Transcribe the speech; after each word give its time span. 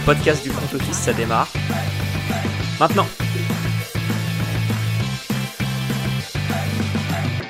le 0.00 0.06
podcast 0.06 0.42
du 0.42 0.50
front 0.50 0.76
office, 0.76 0.96
ça 0.96 1.12
démarre. 1.12 1.52
Maintenant 2.78 3.06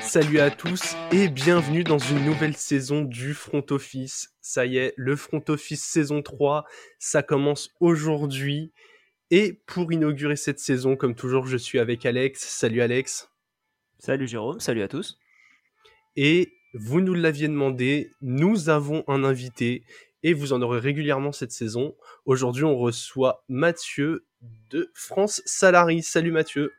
Salut 0.01 0.39
à 0.39 0.49
tous 0.49 0.95
et 1.11 1.29
bienvenue 1.29 1.83
dans 1.83 1.97
une 1.97 2.25
nouvelle 2.25 2.55
saison 2.57 3.03
du 3.03 3.33
front 3.33 3.65
office. 3.69 4.33
Ça 4.41 4.65
y 4.65 4.77
est, 4.77 4.93
le 4.97 5.15
front 5.15 5.41
office 5.47 5.83
saison 5.83 6.21
3, 6.21 6.65
ça 6.99 7.23
commence 7.23 7.69
aujourd'hui. 7.79 8.73
Et 9.29 9.61
pour 9.65 9.91
inaugurer 9.93 10.35
cette 10.35 10.59
saison, 10.59 10.97
comme 10.97 11.15
toujours, 11.15 11.47
je 11.47 11.57
suis 11.57 11.79
avec 11.79 12.05
Alex. 12.05 12.41
Salut 12.41 12.81
Alex. 12.81 13.29
Salut 13.99 14.27
Jérôme, 14.27 14.59
salut 14.59 14.81
à 14.81 14.89
tous. 14.89 15.17
Et 16.17 16.51
vous 16.73 16.99
nous 16.99 17.13
l'aviez 17.13 17.47
demandé, 17.47 18.11
nous 18.21 18.69
avons 18.69 19.05
un 19.07 19.23
invité 19.23 19.83
et 20.23 20.33
vous 20.33 20.53
en 20.53 20.61
aurez 20.61 20.79
régulièrement 20.79 21.31
cette 21.31 21.51
saison. 21.51 21.95
Aujourd'hui, 22.25 22.63
on 22.63 22.77
reçoit 22.77 23.43
Mathieu 23.47 24.25
de 24.69 24.91
France 24.93 25.41
Salary. 25.45 26.03
Salut 26.03 26.31
Mathieu. 26.31 26.73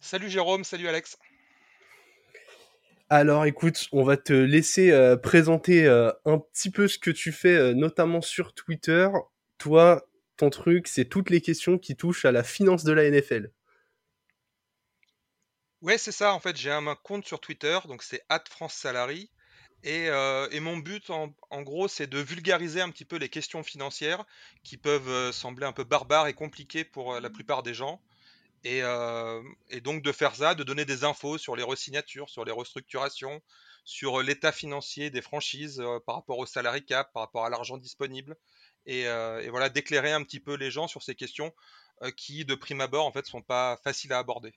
Salut 0.00 0.28
Jérôme, 0.28 0.64
salut 0.64 0.88
Alex. 0.88 1.16
Alors 3.10 3.44
écoute, 3.44 3.88
on 3.92 4.02
va 4.02 4.16
te 4.16 4.32
laisser 4.32 4.90
euh, 4.90 5.16
présenter 5.16 5.86
euh, 5.86 6.10
un 6.24 6.38
petit 6.38 6.70
peu 6.70 6.88
ce 6.88 6.98
que 6.98 7.10
tu 7.10 7.32
fais, 7.32 7.54
euh, 7.54 7.74
notamment 7.74 8.20
sur 8.20 8.54
Twitter. 8.54 9.08
Toi, 9.58 10.06
ton 10.36 10.50
truc, 10.50 10.88
c'est 10.88 11.04
toutes 11.04 11.30
les 11.30 11.40
questions 11.40 11.78
qui 11.78 11.96
touchent 11.96 12.24
à 12.24 12.32
la 12.32 12.42
finance 12.42 12.82
de 12.82 12.92
la 12.92 13.08
NFL. 13.10 13.52
Ouais, 15.82 15.98
c'est 15.98 16.12
ça. 16.12 16.32
En 16.32 16.40
fait, 16.40 16.56
j'ai 16.56 16.70
un, 16.70 16.94
compte 16.96 17.26
sur 17.26 17.40
Twitter, 17.40 17.78
donc 17.86 18.02
c'est 18.02 18.24
@francesalary. 18.50 19.30
Et, 19.84 20.08
euh, 20.08 20.48
et 20.50 20.60
mon 20.60 20.78
but, 20.78 21.10
en, 21.10 21.34
en 21.50 21.62
gros, 21.62 21.88
c'est 21.88 22.06
de 22.06 22.18
vulgariser 22.18 22.80
un 22.80 22.90
petit 22.90 23.04
peu 23.04 23.16
les 23.16 23.28
questions 23.28 23.62
financières 23.62 24.24
qui 24.62 24.78
peuvent 24.78 25.08
euh, 25.10 25.30
sembler 25.30 25.66
un 25.66 25.72
peu 25.72 25.84
barbares 25.84 26.26
et 26.26 26.32
compliquées 26.34 26.84
pour 26.84 27.14
euh, 27.14 27.20
la 27.20 27.28
plupart 27.28 27.62
des 27.62 27.74
gens. 27.74 28.00
Et, 28.64 28.82
euh, 28.82 29.42
et 29.68 29.82
donc 29.82 30.02
de 30.02 30.10
faire 30.10 30.34
ça, 30.34 30.54
de 30.54 30.64
donner 30.64 30.86
des 30.86 31.04
infos 31.04 31.36
sur 31.36 31.54
les 31.54 31.62
resignatures, 31.62 32.30
sur 32.30 32.46
les 32.46 32.52
restructurations, 32.52 33.42
sur 33.84 34.22
l'état 34.22 34.52
financier 34.52 35.10
des 35.10 35.20
franchises 35.20 35.80
euh, 35.80 35.98
par 36.06 36.14
rapport 36.14 36.38
au 36.38 36.46
salary 36.46 36.82
cap, 36.82 37.12
par 37.12 37.22
rapport 37.24 37.44
à 37.44 37.50
l'argent 37.50 37.76
disponible. 37.76 38.36
Et, 38.86 39.02
et 39.04 39.48
voilà, 39.48 39.70
d'éclairer 39.70 40.12
un 40.12 40.22
petit 40.22 40.40
peu 40.40 40.56
les 40.56 40.70
gens 40.70 40.88
sur 40.88 41.02
ces 41.02 41.14
questions 41.14 41.54
qui, 42.18 42.44
de 42.44 42.54
prime 42.54 42.82
abord, 42.82 43.06
en 43.06 43.12
fait, 43.12 43.24
sont 43.26 43.40
pas 43.40 43.78
faciles 43.82 44.12
à 44.12 44.18
aborder. 44.18 44.52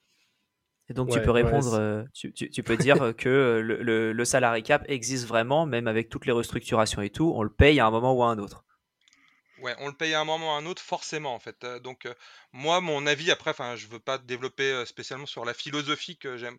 Et 0.90 0.94
donc 0.94 1.10
tu 1.10 1.22
peux 1.22 1.32
répondre, 1.32 1.74
euh, 1.74 2.04
tu, 2.14 2.32
tu- 2.34 2.50
tu 2.50 2.64
peux 2.64 2.78
dire 2.78 3.14
que 3.18 3.30
euh, 3.30 3.62
le, 3.62 3.82
le, 3.84 4.14
le 4.14 4.26
salary 4.26 4.64
cap 4.64 4.84
existe 4.88 5.26
vraiment, 5.28 5.66
même 5.66 5.88
avec 5.88 6.10
toutes 6.10 6.26
les 6.26 6.32
restructurations 6.32 7.02
et 7.02 7.10
tout, 7.10 7.32
on 7.36 7.44
le 7.44 7.50
paye 7.50 7.80
à 7.80 7.86
un 7.88 7.92
moment 7.92 8.14
ou 8.14 8.24
à 8.24 8.28
un 8.30 8.40
autre. 8.40 8.64
Ouais, 9.60 9.76
on 9.80 9.88
le 9.88 9.94
paye 9.94 10.14
à 10.14 10.20
un 10.22 10.26
moment 10.26 10.48
ou 10.48 10.52
à 10.52 10.58
un 10.58 10.66
autre, 10.68 10.82
forcément, 10.82 11.34
en 11.34 11.40
fait. 11.40 11.64
Euh, 11.64 11.80
donc, 11.80 12.06
euh, 12.06 12.14
moi, 12.54 12.80
mon 12.80 13.06
avis, 13.08 13.32
après, 13.32 13.52
enfin, 13.52 13.76
je 13.76 13.88
veux 13.88 14.00
pas 14.00 14.18
développer 14.20 14.72
euh, 14.72 14.86
spécialement 14.86 15.26
sur 15.26 15.46
la 15.46 15.54
philosophie 15.54 16.18
que 16.18 16.38
j'aime, 16.38 16.58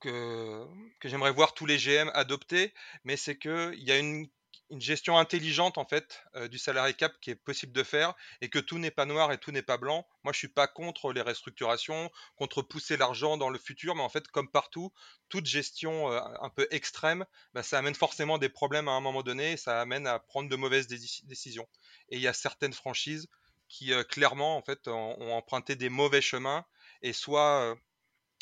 que, 0.00 0.66
que 1.00 1.08
j'aimerais 1.08 1.32
voir 1.32 1.54
tous 1.54 1.66
les 1.66 1.78
GM 1.78 2.10
adopter, 2.14 2.72
mais 3.04 3.16
c'est 3.16 3.36
que 3.36 3.72
il 3.74 3.82
y 3.84 3.92
a 3.92 3.98
une, 3.98 4.26
une 4.72 4.80
gestion 4.80 5.18
intelligente, 5.18 5.76
en 5.76 5.84
fait, 5.84 6.24
euh, 6.34 6.48
du 6.48 6.56
salary 6.58 6.94
cap 6.94 7.12
qui 7.20 7.30
est 7.30 7.36
possible 7.36 7.72
de 7.72 7.82
faire, 7.82 8.14
et 8.40 8.48
que 8.48 8.58
tout 8.58 8.78
n'est 8.78 8.90
pas 8.90 9.04
noir 9.04 9.30
et 9.30 9.36
tout 9.36 9.52
n'est 9.52 9.62
pas 9.62 9.76
blanc. 9.76 10.06
Moi, 10.24 10.32
je 10.32 10.38
suis 10.38 10.48
pas 10.48 10.66
contre 10.66 11.12
les 11.12 11.20
restructurations, 11.20 12.10
contre 12.36 12.62
pousser 12.62 12.96
l'argent 12.96 13.36
dans 13.36 13.50
le 13.50 13.58
futur, 13.58 13.94
mais 13.94 14.02
en 14.02 14.08
fait, 14.08 14.26
comme 14.28 14.50
partout, 14.50 14.90
toute 15.28 15.44
gestion 15.44 16.10
euh, 16.10 16.18
un 16.40 16.48
peu 16.48 16.66
extrême, 16.70 17.26
bah, 17.52 17.62
ça 17.62 17.78
amène 17.78 17.94
forcément 17.94 18.38
des 18.38 18.48
problèmes 18.48 18.88
à 18.88 18.92
un 18.92 19.00
moment 19.00 19.22
donné, 19.22 19.52
et 19.52 19.56
ça 19.58 19.78
amène 19.78 20.06
à 20.06 20.18
prendre 20.18 20.48
de 20.48 20.56
mauvaises 20.56 20.88
déci- 20.88 21.26
décisions. 21.26 21.68
Et 22.08 22.16
il 22.16 22.22
y 22.22 22.28
a 22.28 22.32
certaines 22.32 22.72
franchises 22.72 23.28
qui 23.68 23.92
euh, 23.92 24.04
clairement 24.04 24.56
en 24.56 24.62
fait 24.62 24.88
ont, 24.88 25.20
ont 25.20 25.32
emprunté 25.34 25.76
des 25.76 25.90
mauvais 25.90 26.22
chemins 26.22 26.64
et 27.02 27.12
soit 27.12 27.76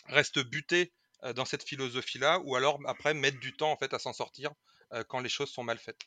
restent 0.06 0.38
butées 0.38 0.92
dans 1.34 1.44
cette 1.44 1.64
philosophie-là, 1.64 2.40
ou 2.44 2.54
alors 2.56 2.78
après 2.86 3.14
mettre 3.14 3.40
du 3.40 3.52
temps 3.52 3.72
en 3.72 3.76
fait 3.76 3.94
à 3.94 3.98
s'en 3.98 4.12
sortir 4.12 4.52
quand 5.08 5.20
les 5.20 5.28
choses 5.28 5.50
sont 5.50 5.62
mal 5.62 5.78
faites. 5.78 6.00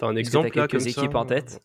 T'as 0.00 0.06
un 0.06 0.16
exemple 0.16 0.56
là 0.56 0.66
quelques 0.66 0.70
comme 0.72 0.88
équipes 0.88 1.12
ça 1.12 1.18
en 1.18 1.26
tête 1.26 1.60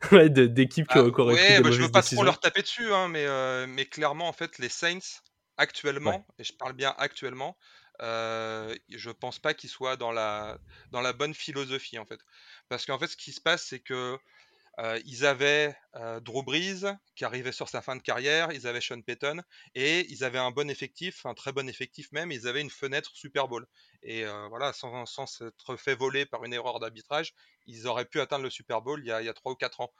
Ouais, 0.12 0.30
d'équipes 0.30 0.86
qui, 0.86 0.96
Ah, 0.96 1.00
auraient 1.00 1.12
qui 1.12 1.20
auraient 1.20 1.34
pris 1.34 1.52
ouais, 1.54 1.60
bah, 1.60 1.70
je 1.72 1.82
veux 1.82 1.90
pas 1.90 2.02
trop 2.02 2.22
leur 2.24 2.38
taper 2.40 2.62
dessus, 2.62 2.92
hein, 2.92 3.08
mais, 3.08 3.26
euh, 3.26 3.66
mais 3.68 3.84
clairement 3.84 4.28
en 4.28 4.32
fait 4.32 4.58
les 4.58 4.68
Saints 4.68 5.20
actuellement, 5.56 6.26
et 6.38 6.44
je 6.44 6.52
parle 6.54 6.72
bien 6.72 6.94
actuellement, 6.96 7.58
euh, 8.00 8.74
je 8.88 9.10
pense 9.10 9.38
pas 9.38 9.52
qu'ils 9.52 9.68
soient 9.68 9.96
dans 9.96 10.12
la 10.12 10.58
dans 10.90 11.02
la 11.02 11.12
bonne 11.12 11.34
philosophie 11.34 11.98
en 11.98 12.06
fait, 12.06 12.20
parce 12.68 12.86
qu'en 12.86 12.98
fait 12.98 13.08
ce 13.08 13.16
qui 13.16 13.32
se 13.32 13.40
passe 13.40 13.66
c'est 13.66 13.80
que 13.80 14.16
Euh, 14.80 14.98
ils 15.04 15.26
avaient 15.26 15.76
euh, 15.96 16.20
Drew 16.20 16.42
Brees 16.42 16.86
qui 17.14 17.26
arrivait 17.26 17.52
sur 17.52 17.68
sa 17.68 17.82
fin 17.82 17.96
de 17.96 18.02
carrière, 18.02 18.50
ils 18.50 18.66
avaient 18.66 18.80
Sean 18.80 19.02
Payton 19.02 19.42
et 19.74 20.06
ils 20.10 20.24
avaient 20.24 20.38
un 20.38 20.52
bon 20.52 20.70
effectif, 20.70 21.26
un 21.26 21.34
très 21.34 21.52
bon 21.52 21.68
effectif 21.68 22.10
même. 22.12 22.32
Ils 22.32 22.48
avaient 22.48 22.62
une 22.62 22.70
fenêtre 22.70 23.10
Super 23.12 23.46
Bowl 23.46 23.66
et 24.02 24.24
euh, 24.24 24.48
voilà, 24.48 24.72
sans, 24.72 25.04
sans 25.04 25.26
s'être 25.26 25.76
fait 25.76 25.94
voler 25.94 26.24
par 26.24 26.44
une 26.44 26.54
erreur 26.54 26.80
d'arbitrage, 26.80 27.34
ils 27.66 27.86
auraient 27.86 28.06
pu 28.06 28.20
atteindre 28.20 28.44
le 28.44 28.50
Super 28.50 28.80
Bowl 28.80 29.00
il 29.04 29.08
y 29.08 29.12
a, 29.12 29.34
3 29.34 29.52
ou 29.52 29.56
4 29.56 29.82
ans. 29.82 29.92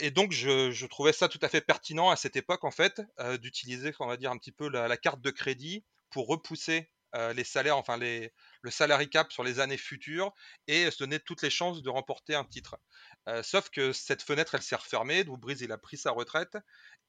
Et 0.00 0.10
donc 0.10 0.32
je, 0.32 0.72
je 0.72 0.86
trouvais 0.86 1.12
ça 1.12 1.28
tout 1.28 1.38
à 1.42 1.48
fait 1.48 1.60
pertinent 1.60 2.10
à 2.10 2.16
cette 2.16 2.34
époque 2.34 2.64
en 2.64 2.72
fait 2.72 3.00
d'utiliser, 3.40 3.94
on 4.00 4.08
va 4.08 4.16
dire 4.16 4.32
un 4.32 4.36
petit 4.36 4.50
peu 4.50 4.68
la 4.68 4.96
carte 4.96 5.20
de 5.20 5.30
crédit 5.30 5.84
pour 6.10 6.26
repousser 6.26 6.90
euh, 7.14 7.32
les 7.32 7.44
salaires, 7.44 7.76
enfin 7.76 7.96
le 7.96 8.70
salary 8.70 9.08
cap 9.08 9.32
sur 9.32 9.42
les 9.42 9.60
années 9.60 9.76
futures 9.76 10.32
et 10.66 10.90
se 10.90 10.98
donner 10.98 11.20
toutes 11.20 11.42
les 11.42 11.50
chances 11.50 11.82
de 11.82 11.90
remporter 11.90 12.34
un 12.34 12.44
titre. 12.44 12.76
Euh, 13.28 13.42
sauf 13.42 13.70
que 13.70 13.92
cette 13.92 14.22
fenêtre, 14.22 14.54
elle 14.54 14.62
s'est 14.62 14.76
refermée. 14.76 15.24
Drew 15.24 15.36
Brees, 15.36 15.58
il 15.60 15.72
a 15.72 15.78
pris 15.78 15.96
sa 15.96 16.10
retraite 16.10 16.56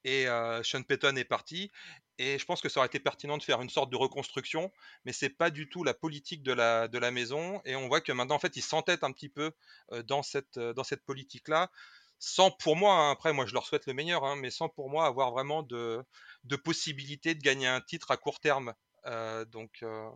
et 0.03 0.28
euh, 0.28 0.63
Sean 0.63 0.84
Payton 0.84 1.16
est 1.16 1.25
parti. 1.25 1.72
Et 2.17 2.38
je 2.38 2.45
pense 2.45 2.61
que 2.61 2.69
ça 2.69 2.79
aurait 2.79 2.88
été 2.88 3.00
pertinent 3.00 3.38
de 3.38 3.44
faire 3.44 3.61
une 3.61 3.69
sorte 3.69 3.91
de 3.91 3.95
reconstruction, 3.95 4.72
mais 5.06 5.13
c'est 5.13 5.29
pas 5.29 5.50
du 5.50 5.69
tout 5.69 5.84
la 5.84 5.94
politique 5.94 6.44
de 6.44 6.53
la, 6.53 6.88
de 6.88 7.00
la 7.00 7.11
maison. 7.11 7.61
Et 7.66 7.75
on 7.75 7.88
voit 7.88 8.01
que 8.01 8.11
maintenant, 8.11 8.35
en 8.35 8.40
fait, 8.40 8.56
ils 8.56 8.61
s'entêtent 8.61 9.03
un 9.03 9.11
petit 9.11 9.29
peu 9.29 9.51
euh, 9.91 10.03
dans 10.03 10.22
cette, 10.22 10.59
dans 10.59 10.84
cette 10.84 11.03
politique-là, 11.03 11.72
sans 12.19 12.51
pour 12.51 12.75
moi, 12.75 12.94
hein, 12.94 13.11
après, 13.11 13.34
moi 13.34 13.47
je 13.47 13.53
leur 13.53 13.66
souhaite 13.66 13.88
le 13.88 13.94
meilleur, 13.94 14.23
hein, 14.23 14.35
mais 14.35 14.51
sans 14.51 14.69
pour 14.69 14.91
moi 14.91 15.07
avoir 15.07 15.31
vraiment 15.31 15.63
de, 15.63 16.03
de 16.44 16.56
possibilité 16.56 17.34
de 17.34 17.41
gagner 17.41 17.66
un 17.67 17.81
titre 17.81 18.11
à 18.11 18.17
court 18.17 18.40
terme. 18.40 18.75
Euh, 19.06 19.45
donc, 19.45 19.79
euh, 19.84 20.09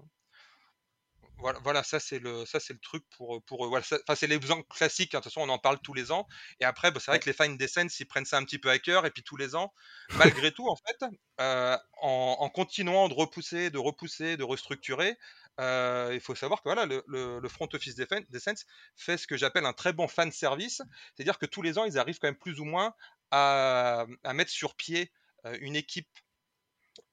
voilà, 1.37 1.59
voilà, 1.59 1.83
ça 1.83 1.99
c'est 1.99 2.19
le, 2.19 2.45
ça 2.45 2.61
c'est 2.61 2.71
le 2.73 2.79
truc 2.79 3.03
pour, 3.17 3.43
pour, 3.43 3.67
voilà, 3.67 3.83
ça- 3.83 3.97
enfin 4.07 4.15
c'est 4.15 4.27
l'exemple 4.27 4.63
classique. 4.69 5.13
hein, 5.13 5.19
de 5.19 5.23
toute 5.23 5.33
façon, 5.33 5.45
on 5.45 5.51
en 5.51 5.59
parle 5.59 5.79
tous 5.83 5.93
les 5.93 6.11
ans. 6.11 6.25
Et 6.61 6.65
après, 6.65 6.91
bah, 6.91 6.99
c'est 7.01 7.11
vrai 7.11 7.19
que 7.19 7.25
les 7.29 7.33
fans 7.33 7.49
des 7.49 7.67
scènes, 7.67 7.89
ils 7.99 8.05
prennent 8.07 8.23
ça 8.25 8.37
un 8.37 8.43
petit 8.45 8.57
peu 8.57 8.69
à 8.69 8.79
cœur. 8.79 9.05
Et 9.05 9.11
puis 9.11 9.21
tous 9.23 9.35
les 9.35 9.53
ans, 9.53 9.73
malgré 10.13 10.53
tout, 10.53 10.65
en 10.69 10.77
fait, 10.77 10.97
euh, 11.41 11.77
en, 12.01 12.37
en 12.39 12.49
continuant 12.49 13.09
de 13.09 13.13
repousser, 13.13 13.69
de 13.69 13.77
repousser, 13.77 14.37
de 14.37 14.43
restructurer, 14.45 15.17
euh, 15.59 16.11
il 16.13 16.21
faut 16.21 16.35
savoir 16.35 16.59
que 16.61 16.69
voilà, 16.69 16.85
le, 16.85 17.03
le- 17.07 17.39
le 17.39 17.49
front 17.49 17.67
office 17.73 17.95
des, 17.95 18.07
des 18.29 18.39
Saints 18.39 18.53
fait 18.95 19.17
ce 19.17 19.27
que 19.27 19.35
j'appelle 19.37 19.65
un 19.65 19.73
très 19.73 19.91
bon 19.93 20.07
fan 20.07 20.31
service. 20.31 20.81
C'est-à-dire 21.15 21.37
que 21.37 21.45
tous 21.45 21.61
les 21.61 21.77
ans, 21.77 21.83
ils 21.85 21.97
arrivent 21.97 22.17
quand 22.19 22.27
même 22.29 22.37
plus 22.39 22.59
ou 22.61 22.65
moins 22.65 22.93
à, 23.31 24.05
à 24.23 24.33
mettre 24.33 24.51
sur 24.51 24.75
pied 24.75 25.11
euh, 25.45 25.57
une 25.59 25.75
équipe 25.75 26.07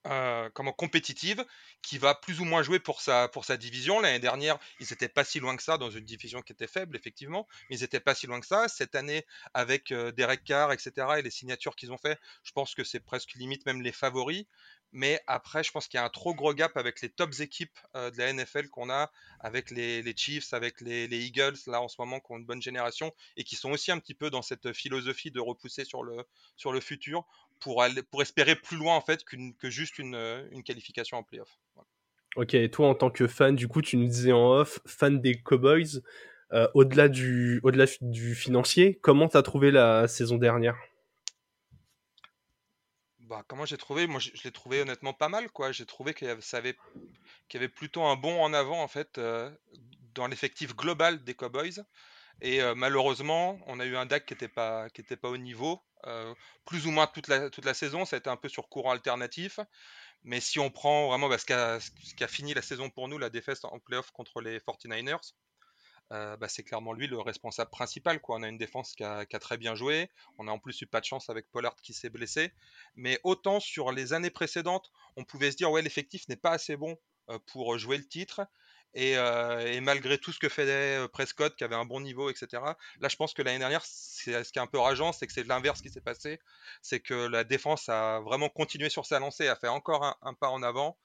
euh, 0.07 0.51
comment 0.55 0.73
compétitive 0.73 1.45
qui 1.81 1.99
va 1.99 2.15
plus 2.15 2.41
ou 2.41 2.45
moins 2.45 2.63
jouer 2.63 2.81
pour 2.81 3.01
sa, 3.01 3.29
pour 3.29 3.45
sa 3.45 3.57
division. 3.57 4.01
L'année 4.01 4.19
dernière, 4.19 4.59
ils 4.81 4.87
n'étaient 4.91 5.09
pas 5.09 5.25
si 5.25 5.39
loin 5.39 5.57
que 5.57 5.63
ça 5.63 5.79
dans 5.79 5.91
une 5.91 6.05
division 6.05 6.43
qui 6.43 6.53
était 6.53 6.67
faible, 6.67 6.97
effectivement, 6.97 7.47
mais 7.71 7.77
ils 7.77 7.83
n'étaient 7.83 8.01
pas 8.01 8.15
si 8.15 8.27
loin 8.27 8.41
que 8.41 8.47
ça. 8.47 8.69
Cette 8.69 8.95
année, 8.95 9.25
avec 9.55 9.93
euh, 9.93 10.11
Derek 10.13 10.43
Carr, 10.45 10.73
etc., 10.73 10.93
et 11.19 11.23
les 11.23 11.31
signatures 11.31 11.77
qu'ils 11.77 11.93
ont 11.93 11.99
fait, 11.99 12.19
je 12.43 12.53
pense 12.53 12.75
que 12.75 12.85
c'est 12.85 13.01
presque 13.01 13.35
limite 13.35 13.65
même 13.67 13.83
les 13.83 13.93
favoris. 13.93 14.47
Mais 14.93 15.21
après, 15.27 15.65
je 15.65 15.71
pense 15.73 15.89
qu'il 15.89 15.99
y 15.99 16.01
a 16.01 16.05
un 16.05 16.11
trop 16.11 16.35
gros 16.35 16.53
gap 16.53 16.77
avec 16.77 17.01
les 17.01 17.09
tops 17.09 17.41
équipes 17.41 17.79
euh, 17.97 18.11
de 18.11 18.19
la 18.19 18.33
NFL 18.33 18.69
qu'on 18.69 18.91
a, 18.91 19.11
avec 19.41 19.71
les, 19.71 20.05
Chiefs, 20.17 20.53
avec 20.53 20.81
les, 20.81 21.09
les 21.09 21.25
Eagles, 21.25 21.57
là 21.67 21.81
en 21.81 21.89
ce 21.89 21.97
moment, 21.99 22.21
qui 22.21 22.33
ont 22.33 22.39
une 22.39 22.45
bonne 22.45 22.63
génération, 22.63 23.13
et 23.37 23.45
qui 23.45 23.57
sont 23.57 23.71
aussi 23.71 23.91
un 23.91 23.99
petit 23.99 24.15
peu 24.15 24.29
dans 24.29 24.43
cette 24.43 24.73
philosophie 24.73 25.31
de 25.31 25.41
repousser 25.41 25.85
sur 25.85 26.03
le, 26.03 26.17
sur 26.57 26.73
le 26.73 26.81
futur 26.81 27.25
pour, 27.59 27.83
aller, 27.83 28.03
pour 28.03 28.21
espérer 28.21 28.55
plus 28.55 28.77
loin 28.77 28.95
en 28.95 29.01
fait 29.01 29.25
que 29.25 29.71
juste 29.71 29.99
une, 29.99 30.15
euh, 30.15 30.47
une 30.51 30.63
qualification 30.63 31.17
en 31.17 31.23
playoff. 31.23 31.59
Ok, 32.37 32.55
et 32.55 32.71
toi 32.71 32.89
en 32.89 32.95
tant 32.95 33.11
que 33.11 33.27
fan, 33.27 33.55
du 33.55 33.69
coup, 33.69 33.83
tu 33.83 33.97
nous 33.97 34.07
disais 34.07 34.33
en 34.33 34.53
off, 34.53 34.81
fan 34.87 35.21
des 35.21 35.41
Cowboys, 35.41 36.01
euh, 36.53 36.69
au-delà 36.75 37.09
du, 37.09 37.61
au-delà 37.63 37.87
du 38.01 38.35
financier, 38.35 38.99
comment 39.03 39.29
t'as 39.29 39.43
trouvé 39.43 39.71
la 39.71 40.09
saison 40.09 40.37
dernière? 40.37 40.77
Bah, 43.33 43.43
comment 43.49 43.65
j'ai 43.65 43.79
trouvé? 43.79 44.07
Moi, 44.07 44.21
je, 44.21 44.31
l'ai 44.45 44.53
trouvé 44.53 44.83
honnêtement 44.83 45.15
pas 45.15 45.31
mal, 45.31 45.51
quoi. 45.51 45.73
J'ai 45.73 45.87
trouvé 45.87 46.13
qu'il 46.13 46.29
y 46.29 46.31
avait, 46.31 46.77
avait, 47.55 47.69
plutôt 47.69 48.03
un 48.03 48.15
bond 48.15 48.43
en 48.43 48.53
avant, 48.53 48.83
en 48.83 48.89
fait, 48.89 49.17
euh, 49.17 49.51
dans 50.13 50.27
l'effectif 50.27 50.77
global 50.77 51.25
des 51.25 51.33
Cowboys. 51.33 51.83
Et 52.43 52.61
euh, 52.61 52.75
malheureusement, 52.75 53.59
on 53.67 53.81
a 53.81 53.87
eu 53.87 53.97
un 53.97 54.05
DAC 54.05 54.27
qui 54.27 54.35
n'était 54.35 54.49
pas, 54.49 54.91
qui 54.91 55.03
pas 55.03 55.31
au 55.31 55.39
niveau. 55.39 55.83
euh, 56.07 56.35
plus 56.67 56.87
ou 56.87 56.91
moins 56.91 57.07
toute 57.07 57.29
la, 57.29 57.49
toute 57.49 57.65
la 57.65 57.73
saison, 57.73 58.05
ça 58.05 58.17
a 58.17 58.19
été 58.19 58.29
un 58.29 58.37
peu 58.37 58.51
sur 58.51 58.69
courant 58.69 58.91
alternatif. 58.91 59.61
Mais 60.25 60.41
si 60.41 60.59
on 60.59 60.69
prend 60.69 61.09
vraiment 61.09 61.31
bah, 61.31 61.39
ce, 61.39 61.47
qui 61.47 61.55
a, 61.55 61.81
ce 61.81 62.15
qui 62.15 62.25
a 62.25 62.29
fini 62.29 62.53
la 62.53 62.61
saison 62.61 62.91
pour 62.91 63.09
nous, 63.09 63.17
la 63.17 63.31
défaite 63.31 63.65
en 63.65 63.79
playoff 63.79 64.11
contre 64.11 64.43
les 64.43 64.59
49ers, 64.59 65.33
euh, 66.13 66.37
bah, 66.37 66.49
c'est 66.49 66.63
clairement 66.63 66.93
lui 66.93 67.07
le 67.07 67.19
responsable 67.19 67.71
principal. 67.71 68.21
On 68.29 68.43
a 68.43 68.49
une 68.49 68.59
défense 68.59 68.95
qui 68.95 69.03
a, 69.03 69.25
très 69.25 69.57
bien 69.57 69.75
joué. 69.75 70.11
On 70.39 70.47
a 70.47 70.51
en 70.51 70.59
plus 70.59 70.81
eu 70.83 70.87
pas 70.87 71.01
de 71.01 71.07
chance 71.07 71.31
avec 71.31 71.51
Pollard 71.51 71.77
qui 71.77 71.95
s'est 71.95 72.11
blessé. 72.11 72.53
Mais 72.97 73.19
autant 73.25 73.61
sur 73.61 73.93
les 73.93 74.13
années 74.13 74.31
précédentes, 74.31 74.93
on 75.17 75.25
pouvait 75.25 75.51
se 75.51 75.57
dire 75.57 75.71
ouais 75.71 75.81
l'effectif 75.81 76.29
n'est 76.29 76.37
pas 76.37 76.51
assez 76.51 76.77
bon 76.77 76.99
euh, 77.31 77.39
pour 77.47 77.79
jouer 77.79 77.97
le 77.97 78.07
titre. 78.07 78.43
Euh, 78.95 79.67
et, 79.73 79.81
malgré 79.81 80.19
tout 80.19 80.33
ce 80.33 80.39
que 80.39 80.51
faisait 80.51 81.09
Prescott, 81.09 81.57
qui 81.57 81.65
avait 81.65 81.75
un 81.75 81.87
bon 81.87 82.01
niveau, 82.01 82.29
etc. 82.29 82.63
Là, 83.01 83.09
je 83.09 83.17
pense 83.17 83.33
que 83.33 83.41
l'année 83.41 83.59
dernière, 83.59 83.83
ce 83.87 84.25
qui 84.25 84.59
est 84.59 84.59
un 84.59 84.67
peu 84.67 84.79
rageant, 84.79 85.13
c'est 85.13 85.27
que 85.27 85.33
c'est 85.33 85.45
l'inverse 85.45 85.81
qui 85.81 85.89
s'est 85.89 86.03
passé. 86.03 86.41
C'est 86.83 87.01
que 87.01 87.15
la 87.15 87.43
défense 87.45 87.89
a 87.89 88.21
vraiment 88.21 88.51
continué 88.51 88.91
sur 88.91 89.07
sa 89.07 89.19
lancée, 89.19 89.49
a 89.49 89.57
fait 89.57 89.69
encore 89.69 90.19
un, 90.21 90.35
pas 90.35 90.51
en 90.51 90.63
avant. 90.63 90.99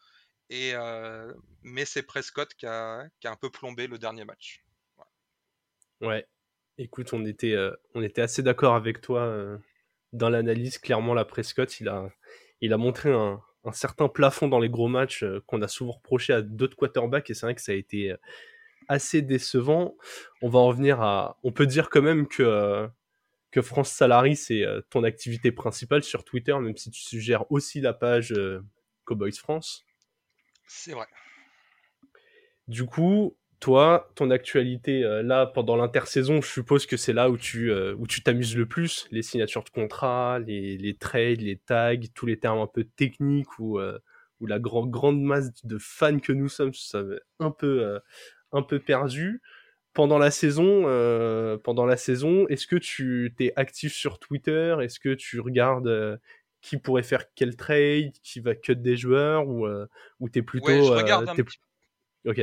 Mais 0.50 1.86
c'est 1.86 2.04
Prescott 2.04 2.54
qui 2.56 2.66
a, 2.66 3.08
un 3.24 3.36
peu 3.38 3.50
plombé 3.50 3.88
le 3.88 3.98
dernier 3.98 4.26
match. 4.26 4.67
Ouais. 6.02 6.26
Écoute, 6.78 7.14
on 7.14 7.26
était, 7.26 7.54
euh, 7.54 7.72
on 7.96 8.04
était 8.04 8.22
assez 8.22 8.44
d'accord 8.44 8.76
avec 8.76 9.02
toi 9.02 9.22
euh, 9.22 9.58
dans 10.14 10.30
l'analyse. 10.30 10.78
Clairement, 10.78 11.14
la 11.14 11.26
Prescott, 11.26 11.80
il 11.80 11.88
a, 11.88 12.10
il 12.62 12.72
a 12.74 12.78
montré 12.78 13.12
un, 13.12 13.42
un 13.64 13.72
certain 13.72 14.08
plafond 14.08 14.48
dans 14.48 14.60
les 14.60 14.70
gros 14.70 14.88
matchs 14.88 15.24
euh, 15.24 15.42
qu'on 15.48 15.62
a 15.62 15.68
souvent 15.68 15.94
reproché 15.94 16.34
à 16.34 16.42
d'autres 16.42 16.78
quarterbacks. 16.78 17.30
Et 17.30 17.34
c'est 17.34 17.46
vrai 17.46 17.56
que 17.56 17.62
ça 17.62 17.72
a 17.72 17.76
été 17.76 18.14
assez 18.88 19.22
décevant. 19.22 19.98
On 20.42 20.50
va 20.50 20.60
en 20.60 20.68
revenir 20.68 21.02
à. 21.02 21.40
On 21.44 21.52
peut 21.52 21.66
dire 21.66 21.90
quand 21.90 22.04
même 22.04 22.28
que, 22.28 22.88
que 23.52 23.62
France 23.62 23.92
Salary, 23.92 24.36
c'est 24.36 24.64
ton 24.90 25.04
activité 25.04 25.52
principale 25.52 26.04
sur 26.04 26.24
Twitter, 26.24 26.54
même 26.60 26.78
si 26.78 26.92
tu 26.92 27.02
suggères 27.02 27.52
aussi 27.52 27.82
la 27.82 27.94
page 27.94 28.36
Cowboys 29.06 29.34
France. 29.34 29.86
C'est 30.68 30.94
vrai. 30.94 31.08
Du 32.68 32.86
coup, 32.86 33.38
toi, 33.60 34.12
ton 34.16 34.30
actualité 34.30 35.04
euh, 35.04 35.24
là 35.24 35.48
pendant 35.48 35.76
l'intersaison, 35.76 36.42
je 36.42 36.48
suppose 36.48 36.86
que 36.86 36.96
c'est 36.96 37.14
là 37.14 37.30
où 37.30 37.38
tu 37.38 37.72
euh, 37.72 37.96
où 37.98 38.06
tu 38.06 38.22
t'amuses 38.22 38.56
le 38.56 38.68
plus, 38.68 39.08
les 39.12 39.24
signatures 39.24 39.64
de 39.64 39.70
contrats, 39.70 40.40
les, 40.40 40.78
les 40.78 40.96
trades, 40.96 41.42
les 41.42 41.58
tags, 41.58 41.96
tous 42.14 42.28
les 42.28 42.38
termes 42.38 42.60
un 42.60 42.68
peu 42.68 42.84
techniques 42.84 43.58
ou 43.60 43.80
euh, 43.80 43.98
ou 44.40 44.46
la 44.46 44.60
grande 44.60 44.92
grande 44.92 45.22
masse 45.22 45.52
de 45.66 45.78
fans 45.80 46.20
que 46.20 46.32
nous 46.32 46.50
sommes, 46.50 46.74
ça 46.74 47.02
un 47.40 47.52
peu 47.52 48.00
un 48.52 48.62
peu 48.62 48.80
perdu. 48.80 49.42
Pendant 49.94 50.20
la 50.20 50.30
saison, 50.30 50.84
pendant 51.64 51.88
la 51.88 51.98
saison, 51.98 52.48
est-ce 52.50 52.68
que 52.68 52.76
tu 52.76 53.34
t'es 53.36 53.52
actif 53.56 53.96
sur 53.96 54.20
Twitter? 54.20 54.76
Est-ce 54.80 55.00
que 55.00 55.16
tu 55.16 55.40
regardes 55.40 56.20
qui 56.62 56.78
pourrait 56.78 57.02
faire 57.02 57.24
quel 57.34 57.56
trade, 57.56 58.12
qui 58.22 58.40
va 58.40 58.54
cut 58.54 58.76
des 58.76 58.96
joueurs 58.96 59.48
ou 59.48 59.68
ou 60.20 60.30
t'es 60.30 60.44
plutôt 60.44 60.68
ouais, 60.68 60.84
je 60.84 60.92
regarde 60.92 61.28
un 61.28 61.34
petit... 61.34 61.58
Ok. 62.28 62.42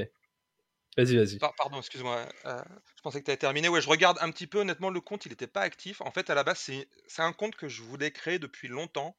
Vas-y, 0.97 1.17
vas-y. 1.17 1.39
pardon, 1.39 1.79
excuse-moi. 1.79 2.25
Euh, 2.45 2.63
je 2.97 3.03
pensais 3.03 3.21
que 3.21 3.25
tu 3.25 3.31
avais 3.31 3.39
terminé. 3.39 3.69
Ouais, 3.69 3.81
je 3.81 3.89
regarde 3.89 4.19
un 4.21 4.31
petit 4.31 4.47
peu. 4.47 4.61
Honnêtement, 4.61 4.91
le 4.91 5.01
compte, 5.01 5.27
il 5.27 5.31
n'était 5.31 5.49
pas 5.49 5.63
actif. 5.63 6.01
En 6.01 6.13
fait, 6.13 6.31
à 6.31 6.35
la 6.35 6.45
base, 6.45 6.59
c'est 6.59 7.23
un 7.23 7.33
compte 7.33 7.57
que 7.57 7.69
je 7.69 7.83
voulais 7.83 8.13
créer 8.13 8.39
depuis 8.39 8.69
longtemps. 8.69 9.17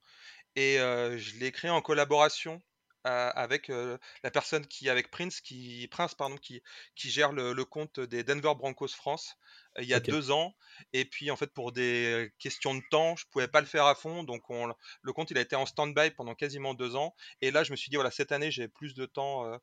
Et 0.56 0.80
euh, 0.80 1.18
je 1.18 1.36
l'ai 1.36 1.52
créé 1.52 1.70
en 1.70 1.82
collaboration 1.82 2.62
euh, 3.08 3.32
avec 3.36 3.68
la 3.68 4.32
personne 4.32 4.66
qui, 4.66 4.90
avec 4.90 5.12
Prince, 5.12 5.42
qui, 5.42 5.88
Prince, 5.92 6.16
pardon, 6.16 6.38
qui, 6.38 6.62
qui 6.96 7.10
gère 7.10 7.34
le, 7.34 7.54
compte 7.66 8.00
des 8.00 8.24
Denver 8.24 8.54
Broncos 8.56 8.88
France 8.88 9.36
il 9.78 9.86
y 9.86 9.94
a 9.94 10.00
deux 10.00 10.32
ans. 10.32 10.56
Et 10.94 11.04
puis, 11.04 11.30
en 11.30 11.36
fait, 11.36 11.52
pour 11.54 11.74
des 11.74 12.32
questions 12.40 12.74
de 12.74 12.82
temps, 12.90 13.18
je 13.18 13.26
pouvais 13.30 13.50
pas 13.50 13.60
le 13.60 13.68
faire 13.68 13.86
à 13.86 13.96
fond. 13.96 14.24
Donc, 14.24 14.50
on, 14.50 14.74
le 15.02 15.14
compte, 15.14 15.32
il 15.32 15.38
a 15.38 15.42
été 15.42 15.58
en 15.58 15.66
stand-by 15.66 16.12
pendant 16.12 16.36
quasiment 16.36 16.74
deux 16.74 16.96
ans. 16.96 17.14
Et 17.42 17.52
là, 17.52 17.66
je 17.66 17.72
me 17.72 17.76
suis 17.76 17.90
dit, 17.90 17.98
voilà, 17.98 18.12
cette 18.12 18.32
année, 18.32 18.52
j'ai 18.52 18.70
plus 18.70 18.94
de 18.94 19.06
temps 19.06 19.60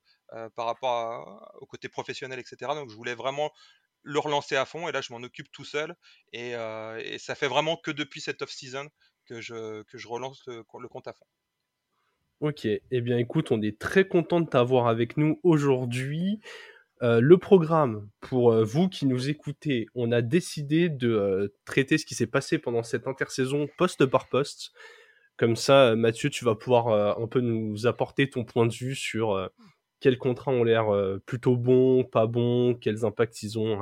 par 0.55 0.67
rapport 0.67 1.53
au 1.61 1.67
côté 1.67 1.89
professionnel, 1.89 2.39
etc. 2.39 2.73
Donc, 2.75 2.91
je 2.91 2.97
voulais 2.97 3.15
vraiment 3.15 3.53
le 4.03 4.19
relancer 4.19 4.57
à 4.57 4.65
fond. 4.65 4.89
Et 4.89 4.93
là, 4.93 5.01
je 5.01 5.13
m'en 5.13 5.23
occupe 5.23 5.51
tout 5.53 5.65
seul. 5.65 5.95
Et, 6.33 6.55
ça 7.19 7.35
fait 7.35 7.49
vraiment 7.49 7.77
que 7.77 7.91
depuis 7.91 8.21
cette 8.21 8.43
off-season 8.43 8.89
que 9.27 9.41
je, 9.41 10.07
relance 10.07 10.47
le 10.47 10.89
compte 10.89 11.09
à 11.09 11.13
fond. 11.13 11.27
Ok, 12.43 12.67
eh 12.67 13.01
bien 13.01 13.19
écoute, 13.19 13.53
on 13.53 13.63
est 13.63 13.79
très 13.79 14.09
content 14.09 14.41
de 14.41 14.49
t'avoir 14.49 14.89
avec 14.89 15.17
nous 15.17 15.39
aujourd'hui. 15.45 16.41
Euh, 17.01 17.21
le 17.21 17.39
programme, 17.39 18.09
pour 18.19 18.53
euh, 18.53 18.65
vous 18.65 18.89
qui 18.89 19.07
nous 19.07 19.29
écoutez, 19.29 19.87
on 19.95 20.11
a 20.11 20.23
décidé 20.23 20.89
de 20.89 21.09
euh, 21.09 21.55
traiter 21.65 21.99
ce 21.99 22.05
qui 22.05 22.17
s'est 22.17 22.27
passé 22.27 22.59
pendant 22.59 22.83
cette 22.83 23.07
intersaison 23.07 23.69
poste 23.79 24.07
par 24.07 24.29
poste. 24.29 24.73
Comme 25.37 25.55
ça, 25.55 25.95
Mathieu, 25.95 26.31
tu 26.31 26.45
vas 26.45 26.57
pouvoir 26.57 27.19
un 27.21 27.27
peu 27.29 27.41
nous 27.41 27.87
apporter 27.87 28.29
ton 28.29 28.45
point 28.45 28.67
de 28.67 28.73
vue 28.73 28.97
sur 28.97 29.51
quels 30.03 30.19
contrats 30.19 30.51
ont 30.51 30.65
l'air 30.65 30.87
plutôt 31.25 31.57
bons, 31.57 32.05
pas 32.05 32.27
bons, 32.27 32.75
quels 32.75 33.05
impacts 33.05 33.43
ils 33.43 33.59
ont 33.59 33.81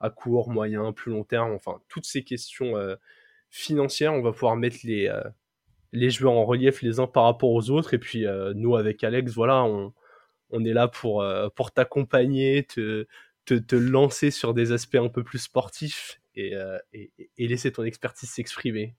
à 0.00 0.10
court, 0.10 0.50
moyen, 0.50 0.92
plus 0.92 1.12
long 1.12 1.24
terme, 1.24 1.52
enfin 1.52 1.80
toutes 1.88 2.04
ces 2.04 2.24
questions 2.24 2.74
financières. 3.50 4.12
On 4.12 4.20
va 4.20 4.32
pouvoir 4.32 4.56
mettre 4.56 4.78
les 5.92 6.10
joueurs 6.10 6.34
en 6.34 6.44
relief 6.44 6.82
les 6.82 7.00
uns 7.00 7.06
par 7.06 7.24
rapport 7.24 7.52
aux 7.52 7.70
autres. 7.70 7.94
Et 7.94 7.98
puis 7.98 8.26
euh, 8.26 8.52
nous, 8.54 8.76
avec 8.76 9.02
Alex, 9.04 9.32
voilà, 9.32 9.64
on, 9.64 10.64
est 10.64 10.72
là 10.72 10.88
pour, 10.88 11.22
euh, 11.22 11.48
t'accompagner, 11.74 12.64
te, 12.64 13.06
lancer 13.72 14.30
sur 14.30 14.54
des 14.54 14.72
aspects 14.72 14.96
un 14.96 15.08
peu 15.08 15.22
plus 15.22 15.38
sportifs 15.38 16.20
euh, 16.36 16.78
et 16.92 17.48
laisser 17.48 17.72
ton 17.72 17.84
expertise 17.84 18.28
s'exprimer. 18.28 18.94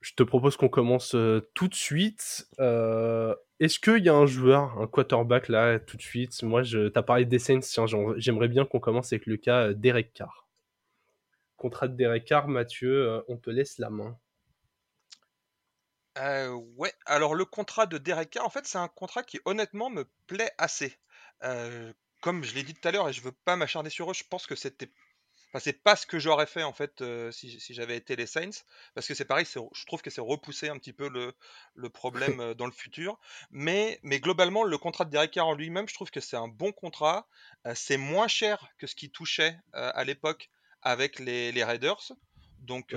Je 0.00 0.14
te 0.14 0.22
propose 0.22 0.56
qu'on 0.56 0.68
commence 0.68 1.16
tout 1.54 1.68
de 1.68 1.74
suite. 1.74 2.48
Est-ce 2.58 3.78
qu'il 3.80 4.04
y 4.04 4.08
a 4.08 4.14
un 4.14 4.26
joueur, 4.26 4.80
un 4.80 4.86
quarterback 4.86 5.48
là, 5.48 5.78
tout 5.80 5.96
de 5.96 6.02
suite? 6.02 6.42
Moi, 6.42 6.62
je 6.62 6.88
t'as 6.88 7.02
parlé 7.02 7.24
des 7.24 7.38
Saints, 7.38 7.60
j'aimerais 8.16 8.48
bien 8.48 8.64
qu'on 8.64 8.80
commence 8.80 9.12
avec 9.12 9.26
le 9.26 9.36
cas 9.36 9.72
Derek 9.72 10.12
Carr. 10.12 10.46
Contrat 11.56 11.88
de 11.88 11.96
Derek 11.96 12.24
Carr, 12.24 12.46
Mathieu, 12.46 13.22
on 13.26 13.36
te 13.36 13.50
laisse 13.50 13.78
la 13.78 13.90
main. 13.90 14.16
Euh, 16.18 16.50
ouais, 16.76 16.92
alors 17.06 17.34
le 17.34 17.44
contrat 17.44 17.86
de 17.86 17.98
Derek 17.98 18.30
Carr, 18.30 18.44
en 18.44 18.50
fait, 18.50 18.66
c'est 18.66 18.78
un 18.78 18.88
contrat 18.88 19.22
qui 19.22 19.40
honnêtement 19.44 19.88
me 19.88 20.04
plaît 20.26 20.50
assez. 20.58 20.96
Euh, 21.44 21.92
comme 22.20 22.42
je 22.42 22.54
l'ai 22.54 22.64
dit 22.64 22.74
tout 22.74 22.88
à 22.88 22.90
l'heure, 22.90 23.08
et 23.08 23.12
je 23.12 23.22
veux 23.22 23.32
pas 23.44 23.54
m'acharner 23.54 23.90
sur 23.90 24.10
eux, 24.10 24.14
je 24.14 24.24
pense 24.28 24.46
que 24.46 24.56
c'était. 24.56 24.90
Enfin, 25.48 25.60
c'est 25.60 25.82
pas 25.82 25.96
ce 25.96 26.06
que 26.06 26.18
j'aurais 26.18 26.46
fait 26.46 26.62
en 26.62 26.72
fait 26.72 27.00
euh, 27.00 27.30
si, 27.32 27.58
j'avais 27.70 27.96
été 27.96 28.16
les 28.16 28.26
Saints, 28.26 28.64
parce 28.94 29.06
que 29.06 29.14
c'est 29.14 29.24
pareil, 29.24 29.46
je 29.46 29.86
trouve 29.86 30.02
que 30.02 30.10
c'est 30.10 30.20
repousser 30.20 30.68
un 30.68 30.78
petit 30.78 30.92
peu 30.92 31.08
le, 31.08 31.32
le 31.74 31.88
problème 32.40 32.54
dans 32.54 32.66
le 32.66 32.72
futur. 32.72 33.18
Mais, 33.50 33.98
mais 34.02 34.20
globalement, 34.20 34.64
le 34.64 34.78
contrat 34.78 35.04
de 35.04 35.10
Derek 35.10 35.30
Carr 35.30 35.46
en 35.46 35.54
lui-même, 35.54 35.88
je 35.88 35.94
trouve 35.94 36.10
que 36.10 36.20
c'est 36.20 36.36
un 36.36 36.48
bon 36.48 36.72
contrat. 36.72 37.26
c'est 37.74 37.96
moins 37.96 38.28
cher 38.28 38.68
que 38.78 38.86
ce 38.86 38.94
qui 38.94 39.10
touchait 39.10 39.56
à 39.72 40.04
l'époque 40.04 40.50
avec 40.82 41.18
les, 41.18 41.52
les 41.52 41.64
Raiders. 41.64 42.12
Donc, 42.60 42.94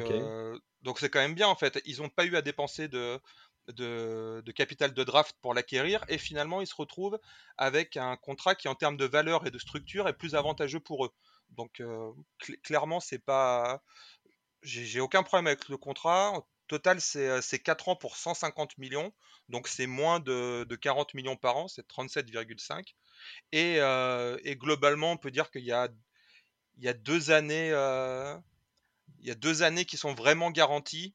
donc 0.81 0.99
c'est 0.99 1.09
quand 1.09 1.19
même 1.19 1.35
bien 1.35 1.47
en 1.47 1.55
fait. 1.55 1.81
Ils 1.85 2.01
n'ont 2.01 2.09
pas 2.09 2.25
eu 2.25 2.35
à 2.35 2.41
dépenser 2.41 2.87
de, 2.87 3.19
de, 3.67 4.51
capital 4.51 4.93
de 4.93 5.03
draft 5.03 5.35
pour 5.41 5.53
l'acquérir 5.53 6.03
et 6.07 6.17
finalement 6.17 6.61
ils 6.61 6.67
se 6.67 6.75
retrouvent 6.75 7.19
avec 7.57 7.97
un 7.97 8.15
contrat 8.17 8.55
qui 8.55 8.67
en 8.67 8.75
termes 8.75 8.97
de 8.97 9.05
valeur 9.05 9.45
et 9.45 9.51
de 9.51 9.59
structure 9.59 10.07
est 10.07 10.13
plus 10.13 10.35
avantageux 10.35 10.79
pour 10.79 11.05
eux. 11.05 11.11
Donc 11.51 11.81
clairement 12.63 12.99
c'est 12.99 13.19
pas, 13.19 13.81
j'ai 14.63 14.99
aucun 14.99 15.23
problème 15.23 15.47
avec 15.47 15.69
le 15.69 15.77
contrat. 15.77 16.33
Total 16.67 17.01
c'est 17.01 17.59
4 17.59 17.89
ans 17.89 17.95
pour 17.95 18.15
150 18.15 18.77
millions, 18.77 19.11
donc 19.49 19.67
c'est 19.67 19.87
moins 19.87 20.19
de, 20.19 20.65
40 20.81 21.13
millions 21.13 21.35
par 21.35 21.57
an, 21.57 21.67
c'est 21.67 21.87
37,5. 21.87 22.93
Et, 23.51 23.77
et, 24.49 24.55
globalement 24.55 25.11
on 25.11 25.17
peut 25.17 25.31
dire 25.31 25.51
qu'il 25.51 25.65
y 25.65 25.73
a, 25.73 25.89
il 26.77 26.83
y 26.83 26.87
a 26.87 26.93
deux 26.93 27.31
années 27.31 27.71
il 29.21 29.27
y 29.27 29.31
a 29.31 29.35
deux 29.35 29.63
années 29.63 29.85
qui 29.85 29.97
sont 29.97 30.13
vraiment 30.13 30.51
garanties. 30.51 31.13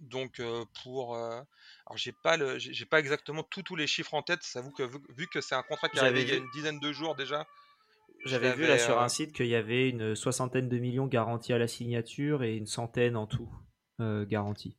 Donc 0.00 0.40
pour 0.82 1.16
alors 1.16 1.96
j'ai 1.96 2.12
pas 2.12 2.36
le 2.36 2.58
j'ai 2.58 2.86
pas 2.86 3.00
exactement 3.00 3.42
tous 3.42 3.76
les 3.76 3.86
chiffres 3.86 4.14
en 4.14 4.22
tête. 4.22 4.40
Que 4.76 4.82
vu, 5.12 5.26
que 5.28 5.40
c'est 5.40 5.54
un 5.54 5.62
contrat 5.62 5.88
qui 5.88 5.98
est 5.98 6.00
arrivé 6.00 6.22
il 6.22 6.28
y 6.28 6.32
a 6.32 6.36
une 6.36 6.50
dizaine 6.50 6.80
de 6.80 6.92
jours 6.92 7.16
déjà. 7.16 7.46
J'avais 8.24 8.52
vu 8.52 8.66
là 8.66 8.78
sur 8.78 9.00
un 9.00 9.08
site 9.08 9.32
qu'il 9.32 9.46
y 9.46 9.54
avait 9.54 9.88
une 9.88 10.14
soixantaine 10.14 10.68
de 10.68 10.78
millions 10.78 11.06
garantis 11.06 11.52
à 11.52 11.58
la 11.58 11.68
signature 11.68 12.42
et 12.42 12.54
une 12.56 12.66
centaine 12.66 13.16
en 13.16 13.26
tout 13.26 13.50
euh, 14.00 14.26
garantis. 14.26 14.76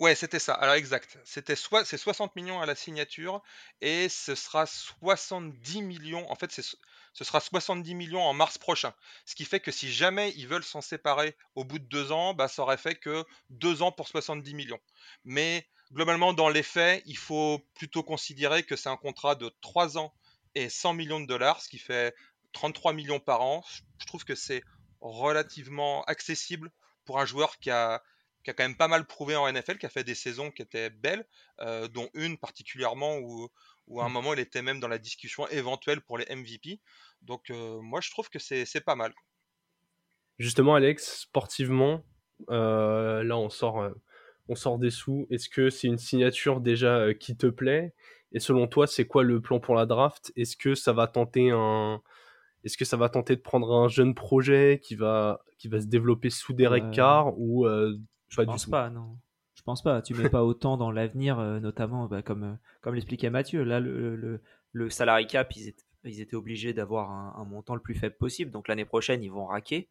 Ouais, 0.00 0.14
c'était 0.14 0.38
ça. 0.38 0.54
Alors 0.54 0.76
exact. 0.76 1.18
C'était 1.24 1.56
soit 1.56 1.84
c'est 1.84 1.96
60 1.96 2.36
millions 2.36 2.60
à 2.60 2.66
la 2.66 2.76
signature 2.76 3.42
et 3.80 4.08
ce 4.08 4.36
sera 4.36 4.64
70 4.64 5.82
millions. 5.82 6.30
En 6.30 6.36
fait, 6.36 6.52
ce 6.52 7.24
sera 7.24 7.40
70 7.40 7.96
millions 7.96 8.22
en 8.22 8.32
mars 8.32 8.58
prochain. 8.58 8.94
Ce 9.24 9.34
qui 9.34 9.44
fait 9.44 9.58
que 9.58 9.72
si 9.72 9.90
jamais 9.90 10.32
ils 10.36 10.46
veulent 10.46 10.62
s'en 10.62 10.80
séparer 10.80 11.36
au 11.56 11.64
bout 11.64 11.80
de 11.80 11.86
deux 11.86 12.12
ans, 12.12 12.32
bah, 12.32 12.46
ça 12.46 12.62
aurait 12.62 12.76
fait 12.76 12.94
que 12.94 13.24
deux 13.50 13.82
ans 13.82 13.90
pour 13.90 14.06
70 14.06 14.54
millions. 14.54 14.78
Mais 15.24 15.66
globalement, 15.92 16.32
dans 16.32 16.48
les 16.48 16.62
faits, 16.62 17.02
il 17.06 17.16
faut 17.16 17.60
plutôt 17.74 18.04
considérer 18.04 18.62
que 18.62 18.76
c'est 18.76 18.88
un 18.88 18.96
contrat 18.96 19.34
de 19.34 19.50
trois 19.60 19.98
ans 19.98 20.14
et 20.54 20.68
100 20.68 20.94
millions 20.94 21.20
de 21.20 21.26
dollars, 21.26 21.60
ce 21.60 21.68
qui 21.68 21.78
fait 21.78 22.14
33 22.52 22.92
millions 22.92 23.20
par 23.20 23.42
an. 23.42 23.64
Je 23.98 24.06
trouve 24.06 24.24
que 24.24 24.34
c'est 24.34 24.62
relativement 25.00 26.02
accessible 26.04 26.70
pour 27.04 27.20
un 27.20 27.24
joueur 27.24 27.58
qui 27.58 27.70
a, 27.70 28.02
qui 28.44 28.50
a 28.50 28.54
quand 28.54 28.64
même 28.64 28.76
pas 28.76 28.88
mal 28.88 29.06
prouvé 29.06 29.36
en 29.36 29.50
NFL, 29.50 29.78
qui 29.78 29.86
a 29.86 29.88
fait 29.88 30.04
des 30.04 30.14
saisons 30.14 30.50
qui 30.50 30.62
étaient 30.62 30.90
belles, 30.90 31.26
dont 31.92 32.08
une 32.14 32.36
particulièrement 32.38 33.16
où, 33.18 33.48
où 33.86 34.00
à 34.00 34.04
un 34.04 34.08
mmh. 34.08 34.12
moment 34.12 34.34
il 34.34 34.40
était 34.40 34.62
même 34.62 34.80
dans 34.80 34.88
la 34.88 34.98
discussion 34.98 35.48
éventuelle 35.48 36.00
pour 36.00 36.18
les 36.18 36.26
MVP. 36.34 36.80
Donc 37.22 37.50
moi 37.50 38.00
je 38.00 38.10
trouve 38.10 38.28
que 38.28 38.38
c'est 38.38 38.84
pas 38.84 38.96
mal. 38.96 39.14
Justement 40.38 40.74
Alex, 40.74 41.20
sportivement, 41.20 42.04
là 42.48 43.36
on 43.36 43.50
sort, 43.50 43.88
on 44.48 44.54
sort 44.54 44.78
des 44.78 44.90
sous. 44.90 45.26
Est-ce 45.30 45.48
que 45.48 45.70
c'est 45.70 45.88
une 45.88 45.98
signature 45.98 46.60
déjà 46.60 47.14
qui 47.14 47.36
te 47.36 47.46
plaît? 47.46 47.94
Et 48.32 48.40
selon 48.40 48.66
toi, 48.66 48.86
c'est 48.86 49.06
quoi 49.06 49.22
le 49.22 49.40
plan 49.40 49.58
pour 49.58 49.74
la 49.74 49.86
draft? 49.86 50.32
Est-ce 50.36 50.56
que 50.56 50.74
ça 50.74 50.92
va 50.92 51.06
tenter 51.06 51.50
un 51.50 52.02
est-ce 52.64 52.76
que 52.76 52.84
ça 52.84 52.96
va 52.96 53.08
tenter 53.08 53.36
de 53.36 53.40
prendre 53.40 53.72
un 53.74 53.88
jeune 53.88 54.14
projet 54.14 54.80
qui 54.82 54.94
va, 54.94 55.40
qui 55.58 55.68
va 55.68 55.80
se 55.80 55.86
développer 55.86 56.30
sous 56.30 56.52
Derek 56.52 56.90
Carr 56.92 57.38
ou 57.38 57.66
Je 57.66 58.42
pense 58.42 58.66
pas, 58.66 58.90
non. 58.90 59.18
Je 59.54 59.62
pense 59.62 59.82
pas. 59.82 60.02
Tu 60.02 60.14
mets 60.14 60.30
pas 60.30 60.44
autant 60.44 60.76
dans 60.76 60.90
l'avenir, 60.90 61.38
notamment 61.60 62.06
bah, 62.06 62.22
comme, 62.22 62.58
comme 62.80 62.94
l'expliquait 62.94 63.30
Mathieu. 63.30 63.64
Là, 63.64 63.80
le, 63.80 64.16
le, 64.16 64.40
le 64.72 64.90
salary 64.90 65.26
cap, 65.26 65.54
ils 65.56 65.68
étaient, 65.68 65.84
ils 66.04 66.20
étaient 66.20 66.36
obligés 66.36 66.72
d'avoir 66.72 67.10
un, 67.10 67.44
montant 67.44 67.74
le 67.74 67.80
plus 67.80 67.94
faible 67.94 68.16
possible. 68.16 68.50
Donc 68.50 68.68
l'année 68.68 68.84
prochaine, 68.84 69.22
ils 69.22 69.30
vont 69.30 69.46
raquer. 69.46 69.88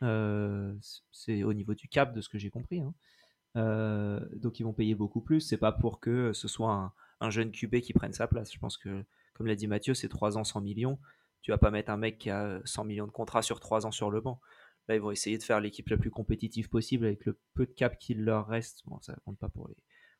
c'est 0.00 1.42
au 1.42 1.52
niveau 1.52 1.74
du 1.74 1.88
cap, 1.88 2.14
de 2.14 2.20
ce 2.20 2.28
que 2.28 2.38
j'ai 2.38 2.50
compris. 2.50 2.80
Hein. 2.80 4.20
donc 4.36 4.60
ils 4.60 4.64
vont 4.64 4.72
payer 4.72 4.94
beaucoup 4.94 5.20
plus. 5.20 5.40
C'est 5.40 5.58
pas 5.58 5.72
pour 5.72 6.00
que 6.00 6.32
ce 6.32 6.48
soit 6.48 6.72
un, 6.72 6.92
un 7.20 7.30
jeune 7.30 7.52
QB 7.52 7.80
qui 7.80 7.92
prenne 7.92 8.12
sa 8.12 8.26
place. 8.26 8.52
Je 8.52 8.58
pense 8.58 8.76
que, 8.76 9.04
comme 9.34 9.46
l'a 9.46 9.54
dit 9.54 9.66
Mathieu, 9.66 9.94
c'est 9.94 10.08
3 10.08 10.38
ans 10.38 10.44
100 10.44 10.60
millions. 10.60 10.98
Tu 11.42 11.50
vas 11.50 11.58
pas 11.58 11.70
mettre 11.70 11.90
un 11.90 11.96
mec 11.96 12.18
qui 12.18 12.30
a 12.30 12.60
100 12.64 12.84
millions 12.84 13.06
de 13.06 13.12
contrats 13.12 13.42
sur 13.42 13.60
3 13.60 13.86
ans 13.86 13.90
sur 13.90 14.10
le 14.10 14.20
banc. 14.20 14.40
Là, 14.88 14.96
ils 14.96 15.00
vont 15.00 15.10
essayer 15.10 15.38
de 15.38 15.42
faire 15.42 15.60
l'équipe 15.60 15.88
la 15.88 15.96
plus 15.96 16.10
compétitive 16.10 16.68
possible 16.68 17.06
avec 17.06 17.24
le 17.24 17.38
peu 17.54 17.66
de 17.66 17.72
cap 17.72 17.96
qu'il 17.98 18.24
leur 18.24 18.46
reste. 18.46 18.82
Bon, 18.86 19.00
ça 19.00 19.14
compte 19.24 19.38
pas 19.38 19.48
pour 19.48 19.68
les, 19.68 19.76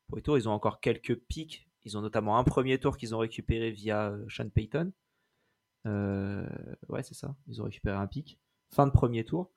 pour 0.07 0.17
les 0.17 0.23
tours. 0.23 0.37
Ils 0.37 0.47
ont 0.47 0.53
encore 0.53 0.79
quelques 0.79 1.15
pics. 1.15 1.67
Ils 1.83 1.97
ont 1.97 2.01
notamment 2.01 2.37
un 2.37 2.43
premier 2.43 2.79
tour 2.79 2.97
qu'ils 2.97 3.13
ont 3.13 3.19
récupéré 3.19 3.71
via 3.71 4.11
euh, 4.11 4.25
Sean 4.29 4.49
Payton. 4.49 4.93
Euh, 5.87 6.47
ouais, 6.89 7.03
c'est 7.03 7.15
ça. 7.15 7.35
Ils 7.47 7.61
ont 7.61 7.65
récupéré 7.65 7.97
un 7.97 8.07
pic. 8.07 8.39
Fin 8.73 8.87
de 8.87 8.91
premier 8.91 9.25
tour. 9.25 9.51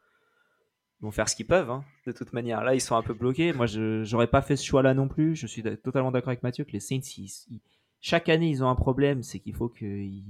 Ils 1.01 1.05
vont 1.05 1.11
faire 1.11 1.29
ce 1.29 1.37
qu'ils 1.37 1.47
peuvent, 1.47 1.71
hein, 1.71 1.85
de 2.07 2.13
toute 2.13 2.33
manière. 2.33 2.65
Là, 2.65 2.75
ils 2.75 2.81
sont 2.81 2.97
un 2.97 3.03
peu 3.03 3.15
bloqués. 3.15 3.53
Moi, 3.53 3.67
je 3.67 4.11
n'aurais 4.11 4.27
pas 4.27 4.43
fait 4.43 4.57
ce 4.57 4.65
choix-là 4.65 4.95
non 4.95 5.07
plus. 5.07 5.37
Je 5.37 5.47
suis 5.47 5.63
totalement 5.63 6.11
d'accord 6.11 6.31
avec 6.31 6.43
Mathieu 6.43 6.65
que 6.65 6.73
les 6.73 6.81
Saints, 6.81 7.01
chaque 8.01 8.29
année, 8.29 8.49
ils 8.49 8.65
ont 8.65 8.69
un 8.69 8.75
problème. 8.75 9.23
C'est 9.23 9.39
qu'il 9.39 9.55
faut 9.55 9.69
qu'ils 9.69 10.25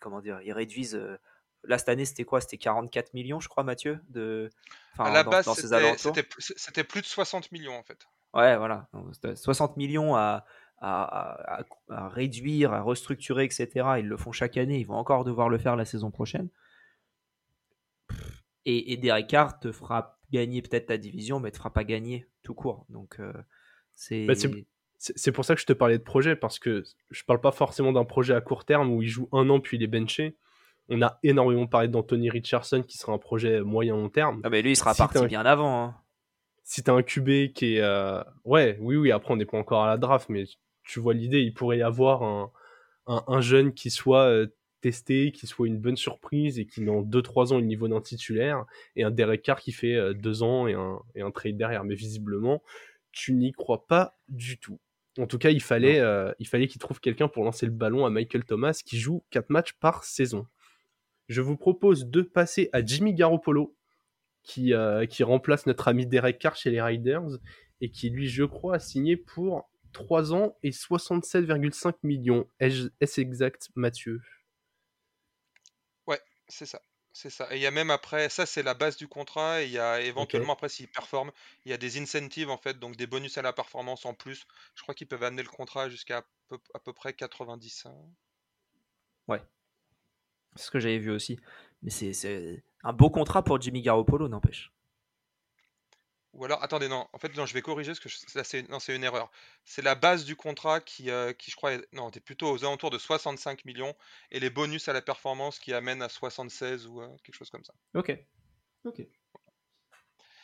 comment 0.00 0.20
dire, 0.20 0.40
ils 0.42 0.52
réduisent. 0.52 0.96
Euh, 0.96 1.18
là, 1.64 1.78
cette 1.78 1.88
année, 1.88 2.04
c'était 2.04 2.24
quoi? 2.24 2.40
C'était 2.40 2.58
44 2.58 3.14
millions, 3.14 3.40
je 3.40 3.48
crois, 3.48 3.64
Mathieu 3.64 4.00
de... 4.08 4.50
À 4.98 5.10
la 5.10 5.22
base, 5.22 5.48
c'était 6.56 6.84
plus 6.84 7.00
de 7.00 7.06
60 7.06 7.52
millions, 7.52 7.76
en 7.76 7.82
fait. 7.82 8.06
Ouais, 8.34 8.56
voilà. 8.56 8.88
60 9.34 9.76
millions 9.76 10.14
à, 10.14 10.44
à, 10.80 11.64
réduire, 11.88 12.72
à 12.72 12.80
restructurer, 12.82 13.44
etc. 13.44 13.68
Ils 13.98 14.06
le 14.06 14.16
font 14.16 14.32
chaque 14.32 14.56
année. 14.56 14.78
Ils 14.78 14.86
vont 14.86 14.96
encore 14.96 15.24
devoir 15.24 15.48
le 15.48 15.58
faire 15.58 15.76
la 15.76 15.84
saison 15.84 16.10
prochaine. 16.10 16.48
Et, 18.64 18.92
et 18.92 18.96
Derek 18.96 19.26
Carr 19.26 19.58
te 19.58 19.72
fera 19.72 20.18
gagner 20.30 20.62
peut-être 20.62 20.86
ta 20.86 20.98
division, 20.98 21.40
mais 21.40 21.50
te 21.50 21.56
fera 21.56 21.72
pas 21.72 21.84
gagner 21.84 22.28
tout 22.42 22.54
court. 22.54 22.86
Donc, 22.88 23.18
euh, 23.20 23.32
c'est. 23.92 24.26
Bah, 24.26 24.34
c'est 24.34 24.50
pour 25.32 25.44
ça 25.44 25.54
que 25.54 25.60
je 25.60 25.66
te 25.66 25.72
parlais 25.72 25.98
de 25.98 26.02
projet, 26.02 26.36
parce 26.36 26.58
que 26.58 26.84
je 27.10 27.24
parle 27.24 27.40
pas 27.40 27.52
forcément 27.52 27.92
d'un 27.92 28.04
projet 28.04 28.34
à 28.34 28.40
court 28.40 28.64
terme 28.64 28.90
où 28.90 29.02
il 29.02 29.08
joue 29.08 29.28
un 29.32 29.48
an 29.50 29.60
puis 29.60 29.76
il 29.76 29.82
est 29.82 29.88
benché. 29.88 30.36
On 30.88 31.00
a 31.02 31.18
énormément 31.22 31.66
parlé 31.66 31.88
d'Anthony 31.88 32.30
Richardson 32.30 32.82
qui 32.82 32.98
sera 32.98 33.12
un 33.12 33.18
projet 33.18 33.60
moyen-long 33.60 34.08
terme. 34.08 34.40
Ah 34.42 34.50
mais 34.50 34.60
lui 34.60 34.72
il 34.72 34.76
sera 34.76 34.94
parti 34.94 35.24
bien 35.26 35.46
avant. 35.46 35.84
Hein. 35.84 35.94
Si 36.64 36.82
t'as 36.82 36.92
un 36.92 37.02
QB 37.02 37.52
qui 37.52 37.76
est... 37.76 37.80
Euh, 37.80 38.22
ouais, 38.44 38.76
oui, 38.80 38.96
oui, 38.96 39.12
après 39.12 39.32
on 39.32 39.36
n'est 39.36 39.46
pas 39.46 39.58
encore 39.58 39.84
à 39.84 39.86
la 39.86 39.96
draft, 39.96 40.28
mais 40.28 40.44
tu 40.82 41.00
vois 41.00 41.14
l'idée, 41.14 41.40
il 41.40 41.54
pourrait 41.54 41.78
y 41.78 41.82
avoir 41.82 42.22
un, 42.22 42.50
un, 43.06 43.40
jeune 43.40 43.72
qui 43.72 43.90
soit 43.90 44.24
euh, 44.24 44.46
testé, 44.80 45.32
qui 45.32 45.46
soit 45.46 45.66
une 45.66 45.78
bonne 45.78 45.96
surprise 45.96 46.58
et 46.58 46.66
qui 46.66 46.84
dans 46.84 47.02
2-3 47.02 47.52
ans 47.52 47.58
le 47.58 47.64
niveau 47.64 47.88
d'un 47.88 48.00
titulaire, 48.00 48.64
et 48.96 49.04
un 49.04 49.10
Derek 49.10 49.42
Carr 49.42 49.60
qui 49.60 49.72
fait 49.72 50.14
2 50.14 50.42
euh, 50.42 50.44
ans 50.44 50.66
et 50.66 50.74
un, 50.74 50.98
et 51.14 51.22
un 51.22 51.30
trade 51.30 51.56
derrière. 51.56 51.84
Mais 51.84 51.94
visiblement, 51.94 52.62
tu 53.12 53.32
n'y 53.32 53.52
crois 53.52 53.86
pas 53.86 54.16
du 54.28 54.58
tout. 54.58 54.78
En 55.18 55.26
tout 55.26 55.38
cas, 55.38 55.50
il 55.50 55.60
fallait, 55.60 55.98
euh, 55.98 56.32
il 56.38 56.46
fallait 56.46 56.68
qu'il 56.68 56.80
trouve 56.80 57.00
quelqu'un 57.00 57.28
pour 57.28 57.44
lancer 57.44 57.66
le 57.66 57.72
ballon 57.72 58.06
à 58.06 58.10
Michael 58.10 58.44
Thomas 58.44 58.80
qui 58.84 58.98
joue 58.98 59.24
4 59.30 59.50
matchs 59.50 59.72
par 59.74 60.04
saison. 60.04 60.46
Je 61.28 61.40
vous 61.40 61.56
propose 61.56 62.06
de 62.06 62.22
passer 62.22 62.70
à 62.72 62.84
Jimmy 62.84 63.14
Garoppolo 63.14 63.76
qui, 64.42 64.72
euh, 64.72 65.06
qui 65.06 65.22
remplace 65.22 65.66
notre 65.66 65.88
ami 65.88 66.06
Derek 66.06 66.38
Carr 66.38 66.56
chez 66.56 66.70
les 66.70 66.80
Riders 66.80 67.38
et 67.80 67.90
qui 67.90 68.10
lui, 68.10 68.28
je 68.28 68.44
crois, 68.44 68.76
a 68.76 68.78
signé 68.78 69.16
pour 69.16 69.68
3 69.92 70.32
ans 70.32 70.56
et 70.62 70.70
67,5 70.70 71.94
millions. 72.02 72.48
Est-ce 72.60 73.20
exact, 73.20 73.68
Mathieu? 73.74 74.20
Ouais, 76.06 76.20
c'est 76.48 76.66
ça. 76.66 76.80
C'est 77.20 77.28
ça. 77.28 77.54
Et 77.54 77.56
il 77.56 77.60
y 77.60 77.66
a 77.66 77.70
même 77.70 77.90
après, 77.90 78.30
ça 78.30 78.46
c'est 78.46 78.62
la 78.62 78.72
base 78.72 78.96
du 78.96 79.06
contrat, 79.06 79.60
et 79.60 79.66
il 79.66 79.72
y 79.72 79.78
a 79.78 80.00
éventuellement 80.00 80.54
après 80.54 80.70
s'ils 80.70 80.88
performent, 80.88 81.30
il 81.66 81.70
y 81.70 81.74
a 81.74 81.76
des 81.76 82.00
incentives 82.00 82.48
en 82.48 82.56
fait, 82.56 82.78
donc 82.78 82.96
des 82.96 83.06
bonus 83.06 83.36
à 83.36 83.42
la 83.42 83.52
performance 83.52 84.06
en 84.06 84.14
plus. 84.14 84.46
Je 84.74 84.80
crois 84.80 84.94
qu'ils 84.94 85.06
peuvent 85.06 85.22
amener 85.22 85.42
le 85.42 85.50
contrat 85.50 85.90
jusqu'à 85.90 86.24
à 86.72 86.78
peu, 86.78 86.92
près 86.94 87.12
90. 87.12 87.84
Hein. 87.84 87.94
Ouais. 89.28 89.42
C'est 90.56 90.64
ce 90.64 90.70
que 90.70 90.80
j'avais 90.80 90.96
vu 90.96 91.10
aussi. 91.10 91.38
Mais 91.82 91.90
c'est 91.90 92.64
un 92.84 92.94
beau 92.94 93.10
contrat 93.10 93.44
pour 93.44 93.60
Jimmy 93.60 93.82
Garoppolo, 93.82 94.26
n'empêche. 94.26 94.72
Ou 96.32 96.44
alors, 96.44 96.62
attendez, 96.62 96.88
non, 96.88 97.08
en 97.12 97.18
fait, 97.18 97.36
non, 97.36 97.44
je 97.44 97.54
vais 97.54 97.62
corriger 97.62 97.92
ce 97.94 98.00
que 98.00 98.08
c'est 98.08 98.68
non, 98.68 98.78
c'est 98.78 98.94
une 98.94 99.02
erreur. 99.02 99.30
C'est 99.64 99.82
la 99.82 99.96
base 99.96 100.24
du 100.24 100.36
contrat 100.36 100.80
qui, 100.80 101.10
euh, 101.10 101.32
qui 101.32 101.50
je 101.50 101.56
crois, 101.56 101.72
est... 101.72 101.92
non, 101.92 102.08
était 102.08 102.20
plutôt 102.20 102.50
aux 102.50 102.64
alentours 102.64 102.90
de 102.90 102.98
65 102.98 103.64
millions 103.64 103.94
et 104.30 104.38
les 104.38 104.50
bonus 104.50 104.88
à 104.88 104.92
la 104.92 105.02
performance 105.02 105.58
qui 105.58 105.74
amènent 105.74 106.02
à 106.02 106.08
76 106.08 106.86
ou 106.86 107.00
euh, 107.00 107.08
quelque 107.24 107.34
chose 107.34 107.50
comme 107.50 107.64
ça. 107.64 107.74
Ok. 107.94 108.16
Ok. 108.84 109.02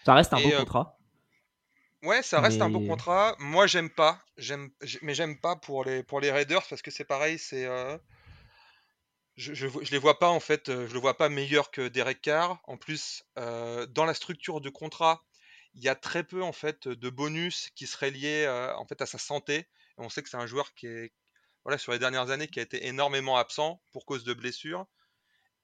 Ça 0.05 0.15
reste 0.15 0.33
un 0.33 0.41
beau 0.41 0.53
euh, 0.53 0.59
contrat. 0.59 0.99
Ouais, 2.03 2.23
ça 2.23 2.41
reste 2.41 2.61
un 2.61 2.69
beau 2.69 2.81
contrat. 2.81 3.37
Moi, 3.39 3.67
j'aime 3.67 3.91
pas, 3.91 4.21
j'aime, 4.37 4.71
mais 5.03 5.15
j'aime 5.15 5.39
pas 5.39 5.57
pour 5.57 5.85
les 5.85 6.03
pour 6.03 6.21
les 6.21 6.31
Raiders 6.31 6.67
parce 6.69 6.83
que 6.83 6.91
c'est 6.91 7.05
pareil, 7.05 7.39
c'est 7.39 7.67
je, 9.37 9.55
je, 9.55 9.67
je, 9.69 9.91
les 9.91 9.99
vois 9.99 10.19
pas 10.19 10.29
en 10.29 10.39
fait, 10.39 10.67
je 10.67 10.93
le 10.93 11.01
vois 11.01 11.17
pas 11.17 11.29
meilleur 11.29 11.71
que 11.71 11.89
Derek 11.89 12.21
Carr. 12.21 12.61
En 12.65 12.77
plus, 12.77 13.25
dans 13.37 14.05
la 14.05 14.15
structure 14.15 14.61
de 14.61 14.69
contrat, 14.69 15.25
il 15.77 15.85
y 15.85 15.89
a 15.89 15.95
très 15.95 16.25
peu 16.25 16.43
en 16.43 16.53
fait 16.53 16.89
de 16.89 17.11
bonus 17.11 17.71
qui 17.75 17.87
seraient 17.87 18.11
liés 18.11 18.47
en 18.77 18.87
fait 18.87 19.01
à 19.03 19.07
sa 19.07 19.19
santé. 19.19 19.69
on 19.99 20.09
sait 20.09 20.23
que 20.23 20.29
c'est 20.29 20.37
un 20.37 20.47
joueur 20.47 20.75
qui 20.75 20.87
est 20.87 21.13
voilà 21.65 21.79
sur 21.79 21.93
les 21.93 21.99
dernières 21.99 22.31
années 22.31 22.49
qui 22.49 22.61
a 22.61 22.63
été 22.63 22.87
énormément 22.87 23.37
absent 23.37 23.81
pour 23.93 24.07
cause 24.07 24.25
de 24.25 24.35
blessures. 24.35 24.87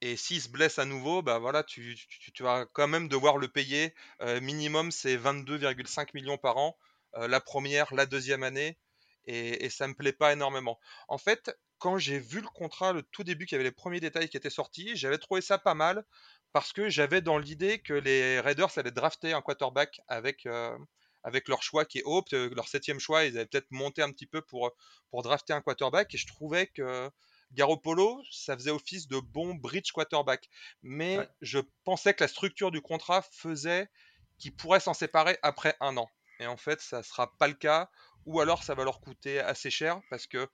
Et 0.01 0.17
s'il 0.17 0.41
se 0.41 0.49
blesse 0.49 0.79
à 0.79 0.85
nouveau, 0.85 1.21
bah 1.21 1.39
voilà, 1.39 1.63
tu, 1.63 1.97
vas 2.41 2.65
quand 2.73 2.89
même 2.89 3.07
devoir 3.07 3.37
le 3.37 3.47
payer. 3.47 3.93
minimum, 4.41 4.91
c'est 4.91 5.15
22,5 5.15 6.09
millions 6.13 6.37
par 6.37 6.57
an. 6.57 6.77
la 7.15 7.39
première, 7.39 7.93
la 7.95 8.05
deuxième 8.05 8.43
année. 8.43 8.77
Et, 9.25 9.65
et 9.65 9.69
ça 9.69 9.87
me 9.87 9.93
plaît 9.93 10.11
pas 10.11 10.33
énormément. 10.33 10.77
En 11.07 11.17
fait, 11.17 11.57
quand 11.77 11.97
j'ai 11.97 12.19
vu 12.19 12.41
le 12.41 12.47
contrat, 12.47 12.91
le 12.91 13.03
tout 13.03 13.23
début, 13.23 13.45
qu'il 13.45 13.55
y 13.55 13.57
avait 13.57 13.63
les 13.63 13.71
premiers 13.71 14.01
détails 14.01 14.27
qui 14.27 14.35
étaient 14.35 14.49
sortis, 14.49 14.95
j'avais 14.95 15.17
trouvé 15.17 15.39
ça 15.39 15.57
pas 15.57 15.73
mal 15.73 16.05
parce 16.53 16.71
que 16.71 16.89
j'avais 16.89 17.21
dans 17.21 17.37
l'idée 17.37 17.79
que 17.79 17.93
les 17.93 18.39
Raiders 18.39 18.77
allaient 18.77 18.91
drafter 18.91 19.33
un 19.33 19.41
quarterback 19.41 20.01
avec, 20.07 20.45
euh, 20.45 20.77
avec 21.23 21.47
leur 21.47 21.63
choix 21.63 21.83
qui 21.83 21.99
est 21.99 22.03
haut, 22.05 22.23
leur 22.31 22.67
septième 22.67 22.99
choix, 22.99 23.25
ils 23.25 23.35
avaient 23.37 23.47
peut-être 23.47 23.71
monté 23.71 24.01
un 24.01 24.11
petit 24.11 24.27
peu 24.27 24.41
pour, 24.41 24.71
pour 25.09 25.23
drafter 25.23 25.53
un 25.53 25.61
quarterback, 25.61 26.13
et 26.13 26.17
je 26.17 26.27
trouvais 26.27 26.67
que 26.67 27.09
Garoppolo, 27.53 28.21
ça 28.31 28.55
faisait 28.55 28.71
office 28.71 29.07
de 29.07 29.19
bon 29.19 29.55
bridge 29.55 29.91
quarterback. 29.91 30.49
Mais 30.81 31.27
je 31.41 31.59
pensais 31.83 32.13
que 32.13 32.23
la 32.23 32.27
structure 32.27 32.71
du 32.71 32.81
contrat 32.81 33.21
faisait 33.31 33.89
qu'il 34.37 34.55
pourrait 34.55 34.79
s'en 34.79 34.93
séparer 34.93 35.37
après 35.43 35.75
un 35.79 35.97
an. 35.97 36.09
Et 36.39 36.47
en 36.47 36.57
fait, 36.57 36.81
ça 36.81 36.99
ne 36.99 37.03
sera 37.03 37.35
pas 37.37 37.47
le 37.47 37.53
cas, 37.53 37.89
ou 38.25 38.39
alors 38.39 38.63
ça 38.63 38.75
va 38.75 38.83
leur 38.83 39.01
coûter 39.01 39.39
assez 39.39 39.69
cher, 39.69 40.01
parce 40.09 40.27
que 40.27 40.47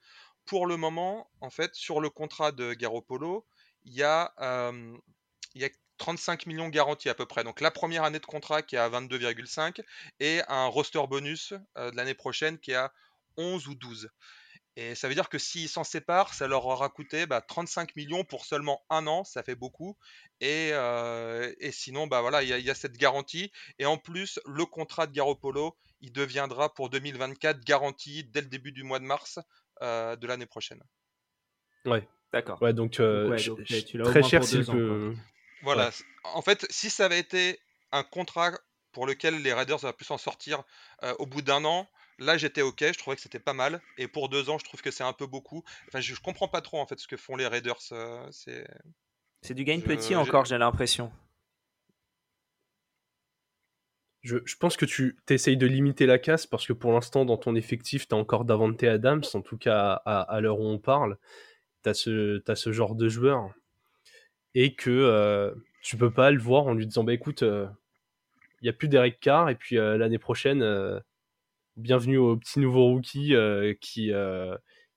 pour 0.44 0.66
le 0.66 0.76
moment, 0.76 1.30
en 1.40 1.50
fait, 1.50 1.74
sur 1.74 2.00
le 2.00 2.10
contrat 2.10 2.52
de 2.52 2.74
Garoppolo, 2.74 3.46
il 3.84 3.94
y 3.94 4.02
a, 4.02 4.32
euh, 4.40 4.96
il 5.54 5.62
y 5.62 5.64
a 5.64 5.70
35 6.00 6.46
millions 6.46 6.68
garantis 6.68 7.10
à 7.10 7.14
peu 7.14 7.26
près. 7.26 7.44
Donc 7.44 7.60
la 7.60 7.70
première 7.70 8.04
année 8.04 8.18
de 8.18 8.26
contrat 8.26 8.62
qui 8.62 8.74
est 8.74 8.78
à 8.78 8.88
22,5 8.88 9.82
et 10.18 10.40
un 10.48 10.66
roster 10.66 11.02
bonus 11.08 11.52
euh, 11.76 11.90
de 11.90 11.96
l'année 11.96 12.14
prochaine 12.14 12.58
qui 12.58 12.72
est 12.72 12.76
à 12.76 12.92
11 13.36 13.68
ou 13.68 13.74
12. 13.74 14.08
Et 14.76 14.94
ça 14.94 15.08
veut 15.08 15.14
dire 15.14 15.28
que 15.28 15.38
s'ils 15.38 15.68
s'en 15.68 15.84
séparent, 15.84 16.32
ça 16.32 16.48
leur 16.48 16.64
aura 16.64 16.88
coûté 16.88 17.26
35 17.48 17.88
bah, 17.88 17.92
millions 17.96 18.24
pour 18.24 18.46
seulement 18.46 18.82
un 18.88 19.06
an, 19.06 19.24
ça 19.24 19.42
fait 19.42 19.54
beaucoup. 19.54 19.98
Et, 20.40 20.70
euh, 20.72 21.52
et 21.58 21.70
sinon, 21.70 22.06
bah 22.06 22.22
voilà, 22.22 22.42
il 22.42 22.48
y, 22.48 22.70
a 22.70 22.74
cette 22.74 22.96
garantie. 22.96 23.52
Et 23.78 23.84
en 23.84 23.98
plus, 23.98 24.40
le 24.46 24.64
contrat 24.64 25.06
de 25.06 25.12
Garoppolo, 25.12 25.76
il 26.00 26.12
deviendra 26.12 26.72
pour 26.72 26.88
2024 26.88 27.62
garanti 27.62 28.24
dès 28.24 28.40
le 28.40 28.46
début 28.46 28.72
du 28.72 28.84
mois 28.84 29.00
de 29.00 29.04
mars 29.04 29.38
euh, 29.82 30.16
de 30.16 30.26
l'année 30.26 30.46
prochaine. 30.46 30.82
Ouais, 31.84 32.08
d'accord. 32.32 32.62
Ouais, 32.62 32.72
donc, 32.72 32.92
très 32.92 34.22
cher 34.22 34.44
si 34.44 34.62
peut... 34.62 35.14
Voilà. 35.62 35.90
En 36.24 36.42
fait, 36.42 36.66
si 36.70 36.90
ça 36.90 37.06
avait 37.06 37.18
été 37.18 37.58
un 37.92 38.02
contrat 38.02 38.52
pour 38.92 39.06
lequel 39.06 39.42
les 39.42 39.52
Raiders 39.52 39.82
auraient 39.84 39.92
pu 39.92 40.04
s'en 40.04 40.18
sortir 40.18 40.62
au 41.18 41.26
bout 41.26 41.42
d'un 41.42 41.64
an. 41.64 41.88
Là, 42.18 42.36
j'étais 42.36 42.60
ok, 42.60 42.80
je 42.80 42.98
trouvais 42.98 43.16
que 43.16 43.22
c'était 43.22 43.38
pas 43.38 43.54
mal. 43.54 43.80
Et 43.96 44.06
pour 44.06 44.28
deux 44.28 44.50
ans, 44.50 44.58
je 44.58 44.64
trouve 44.64 44.82
que 44.82 44.90
c'est 44.90 45.04
un 45.04 45.14
peu 45.14 45.26
beaucoup. 45.26 45.64
Enfin, 45.88 46.00
je, 46.00 46.14
comprends 46.20 46.48
pas 46.48 46.60
trop 46.60 46.78
en 46.78 46.86
fait 46.86 46.98
ce 46.98 47.08
que 47.08 47.16
font 47.16 47.36
les 47.36 47.46
Raiders. 47.46 47.80
c'est. 48.30 48.66
C'est 49.42 49.54
du 49.54 49.64
gain 49.64 49.80
petit 49.80 50.14
encore, 50.14 50.44
j'ai 50.44 50.58
l'impression. 50.58 51.10
Je, 54.22 54.36
pense 54.58 54.76
que 54.76 54.84
tu 54.84 55.16
essayes 55.30 55.56
de 55.56 55.66
limiter 55.66 56.04
la 56.04 56.18
casse 56.18 56.46
parce 56.46 56.66
que 56.66 56.74
pour 56.74 56.92
l'instant, 56.92 57.24
dans 57.24 57.38
ton 57.38 57.54
effectif, 57.54 58.06
tu 58.06 58.14
as 58.14 58.18
encore 58.18 58.44
Davante 58.44 58.82
Adams, 58.82 59.24
en 59.32 59.40
tout 59.40 59.56
cas 59.56 59.92
à, 60.04 60.40
l'heure 60.42 60.60
où 60.60 60.66
on 60.66 60.78
parle. 60.78 61.16
Tu 61.82 61.88
as, 61.88 62.50
as, 62.52 62.56
ce 62.56 62.72
genre 62.72 62.94
de 62.94 63.08
joueur. 63.08 63.50
Et 64.54 64.74
que 64.74 64.90
euh, 64.90 65.52
tu 65.82 65.96
peux 65.96 66.10
pas 66.10 66.30
le 66.30 66.40
voir 66.40 66.66
en 66.66 66.74
lui 66.74 66.86
disant 66.86 67.04
Bah 67.04 67.14
écoute, 67.14 67.42
il 67.42 67.48
euh, 67.48 67.66
n'y 68.62 68.68
a 68.68 68.72
plus 68.72 68.88
d'Eric 68.88 69.20
Carr, 69.20 69.48
et 69.48 69.54
puis 69.54 69.78
euh, 69.78 69.96
l'année 69.96 70.18
prochaine, 70.18 70.64
bienvenue 71.76 72.18
au 72.18 72.36
petit 72.36 72.60
nouveau 72.60 72.84
rookie 72.86 73.34
qui, 73.80 74.12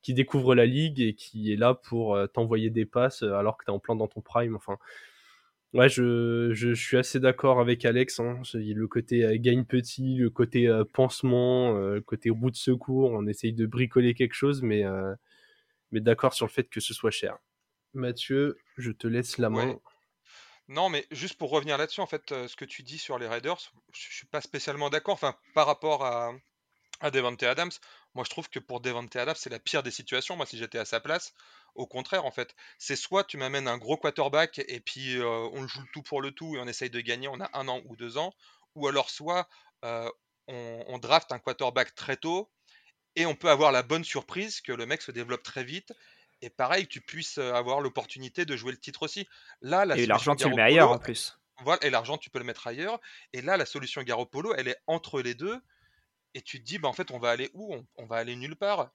qui 0.01 0.13
découvre 0.13 0.55
la 0.55 0.65
ligue 0.65 0.99
et 0.99 1.13
qui 1.13 1.53
est 1.53 1.55
là 1.55 1.73
pour 1.73 2.17
t'envoyer 2.33 2.69
des 2.69 2.85
passes 2.85 3.23
alors 3.23 3.57
que 3.57 3.65
tu 3.65 3.71
es 3.71 3.73
en 3.73 3.79
plein 3.79 3.95
dans 3.95 4.07
ton 4.07 4.21
prime. 4.21 4.55
Enfin, 4.55 4.77
Ouais, 5.73 5.89
je, 5.89 6.51
je, 6.53 6.71
suis 6.75 6.97
assez 6.97 7.19
d'accord 7.19 7.59
avec 7.59 7.83
Alex. 7.83 8.19
Hein. 8.19 8.41
Le 8.53 8.85
côté 8.87 9.25
euh, 9.25 9.37
gagne 9.39 9.65
petit, 9.65 10.17
le 10.17 10.29
côté 10.29 10.69
pansement, 10.93 11.73
le 11.73 12.01
côté 12.01 12.29
bout 12.29 12.51
de 12.51 12.55
secours, 12.55 13.11
on 13.11 13.25
essaye 13.25 13.53
de 13.53 13.65
bricoler 13.65 14.13
quelque 14.13 14.35
chose, 14.35 14.61
mais, 14.61 14.83
mais 15.91 15.99
d'accord 15.99 16.33
sur 16.33 16.45
le 16.45 16.51
fait 16.51 16.69
que 16.69 16.79
ce 16.79 16.93
soit 16.93 17.11
cher. 17.11 17.37
Mathieu, 17.95 18.57
je 18.77 18.91
te 18.91 19.07
laisse 19.07 19.37
la 19.37 19.49
main. 19.49 19.79
Non, 20.69 20.89
mais 20.89 21.05
juste 21.11 21.37
pour 21.37 21.49
revenir 21.49 21.77
là-dessus, 21.77 21.99
en 21.99 22.07
fait, 22.07 22.29
ce 22.29 22.55
que 22.55 22.65
tu 22.65 22.83
dis 22.83 22.97
sur 22.97 23.19
les 23.19 23.27
Raiders, 23.27 23.59
je 23.93 24.15
suis 24.15 24.27
pas 24.27 24.41
spécialement 24.41 24.89
d'accord. 24.89 25.13
Enfin, 25.13 25.35
par 25.53 25.67
rapport 25.67 26.05
à, 26.05 26.33
à 27.01 27.11
Devante 27.11 27.43
Adams, 27.43 27.71
moi 28.15 28.23
je 28.23 28.29
trouve 28.29 28.49
que 28.49 28.59
pour 28.59 28.79
Devante 28.79 29.15
Adams, 29.15 29.35
c'est 29.37 29.49
la 29.49 29.59
pire 29.59 29.83
des 29.83 29.91
situations. 29.91 30.37
Moi, 30.37 30.45
si 30.45 30.57
j'étais 30.57 30.79
à 30.79 30.85
sa 30.85 31.01
place, 31.01 31.33
au 31.75 31.85
contraire, 31.85 32.25
en 32.25 32.31
fait, 32.31 32.55
c'est 32.77 32.95
soit 32.95 33.25
tu 33.25 33.37
m'amènes 33.37 33.67
un 33.67 33.77
gros 33.77 33.97
quarterback 33.97 34.59
et 34.67 34.79
puis 34.79 35.19
on 35.21 35.67
joue 35.67 35.81
le 35.81 35.87
tout 35.93 36.01
pour 36.01 36.21
le 36.21 36.31
tout 36.31 36.55
et 36.55 36.59
on 36.59 36.67
essaye 36.67 36.89
de 36.89 37.01
gagner, 37.01 37.27
on 37.27 37.41
a 37.41 37.49
un 37.53 37.67
an 37.67 37.81
ou 37.85 37.97
deux 37.97 38.17
ans, 38.17 38.33
ou 38.75 38.87
alors 38.87 39.09
soit 39.09 39.49
on, 39.83 40.11
on, 40.47 40.97
draft 40.97 41.31
un 41.31 41.39
quarterback 41.39 41.93
très 41.95 42.15
tôt 42.15 42.49
et 43.15 43.25
on 43.25 43.35
peut 43.35 43.49
avoir 43.49 43.71
la 43.71 43.83
bonne 43.83 44.03
surprise 44.03 44.61
que 44.61 44.71
le 44.71 44.85
mec 44.85 45.01
se 45.01 45.11
développe 45.11 45.43
très 45.43 45.63
vite 45.63 45.91
et 46.43 46.49
pareil, 46.49 46.85
que 46.85 46.91
tu 46.91 47.01
puisses 47.01 47.37
avoir 47.37 47.79
l'opportunité 47.79 48.45
de 48.45 48.55
jouer 48.57 48.71
le 48.71 48.77
titre 48.77 49.03
aussi. 49.03 49.27
Là, 49.61 49.85
la 49.85 49.97
et 49.97 50.05
l'argent, 50.05 50.35
tu 50.35 50.49
le 50.49 50.55
mets 50.55 50.61
ailleurs 50.61 50.91
en 50.91 50.99
plus. 50.99 51.39
Voilà, 51.61 51.83
et 51.85 51.89
l'argent, 51.89 52.17
tu 52.17 52.29
peux 52.29 52.39
le 52.39 52.45
mettre 52.45 52.67
ailleurs. 52.67 52.99
Et 53.31 53.41
là, 53.41 53.55
la 53.57 53.65
solution 53.65 54.03
Garoppolo, 54.03 54.53
elle 54.55 54.67
est 54.67 54.77
entre 54.87 55.21
les 55.21 55.35
deux. 55.35 55.61
Et 56.33 56.41
tu 56.41 56.59
te 56.59 56.65
dis, 56.65 56.79
bah, 56.79 56.89
en 56.89 56.93
fait, 56.93 57.11
on 57.11 57.19
va 57.19 57.29
aller 57.29 57.49
où? 57.53 57.75
On 57.95 58.05
va 58.05 58.17
aller 58.17 58.35
nulle 58.35 58.55
part 58.55 58.91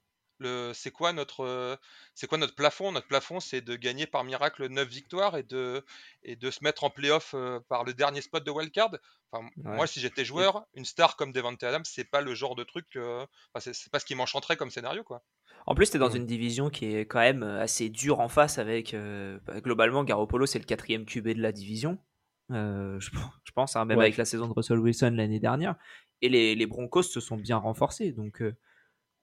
c'est 0.75 0.91
quoi 0.91 1.13
notre 1.13 1.79
c'est 2.15 2.27
quoi 2.27 2.39
notre 2.39 2.55
plafond? 2.55 2.93
Notre 2.93 3.07
plafond, 3.07 3.41
c'est 3.41 3.61
de 3.61 3.77
gagner 3.77 4.07
par 4.07 4.25
miracle 4.25 4.69
9 4.69 4.89
victoires 4.89 5.37
et 5.37 5.43
de 5.43 5.85
et 6.23 6.37
de 6.37 6.51
se 6.51 6.63
mettre 6.63 6.85
en 6.85 6.91
playoff 6.91 7.35
par 7.69 7.85
le 7.85 7.95
dernier 7.95 8.21
spot 8.21 8.45
de 8.45 8.51
wildcard. 8.51 8.91
Enfin, 9.31 9.47
moi, 9.57 9.87
si 9.87 10.01
j'étais 10.01 10.25
joueur, 10.25 10.65
une 10.75 10.85
star 10.85 11.17
comme 11.17 11.33
Devante 11.33 11.63
Adams, 11.63 11.85
c'est 11.85 12.09
pas 12.11 12.21
le 12.21 12.35
genre 12.35 12.55
de 12.55 12.65
truc. 12.65 12.87
Enfin, 12.97 13.73
c'est 13.73 13.91
pas 13.91 13.99
ce 13.99 14.05
qui 14.05 14.15
m'enchanterait 14.15 14.57
comme 14.57 14.71
scénario, 14.71 15.05
quoi. 15.05 15.23
En 15.67 15.75
plus, 15.75 15.91
tu 15.91 15.97
es 15.97 16.01
dans 16.01 16.11
mmh. 16.11 16.17
une 16.17 16.27
division 16.27 16.71
qui 16.71 16.87
est 16.95 17.07
quand 17.07 17.21
même 17.21 17.43
assez 17.43 17.89
dure 17.91 18.21
en 18.21 18.29
face 18.29 18.59
avec. 18.59 18.95
Bah, 18.95 19.61
globalement, 19.61 20.05
Garoppolo, 20.05 20.47
c'est 20.47 20.59
le 20.59 20.65
quatrième 20.65 21.05
QB 21.05 21.29
de 21.29 21.43
la 21.43 21.53
division. 21.53 21.99
je, 22.51 23.51
pense, 23.55 23.77
hein, 23.77 23.85
même 23.85 24.01
avec 24.01 24.17
la 24.17 24.25
saison 24.25 24.49
de 24.49 24.53
Russell 24.53 24.79
Wilson 24.79 25.13
l'année 25.15 25.41
dernière. 25.41 25.77
Et 26.21 26.29
les, 26.29 26.55
les, 26.55 26.67
Broncos 26.67 27.03
se 27.03 27.21
sont 27.21 27.37
bien 27.37 27.59
renforcés. 27.59 28.13
Donc, 28.13 28.43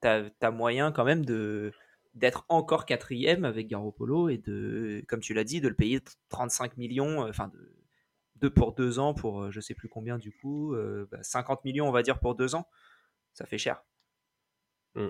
tu 0.02 0.08
as, 0.08 0.50
moyen 0.50 0.92
quand 0.92 1.04
même 1.04 1.24
de 1.24 1.72
d'être 2.16 2.46
encore 2.48 2.86
quatrième 2.86 3.44
avec 3.44 3.68
Garoppolo 3.68 4.30
et 4.30 4.38
de, 4.38 5.04
comme 5.06 5.20
tu 5.20 5.34
l'as 5.34 5.44
dit, 5.44 5.60
de 5.60 5.68
le 5.68 5.74
payer 5.74 6.00
35 6.30 6.78
millions, 6.78 7.24
euh, 7.24 7.28
enfin 7.28 7.48
de, 7.48 7.76
de, 8.36 8.48
pour 8.48 8.74
deux 8.74 8.98
ans, 8.98 9.12
pour 9.12 9.42
euh, 9.42 9.50
je 9.50 9.60
sais 9.60 9.74
plus 9.74 9.90
combien 9.90 10.16
du 10.16 10.32
coup, 10.32 10.74
50 10.74 10.78
euh, 10.78 11.54
bah, 11.54 11.60
millions 11.64 11.86
on 11.86 11.92
va 11.92 12.02
dire 12.02 12.18
pour 12.18 12.34
deux 12.34 12.54
ans, 12.54 12.66
ça 13.34 13.44
fait 13.44 13.58
cher. 13.58 13.84
Mmh. 14.94 15.08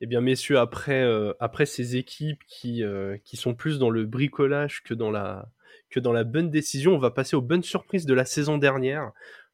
Eh 0.00 0.06
bien, 0.06 0.20
messieurs, 0.20 0.58
après, 0.58 1.04
après 1.40 1.66
ces 1.66 1.96
équipes 1.96 2.44
qui, 2.46 2.84
qui 3.24 3.36
sont 3.36 3.56
plus 3.56 3.80
dans 3.80 3.90
le 3.90 4.06
bricolage 4.06 4.84
que 4.84 4.94
dans, 4.94 5.10
la, 5.10 5.50
que 5.90 5.98
dans 5.98 6.12
la 6.12 6.22
bonne 6.22 6.50
décision, 6.50 6.94
on 6.94 6.98
va 6.98 7.10
passer 7.10 7.34
aux 7.34 7.42
bonnes 7.42 7.64
surprises 7.64 8.06
de 8.06 8.14
la 8.14 8.24
saison 8.24 8.58
dernière. 8.58 9.10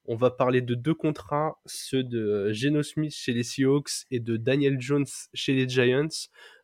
On 0.06 0.16
va 0.16 0.30
parler 0.30 0.60
de 0.60 0.74
deux 0.74 0.94
contrats, 0.94 1.58
ceux 1.64 2.04
de 2.04 2.18
euh, 2.18 2.52
Geno 2.52 2.82
Smith 2.82 3.14
chez 3.14 3.32
les 3.32 3.42
Seahawks 3.42 4.04
et 4.10 4.20
de 4.20 4.36
Daniel 4.36 4.80
Jones 4.80 5.06
chez 5.32 5.54
les 5.54 5.68
Giants. 5.68 6.08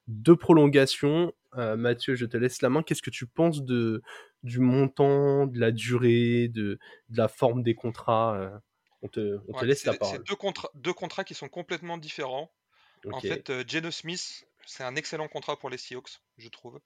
Deux 0.09 0.37
prolongations. 0.37 1.33
Euh, 1.57 1.77
Mathieu, 1.77 2.15
je 2.15 2.27
te 2.27 2.37
laisse 2.37 2.61
la 2.61 2.69
main. 2.69 2.83
Qu'est-ce 2.83 3.03
que 3.03 3.11
tu 3.11 3.27
penses 3.27 3.63
de, 3.63 4.03
du 4.43 4.61
montant, 4.61 5.47
de 5.47 5.59
la 5.59 5.73
durée, 5.73 6.49
de, 6.49 6.79
la 7.11 7.29
forme 7.29 7.63
des 7.63 7.75
contrats 7.75 8.37
euh? 8.37 8.59
On 9.03 9.09
te, 9.09 9.65
laisse 9.65 9.87
la 9.87 9.95
parole. 9.95 10.19
C'est 10.19 10.27
deux, 10.27 10.37
deux 10.75 10.93
contrats 10.93 11.25
qui 11.25 11.33
sont 11.33 11.49
complètement 11.49 11.97
différents. 11.97 12.53
En 13.11 13.21
fait, 13.21 13.51
Geno 13.67 13.91
Smith, 13.91 14.45
c'est 14.67 14.85
un 14.85 14.95
excellent 14.95 15.27
contrat 15.27 15.59
pour 15.59 15.71
les 15.71 15.79
Seahawks, 15.79 16.21
je 16.37 16.49
trouve. 16.51 16.79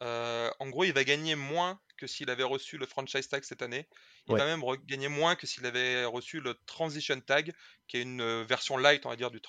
en 0.00 0.68
gros, 0.70 0.84
il 0.84 0.94
va 0.94 1.04
gagner 1.04 1.34
moins 1.34 1.78
que 1.98 2.06
s'il 2.06 2.30
avait 2.30 2.44
reçu 2.44 2.78
le 2.78 2.86
franchise 2.86 3.28
tag 3.28 3.42
cette 3.42 3.60
année. 3.60 3.86
Il 4.28 4.36
va 4.36 4.46
même 4.46 4.62
gagner 4.86 5.08
moins 5.08 5.36
que 5.36 5.46
s'il 5.46 5.66
avait 5.66 6.04
reçu 6.04 6.40
le 6.40 6.54
transition 6.66 7.20
tag, 7.20 7.52
qui 7.86 7.98
est 7.98 8.02
une 8.02 8.22
euh, 8.22 8.44
version 8.44 8.78
light, 8.78 9.04
on 9.04 9.10
va 9.10 9.16
dire, 9.16 9.30
du 9.30 9.40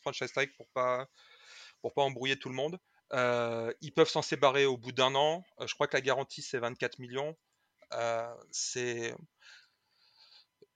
franchise 0.00 0.32
tag 0.32 0.50
pour 0.56 0.68
pas 0.68 1.08
pour 1.82 1.92
pas 1.92 2.02
embrouiller 2.02 2.38
tout 2.38 2.48
le 2.48 2.54
monde. 2.54 2.78
Euh, 3.12 3.72
ils 3.82 3.92
peuvent 3.92 4.08
s'en 4.08 4.22
séparer 4.22 4.64
au 4.64 4.76
bout 4.76 4.92
d'un 4.92 5.14
an. 5.14 5.44
Euh, 5.60 5.66
je 5.66 5.74
crois 5.74 5.86
que 5.86 5.96
la 5.96 6.00
garantie 6.00 6.42
c'est 6.42 6.58
24 6.58 6.98
millions. 6.98 7.36
c'est 8.50 9.14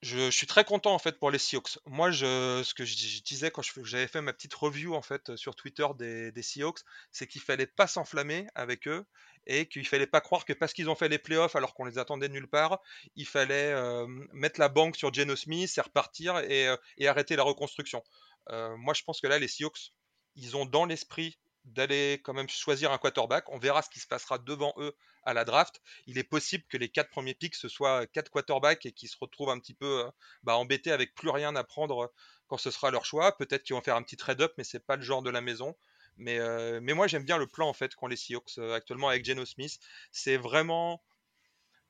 je, 0.03 0.31
suis 0.31 0.47
très 0.47 0.65
content 0.65 0.95
en 0.95 0.99
fait 0.99 1.19
pour 1.19 1.31
les 1.31 1.39
Seahawks. 1.39 1.79
Moi, 1.87 2.11
je, 2.11 2.63
ce 2.65 2.75
que 2.75 2.85
je, 2.85 3.23
disais 3.23 3.51
quand 3.51 3.63
j'avais 3.85 4.07
fait 4.07 4.23
ma 4.23 4.33
petite 4.33 4.55
review 4.55 4.95
en 4.95 5.03
fait 5.03 5.37
sur 5.37 5.55
Twitter 5.55 5.87
des, 5.99 6.33
des 6.33 6.43
Seahawks, 6.43 6.81
c'est 7.11 7.27
qu'il 7.27 7.41
fallait 7.41 7.67
pas 7.67 7.87
s'enflammer 7.87 8.47
avec 8.55 8.89
eux 8.89 9.05
et 9.47 9.67
qu'il 9.67 9.87
fallait 9.87 10.07
pas 10.07 10.21
croire 10.21 10.45
que 10.45 10.53
parce 10.53 10.73
qu'ils 10.73 10.89
ont 10.91 10.95
fait 10.95 11.09
les 11.09 11.19
playoffs 11.19 11.57
alors 11.57 11.75
qu'on 11.75 11.85
les 11.85 11.99
attendait 11.99 12.29
nulle 12.29 12.49
part, 12.49 12.81
il 13.17 13.27
fallait 13.27 13.73
euh, 13.73 14.07
mettre 14.33 14.61
la 14.61 14.69
banque 14.69 14.97
sur 14.97 15.13
Geno 15.13 15.37
Smith 15.37 15.73
et 15.77 15.81
repartir 15.81 16.39
et, 16.39 16.69
euh, 16.69 16.77
arrêter 17.07 17.37
la 17.37 17.43
reconstruction. 17.43 18.03
Euh, 18.51 18.77
moi, 18.77 18.95
je 18.95 19.03
pense 19.03 19.21
que 19.21 19.27
là, 19.27 19.39
les 19.39 19.49
Seahawks, 19.49 19.93
ils 20.37 20.57
ont 20.57 20.67
dans 20.67 20.85
l'esprit 20.85 21.39
d'aller 21.71 22.21
quand 22.25 22.33
même 22.33 22.49
choisir 22.49 22.93
un 22.93 22.99
quarterback. 22.99 23.49
On 23.49 23.59
verra 23.59 23.83
ce 23.83 23.91
qui 23.91 24.01
se 24.01 24.07
passera 24.07 24.39
devant 24.39 24.75
eux 24.79 24.95
à 25.23 25.35
la 25.35 25.45
draft. 25.45 25.81
Il 26.07 26.19
est 26.19 26.25
possible 26.25 26.65
que 26.69 26.77
les 26.77 26.89
quatre 26.89 27.11
premiers 27.11 27.35
picks 27.35 27.55
ce 27.55 27.69
soient 27.69 28.07
quatre 28.07 28.31
quarterbacks 28.31 28.87
et 28.87 28.93
qu'ils 28.93 29.09
se 29.09 29.17
retrouvent 29.21 29.51
un 29.51 29.59
petit 29.59 29.75
peu 29.75 30.05
bah, 30.43 30.57
embêtés 30.57 30.93
avec 30.93 31.15
plus 31.15 31.31
rien 31.31 31.55
à 31.57 31.65
prendre 31.65 32.13
quand 32.47 32.59
ce 32.59 32.71
sera 32.71 32.91
leur 32.91 33.05
choix. 33.05 33.37
Peut-être 33.37 33.63
qu'ils 33.63 33.75
vont 33.75 33.83
faire 33.83 33.97
un 33.97 34.03
petit 34.03 34.17
trade-up, 34.17 34.53
mais 34.59 34.65
c'est 34.65 34.85
pas 34.85 34.97
le 34.97 35.03
genre 35.03 35.23
de 35.23 35.31
la 35.31 35.41
maison. 35.41 35.77
Mais, 36.17 36.39
euh, 36.39 36.81
mais 36.83 36.93
moi, 36.93 37.07
j'aime 37.07 37.25
bien 37.25 37.39
le 37.39 37.47
plan 37.47 37.69
en 37.69 37.73
fait 37.73 37.95
qu'ont 37.95 38.07
les 38.07 38.17
Seahawks 38.17 38.59
euh, 38.59 38.75
actuellement 38.75 39.09
avec 39.09 39.25
Geno 39.25 39.45
Smith. 39.47 39.79
C'est 40.13 40.37
vraiment. 40.37 41.03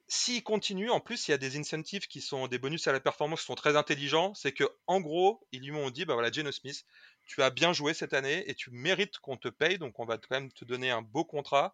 S'il 0.07 0.43
continue, 0.43 0.91
en 0.91 1.01
plus, 1.01 1.29
il 1.29 1.31
y 1.31 1.35
a 1.35 1.39
des 1.39 1.57
incentives 1.57 2.09
qui 2.09 2.21
sont 2.21 2.49
des 2.49 2.59
bonus 2.59 2.89
à 2.89 2.93
la 2.93 2.99
performance 2.99 3.41
qui 3.41 3.47
sont 3.47 3.55
très 3.55 3.77
intelligents. 3.77 4.35
C'est 4.35 4.53
que, 4.53 4.65
en 4.87 5.01
gros, 5.01 5.41
ils 5.53 5.63
lui 5.63 5.73
ont 5.73 5.91
dit 5.91 6.05
bah 6.05 6.15
voilà, 6.15 6.31
Geno 6.31 6.53
Smith, 6.53 6.85
tu 7.27 7.43
as 7.43 7.51
bien 7.51 7.73
joué 7.73 7.95
cette 7.95 8.13
année 8.13 8.49
et 8.49 8.55
tu 8.55 8.71
mérites 8.71 9.19
qu'on 9.19 9.37
te 9.37 9.49
paye, 9.49 9.79
donc 9.79 9.99
on 9.99 10.05
va 10.05 10.19
quand 10.19 10.31
même 10.33 10.53
te 10.53 10.65
donner 10.65 10.91
un 10.91 11.03
beau 11.03 11.25
contrat. 11.25 11.73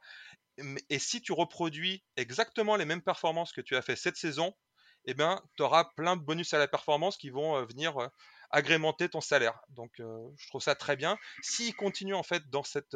Et 0.91 0.99
si 0.99 1.21
tu 1.21 1.33
reproduis 1.33 2.03
exactement 2.17 2.77
les 2.77 2.85
mêmes 2.85 3.03
performances 3.03 3.53
que 3.53 3.61
tu 3.61 3.77
as 3.77 3.83
fait 3.83 3.97
cette 3.97 4.17
saison, 4.17 4.55
eh 5.05 5.15
ben, 5.15 5.43
tu 5.57 5.63
auras 5.63 5.85
plein 5.97 6.17
de 6.17 6.23
bonus 6.23 6.53
à 6.55 6.59
la 6.59 6.69
performance 6.69 7.17
qui 7.17 7.31
vont 7.31 7.57
euh, 7.57 7.65
venir 7.65 7.97
agrémenter 8.51 9.09
ton 9.09 9.21
salaire. 9.21 9.59
Donc 9.71 9.93
je 9.99 10.49
trouve 10.49 10.63
ça 10.63 10.75
très 10.75 10.97
bien. 10.97 11.19
S'ils 11.43 11.75
continuent 11.75 12.15
en 12.15 12.23
fait 12.23 12.49
dans 12.51 12.63
cette 12.63 12.95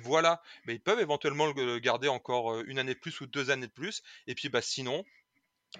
voie-là, 0.00 0.42
bah, 0.66 0.72
ils 0.72 0.82
peuvent 0.82 1.00
éventuellement 1.00 1.46
le 1.46 1.78
garder 1.78 2.08
encore 2.08 2.60
une 2.60 2.78
année 2.78 2.94
plus 2.94 3.20
ou 3.20 3.26
deux 3.26 3.50
années 3.50 3.66
de 3.66 3.72
plus. 3.72 4.02
Et 4.26 4.34
puis 4.34 4.48
bah, 4.48 4.62
sinon, 4.62 5.04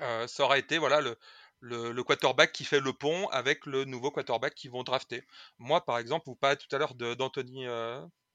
ça 0.00 0.44
aura 0.44 0.58
été 0.58 0.78
voilà 0.78 1.00
le, 1.00 1.16
le, 1.62 2.02
quarterback 2.02 2.52
qui 2.52 2.64
fait 2.64 2.80
le 2.80 2.92
pont 2.92 3.28
avec 3.28 3.66
le 3.66 3.84
nouveau 3.84 4.10
quarterback 4.10 4.54
qu'ils 4.54 4.70
vont 4.70 4.82
drafter. 4.82 5.24
Moi, 5.58 5.84
par 5.84 5.98
exemple, 5.98 6.24
vous 6.26 6.34
parlez 6.34 6.56
tout 6.56 6.74
à 6.74 6.78
l'heure 6.78 6.94
d'Anthony 6.94 7.66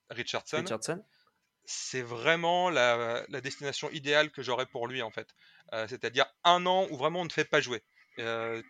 Richardson. 0.09 0.57
Richardson. 0.57 1.03
C'est 1.65 2.01
vraiment 2.01 2.69
la, 2.69 3.25
la, 3.27 3.41
destination 3.41 3.89
idéale 3.91 4.31
que 4.31 4.41
j'aurais 4.41 4.65
pour 4.65 4.87
lui 4.87 5.01
en 5.01 5.11
fait. 5.11 5.35
C'est-à-dire 5.87 6.25
un 6.45 6.65
an 6.65 6.87
où 6.89 6.97
vraiment 6.97 7.21
on 7.21 7.25
ne 7.25 7.29
fait 7.29 7.43
pas 7.45 7.59
jouer. 7.59 7.83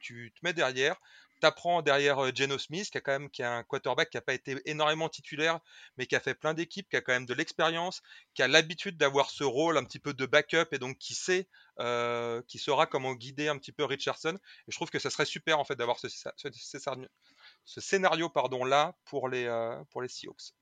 tu 0.02 0.34
te 0.34 0.39
mets 0.43 0.54
derrière, 0.54 1.00
t'apprends 1.39 1.82
derrière 1.82 2.36
Geno 2.36 2.58
Smith, 2.58 2.89
qui 2.89 2.97
a 2.97 3.02
quand 3.02 3.12
même 3.12 3.30
qui 3.30 3.43
a 3.43 3.54
un 3.54 3.63
quarterback 3.63 4.10
qui 4.10 4.17
n'a 4.17 4.21
pas 4.21 4.34
été 4.34 4.58
énormément 4.65 5.10
titulaire, 5.10 5.60
mais 5.97 6.06
qui 6.06 6.15
a 6.15 6.19
fait 6.19 6.36
plein 6.36 6.54
d'équipes, 6.54 6.88
qui 6.89 6.95
a 6.95 7.02
quand 7.02 7.13
même 7.13 7.26
de 7.26 7.34
l'expérience, 7.34 8.02
qui 8.34 8.43
a 8.43 8.47
l'habitude 8.47 8.97
d'avoir 8.97 9.30
ce 9.30 9.43
rôle 9.43 9.78
un 9.78 9.84
petit 9.84 10.00
peu 10.00 10.13
de 10.13 10.26
backup 10.26 10.67
et 10.71 10.80
donc 10.80 10.97
qui 10.97 11.15
sait, 11.15 11.47
euh, 11.80 12.41
qui 12.47 12.58
saura 12.58 12.88
comment 12.88 13.13
guider 13.13 13.47
un 13.47 13.58
petit 13.58 13.71
peu 13.71 13.84
Richardson. 13.84 14.38
Et 14.67 14.71
je 14.71 14.76
trouve 14.76 14.89
que 14.89 15.00
ça 15.00 15.10
serait 15.10 15.26
super 15.26 15.60
en 15.60 15.63
fait 15.63 15.76
d'avoir 15.76 16.00
ce, 16.00 16.08
ce, 16.10 17.82
scénario 17.82 18.30
pardon 18.30 18.63
là 18.63 18.95
pour 19.06 19.30
les 19.30 19.45
euh, 19.45 19.76
pour 19.91 20.02
les 20.02 20.08
Seahawks. 20.08 20.54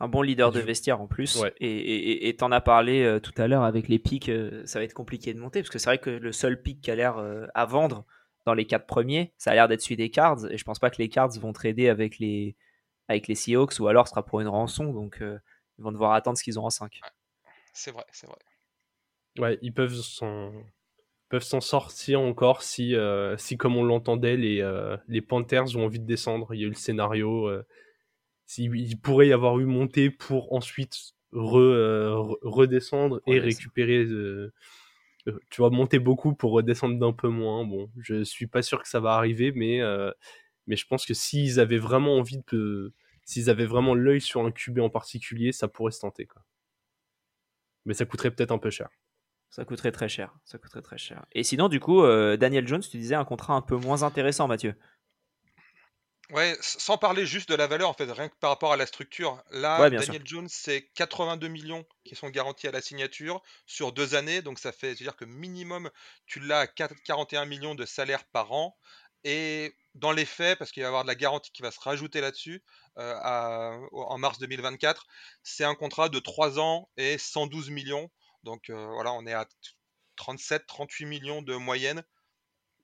Un 0.00 0.08
bon 0.08 0.22
leader 0.22 0.50
de 0.50 0.58
vestiaire 0.58 1.00
en 1.00 1.06
plus. 1.06 1.40
Et 1.60 2.34
t'en 2.36 2.50
as 2.50 2.60
parlé 2.60 3.20
tout 3.22 3.32
à 3.36 3.46
l'heure 3.46 3.62
avec 3.62 3.88
les 3.88 4.00
pics, 4.00 4.30
ça 4.64 4.80
va 4.80 4.84
être 4.84 4.92
compliqué 4.92 5.32
de 5.32 5.38
monter 5.38 5.60
parce 5.60 5.70
que 5.70 5.78
c'est 5.78 5.88
vrai 5.88 5.98
que 5.98 6.10
le 6.10 6.32
seul 6.32 6.60
pic 6.60 6.80
qui 6.80 6.90
a 6.90 6.96
l'air 6.96 7.16
à 7.54 7.64
vendre, 7.64 8.04
dans 8.44 8.54
les 8.54 8.66
quatre 8.66 8.86
premiers. 8.86 9.32
Ça 9.38 9.50
a 9.50 9.54
l'air 9.54 9.68
d'être 9.68 9.80
celui 9.80 9.96
des 9.96 10.10
Cards 10.10 10.50
et 10.50 10.58
je 10.58 10.64
pense 10.64 10.78
pas 10.78 10.90
que 10.90 10.98
les 10.98 11.08
Cards 11.08 11.38
vont 11.38 11.52
trader 11.52 11.88
avec 11.88 12.18
les, 12.18 12.56
avec 13.08 13.28
les 13.28 13.34
Seahawks 13.34 13.78
ou 13.80 13.88
alors 13.88 14.06
ce 14.06 14.10
sera 14.10 14.24
pour 14.24 14.40
une 14.40 14.48
rançon. 14.48 14.92
Donc 14.92 15.20
euh, 15.20 15.38
ils 15.78 15.82
vont 15.84 15.92
devoir 15.92 16.12
attendre 16.12 16.38
ce 16.38 16.44
qu'ils 16.44 16.58
ont 16.58 16.64
en 16.64 16.70
5. 16.70 17.00
C'est 17.72 17.90
vrai, 17.90 18.04
c'est 18.12 18.26
vrai. 18.26 18.38
Ouais, 19.38 19.58
ils 19.62 19.72
peuvent 19.72 19.94
s'en 19.94 20.52
peuvent 21.28 21.42
s'en 21.42 21.60
sortir 21.60 22.20
encore 22.20 22.62
si, 22.62 22.94
euh, 22.94 23.36
si 23.36 23.56
comme 23.56 23.76
on 23.76 23.82
l'entendait, 23.82 24.36
les, 24.36 24.60
euh, 24.60 24.96
les 25.08 25.20
Panthers 25.20 25.76
ont 25.76 25.84
envie 25.84 25.98
de 25.98 26.06
descendre. 26.06 26.54
Il 26.54 26.60
y 26.60 26.64
a 26.64 26.66
eu 26.66 26.70
le 26.70 26.76
scénario. 26.76 27.50
il 28.58 29.00
pourrait 29.00 29.28
y 29.28 29.32
avoir 29.32 29.58
eu 29.58 29.64
montée 29.64 30.10
pour 30.10 30.52
ensuite 30.52 31.14
redescendre 31.34 33.20
et 33.26 33.38
récupérer 33.38 34.04
euh, 34.04 34.52
tu 35.50 35.62
vas 35.62 35.70
monter 35.70 35.98
beaucoup 35.98 36.34
pour 36.34 36.52
redescendre 36.52 36.98
d'un 36.98 37.12
peu 37.12 37.28
moins. 37.28 37.64
Bon, 37.64 37.90
je 37.98 38.24
suis 38.24 38.46
pas 38.46 38.62
sûr 38.62 38.82
que 38.82 38.88
ça 38.88 39.00
va 39.00 39.14
arriver, 39.14 39.52
mais, 39.52 39.80
euh, 39.80 40.10
mais 40.66 40.76
je 40.76 40.86
pense 40.86 41.06
que 41.06 41.14
s'ils 41.14 41.60
avaient 41.60 41.78
vraiment 41.78 42.16
envie 42.18 42.42
de. 42.52 42.92
S'ils 43.24 43.48
avaient 43.48 43.66
vraiment 43.66 43.94
l'œil 43.94 44.20
sur 44.20 44.44
un 44.44 44.50
QB 44.50 44.80
en 44.80 44.90
particulier, 44.90 45.52
ça 45.52 45.66
pourrait 45.66 45.92
se 45.92 46.00
tenter. 46.00 46.28
Mais 47.86 47.94
ça 47.94 48.04
coûterait 48.04 48.30
peut-être 48.30 48.52
un 48.52 48.58
peu 48.58 48.70
cher. 48.70 48.88
Ça 49.48 49.64
coûterait 49.64 49.92
très 49.92 50.08
cher. 50.08 50.34
Ça 50.44 50.58
coûterait 50.58 50.82
très 50.82 50.98
cher. 50.98 51.24
Et 51.32 51.42
sinon, 51.42 51.68
du 51.68 51.80
coup, 51.80 52.02
euh, 52.02 52.36
Daniel 52.36 52.66
Jones, 52.66 52.80
tu 52.82 52.98
disais 52.98 53.14
un 53.14 53.24
contrat 53.24 53.54
un 53.54 53.62
peu 53.62 53.76
moins 53.76 54.02
intéressant, 54.02 54.48
Mathieu. 54.48 54.74
Ouais, 56.30 56.56
sans 56.60 56.96
parler 56.96 57.26
juste 57.26 57.50
de 57.50 57.54
la 57.54 57.66
valeur, 57.66 57.90
en 57.90 57.92
fait, 57.92 58.10
rien 58.10 58.28
que 58.28 58.36
par 58.36 58.50
rapport 58.50 58.72
à 58.72 58.76
la 58.76 58.86
structure. 58.86 59.42
Là, 59.50 59.90
Daniel 59.90 60.22
Jones, 60.24 60.48
c'est 60.48 60.88
82 60.94 61.48
millions 61.48 61.84
qui 62.04 62.14
sont 62.14 62.30
garantis 62.30 62.66
à 62.66 62.70
la 62.70 62.80
signature 62.80 63.42
sur 63.66 63.92
deux 63.92 64.14
années. 64.14 64.40
Donc, 64.40 64.58
ça 64.58 64.72
fait 64.72 64.94
dire 64.94 65.16
que 65.16 65.26
minimum, 65.26 65.90
tu 66.26 66.40
l'as 66.40 66.60
à 66.60 66.66
41 66.66 67.44
millions 67.44 67.74
de 67.74 67.84
salaire 67.84 68.24
par 68.24 68.52
an. 68.52 68.76
Et 69.24 69.74
dans 69.94 70.12
les 70.12 70.24
faits, 70.24 70.58
parce 70.58 70.72
qu'il 70.72 70.82
va 70.82 70.86
y 70.86 70.88
avoir 70.88 71.02
de 71.02 71.08
la 71.08 71.14
garantie 71.14 71.50
qui 71.52 71.62
va 71.62 71.70
se 71.70 71.80
rajouter 71.80 72.20
là-dessus 72.20 72.62
euh, 72.98 73.78
en 73.92 74.18
mars 74.18 74.38
2024, 74.38 75.06
c'est 75.42 75.64
un 75.64 75.74
contrat 75.74 76.08
de 76.08 76.18
3 76.18 76.58
ans 76.58 76.88
et 76.96 77.18
112 77.18 77.70
millions. 77.70 78.10
Donc, 78.44 78.70
euh, 78.70 78.86
voilà, 78.94 79.12
on 79.12 79.26
est 79.26 79.32
à 79.32 79.46
37-38 80.16 81.06
millions 81.06 81.42
de 81.42 81.54
moyenne. 81.54 82.02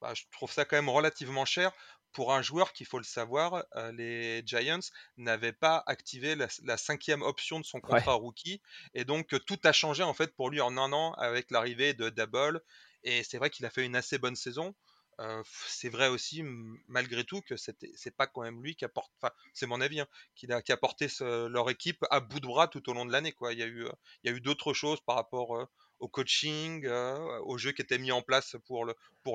Bah, 0.01 0.15
je 0.15 0.23
trouve 0.33 0.51
ça 0.51 0.65
quand 0.65 0.77
même 0.77 0.89
relativement 0.89 1.45
cher 1.45 1.73
pour 2.13 2.33
un 2.33 2.43
joueur 2.43 2.73
qu'il 2.73 2.87
faut 2.87 2.99
le 2.99 3.05
savoir, 3.05 3.65
euh, 3.77 3.93
les 3.93 4.43
Giants 4.45 4.81
n'avaient 5.17 5.53
pas 5.53 5.83
activé 5.87 6.35
la, 6.35 6.77
cinquième 6.77 7.23
option 7.23 7.61
de 7.61 7.65
son 7.65 7.81
contrat 7.81 8.15
rookie, 8.15 8.61
et 8.95 9.05
donc 9.05 9.35
tout 9.47 9.59
a 9.65 9.73
changé 9.73 10.03
en 10.03 10.15
fait 10.15 10.35
pour 10.35 10.51
lui 10.51 10.61
en 10.61 10.77
un 10.77 10.93
an 10.93 11.13
avec 11.15 11.51
l'arrivée 11.51 11.95
de 11.95 12.09
Double. 12.09 12.61
Et 13.03 13.23
c'est 13.23 13.39
vrai 13.39 13.51
qu'il 13.51 13.65
a 13.65 13.71
fait 13.71 13.85
une 13.85 13.97
assez 13.97 14.19
bonne 14.19 14.37
saison. 14.37 14.75
Euh, 15.21 15.43
c'est 15.67 15.89
vrai 15.89 16.09
aussi, 16.09 16.43
malgré 16.89 17.25
tout, 17.25 17.43
que 17.43 17.57
c'est 17.57 18.17
pas 18.17 18.27
quand 18.27 18.43
même 18.43 18.63
lui 18.63 18.75
qui 18.75 18.85
apporte, 18.85 19.13
enfin, 19.21 19.33
c'est 19.53 19.67
mon 19.67 19.81
avis, 19.81 20.01
hein, 20.01 20.07
qui, 20.35 20.51
a, 20.51 20.63
qui 20.63 20.73
a 20.73 20.77
porté 20.77 21.09
leur 21.21 21.71
équipe 21.71 22.05
à 22.11 22.21
bout 22.21 22.41
de 22.41 22.47
bras 22.47 22.69
tout 22.69 22.89
au 22.89 22.95
long 22.95 23.07
de 23.07 23.13
l'année. 23.13 23.35
Il 23.51 23.59
y 23.59 23.63
a 23.63 23.67
eu, 23.67 23.87
il 24.23 24.31
y 24.31 24.33
a 24.33 24.37
eu 24.37 24.41
d'autres 24.41 24.73
choses 24.73 25.01
par 25.03 25.17
rapport 25.17 25.67
au 25.99 26.09
coaching, 26.09 26.87
au 26.87 27.59
jeu 27.59 27.73
qui 27.73 27.83
était 27.83 27.99
mis 27.99 28.13
en 28.13 28.23
place 28.23 28.57
pour 28.67 28.85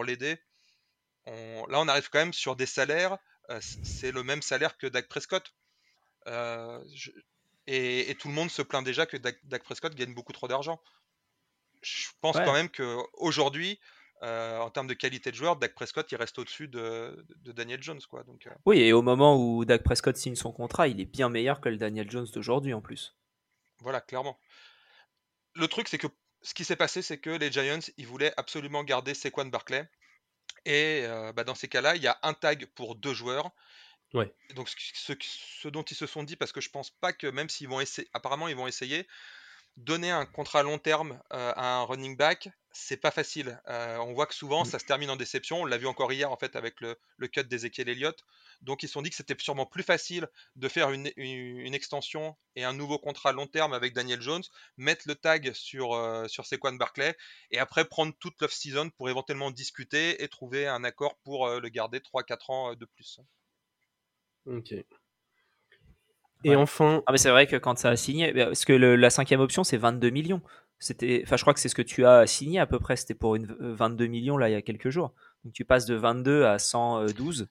l'aider. 0.04 0.36
Pour 0.36 0.55
là, 1.28 1.80
on 1.80 1.88
arrive 1.88 2.10
quand 2.10 2.20
même 2.20 2.34
sur 2.34 2.56
des 2.56 2.66
salaires. 2.66 3.18
Euh, 3.50 3.60
c'est 3.62 4.12
le 4.12 4.24
même 4.24 4.42
salaire 4.42 4.78
que 4.78 4.88
Dak 4.88 5.08
Prescott. 5.08 5.54
Euh, 6.28 6.84
et, 7.68 8.16
tout 8.20 8.28
le 8.28 8.34
monde 8.34 8.50
se 8.50 8.62
plaint 8.62 8.84
déjà 8.84 9.06
que 9.06 9.18
Dak, 9.18 9.64
Prescott 9.64 9.96
gagne 9.96 10.14
beaucoup 10.14 10.34
trop 10.34 10.48
d'argent. 10.48 10.82
Je 11.82 12.08
pense 12.22 12.36
quand 12.36 12.54
même 12.54 12.70
qu'aujourd'hui, 12.70 13.80
euh, 14.24 14.58
en 14.60 14.72
termes 14.72 14.88
de 14.88 14.94
qualité 14.96 15.30
de 15.30 15.36
joueur, 15.36 15.56
Dak 15.56 15.76
Prescott 15.76 16.12
il 16.12 16.16
reste 16.16 16.40
au-dessus 16.40 16.68
de, 16.68 17.26
Daniel 17.44 17.82
Jones. 17.84 18.02
Quoi. 18.10 18.24
Donc, 18.24 18.48
Oui, 18.66 18.80
et 18.80 18.94
au 18.94 19.02
moment 19.02 19.38
où 19.38 19.66
Dak 19.66 19.84
Prescott 19.84 20.18
signe 20.18 20.36
son 20.36 20.52
contrat, 20.52 20.88
il 20.88 21.00
est 21.00 21.06
bien 21.06 21.30
meilleur 21.30 21.62
que 21.62 21.70
le 21.70 21.78
Daniel 21.78 22.10
Jones 22.10 22.28
d'aujourd'hui 22.34 22.74
en 22.74 22.82
plus. 22.82 23.16
Voilà, 23.80 24.02
clairement. 24.02 24.40
Le 25.54 25.68
truc, 25.68 25.88
c'est 25.88 25.98
que 25.98 26.08
ce 26.42 26.54
qui 26.54 26.66
s'est 26.66 26.76
passé, 26.76 27.02
c'est 27.02 27.18
que 27.18 27.30
les 27.30 27.52
Giants, 27.52 27.80
ils 27.98 28.08
voulaient 28.08 28.34
absolument 28.38 28.84
garder 28.84 29.14
Saquon 29.14 29.46
Barclay. 29.46 29.88
Et 30.66 31.06
bah, 31.36 31.44
dans 31.44 31.56
ces 31.56 31.68
cas-là, 31.68 31.96
il 31.96 32.02
y 32.02 32.08
a 32.08 32.18
un 32.24 32.34
tag 32.34 32.66
pour 32.76 32.96
deux 32.96 33.14
joueurs. 33.14 33.52
Ouais. 34.14 34.34
Donc 34.56 34.70
ce, 34.70 35.68
dont 35.68 35.84
ils 35.84 35.96
se 35.96 36.08
sont 36.08 36.24
dit, 36.24 36.36
parce 36.36 36.52
que 36.52 36.62
je 36.62 36.70
pense 36.70 36.90
pas 36.90 37.12
que 37.14 37.28
même 37.28 37.50
s'ils 37.50 37.68
vont 37.68 37.82
essayer, 37.82 38.08
apparemment 38.14 38.48
ils 38.48 38.56
vont 38.56 38.68
essayer, 38.68 39.08
donner 39.78 40.10
un 40.10 40.26
contrat 40.26 40.64
long 40.64 40.78
terme 40.78 41.22
à 41.30 41.80
un 41.80 41.84
running 41.84 42.16
back, 42.16 42.50
c'est 42.76 42.98
pas 42.98 43.12
facile. 43.12 43.60
on 43.68 44.14
voit 44.14 44.28
que 44.28 44.36
souvent 44.36 44.64
mmh. 44.64 44.66
ça 44.66 44.80
se 44.80 44.86
termine 44.86 45.10
en 45.10 45.16
déception. 45.16 45.62
On 45.62 45.66
l'a 45.66 45.78
vu 45.78 45.88
encore 45.88 46.12
hier 46.12 46.32
en 46.32 46.38
fait 46.38 46.56
avec 46.56 46.82
le, 46.82 46.98
le 47.18 47.28
cut 47.28 47.44
d'Ezekiel 47.44 47.90
Elliott. 47.90 48.24
Donc 48.62 48.84
ils 48.84 48.88
se 48.88 48.94
sont 48.94 49.02
dit 49.02 49.10
que 49.10 49.16
c'était 49.16 49.36
sûrement 49.40 49.66
plus 49.66 49.84
facile 49.84 50.28
de 50.56 50.68
faire 50.68 50.92
une, 50.92 51.08
extension 51.74 52.36
et 52.56 52.64
un 52.64 52.74
nouveau 52.74 52.98
contrat 52.98 53.32
long 53.32 53.48
terme 53.48 53.74
avec 53.74 53.94
Daniel 53.94 54.22
Jones, 54.22 54.44
mettre 54.78 55.08
le 55.08 55.16
tag 55.16 55.54
sur, 55.54 55.94
euh, 55.94 56.28
sur 56.28 56.46
Sequan 56.46 56.74
Barclay 56.74 57.16
et 57.52 57.60
après 57.60 57.86
prendre 57.86 58.14
toute 58.20 58.40
l'off-season 58.42 58.90
pour 58.92 59.10
éventuellement 59.10 59.52
discuter 59.52 60.24
et 60.24 60.28
trouver 60.28 60.68
un 60.68 60.84
accord 60.84 61.18
pour 61.24 61.48
euh, 61.48 61.60
le 61.60 61.70
garder 61.70 62.00
3-4 62.00 62.52
ans 62.52 62.76
de 62.76 62.86
plus. 62.86 63.20
Ok. 64.46 64.74
Et 66.44 66.56
enfin. 66.56 67.02
Ah, 67.08 67.12
mais 67.12 67.18
c'est 67.18 67.32
vrai 67.32 67.48
que 67.48 67.56
quand 67.56 67.78
ça 67.78 67.90
a 67.90 67.96
signé, 67.96 68.32
parce 68.32 68.66
que 68.66 68.74
la 68.74 69.10
cinquième 69.10 69.40
option 69.40 69.64
c'est 69.64 69.78
22 69.78 70.12
millions. 70.12 70.42
C'était, 70.80 71.22
enfin, 71.26 71.38
je 71.38 71.44
crois 71.44 71.54
que 71.54 71.60
c'est 71.60 71.70
ce 71.70 71.76
que 71.76 71.82
tu 71.82 72.06
as 72.06 72.28
signé 72.28 72.60
à 72.60 72.66
peu 72.66 72.80
près. 72.80 72.96
C'était 72.96 73.14
pour 73.14 73.36
une 73.36 73.56
22 73.60 74.08
millions 74.08 74.38
là 74.38 74.50
il 74.50 74.54
y 74.54 74.56
a 74.56 74.62
quelques 74.62 74.90
jours. 74.90 75.14
Donc 75.44 75.54
tu 75.54 75.66
passes 75.66 75.86
de 75.86 75.96
22 75.96 76.46
à 76.46 76.60
112. 76.60 77.48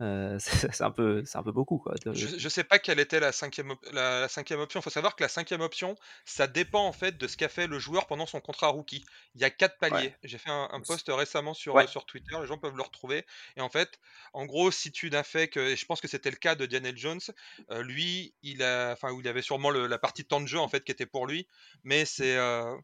Euh, 0.00 0.38
c'est 0.38 0.80
un 0.82 0.90
peu, 0.90 1.24
c'est 1.24 1.36
un 1.36 1.42
peu 1.42 1.52
beaucoup 1.52 1.78
quoi. 1.78 1.94
Je, 2.12 2.42
ne 2.42 2.48
sais 2.48 2.64
pas 2.64 2.78
quelle 2.78 3.00
était 3.00 3.20
la 3.20 3.32
cinquième, 3.32 3.74
la, 3.92 4.28
cinquième 4.28 4.60
option. 4.60 4.80
Il 4.80 4.82
faut 4.82 4.90
savoir 4.90 5.14
que 5.14 5.22
la 5.22 5.28
cinquième 5.28 5.60
option, 5.60 5.96
ça 6.24 6.46
dépend 6.46 6.86
en 6.86 6.92
fait 6.92 7.18
de 7.18 7.26
ce 7.26 7.36
qu'a 7.36 7.48
fait 7.48 7.66
le 7.66 7.78
joueur 7.78 8.06
pendant 8.06 8.26
son 8.26 8.40
contrat 8.40 8.68
rookie. 8.68 9.04
Il 9.34 9.40
y 9.40 9.44
a 9.44 9.50
quatre 9.50 9.78
paliers. 9.78 10.14
J'ai 10.24 10.38
fait 10.38 10.50
un, 10.50 10.80
post 10.86 11.10
récemment 11.10 11.54
sur, 11.54 11.88
sur 11.88 12.06
Twitter, 12.06 12.36
les 12.40 12.46
gens 12.46 12.58
peuvent 12.58 12.76
le 12.76 12.82
retrouver. 12.82 13.26
Et 13.56 13.60
en 13.60 13.68
fait, 13.68 13.98
en 14.32 14.46
gros, 14.46 14.70
si 14.70 14.90
tu 14.90 15.10
n'as 15.10 15.22
fait 15.22 15.48
que, 15.48 15.60
et 15.60 15.76
je 15.76 15.86
pense 15.86 16.00
que 16.00 16.08
c'était 16.08 16.30
le 16.30 16.36
cas 16.36 16.54
de 16.54 16.66
Daniel 16.66 16.96
Jones, 16.96 17.20
euh, 17.70 17.82
lui, 17.82 18.34
il 18.42 18.62
a, 18.62 18.92
enfin, 18.92 19.14
il 19.18 19.28
avait 19.28 19.42
sûrement 19.42 19.70
la 19.70 19.98
partie 19.98 20.24
temps 20.24 20.40
de 20.40 20.46
jeu 20.46 20.58
en 20.58 20.68
fait 20.68 20.84
qui 20.84 20.92
était 20.92 21.06
pour 21.06 21.26
lui, 21.26 21.46
mais 21.84 22.04
c'est 22.04 22.36
euh, 22.36 22.74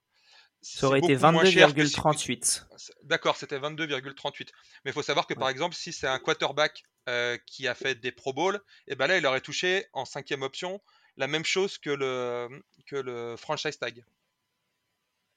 ça 0.63 0.87
aurait 0.87 0.99
été 0.99 1.17
22,38. 1.17 2.65
D'accord, 3.05 3.37
c'était 3.37 3.59
22,38. 3.59 4.49
Mais 4.85 4.91
il 4.91 4.93
faut 4.93 5.03
savoir 5.03 5.27
que 5.27 5.35
par 5.35 5.49
exemple, 5.49 5.75
si 5.75 5.93
c'est 5.93 6.09
un 6.09 6.19
quarterback 6.19 6.85
euh, 7.09 7.39
qui 7.47 7.69
a 7.69 7.75
fait 7.75 7.95
des 7.95 8.13
Pro 8.13 8.33
Bowl, 8.33 8.57
et 8.57 8.93
eh 8.93 8.95
ben 8.97 9.07
là, 9.07 9.17
il 9.19 9.27
aurait 9.27 9.41
touché 9.41 9.87
en 9.93 10.05
cinquième 10.05 10.43
option 10.43 10.81
la 11.17 11.27
même 11.27 11.45
chose 11.45 11.79
que 11.79 11.91
le, 11.91 12.49
que 12.87 12.97
le 12.97 13.37
franchise 13.37 13.79
tag. 13.79 14.05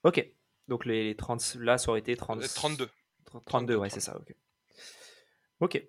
Ok. 0.03 0.25
Donc 0.67 0.85
les 0.85 1.15
30, 1.15 1.55
là, 1.59 1.77
ça 1.77 1.89
aurait 1.89 1.99
été 1.99 2.15
30... 2.15 2.41
32. 2.53 2.89
32, 3.45 3.75
ouais, 3.75 3.89
c'est 3.89 3.99
ça. 3.99 4.17
Ok. 4.17 4.35
Ok. 5.59 5.83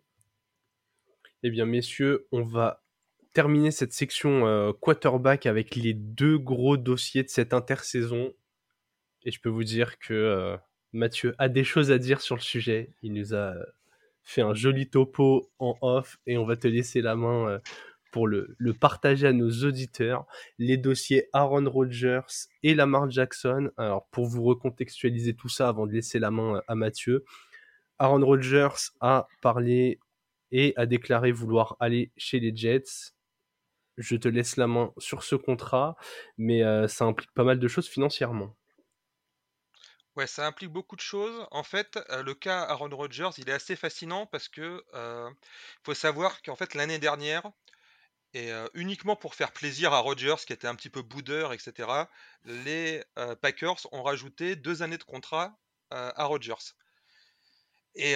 Eh 1.42 1.50
bien, 1.50 1.64
messieurs, 1.64 2.28
on 2.32 2.42
va 2.42 2.82
terminer 3.32 3.70
cette 3.70 3.92
section 3.92 4.46
euh, 4.46 4.72
quarterback 4.72 5.46
avec 5.46 5.76
les 5.76 5.94
deux 5.94 6.38
gros 6.38 6.76
dossiers 6.76 7.22
de 7.22 7.28
cette 7.28 7.54
intersaison. 7.54 8.32
Et 9.22 9.30
je 9.30 9.40
peux 9.40 9.48
vous 9.48 9.64
dire 9.64 9.98
que 9.98 10.14
euh, 10.14 10.56
Mathieu 10.92 11.34
a 11.38 11.48
des 11.48 11.64
choses 11.64 11.90
à 11.90 11.98
dire 11.98 12.20
sur 12.20 12.36
le 12.36 12.40
sujet. 12.40 12.94
Il 13.02 13.12
nous 13.12 13.34
a 13.34 13.54
fait 14.22 14.42
un 14.42 14.54
joli 14.54 14.88
topo 14.88 15.50
en 15.58 15.76
off 15.82 16.18
et 16.26 16.38
on 16.38 16.46
va 16.46 16.56
te 16.56 16.68
laisser 16.68 17.02
la 17.02 17.16
main 17.16 17.48
euh, 17.48 17.58
pour 18.12 18.26
le, 18.26 18.56
partager 18.80 19.26
à 19.26 19.32
nos 19.32 19.50
auditeurs. 19.50 20.26
Les 20.58 20.76
dossiers 20.76 21.28
Aaron 21.32 21.68
Rodgers 21.68 22.48
et 22.62 22.74
Lamar 22.74 23.10
Jackson. 23.10 23.70
Alors 23.76 24.08
pour 24.10 24.26
vous 24.26 24.42
recontextualiser 24.42 25.34
tout 25.34 25.48
ça 25.48 25.68
avant 25.68 25.86
de 25.86 25.92
laisser 25.92 26.18
la 26.18 26.30
main 26.30 26.56
euh, 26.56 26.60
à 26.66 26.74
Mathieu, 26.74 27.24
Aaron 27.98 28.24
Rodgers 28.24 28.90
a 29.00 29.28
parlé 29.42 30.00
et 30.50 30.72
a 30.76 30.86
déclaré 30.86 31.30
vouloir 31.30 31.76
aller 31.78 32.10
chez 32.16 32.40
les 32.40 32.56
Jets. 32.56 33.12
Je 33.98 34.16
te 34.16 34.28
laisse 34.28 34.56
la 34.56 34.66
main 34.66 34.92
sur 34.96 35.22
ce 35.22 35.36
contrat, 35.36 35.96
mais 36.38 36.62
ça 36.88 37.04
implique 37.04 37.30
pas 37.34 37.44
mal 37.44 37.58
de 37.58 37.68
choses 37.68 37.86
financièrement. 37.86 38.56
Ouais, 40.16 40.26
ça 40.26 40.46
implique 40.46 40.70
beaucoup 40.70 40.96
de 40.96 41.00
choses. 41.00 41.46
En 41.50 41.62
fait, 41.62 41.98
le 42.24 42.34
cas 42.34 42.62
Aaron 42.62 42.94
Rodgers, 42.94 43.30
il 43.38 43.48
est 43.48 43.52
assez 43.52 43.76
fascinant 43.76 44.26
parce 44.26 44.48
que, 44.48 44.84
heu, 44.94 45.28
faut 45.84 45.94
savoir 45.94 46.42
qu'en 46.42 46.56
fait 46.56 46.74
l'année 46.74 46.98
dernière 46.98 47.42
et 48.34 48.50
uniquement 48.74 49.16
pour 49.16 49.34
faire 49.34 49.52
plaisir 49.52 49.92
à 49.92 50.00
Rodgers 50.00 50.36
qui 50.46 50.52
était 50.52 50.68
un 50.68 50.74
petit 50.76 50.90
peu 50.90 51.02
boudeur 51.02 51.52
et 51.52 51.58
cetera, 51.58 52.08
les, 52.44 53.04
Packers 53.40 53.86
ont 53.92 54.02
rajouté 54.02 54.56
2 54.56 54.82
années 54.82 54.98
de 54.98 55.04
contrat, 55.04 55.58
à 55.90 56.24
Rodgers. 56.24 56.74
Et 57.94 58.14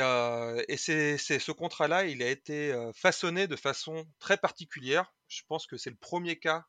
et 0.68 0.76
c'est 0.76 1.18
c'est 1.18 1.38
ce 1.38 1.52
contrat-là, 1.52 2.04
il 2.07 2.22
a 2.22 2.30
été, 2.30 2.74
façonné 2.94 3.46
de 3.48 3.57
façon 3.57 4.07
très 4.18 4.37
particulière. 4.37 5.12
Je 5.28 5.42
pense 5.48 5.66
que 5.66 5.76
c'est 5.76 5.90
le 5.90 5.96
premier 5.96 6.38
cas 6.38 6.64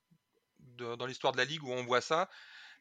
dans 0.59 1.05
l'histoire 1.05 1.33
de 1.33 1.37
la 1.37 1.45
ligue 1.45 1.63
où 1.63 1.71
on 1.71 1.83
voit 1.85 2.01
ça. 2.01 2.29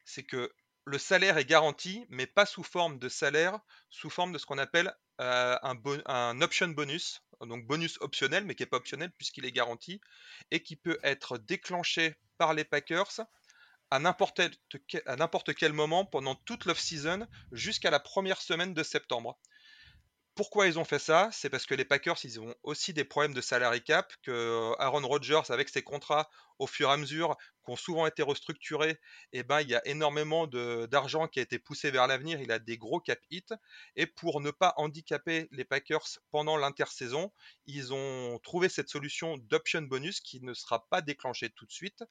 C'est 0.04 0.24
que 0.24 0.50
le 0.86 0.98
salaire 0.98 1.38
est 1.38 1.44
garanti, 1.44 2.04
mais 2.08 2.26
pas 2.26 2.46
sous 2.46 2.62
forme 2.62 2.98
de 2.98 3.08
salaire, 3.08 3.58
sous 3.90 4.10
forme 4.10 4.32
de 4.32 4.38
ce 4.38 4.46
qu'on 4.46 4.58
appelle, 4.58 4.94
heu, 5.20 5.56
un 6.06 6.40
option 6.42 6.68
bonus, 6.68 7.22
donc 7.40 7.66
bonus 7.66 7.98
optionnel, 8.00 8.44
mais 8.44 8.54
qui 8.54 8.62
est 8.62 8.66
pas 8.66 8.76
optionnel 8.76 9.10
puisqu'il 9.12 9.44
est 9.46 9.52
garanti 9.52 10.00
et 10.50 10.62
qui 10.62 10.76
peut 10.76 10.98
être 11.02 11.38
déclenché 11.38 12.16
par 12.38 12.54
les 12.54 12.64
Packers 12.64 13.20
à 13.90 13.98
n'importe 13.98 15.54
quel 15.54 15.72
moment 15.72 16.04
pendant 16.04 16.34
toute 16.34 16.64
l'off-season 16.64 17.26
jusqu'à 17.52 17.90
la 17.90 18.00
première 18.00 18.40
semaine 18.40 18.74
de 18.74 18.82
septembre. 18.82 19.38
Pourquoi 20.36 20.66
ils 20.66 20.80
ont 20.80 20.84
fait 20.84 20.98
ça? 20.98 21.28
C'est 21.32 21.48
parce 21.48 21.64
que 21.64 21.74
les 21.76 21.84
Packers, 21.84 22.16
ils 22.24 22.40
ont 22.40 22.54
aussi 22.64 22.92
des 22.92 23.04
problèmes 23.04 23.34
de 23.34 23.40
salary 23.40 23.82
cap, 23.84 24.12
que 24.22 24.32
euh, 24.32 24.72
Aaron 24.80 25.06
Rodgers, 25.06 25.42
avec 25.50 25.68
ses 25.68 25.82
contrats, 25.82 26.28
au 26.58 26.66
fur 26.66 26.88
et 26.88 26.92
à 26.92 26.96
mesure, 26.96 27.36
qui 27.64 27.70
ont 27.70 27.76
souvent 27.76 28.04
été 28.06 28.20
restructurés, 28.22 28.98
eh 29.32 29.44
ben, 29.44 29.60
il 29.60 29.68
y 29.68 29.76
a 29.76 29.86
énormément 29.86 30.48
d'argent 30.48 31.28
qui 31.28 31.38
a 31.38 31.42
été 31.42 31.60
poussé 31.60 31.92
vers 31.92 32.08
l'avenir, 32.08 32.40
il 32.40 32.50
a 32.50 32.58
des 32.58 32.76
gros 32.78 33.00
cap 33.00 33.20
hits, 33.30 33.46
et 33.94 34.06
pour 34.06 34.40
ne 34.40 34.50
pas 34.50 34.74
handicaper 34.76 35.46
les 35.52 35.64
Packers 35.64 36.18
pendant 36.32 36.56
l'intersaison, 36.56 37.32
ils 37.66 37.92
ont 37.94 38.38
trouvé 38.42 38.68
cette 38.68 38.88
solution 38.88 39.36
d'option 39.38 39.82
bonus 39.82 40.20
qui 40.20 40.40
ne 40.40 40.52
sera 40.54 40.88
pas 40.88 41.00
déclenchée 41.00 41.50
tout 41.50 41.66
de 41.66 41.72
suite, 41.72 42.02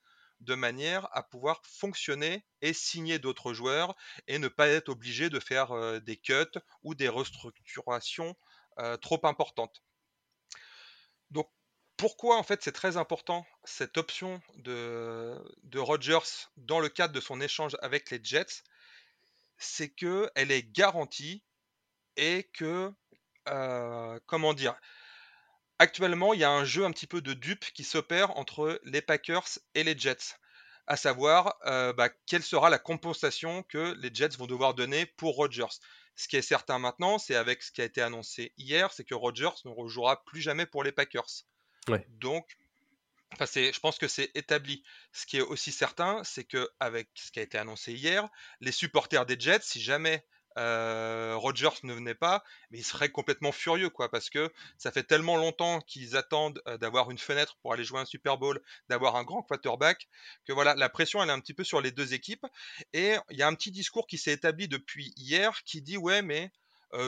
de 0.43 0.55
manière 0.55 1.07
à 1.11 1.23
pouvoir 1.23 1.61
fonctionner 1.65 2.45
et 2.61 2.73
signer 2.73 3.19
d'autres 3.19 3.53
joueurs 3.53 3.95
et 4.27 4.39
ne 4.39 4.47
pas 4.47 4.67
être 4.67 4.89
obligé 4.89 5.29
de 5.29 5.39
faire 5.39 6.01
des 6.01 6.17
cuts 6.17 6.59
ou 6.83 6.95
des 6.95 7.09
restructurations 7.09 8.35
trop 9.01 9.19
importantes. 9.25 9.83
Donc 11.31 11.49
pourquoi 11.97 12.37
en 12.37 12.43
fait 12.43 12.61
c'est 12.63 12.71
très 12.71 12.97
important 12.97 13.45
cette 13.63 13.97
option 13.97 14.41
de, 14.55 15.37
de 15.63 15.79
dans 16.57 16.79
le 16.79 16.89
cadre 16.89 17.13
de 17.13 17.21
son 17.21 17.39
échange 17.39 17.77
avec 17.81 18.11
les 18.11 18.19
Jets 18.23 18.63
C'est 19.57 19.89
qu'elle 19.89 20.51
est 20.51 20.63
garantie 20.71 21.43
et 22.17 22.49
que, 22.53 22.91
comment 24.25 24.53
dire, 24.53 24.75
Actuellement, 25.79 26.33
il 26.33 26.39
y 26.39 26.43
a 26.43 26.51
un 26.51 26.65
jeu 26.65 26.85
un 26.85 26.91
petit 26.91 27.07
peu 27.07 27.21
de 27.21 27.33
dupe 27.33 27.65
qui 27.73 27.83
s'opère 27.83 28.37
entre 28.37 28.79
les 28.83 29.01
Packers 29.01 29.47
et 29.75 29.83
les 29.83 29.97
Jets. 29.97 30.37
À 30.85 30.97
savoir, 30.97 31.57
euh, 31.65 31.93
bah, 31.93 32.09
quelle 32.27 32.43
sera 32.43 32.69
la 32.69 32.79
compensation 32.79 33.63
que 33.63 33.95
les 33.99 34.13
Jets 34.13 34.37
vont 34.37 34.47
devoir 34.47 34.73
donner 34.73 35.05
pour 35.05 35.35
Rodgers. 35.35 35.79
Ce 36.15 36.27
qui 36.27 36.35
est 36.35 36.41
certain 36.41 36.77
maintenant, 36.77 37.17
c'est 37.17 37.35
avec 37.35 37.63
ce 37.63 37.71
qui 37.71 37.81
a 37.81 37.85
été 37.85 38.01
annoncé 38.01 38.53
hier, 38.57 38.91
c'est 38.93 39.03
que 39.03 39.15
Rodgers 39.15 39.55
ne 39.65 39.71
rejouera 39.71 40.23
plus 40.25 40.41
jamais 40.41 40.65
pour 40.65 40.83
les 40.83 40.91
Packers. 40.91 41.45
Ouais. 41.87 42.05
Donc, 42.09 42.57
enfin, 43.33 43.45
je 43.45 43.79
pense 43.79 43.97
que 43.97 44.07
c'est 44.07 44.31
établi. 44.35 44.83
Ce 45.11 45.25
qui 45.25 45.37
est 45.37 45.41
aussi 45.41 45.71
certain, 45.71 46.23
c'est 46.23 46.43
que 46.43 46.69
avec 46.79 47.09
ce 47.15 47.31
qui 47.31 47.39
a 47.39 47.43
été 47.43 47.57
annoncé 47.57 47.93
hier, 47.93 48.29
les 48.59 48.71
supporters 48.71 49.25
des 49.25 49.39
Jets, 49.39 49.63
si 49.63 49.81
jamais 49.81 50.23
euh, 50.57 51.35
Rodgers 51.35 51.69
ne 51.83 51.93
venait 51.93 52.15
pas, 52.15 52.43
mais 52.71 52.79
il 52.79 52.83
serait 52.83 53.09
complètement 53.09 53.51
furieux, 53.51 53.89
quoi, 53.89 54.09
parce 54.09 54.29
que 54.29 54.51
ça 54.77 54.91
fait 54.91 55.03
tellement 55.03 55.37
longtemps 55.37 55.81
qu'ils 55.81 56.15
attendent 56.15 56.61
d'avoir 56.79 57.11
une 57.11 57.17
fenêtre 57.17 57.57
pour 57.61 57.73
aller 57.73 57.83
jouer 57.83 57.99
un 57.99 58.05
Super 58.05 58.37
Bowl, 58.37 58.61
d'avoir 58.89 59.15
un 59.15 59.23
grand 59.23 59.41
quarterback, 59.41 60.07
que 60.45 60.53
voilà, 60.53 60.75
la 60.75 60.89
pression 60.89 61.21
elle 61.21 61.29
est 61.29 61.33
un 61.33 61.39
petit 61.39 61.53
peu 61.53 61.63
sur 61.63 61.81
les 61.81 61.91
deux 61.91 62.13
équipes. 62.13 62.45
Et 62.93 63.15
il 63.29 63.37
y 63.37 63.43
a 63.43 63.47
un 63.47 63.55
petit 63.55 63.71
discours 63.71 64.07
qui 64.07 64.17
s'est 64.17 64.33
établi 64.33 64.67
depuis 64.67 65.13
hier 65.17 65.63
qui 65.63 65.81
dit 65.81 65.97
ouais, 65.97 66.21
mais 66.21 66.51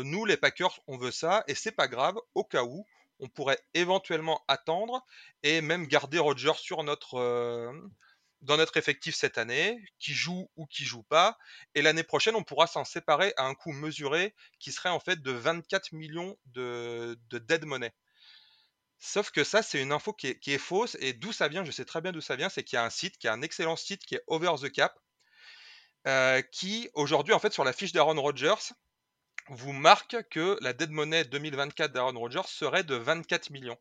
nous 0.03 0.25
les 0.25 0.38
Packers 0.38 0.79
on 0.88 0.97
veut 0.97 1.12
ça 1.12 1.43
et 1.47 1.55
c'est 1.55 1.71
pas 1.71 1.88
grave, 1.88 2.15
au 2.34 2.43
cas 2.43 2.63
où 2.63 2.86
on 3.19 3.27
pourrait 3.27 3.60
éventuellement 3.73 4.43
attendre 4.47 5.05
et 5.43 5.62
même 5.62 5.88
garder 5.88 6.19
Rodgers 6.19 6.58
sur 6.58 6.84
notre 6.84 7.71
dans 8.45 8.58
notre 8.58 8.77
effectif 8.77 9.15
cette 9.15 9.38
année, 9.38 9.84
qui 9.99 10.13
joue 10.13 10.49
ou 10.55 10.65
qui 10.65 10.86
joue 10.86 11.03
pas. 11.03 11.38
Et 11.73 11.81
l'année 11.81 12.03
prochaine, 12.03 12.36
on 12.36 12.43
pourra 12.43 12.67
s'en 12.67 12.86
séparer 12.86 13.34
à 13.38 13.45
un 13.45 13.55
coût 13.55 13.71
mesuré 13.71 14.34
qui 14.60 14.71
serait 14.71 14.89
en 14.89 14.99
fait 14.99 15.21
de 15.21 15.31
24 15.31 15.91
millions 15.93 16.38
de, 16.45 17.17
dead 17.31 17.65
money. 17.65 17.91
Sauf 18.97 19.31
que 19.31 19.43
ça, 19.43 19.62
c'est 19.62 19.81
une 19.81 19.91
info 19.91 20.13
qui 20.13 20.27
est, 20.27 20.58
fausse. 20.58 20.95
Et 20.99 21.13
d'où 21.13 21.34
ça 21.34 21.47
vient, 21.47 21.63
je 21.65 21.71
sais 21.71 21.86
très 21.86 22.01
bien 22.01 22.12
d'où 22.12 22.21
ça 22.21 22.36
vient, 22.36 22.49
c'est 22.49 22.63
qu'il 22.63 22.77
y 22.77 22.79
a 22.79 22.86
un 22.86 22.89
site, 22.89 23.17
qui 23.17 23.27
est 23.27 23.31
un 23.31 23.41
excellent 23.41 23.75
site, 23.75 24.05
qui 24.05 24.15
est 24.15 24.23
Over 24.27 24.55
the 24.62 24.71
Cap, 24.71 24.97
euh, 26.08 26.41
qui 26.41 26.89
aujourd'hui, 26.93 27.34
en 27.34 27.39
fait, 27.39 27.51
sur 27.51 27.63
la 27.63 27.73
fiche 27.73 27.91
d'Aaron 27.91 28.21
Rodgers, 28.21 28.73
vous 29.49 29.73
marque 29.73 30.17
que 30.29 30.58
la 30.62 30.73
dead 30.73 30.91
money 30.91 31.25
2024 31.25 31.91
d'Aaron 31.91 32.17
Rodgers 32.17 32.47
serait 32.47 32.84
de 32.84 32.95
24 32.95 33.49
millions. 33.49 33.77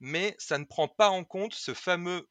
Mais 0.00 0.34
ça 0.38 0.58
ne 0.58 0.64
prend 0.64 0.88
pas 0.88 1.08
en 1.08 1.24
compte 1.24 1.54
ce 1.54 1.72
fameux 1.72 2.28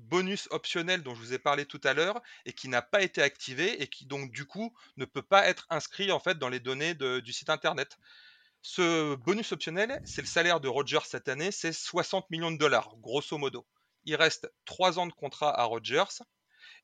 bonus 0.00 0.48
optionnel 0.50 1.02
dont 1.02 1.14
je 1.14 1.20
vous 1.20 1.32
ai 1.32 1.38
parlé 1.38 1.66
tout 1.66 1.80
à 1.84 1.94
l'heure 1.94 2.20
et 2.44 2.52
qui 2.52 2.68
n'a 2.68 2.82
pas 2.82 3.02
été 3.02 3.22
activé 3.22 3.82
et 3.82 3.86
qui 3.86 4.06
donc 4.06 4.32
du 4.32 4.46
coup 4.46 4.74
ne 4.96 5.04
peut 5.04 5.22
pas 5.22 5.48
être 5.48 5.66
inscrit 5.70 6.10
en 6.12 6.20
fait 6.20 6.38
dans 6.38 6.48
les 6.48 6.60
données 6.60 6.94
du 6.94 7.32
site 7.32 7.50
internet. 7.50 7.98
Ce 8.62 9.14
bonus 9.14 9.52
optionnel, 9.52 10.00
c'est 10.04 10.20
le 10.20 10.26
salaire 10.26 10.60
de 10.60 10.68
Rogers 10.68 11.06
cette 11.06 11.28
année, 11.28 11.50
c'est 11.50 11.72
60 11.72 12.28
millions 12.30 12.50
de 12.50 12.58
dollars, 12.58 12.94
grosso 12.98 13.38
modo. 13.38 13.66
Il 14.04 14.16
reste 14.16 14.52
3 14.66 14.98
ans 14.98 15.06
de 15.06 15.12
contrat 15.12 15.58
à 15.58 15.64
Rogers 15.64 16.22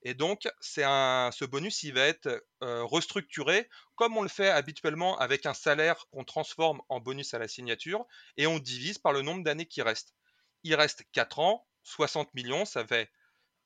et 0.03 0.13
donc 0.13 0.47
un, 0.77 1.29
ce 1.33 1.45
bonus 1.45 1.83
il 1.83 1.93
va 1.93 2.01
être 2.01 2.43
euh, 2.63 2.83
restructuré 2.83 3.69
comme 3.95 4.17
on 4.17 4.21
le 4.21 4.29
fait 4.29 4.49
habituellement 4.49 5.17
avec 5.17 5.45
un 5.45 5.53
salaire 5.53 6.05
qu'on 6.11 6.23
transforme 6.23 6.81
en 6.89 6.99
bonus 6.99 7.33
à 7.33 7.39
la 7.39 7.47
signature 7.47 8.05
et 8.37 8.47
on 8.47 8.59
divise 8.59 8.97
par 8.97 9.13
le 9.13 9.21
nombre 9.21 9.43
d'années 9.43 9.65
qui 9.65 9.81
restent. 9.81 10.15
Il 10.63 10.75
reste 10.75 11.03
4 11.11 11.39
ans, 11.39 11.66
60 11.87 12.33
millions, 12.33 12.65
ça 12.65 12.85
fait 12.85 13.09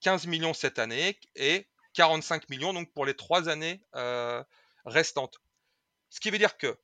15 0.02 0.28
millions 0.28 0.54
cette 0.54 0.80
année 0.80 1.20
et 1.36 1.68
45 1.94 2.50
millions 2.50 2.74
donc 2.74 2.92
pour 2.94 3.06
les 3.06 3.16
trois 3.16 3.50
années 3.50 3.82
euh, 3.96 4.44
restantes. 4.86 5.40
Ce 6.10 6.20
qui 6.20 6.30
veut 6.30 6.38
dire 6.38 6.58
que 6.58 6.78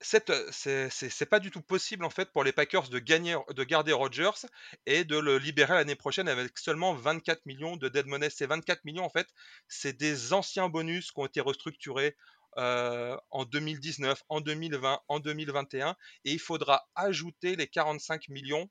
c'est 0.00 1.28
pas 1.30 1.38
du 1.38 1.50
tout 1.52 1.62
possible 1.62 2.04
en 2.04 2.10
fait 2.10 2.32
pour 2.32 2.42
les 2.42 2.52
Packers 2.52 2.88
de 2.88 2.98
gagner, 2.98 3.36
de 3.50 3.64
garder 3.64 3.92
Rodgers 3.92 4.46
et 4.86 5.04
de 5.04 5.16
le 5.16 5.38
libérer 5.38 5.74
l'année 5.74 5.94
prochaine 5.94 6.28
avec 6.28 6.58
seulement 6.58 6.94
24 6.94 7.46
millions 7.46 7.76
de 7.76 7.88
dead 7.88 8.06
money. 8.06 8.30
Ces 8.30 8.46
24 8.46 8.84
millions 8.84 9.04
en 9.04 9.10
fait, 9.10 9.28
c'est 9.68 9.92
des 9.92 10.32
anciens 10.32 10.68
bonus 10.68 11.12
qui 11.12 11.20
ont 11.20 11.26
été 11.26 11.40
restructurés 11.40 12.16
euh, 12.58 13.16
en 13.30 13.44
2019, 13.44 14.24
en 14.28 14.40
2020, 14.40 15.00
en 15.06 15.20
2021 15.20 15.96
et 16.24 16.32
il 16.32 16.40
faudra 16.40 16.88
ajouter 16.96 17.54
les 17.56 17.68
45 17.68 18.28
millions 18.28 18.68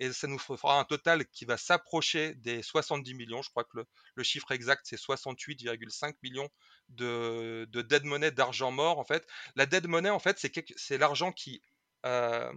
et 0.00 0.12
ça 0.14 0.26
nous 0.26 0.38
fera 0.38 0.80
un 0.80 0.84
total 0.84 1.26
qui 1.26 1.44
va 1.44 1.58
s'approcher 1.58 2.34
des 2.36 2.62
70 2.62 3.14
millions. 3.14 3.42
Je 3.42 3.50
crois 3.50 3.64
que 3.64 3.84
le, 4.14 4.22
chiffre 4.22 4.50
exact, 4.50 4.82
c'est 4.84 4.96
68,5 4.96 6.14
millions 6.22 6.48
de, 6.88 7.68
dead 7.70 8.04
money, 8.04 8.30
d'argent 8.30 8.70
mort, 8.70 8.98
en 8.98 9.04
fait. 9.04 9.26
La 9.56 9.66
dead 9.66 9.86
money, 9.86 10.08
en 10.08 10.18
fait, 10.18 10.44
c'est 10.76 10.98
l'argent 10.98 11.32
qui, 11.32 11.62
euh, 12.06 12.50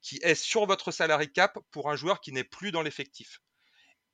qui 0.00 0.18
est 0.22 0.34
sur 0.34 0.64
votre 0.64 0.90
salary 0.90 1.30
cap 1.30 1.58
pour 1.70 1.90
un 1.90 1.96
joueur 1.96 2.22
qui 2.22 2.32
n'est 2.32 2.42
plus 2.42 2.72
dans 2.72 2.82
l'effectif. 2.82 3.42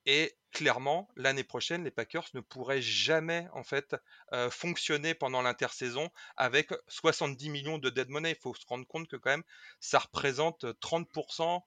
Et 0.05 0.37
clairement, 0.51 1.07
l'année 1.15 1.45
prochaine, 1.45 1.85
les 1.85 1.91
Packers 1.91 2.27
ne 2.33 2.41
pourraient 2.41 2.81
jamais 2.81 3.47
en 3.53 3.63
fait 3.63 3.95
euh, 4.33 4.51
fonctionner 4.51 5.15
pendant 5.15 5.41
l'intersaison 5.41 6.09
avec 6.37 6.69
70 6.89 7.49
millions 7.49 7.77
de 7.77 7.89
dead 7.89 8.09
money. 8.09 8.31
Il 8.31 8.41
faut 8.41 8.53
se 8.53 8.67
rendre 8.67 8.85
compte 8.85 9.07
que 9.07 9.15
quand 9.15 9.31
même, 9.31 9.43
ça 9.79 9.99
représente 9.99 10.65
30% 10.65 11.63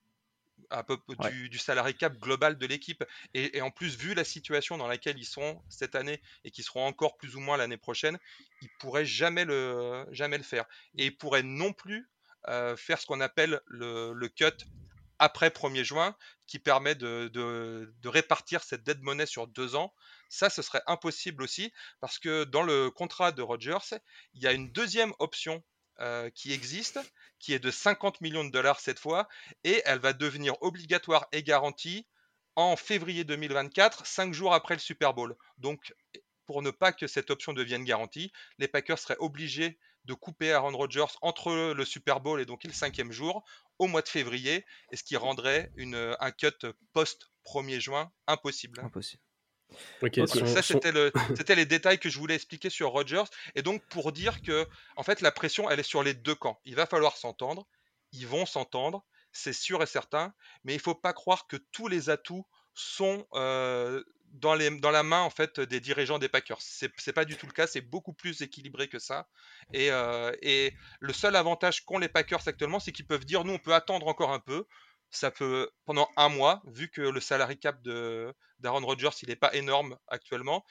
à 0.70 0.82
peu 0.82 0.98
du, 1.30 1.48
du 1.48 1.58
salarié 1.58 1.94
cap 1.94 2.16
global 2.18 2.58
de 2.58 2.66
l'équipe. 2.66 3.04
Et, 3.34 3.60
en 3.60 3.70
plus, 3.70 3.96
vu 3.96 4.14
la 4.14 4.24
situation 4.24 4.76
dans 4.76 4.86
laquelle 4.86 5.18
ils 5.18 5.24
sont 5.24 5.62
cette 5.68 5.94
année 5.94 6.20
et 6.44 6.50
qui 6.50 6.62
seront 6.62 6.86
encore 6.86 7.16
plus 7.16 7.36
ou 7.36 7.40
moins 7.40 7.56
l'année 7.56 7.76
prochaine, 7.76 8.18
ils 8.62 8.70
pourraient 8.78 9.06
jamais 9.06 9.44
le, 9.44 10.06
jamais 10.10 10.38
le 10.38 10.44
faire. 10.44 10.64
Et 10.96 11.06
ils 11.06 11.16
pourraient 11.16 11.42
non 11.42 11.72
plus 11.72 12.08
euh, 12.48 12.76
faire 12.76 13.00
ce 13.00 13.06
qu'on 13.06 13.20
appelle 13.20 13.60
le, 13.66 14.12
le, 14.12 14.28
cut 14.28 14.64
après 15.18 15.48
1er 15.48 15.82
juin, 15.82 16.16
qui 16.46 16.58
permet 16.58 16.94
de, 16.94 17.28
de, 17.32 17.92
de, 18.00 18.08
répartir 18.08 18.62
cette 18.62 18.84
dead 18.84 19.02
money 19.02 19.26
sur 19.26 19.48
deux 19.48 19.74
ans. 19.74 19.92
Ça, 20.28 20.48
ce 20.48 20.62
serait 20.62 20.82
impossible 20.86 21.42
aussi, 21.42 21.72
parce 22.00 22.18
que 22.18 22.44
dans 22.44 22.62
le 22.62 22.90
contrat 22.90 23.32
de 23.32 23.42
Rogers, 23.42 23.98
il 24.34 24.42
y 24.42 24.46
a 24.46 24.52
une 24.52 24.70
deuxième 24.70 25.12
option 25.18 25.62
euh, 26.00 26.30
qui 26.30 26.52
existe, 26.52 26.98
qui 27.38 27.52
est 27.52 27.58
de 27.58 27.70
50 27.70 28.20
millions 28.20 28.44
de 28.44 28.50
dollars 28.50 28.80
cette 28.80 28.98
fois, 28.98 29.28
et 29.64 29.82
elle 29.84 29.98
va 29.98 30.12
devenir 30.12 30.54
obligatoire 30.60 31.26
et 31.32 31.42
garantie 31.42 32.06
en 32.56 32.76
février 32.76 33.24
2024, 33.24 34.06
cinq 34.06 34.34
jours 34.34 34.54
après 34.54 34.74
le 34.74 34.80
Super 34.80 35.14
Bowl. 35.14 35.36
Donc 35.58 35.94
pour 36.46 36.62
ne 36.62 36.70
pas 36.70 36.92
que 36.92 37.06
cette 37.06 37.30
option 37.30 37.52
devienne 37.52 37.84
garantie, 37.84 38.32
les 38.58 38.68
Packers 38.68 38.98
seraient 38.98 39.18
obligés 39.18 39.78
de 40.04 40.14
couper 40.14 40.52
Aaron 40.52 40.76
Rodgers 40.76 41.12
entre 41.20 41.72
le 41.74 41.84
Super 41.84 42.20
Bowl 42.20 42.40
et 42.40 42.46
donc 42.46 42.64
le 42.64 42.72
cinquième 42.72 43.12
jour 43.12 43.44
au 43.78 43.86
mois 43.86 44.02
de 44.02 44.08
février, 44.08 44.64
et 44.90 44.96
ce 44.96 45.04
qui 45.04 45.16
rendrait 45.16 45.70
une, 45.76 46.16
un 46.18 46.30
cut 46.30 46.66
post 46.92 47.30
1er 47.44 47.80
juin. 47.80 48.10
Impossible. 48.26 48.80
Ça, 50.26 50.62
c'était, 50.62 51.54
les 51.54 51.66
détails 51.66 51.98
que 51.98 52.08
je 52.08 52.18
voulais 52.18 52.34
expliquer 52.34 52.70
sur 52.70 52.90
Rodgers. 52.90 53.24
Et 53.54 53.62
donc, 53.62 53.82
pour 53.88 54.12
dire 54.12 54.42
que, 54.42 54.66
en 54.96 55.02
fait, 55.02 55.20
la 55.20 55.32
pression, 55.32 55.68
elle 55.70 55.80
est 55.80 55.84
sur 55.84 56.02
les 56.02 56.14
deux 56.14 56.34
camps. 56.34 56.60
Il 56.64 56.74
va 56.74 56.86
falloir 56.86 57.16
s'entendre. 57.16 57.66
Ils 58.12 58.26
vont 58.26 58.46
s'entendre, 58.46 59.04
c'est 59.32 59.52
sûr 59.52 59.82
et 59.82 59.86
certain. 59.86 60.32
Mais 60.64 60.72
il 60.72 60.78
ne 60.78 60.82
faut 60.82 60.94
pas 60.94 61.12
croire 61.12 61.46
que 61.46 61.56
tous 61.56 61.88
les 61.88 62.08
atouts 62.10 62.46
sont 62.74 63.26
euh, 63.34 64.02
dans, 64.32 64.54
les, 64.54 64.70
dans 64.70 64.90
la 64.90 65.02
main 65.02 65.20
en 65.20 65.30
fait 65.30 65.60
des 65.60 65.80
dirigeants 65.80 66.18
des 66.18 66.28
Packers. 66.28 66.60
C'est, 66.60 66.92
c'est 66.96 67.12
pas 67.12 67.24
du 67.24 67.36
tout 67.36 67.46
le 67.46 67.52
cas, 67.52 67.66
c'est 67.66 67.80
beaucoup 67.80 68.12
plus 68.12 68.40
équilibré 68.42 68.88
que 68.88 68.98
ça. 68.98 69.28
Et, 69.72 69.90
euh, 69.90 70.32
et 70.42 70.72
le 71.00 71.12
seul 71.12 71.36
avantage 71.36 71.84
qu'ont 71.84 71.98
les 71.98 72.08
Packers 72.08 72.46
actuellement, 72.46 72.80
c'est 72.80 72.92
qu'ils 72.92 73.06
peuvent 73.06 73.24
dire 73.24 73.44
nous 73.44 73.54
on 73.54 73.58
peut 73.58 73.74
attendre 73.74 74.06
encore 74.06 74.32
un 74.32 74.40
peu. 74.40 74.66
Ça 75.10 75.30
peut 75.30 75.70
pendant 75.84 76.08
un 76.16 76.28
mois, 76.28 76.62
vu 76.66 76.90
que 76.90 77.00
le 77.00 77.20
salary 77.20 77.58
cap 77.58 77.80
d'Aaron 77.82 78.84
Rodgers 78.84 79.10
il 79.22 79.28
n'est 79.28 79.36
pas 79.36 79.54
énorme 79.54 79.96
actuellement, 80.08 80.64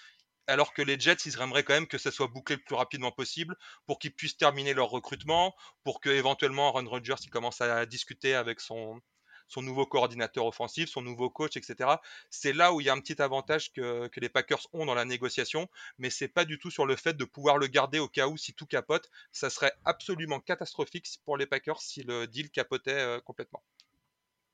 alors 0.47 0.73
que 0.73 0.81
les 0.81 0.99
Jets, 0.99 1.25
ils 1.25 1.39
aimeraient 1.41 1.63
quand 1.63 1.73
même 1.73 1.87
que 1.87 1.97
ça 1.97 2.11
soit 2.11 2.27
bouclé 2.27 2.55
le 2.55 2.61
plus 2.63 2.75
rapidement 2.75 3.11
possible 3.11 3.55
pour 3.85 3.99
qu'ils 3.99 4.13
puissent 4.13 4.37
terminer 4.37 4.73
leur 4.73 4.89
recrutement, 4.89 5.55
pour 5.83 5.99
que 5.99 6.09
éventuellement 6.09 6.69
Aaron 6.69 6.89
Rodgers 6.89 7.15
il 7.23 7.29
commence 7.29 7.61
à 7.61 7.85
discuter 7.85 8.33
avec 8.33 8.61
son, 8.61 9.01
son 9.47 9.61
nouveau 9.61 9.85
coordinateur 9.85 10.45
offensif, 10.45 10.89
son 10.89 11.01
nouveau 11.01 11.29
coach, 11.29 11.57
etc. 11.57 11.89
C'est 12.29 12.53
là 12.53 12.73
où 12.73 12.81
il 12.81 12.85
y 12.87 12.89
a 12.89 12.93
un 12.93 12.99
petit 12.99 13.21
avantage 13.21 13.71
que, 13.73 14.09
les 14.17 14.29
Packers 14.29 14.67
ont 14.73 14.85
dans 14.85 14.95
la 14.95 15.05
négociation, 15.05 15.69
mais 15.97 16.09
c'est 16.09 16.27
pas 16.27 16.45
du 16.45 16.59
tout 16.59 16.71
sur 16.71 16.85
le 16.85 16.95
fait 16.95 17.15
de 17.15 17.25
pouvoir 17.25 17.57
le 17.57 17.67
garder 17.67 17.99
au 17.99 18.07
cas 18.07 18.27
où 18.27 18.37
si 18.37 18.53
tout 18.53 18.65
capote. 18.65 19.09
Ça 19.31 19.49
serait 19.49 19.73
absolument 19.85 20.39
catastrophique 20.39 21.07
pour 21.25 21.37
les 21.37 21.45
Packers 21.45 21.81
si 21.81 22.03
le 22.03 22.27
deal 22.27 22.49
capotait 22.49 22.91
euh, 22.91 23.19
complètement. 23.21 23.63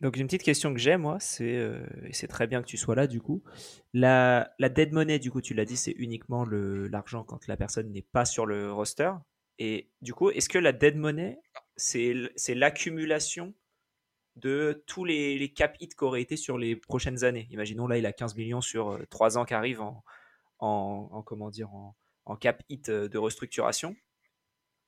Donc 0.04 0.18
une 0.18 0.28
petite 0.28 0.44
question 0.44 0.74
que 0.74 0.82
j'ai 0.82 0.98
moi, 0.98 1.18
c'est 1.22 1.56
euh, 1.56 1.82
c'est 2.12 2.28
très 2.28 2.46
bien 2.46 2.62
que 2.62 2.68
tu 2.68 2.76
sois 2.76 2.94
là 2.94 3.08
du 3.08 3.22
coup. 3.22 3.42
La, 3.94 4.54
dead 4.60 4.92
money 4.92 5.18
du 5.18 5.32
coup, 5.32 5.40
tu 5.40 5.54
l'as 5.54 5.64
dit, 5.64 5.78
c'est 5.78 5.94
uniquement 5.94 6.44
l'argent 6.46 7.24
quand 7.24 7.48
la 7.48 7.56
personne 7.56 7.90
n'est 7.90 8.02
pas 8.02 8.26
sur 8.26 8.46
le 8.46 8.70
roster. 8.74 9.14
Et 9.60 9.90
du 10.02 10.14
coup, 10.14 10.30
est-ce 10.30 10.50
que 10.50 10.58
la 10.58 10.74
dead 10.74 10.98
money, 10.98 11.40
c'est 11.78 12.14
l'accumulation 12.50 13.54
de 14.36 14.84
tous 14.88 15.06
les, 15.06 15.54
cap 15.54 15.78
hits 15.80 15.88
qui 15.88 16.04
auraient 16.04 16.22
été 16.22 16.36
sur 16.36 16.58
les 16.58 16.76
prochaines 16.76 17.24
années? 17.24 17.48
Imaginons 17.52 17.88
là, 17.88 17.98
il 17.98 18.06
a 18.06 18.12
15 18.12 18.36
millions 18.36 18.62
sur 18.62 19.00
3 19.10 19.38
euh, 19.38 19.40
ans 19.40 19.46
qui 19.46 19.54
arrivent 19.54 19.82
en, 19.82 20.04
en, 20.60 21.24
comment 21.24 21.50
dire, 21.50 21.70
en, 22.26 22.36
cap 22.36 22.62
hit 22.68 22.90
euh, 22.90 23.08
de 23.08 23.18
restructuration. 23.18 23.96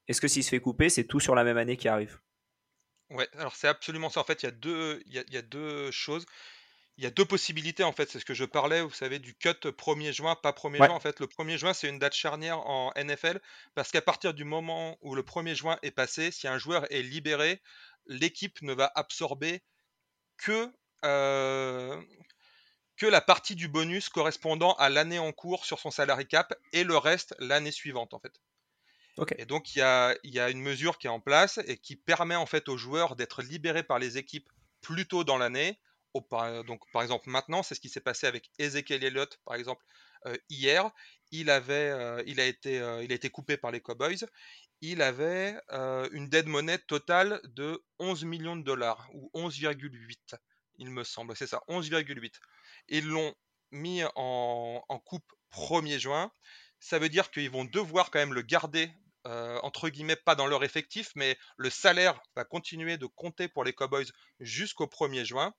Est-ce 0.10 0.20
que 0.20 0.28
s'il 0.28 0.44
se 0.44 0.50
fait 0.50 0.60
couper, 0.60 0.90
c'est 0.90 1.06
tout 1.06 1.22
sur 1.22 1.36
la 1.36 1.46
même 1.46 1.58
année 1.58 1.78
qui 1.78 1.88
arrive? 1.88 2.20
Ouais, 3.12 3.28
alors 3.38 3.56
c'est 3.56 3.68
absolument 3.68 4.10
ça. 4.10 4.20
En 4.20 4.24
fait, 4.24 4.44
il 4.44 4.46
y, 4.46 4.50
a 4.50 4.52
deux, 4.52 5.02
il, 5.06 5.14
y 5.14 5.38
a, 5.38 5.42
deux 5.42 5.92
choses. 5.92 6.26
Il 6.98 7.04
y 7.04 7.08
a 7.08 7.12
deux 7.12 7.26
possibilités 7.26 7.84
en 7.84 7.92
fait, 7.92 8.10
c'est 8.10 8.20
ce 8.20 8.26
que 8.26 8.34
je 8.34 8.46
parlais, 8.46 8.82
vous 8.82 8.92
savez, 8.92 9.20
du 9.20 9.36
cut 9.36 9.50
1er 9.50 10.14
juin, 10.14 10.36
pas 10.36 10.54
1er 10.54 10.78
juin. 10.78 10.90
En 10.90 11.00
fait, 11.00 11.20
le 11.20 11.28
1er 11.28 11.58
juin, 11.58 11.74
c'est 11.74 11.90
une 11.90 12.00
date 12.00 12.14
charnière 12.14 12.60
en 12.60 12.94
NFL 12.96 13.42
parce 13.76 13.92
qu'à 13.92 14.02
partir 14.02 14.34
du 14.34 14.46
moment 14.46 14.98
où 15.02 15.14
le 15.14 15.22
1er 15.22 15.56
juin 15.56 15.78
est 15.82 15.92
passé, 15.92 16.32
si 16.32 16.48
un 16.48 16.58
joueur 16.58 16.90
est 16.92 17.02
libéré, 17.02 17.62
l'équipe 18.08 18.62
ne 18.62 18.74
va 18.74 18.92
absorber 18.96 19.62
que, 20.38 20.72
euh, 21.04 22.02
que 22.98 23.06
la 23.06 23.22
partie 23.22 23.56
du 23.56 23.68
bonus 23.68 24.10
correspondant 24.10 24.74
à 24.76 24.90
l'année 24.90 25.20
en 25.20 25.34
cours 25.34 25.66
sur 25.66 25.80
son 25.80 25.92
salary 25.92 26.28
cap 26.28 26.54
et 26.72 26.84
le 26.84 26.98
reste 26.98 27.36
l'année 27.40 27.72
suivante 27.72 28.14
en 28.14 28.20
fait. 28.20 28.40
Et 29.38 29.46
donc 29.46 29.76
il 29.76 29.80
y 29.80 29.82
a, 29.82 30.50
une 30.50 30.62
mesure 30.62 30.98
qui 30.98 31.08
est 31.08 31.10
en 31.10 31.20
place 31.20 31.60
et 31.68 31.78
qui 31.78 31.96
permet 31.96 32.36
en 32.36 32.46
fait 32.46 32.68
aux 32.68 32.78
joueurs 32.78 33.16
d'être 33.16 33.42
libérés 33.42 33.84
par 33.84 34.00
les 34.00 34.18
équipes 34.18 34.50
plus 34.82 35.08
tôt 35.08 35.24
dans 35.24 35.38
l'année. 35.38 35.80
Donc 36.14 36.90
par 36.92 37.02
exemple 37.02 37.30
maintenant, 37.30 37.64
c'est 37.64 37.76
ce 37.76 37.82
qui 37.82 37.90
s'est 37.90 38.02
passé 38.02 38.28
avec 38.28 38.50
Ezekiel 38.60 39.04
Elliott 39.04 39.40
par 39.46 39.56
exemple 39.56 39.86
euh, 40.26 40.36
hier. 40.50 40.90
Il, 41.32 41.50
avait, 41.50 41.90
euh, 41.90 42.24
il, 42.26 42.40
a 42.40 42.46
été, 42.46 42.76
il 42.76 43.12
a 43.12 43.16
été 43.16 43.30
coupé 43.30 43.58
par 43.58 43.72
les 43.72 43.82
Cowboys 43.82 44.26
il 44.82 45.02
avait 45.02 45.58
une 46.12 46.30
dead 46.30 46.48
money 46.48 46.78
totale 46.78 47.42
de 47.44 47.84
11 48.00 48.26
millions 48.26 48.56
de 48.56 48.64
dollars, 48.64 49.10
ou 49.14 49.32
11,8, 49.34 50.36
il 50.78 50.90
me 50.90 51.04
semble, 51.04 51.36
c'est 51.36 51.48
ça, 51.48 51.64
11,8. 51.68 52.34
Ils 52.90 53.08
l'ont 53.08 53.34
mis 53.72 54.04
en, 54.16 55.02
coupe 55.06 55.32
1er 55.52 56.00
juin. 56.00 56.32
Ça 56.80 57.00
veut 57.00 57.10
dire 57.10 57.32
qu'ils 57.32 57.50
vont 57.50 57.66
devoir 57.66 58.12
quand 58.12 58.20
même 58.20 58.34
le 58.34 58.42
garder, 58.42 58.92
entre 59.26 59.90
guillemets, 59.90 60.16
pas 60.16 60.36
dans 60.36 60.48
leur 60.48 60.64
effectif, 60.64 61.12
mais 61.16 61.38
le 61.58 61.70
salaire 61.70 62.20
va 62.36 62.46
continuer 62.46 62.98
de 62.98 63.06
compter 63.06 63.48
pour 63.48 63.64
les 63.64 63.74
Cowboys 63.74 64.08
jusqu'au 64.40 64.86
1er 64.86 65.26
juin. 65.26 65.54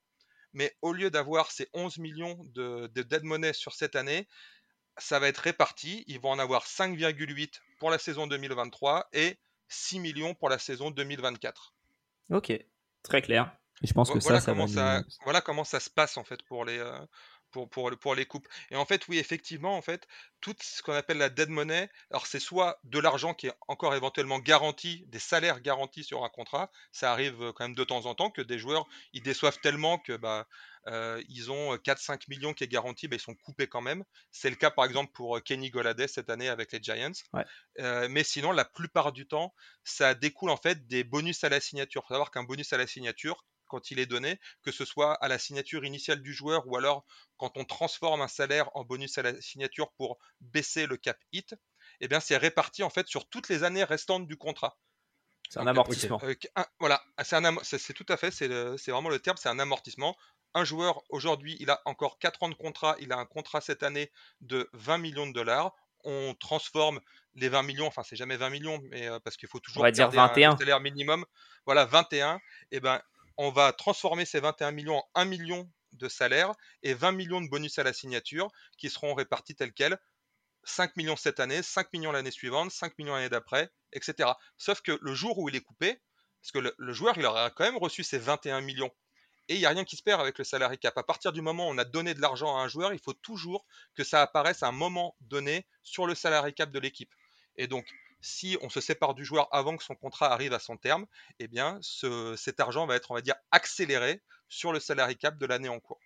Mais 0.53 0.75
au 0.81 0.93
lieu 0.93 1.11
d'avoir 1.11 1.51
ces 1.51 1.69
11 1.75 1.99
millions 1.99 2.39
de, 2.55 2.87
de 2.87 3.03
dead 3.03 3.25
money 3.25 3.53
sur 3.53 3.75
cette 3.75 3.97
année, 3.97 4.27
ça 4.97 5.19
va 5.19 5.29
être 5.29 5.39
réparti. 5.39 6.05
Ils 6.07 6.21
vont 6.21 6.31
en 6.31 6.39
avoir 6.39 6.65
5,8 6.65 7.61
pour 7.79 7.91
la 7.91 7.99
saison 7.99 8.27
2023 8.27 9.09
et 9.13 9.39
6 9.69 10.01
millions 10.01 10.35
pour 10.35 10.49
la 10.49 10.59
saison 10.59 10.91
2024. 10.91 11.75
Ok, 12.31 12.53
très 13.03 13.23
clair. 13.23 13.55
Et 13.83 13.87
je 13.87 13.93
pense 13.93 14.11
que 14.11 14.19
voilà 14.19 14.41
ça, 14.41 14.53
comment 14.53 14.67
ça, 14.67 15.03
voilà 15.25 15.43
comment 15.43 15.65
ça 15.65 15.81
se 15.81 15.91
passe 15.91 16.17
en 16.17 16.25
fait 16.25 16.43
pour 16.45 16.65
les, 16.65 16.79
euh, 16.79 16.99
pour, 17.57 17.71
pour, 17.71 17.99
pour, 17.99 18.15
les 18.15 18.27
coupes. 18.27 18.47
Et 18.71 18.77
en 18.77 18.85
fait, 18.85 19.09
oui, 19.09 19.19
effectivement, 19.19 19.77
en 19.77 19.83
fait, 19.83 20.07
tout 20.41 20.55
ce 20.61 20.83
qu'on 20.83 20.93
appelle 20.93 21.19
la 21.19 21.31
dead 21.31 21.49
money, 21.49 21.89
alors 22.11 22.27
c'est 22.27 22.41
soit 22.41 22.79
de 22.85 22.99
l'argent 22.99 23.33
qui 23.33 23.47
est 23.47 23.55
encore 23.69 23.95
éventuellement 23.95 24.39
garanti, 24.39 25.05
des 25.09 25.19
salaires 25.19 25.61
garantis 25.61 26.05
sur 26.05 26.25
un 26.25 26.29
contrat. 26.29 26.71
Ça 26.93 27.13
arrive 27.13 27.43
euh, 27.43 27.53
quand 27.53 27.65
même 27.65 27.75
de 27.75 27.85
temps 27.85 28.05
en 28.07 28.15
temps 28.15 28.31
que 28.31 28.43
des 28.43 28.59
joueurs 28.59 28.87
ils 29.13 29.23
déçoivent 29.23 29.59
tellement 29.61 29.99
que 29.99 30.17
bah 30.17 30.47
euh, 30.89 31.23
ils 31.29 31.51
ont 31.51 31.75
4-5 31.75 32.13
euh, 32.13 32.17
millions 32.29 32.53
qui 32.53 32.63
est 32.63 32.69
garanti, 32.69 33.09
bah, 33.09 33.17
ils 33.17 33.21
sont 33.21 33.35
coupés 33.35 33.67
quand 33.67 33.81
même. 33.81 34.05
C'est 34.31 34.51
le 34.51 34.57
cas 34.57 34.71
par 34.71 34.85
exemple 34.85 35.13
pour 35.13 35.43
Kenny 35.43 35.71
Golladay 35.71 36.07
cette 36.07 36.31
année 36.31 36.49
avec 36.49 36.73
les 36.73 36.81
Giants. 36.83 37.11
mais 38.09 38.23
sinon, 38.23 38.53
la 38.53 38.65
plupart 38.65 39.13
du 39.13 39.27
temps, 39.27 39.55
ça 39.83 40.15
découle 40.15 40.51
en 40.51 40.57
fait 40.57 40.87
des 40.87 41.03
bonus 41.03 41.43
à 41.43 41.49
la 41.49 41.61
signature. 41.61 42.03
Il 42.05 42.09
faut 42.09 42.15
savoir 42.15 42.31
qu'un 42.31 42.45
bonus 42.45 42.73
à 42.73 42.77
la 42.77 42.87
signature, 42.87 43.45
quand 43.67 43.91
il 43.91 43.99
est 43.99 44.07
donné, 44.07 44.39
que 44.63 44.73
ce 44.73 44.85
soit 44.85 45.15
à 45.15 45.29
la 45.29 45.39
signature 45.39 45.85
initiale 45.85 46.23
du 46.23 46.33
joueur 46.33 46.67
ou 46.67 46.77
alors 46.77 47.05
quand 47.37 47.57
on 47.57 47.65
transforme 47.65 48.23
un 48.23 48.29
salaire 48.29 48.71
en 48.75 48.85
bonus 48.85 49.19
à 49.19 49.23
la 49.23 49.41
signature 49.41 49.93
pour 49.93 50.19
baisser 50.41 50.87
le 50.87 50.97
cap 50.97 51.19
hit, 51.33 51.55
eh 52.01 52.09
bien 52.09 52.21
c'est 52.21 52.37
réparti 52.37 52.83
en 52.83 52.91
fait 52.91 53.07
sur 53.09 53.29
toutes 53.29 53.49
les 53.49 53.65
années 53.65 53.85
restantes 53.85 54.27
du 54.27 54.37
contrat. 54.37 54.79
C'est 55.49 55.61
un 55.61 55.67
amortissement. 55.67 56.21
Euh, 56.25 56.35
voilà, 56.81 57.03
c'est 57.23 57.93
tout 57.95 58.07
à 58.09 58.17
fait, 58.17 58.31
c'est 58.31 58.49
vraiment 58.49 59.09
le 59.09 59.19
terme, 59.19 59.37
c'est 59.37 59.49
un 59.49 59.59
amortissement. 59.59 60.17
Un 60.55 60.65
joueur 60.65 61.03
aujourd'hui, 61.11 61.57
il 61.61 61.71
a 61.71 61.81
encore 61.85 62.19
4 62.19 62.43
ans 62.43 62.49
de 62.49 62.55
contrat, 62.55 62.97
il 63.01 63.13
a 63.13 63.19
un 63.19 63.27
contrat 63.27 63.61
cette 63.61 63.83
année 63.83 64.11
de 64.41 64.69
20 64.73 64.99
millions 64.99 65.27
de 65.27 65.33
dollars. 65.33 65.73
On 66.05 66.35
transforme 66.39 67.01
les 67.35 67.49
20 67.49 67.63
millions, 67.65 67.87
enfin 67.87 68.03
c'est 68.03 68.17
jamais 68.17 68.37
20 68.37 68.51
millions, 68.51 68.81
mais 68.91 69.09
euh, 69.09 69.19
parce 69.21 69.37
qu'il 69.37 69.49
faut 69.49 69.61
toujours 69.61 69.83
on 69.83 69.85
va 69.85 69.91
dire 69.91 70.11
21. 70.11 70.53
un 70.53 70.57
salaire 70.57 70.81
minimum. 70.81 71.25
Voilà, 71.67 71.85
21. 71.85 72.37
Et 72.37 72.39
eh 72.73 72.81
ben 72.81 73.01
on 73.37 73.51
va 73.51 73.73
transformer 73.73 74.25
ces 74.25 74.41
21 74.41 74.71
millions 74.71 74.99
en 75.15 75.23
1 75.23 75.25
million 75.27 75.71
de 75.93 76.09
salaire 76.09 76.53
et 76.83 76.95
20 76.95 77.13
millions 77.13 77.41
de 77.41 77.49
bonus 77.49 77.79
à 77.79 77.83
la 77.83 77.93
signature 77.93 78.49
qui 78.79 78.91
seront 78.91 79.15
répartis 79.15 79.55
tels 79.55 79.73
quels. 79.73 79.99
5 80.65 80.97
millions 80.97 81.17
cette 81.17 81.39
année, 81.39 81.63
5 81.63 81.93
millions 81.93 82.13
l'année 82.13 82.31
suivante, 82.31 82.71
5 82.73 82.99
millions 82.99 83.15
l'année 83.15 83.29
d'après, 83.29 83.71
etc. 83.93 84.31
Sauf 84.57 84.81
que 84.81 84.99
le 85.01 85.15
jour 85.15 85.39
où 85.39 85.49
il 85.49 85.55
est 85.55 85.61
coupé, 85.61 86.01
parce 86.41 86.65
que 86.65 86.75
le, 86.77 86.93
joueur, 86.93 87.17
il 87.19 87.27
aura 87.27 87.51
quand 87.51 87.65
même 87.65 87.77
reçu 87.77 88.05
ses 88.05 88.19
21 88.19 88.61
millions. 88.61 88.91
Et 89.49 89.55
il 89.55 89.59
n'y 89.59 89.67
a 89.67 89.71
rien 89.71 89.85
qui 89.85 89.97
se 89.97 90.03
perd 90.03 90.21
avec 90.21 90.39
le 90.39 90.45
salary 90.45 90.79
cap. 90.79 90.97
À 90.99 91.05
partir 91.05 91.33
du 91.33 91.41
moment 91.41 91.69
où 91.69 91.71
on 91.73 91.79
a 91.79 91.85
donné 91.85 92.15
de 92.15 92.21
l'argent 92.21 92.57
à 92.57 92.63
un 92.63 92.69
joueur, 92.69 92.93
il 92.93 92.99
faut 92.99 93.13
toujours 93.13 93.65
que 93.95 94.03
ça 94.03 94.23
apparaisse 94.23 94.63
à 94.63 94.69
un 94.69 94.73
moment 94.73 95.17
donné 95.21 95.67
sur 95.83 96.07
le 96.07 96.15
salary 96.15 96.53
cap 96.53 96.71
de 96.71 96.79
l'équipe. 96.79 97.13
Et 97.57 97.69
donc, 97.69 97.87
si 98.21 98.57
on 98.63 98.69
se 98.69 98.81
sépare 98.81 99.15
du 99.15 99.25
joueur 99.25 99.49
avant 99.53 99.77
que 99.77 99.85
son 99.85 99.95
contrat 99.95 100.33
arrive 100.33 100.53
à 100.53 100.59
son 100.59 100.77
terme, 100.77 101.07
eh 101.39 101.49
bien, 101.49 101.79
cet 102.37 102.61
argent 102.61 102.87
va 102.87 102.97
être, 102.97 103.11
on 103.11 103.15
va 103.15 103.21
dire, 103.21 103.37
accéléré 103.51 104.23
sur 104.49 104.73
le 104.73 104.81
salary 104.81 105.17
cap 105.17 105.39
de 105.39 105.47
l'année 105.47 105.69
en 105.69 105.81
cours. 105.81 106.01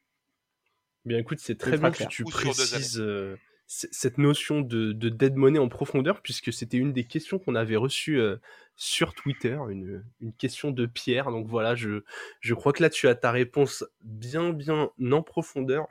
Bien, 1.05 1.19
écoute, 1.19 1.39
c'est 1.41 1.59
très 1.59 1.79
bien 1.79 1.91
que 1.91 2.05
tu 2.05 2.25
précises 2.25 3.01
euh, 3.01 3.37
cette 3.67 4.19
notion 4.19 4.61
de, 4.61 4.93
dead 4.93 5.37
money 5.37 5.59
en 5.59 5.69
profondeur, 5.69 6.21
puisque 6.21 6.53
c'était 6.53 6.77
une 6.77 6.93
des 6.93 7.05
questions 7.05 7.39
qu'on 7.39 7.55
avait 7.55 7.77
reçues 7.77 8.21
euh, 8.21 8.37
sur 8.77 9.15
Twitter, 9.15 9.59
une, 9.71 10.03
question 10.39 10.71
de 10.71 10.87
Pierre. 10.87 11.31
Donc 11.31 11.47
voilà, 11.47 11.75
je, 11.75 12.03
je 12.41 12.55
crois 12.55 12.73
que 12.73 12.83
là, 12.83 12.91
tu 12.91 13.09
as 13.09 13.15
ta 13.15 13.31
réponse 13.31 13.85
bien, 14.03 14.53
bien 14.53 14.91
en 15.01 15.23
profondeur 15.23 15.87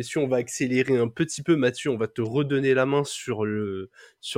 si 0.00 0.18
on 0.18 0.28
va 0.28 0.36
accélérer 0.36 0.96
un 0.96 1.08
petit 1.08 1.42
peu. 1.42 1.56
Mathieu, 1.56 1.90
on 1.90 1.96
va 1.96 2.08
te 2.08 2.20
redonner 2.20 2.74
la 2.74 2.86
main 2.86 3.02
sur 3.04 3.44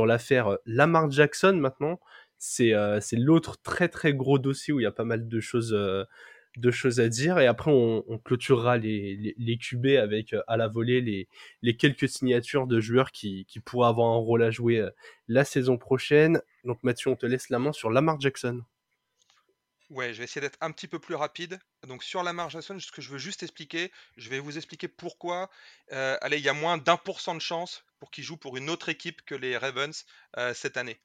l'affaire 0.07 0.49
euh, 0.49 0.57
Lamar 0.67 1.11
Jackson 1.11 1.55
maintenant. 1.55 2.01
C'est 2.39 2.73
euh, 2.75 3.01
c'est 3.01 3.17
l'autre 3.17 3.61
très 3.63 3.89
très 3.89 4.15
gros 4.15 4.39
dossier 4.39 4.73
où 4.73 4.81
il 4.81 4.85
y 4.85 4.87
a 4.87 4.93
pas 4.93 5.05
mal 5.05 5.29
de 5.29 5.41
choses 5.41 5.75
euh, 5.75 6.05
à 6.99 7.09
dire. 7.09 7.39
Et 7.39 7.47
après, 7.47 7.71
on, 7.71 8.19
clôturera 8.25 8.79
les, 8.79 9.35
les, 9.37 9.59
QB 9.59 9.87
avec 9.99 10.35
à 10.47 10.57
la 10.57 10.69
volée 10.69 11.29
les, 11.63 11.77
quelques 11.77 12.09
signatures 12.09 12.67
de 12.67 12.81
joueurs 12.81 13.13
qui 13.13 13.47
pourraient 13.65 13.89
avoir 13.89 14.09
un 14.09 14.19
rôle 14.19 14.43
à 14.43 14.51
jouer 14.51 14.85
la 15.29 15.45
saison 15.45 15.79
prochaine. 15.79 16.41
Donc 16.65 16.83
Mathieu, 16.83 17.11
on 17.11 17.17
te 17.17 17.27
laisse 17.27 17.51
la 17.51 17.59
main 17.59 17.73
sur 17.73 17.91
Lamar 17.91 18.21
Jackson. 18.21 18.63
Ouais, 19.91 20.15
je 20.15 20.19
vais 20.19 20.25
essayer 20.25 20.41
d'être 20.41 20.59
un 20.61 20.71
petit 20.71 20.87
peu 20.87 20.99
plus 20.99 21.17
rapide. 21.17 21.59
Donc 21.87 22.05
sur 22.05 22.23
Lamar 22.23 22.49
Jackson, 22.49 22.79
ce 22.79 22.93
que 22.93 23.03
je 23.03 23.11
veux 23.11 23.19
juste 23.19 23.43
expliquer, 23.43 23.91
je 24.17 24.31
vais 24.31 24.39
vous 24.39 24.57
expliquer 24.57 24.89
pourquoi. 24.89 25.51
allez, 25.91 26.39
il 26.39 26.45
y 26.45 26.49
a 26.49 26.53
moins 26.55 26.79
d'un 26.79 26.97
pour 26.97 27.21
cent 27.21 27.35
de 27.35 27.41
chance 27.41 27.85
pour 27.99 28.11
qu'il 28.11 28.25
joue 28.25 28.37
pour 28.37 28.57
une 28.57 28.71
autre 28.71 28.89
équipe 28.89 29.23
que 29.23 29.35
les 29.35 29.57
Ravens 29.57 30.07
cette 30.55 30.77
année. 30.77 31.01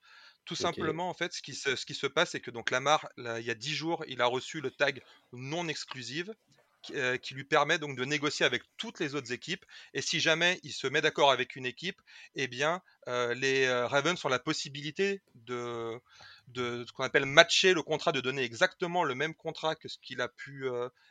Tout 0.46 0.56
simplement, 0.56 1.10
en 1.10 1.16
fait, 1.16 1.34
ce 1.34 1.42
qui 1.42 1.56
se, 1.56 1.76
ce 1.76 1.86
qui 1.88 1.96
se 1.96 2.06
passe, 2.06 2.32
c'est 2.32 2.40
que 2.40 2.52
donc 2.52 2.70
Lamar, 2.70 3.10
il 3.18 3.42
y 3.42 3.50
a 3.50 3.56
10 3.56 3.74
jours, 3.74 4.06
il 4.08 4.22
a 4.22 4.28
reçu 4.28 4.62
le 4.62 4.70
tag 4.70 5.02
non 5.34 5.68
exclusive 5.68 6.34
euh, 6.92 7.18
qui, 7.18 7.34
lui 7.34 7.44
permet 7.44 7.78
donc 7.78 7.98
de 7.98 8.06
négocier 8.06 8.46
avec 8.46 8.64
toutes 8.78 9.00
les 9.00 9.16
autres 9.16 9.32
équipes. 9.32 9.66
Et 9.94 10.02
si 10.02 10.20
jamais 10.20 10.60
il 10.64 10.72
se 10.72 10.88
met 10.88 11.02
d'accord 11.02 11.32
avec 11.32 11.56
une 11.56 11.66
équipe, 11.66 12.02
eh 12.36 12.48
bien, 12.48 12.82
euh, 13.08 13.34
les 13.34 13.66
euh, 13.66 13.88
Ravens 13.88 14.24
ont 14.24 14.30
la 14.30 14.40
possibilité 14.40 15.22
de, 15.36 16.00
ce 16.56 16.92
qu'on 16.92 17.04
appelle 17.04 17.26
matcher 17.26 17.74
le 17.74 17.84
contrat, 17.84 18.12
de 18.12 18.22
donner 18.22 18.44
exactement 18.44 19.04
le 19.04 19.16
même 19.16 19.36
contrat 19.36 19.76
que 19.76 19.88
ce 19.88 19.98
qu'il 20.00 20.22
a 20.22 20.28
pu 20.28 20.68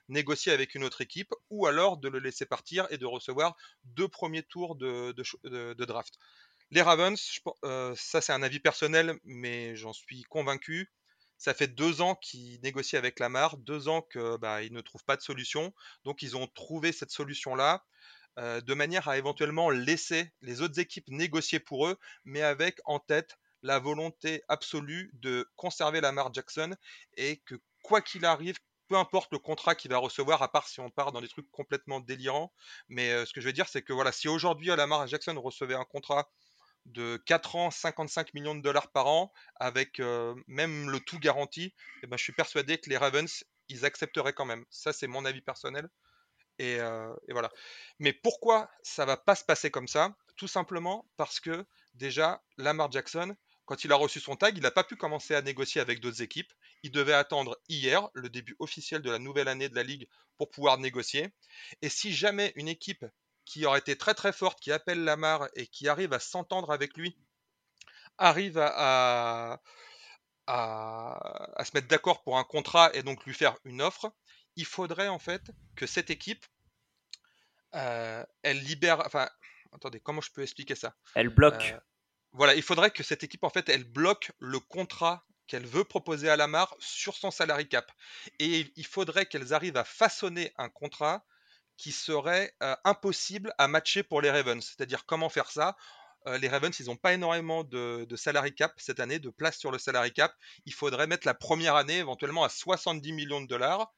négocier 0.09 0.53
avec 0.53 0.75
une 0.75 0.85
autre 0.85 1.01
équipe, 1.01 1.33
ou 1.51 1.67
alors 1.67 1.97
de 1.97 2.09
le 2.09 2.19
laisser 2.19 2.47
partir 2.47 2.87
et 2.91 2.99
de 2.99 3.07
recevoir 3.07 3.57
deux 3.85 4.09
premiers 4.09 4.43
tours 4.43 4.77
de 4.77 5.85
draft. 5.85 6.19
Les 6.71 6.83
Ravens, 6.83 7.41
ça 7.95 8.21
c'est 8.21 8.33
un 8.33 8.43
avis 8.43 8.61
personnel, 8.61 9.19
mais 9.25 9.77
j'en 9.77 9.93
suis 9.93 10.23
convaincu. 10.25 10.91
Ça 11.45 11.53
fait 11.53 11.69
deux 11.69 12.01
ans 12.01 12.15
qu'ils 12.15 12.59
négocient 12.63 12.99
avec 12.99 13.21
Lamar, 13.21 13.59
deux 13.59 13.87
ans 13.89 14.01
qu'ils 14.01 14.39
bah, 14.41 14.67
ne 14.67 14.81
trouvent 14.81 15.05
pas 15.05 15.19
de 15.19 15.21
solution. 15.21 15.75
Donc 16.07 16.23
ils 16.23 16.39
ont 16.39 16.47
trouvé 16.47 16.91
cette 16.91 17.11
solution-là 17.11 17.85
de 18.39 18.73
manière 18.73 19.09
à 19.09 19.19
éventuellement 19.19 19.69
laisser 19.69 20.33
les 20.41 20.63
autres 20.63 20.81
équipes 20.81 21.07
négocier 21.09 21.61
pour 21.61 21.87
eux, 21.87 21.99
mais 22.25 22.41
avec 22.41 22.81
en 22.87 22.99
tête 22.99 23.37
la 23.61 23.79
volonté 23.79 24.43
absolue 24.49 25.11
de 25.13 25.47
conserver 25.55 26.01
Lamar 26.01 26.33
Jackson 26.33 26.75
et 27.19 27.43
que 27.45 27.57
quoi 27.83 28.01
qu'il 28.01 28.25
arrive, 28.25 28.57
peu 28.89 28.97
importe 28.97 29.31
le 29.31 29.39
contrat 29.39 29.75
qu'il 29.75 29.91
va 29.91 29.99
recevoir, 29.99 30.41
à 30.41 30.51
part 30.51 30.67
si 30.67 30.81
on 30.81 30.89
part 30.89 31.13
dans 31.13 31.21
des 31.21 31.29
trucs 31.29 31.51
complètement 31.51 32.01
délirants. 32.01 32.55
Mais 32.89 33.27
ce 33.27 33.35
que 33.35 33.43
je 33.43 33.47
veux 33.47 33.53
dire, 33.53 33.69
c'est 33.69 33.83
que 33.83 33.93
voilà, 33.93 34.13
si 34.13 34.29
aujourd'hui 34.29 34.69
Lamar 34.69 35.07
Jackson 35.09 35.39
recevait 35.39 35.75
un 35.75 35.85
contrat 35.85 36.27
de 36.87 37.17
4 37.27 37.57
ans, 37.57 37.71
55 37.71 38.35
millions 38.35 38.55
de 38.55 38.61
dollars 38.61 38.91
par 38.91 39.07
an, 39.07 39.33
avec 39.57 40.01
même 40.47 40.91
le 40.91 41.01
tout 41.01 41.19
garanti, 41.19 41.65
et 41.65 41.73
eh 42.03 42.07
ben, 42.07 42.17
je 42.17 42.23
suis 42.23 42.33
persuadé 42.33 42.79
que 42.79 42.91
les 42.91 42.97
Ravens, 42.97 43.45
ils 43.69 43.85
accepteraient 43.85 44.33
quand 44.33 44.45
même. 44.45 44.65
Ça, 44.71 44.93
c'est 44.93 45.07
mon 45.07 45.25
avis 45.25 45.41
personnel. 45.41 45.89
Et, 46.59 46.79
voilà. 47.31 47.51
Mais 47.99 48.13
pourquoi 48.13 48.71
ça 48.83 49.05
va 49.05 49.17
pas 49.17 49.35
se 49.35 49.45
passer 49.45 49.71
comme 49.71 49.89
ça? 49.89 50.15
Tout 50.37 50.49
simplement 50.49 51.09
parce 51.17 51.41
que 51.41 51.65
déjà, 51.95 52.43
Lamar 52.59 52.91
Jackson, 52.91 53.35
quand 53.67 53.85
il 53.85 53.93
a 53.93 53.97
reçu 53.97 54.21
son 54.21 54.37
tag, 54.37 54.57
il 54.57 54.63
n'a 54.63 54.71
pas 54.71 54.85
pu 54.85 54.97
commencer 54.97 55.35
à 55.35 55.43
négocier 55.43 55.81
avec 55.81 56.01
d'autres 56.01 56.23
équipes. 56.23 56.53
Il 56.83 56.91
devait 56.91 57.15
attendre 57.15 57.59
hier, 57.69 58.09
le 58.13 58.29
début 58.29 58.57
officiel 58.59 59.01
de 59.01 59.11
la 59.11 59.19
nouvelle 59.19 59.49
année 59.49 59.69
de 59.69 59.75
la 59.75 59.83
Ligue, 59.83 60.07
pour 60.37 60.51
pouvoir 60.51 60.79
négocier. 60.79 61.31
Et 61.81 61.89
si 61.89 62.13
jamais 62.13 62.53
une 62.57 62.69
équipe 62.69 63.07
qui 63.45 63.67
aurait 63.67 63.79
été 63.79 63.97
très 63.97 64.15
très 64.15 64.33
forte, 64.33 64.61
qui 64.61 64.73
appelle 64.73 65.05
Lamar 65.05 65.49
et 65.55 65.67
qui 65.67 65.89
arrive 65.89 66.13
à 66.13 66.19
s'entendre 66.19 66.71
avec 66.71 66.97
lui, 66.97 67.17
arrive 68.19 68.59
à, 68.59 69.61
à, 70.47 71.65
se 71.65 71.71
mettre 71.75 71.89
d'accord 71.89 72.23
pour 72.23 72.39
un 72.39 72.45
contrat 72.45 72.91
et 72.95 73.03
donc 73.03 73.25
lui 73.25 73.35
faire 73.35 73.57
une 73.65 73.83
offre, 73.83 74.13
il 74.57 74.67
faudrait 74.67 75.09
en 75.09 75.19
fait 75.19 75.51
que 75.77 75.87
cette 75.87 76.11
équipe, 76.11 76.45
euh, 77.75 78.25
elle 78.43 78.61
libère, 78.61 79.03
enfin, 79.05 79.29
attendez, 79.73 80.01
comment 80.01 80.21
je 80.21 80.31
peux 80.31 80.43
expliquer 80.43 80.75
ça? 80.75 80.95
Elle 81.15 81.29
bloque. 81.29 81.73
Euh, 81.75 81.81
voilà, 82.33 82.55
il 82.55 82.63
faudrait 82.63 82.91
que 82.91 83.03
cette 83.03 83.25
équipe 83.25 83.45
en 83.45 83.51
fait, 83.51 83.69
elle 83.69 83.85
bloque 83.85 84.33
le 84.39 84.61
contrat 84.61 85.25
qu'elle 85.47 85.67
veut 85.67 85.85
proposer 85.85 86.29
à 86.29 86.37
Lamar 86.37 86.75
sur 86.79 87.17
son 87.17 87.31
salary 87.31 87.69
cap. 87.69 87.91
Et 88.39 88.73
il 88.77 88.87
faudrait 88.87 89.27
qu'elles 89.27 89.53
arrivent 89.53 89.77
à 89.77 89.85
façonner 89.85 90.53
un 90.57 90.69
contrat 90.69 91.25
qui 91.77 91.93
serait 91.93 92.55
impossible 92.85 93.53
à 93.59 93.69
matcher 93.69 94.03
pour 94.03 94.21
les 94.21 94.31
Ravens. 94.31 94.65
C'est-à-dire 94.65 95.07
comment 95.07 95.29
faire 95.29 95.51
ça? 95.51 95.77
Les 96.41 96.49
Ravens, 96.49 96.79
ils 96.79 96.87
n'ont 96.87 96.97
pas 96.97 97.13
énormément 97.13 97.65
de, 97.65 98.07
salary 98.17 98.55
cap 98.55 98.73
cette 98.79 99.01
année, 99.01 99.19
de 99.19 99.31
place 99.31 99.59
sur 99.59 99.71
le 99.71 99.79
salary 99.79 100.13
cap. 100.13 100.35
Il 100.65 100.73
faudrait 100.73 101.07
mettre 101.07 101.27
la 101.27 101.35
première 101.35 101.77
année 101.77 101.99
éventuellement 101.99 102.45
à 102.45 102.49
70 102.49 103.13
millions 103.13 103.41
de 103.41 103.47
dollars 103.47 103.93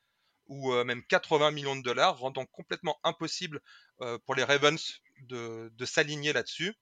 ou 0.48 0.72
même 0.84 1.04
80 1.04 1.50
millions 1.50 1.76
de 1.76 1.82
dollars, 1.82 2.18
rendant 2.18 2.46
complètement 2.46 2.98
impossible 3.04 3.60
pour 4.24 4.34
les 4.34 4.44
Ravens 4.44 5.00
de, 5.22 5.70
de 5.72 5.84
s'aligner 5.84 6.32
là-dessus. 6.32 6.74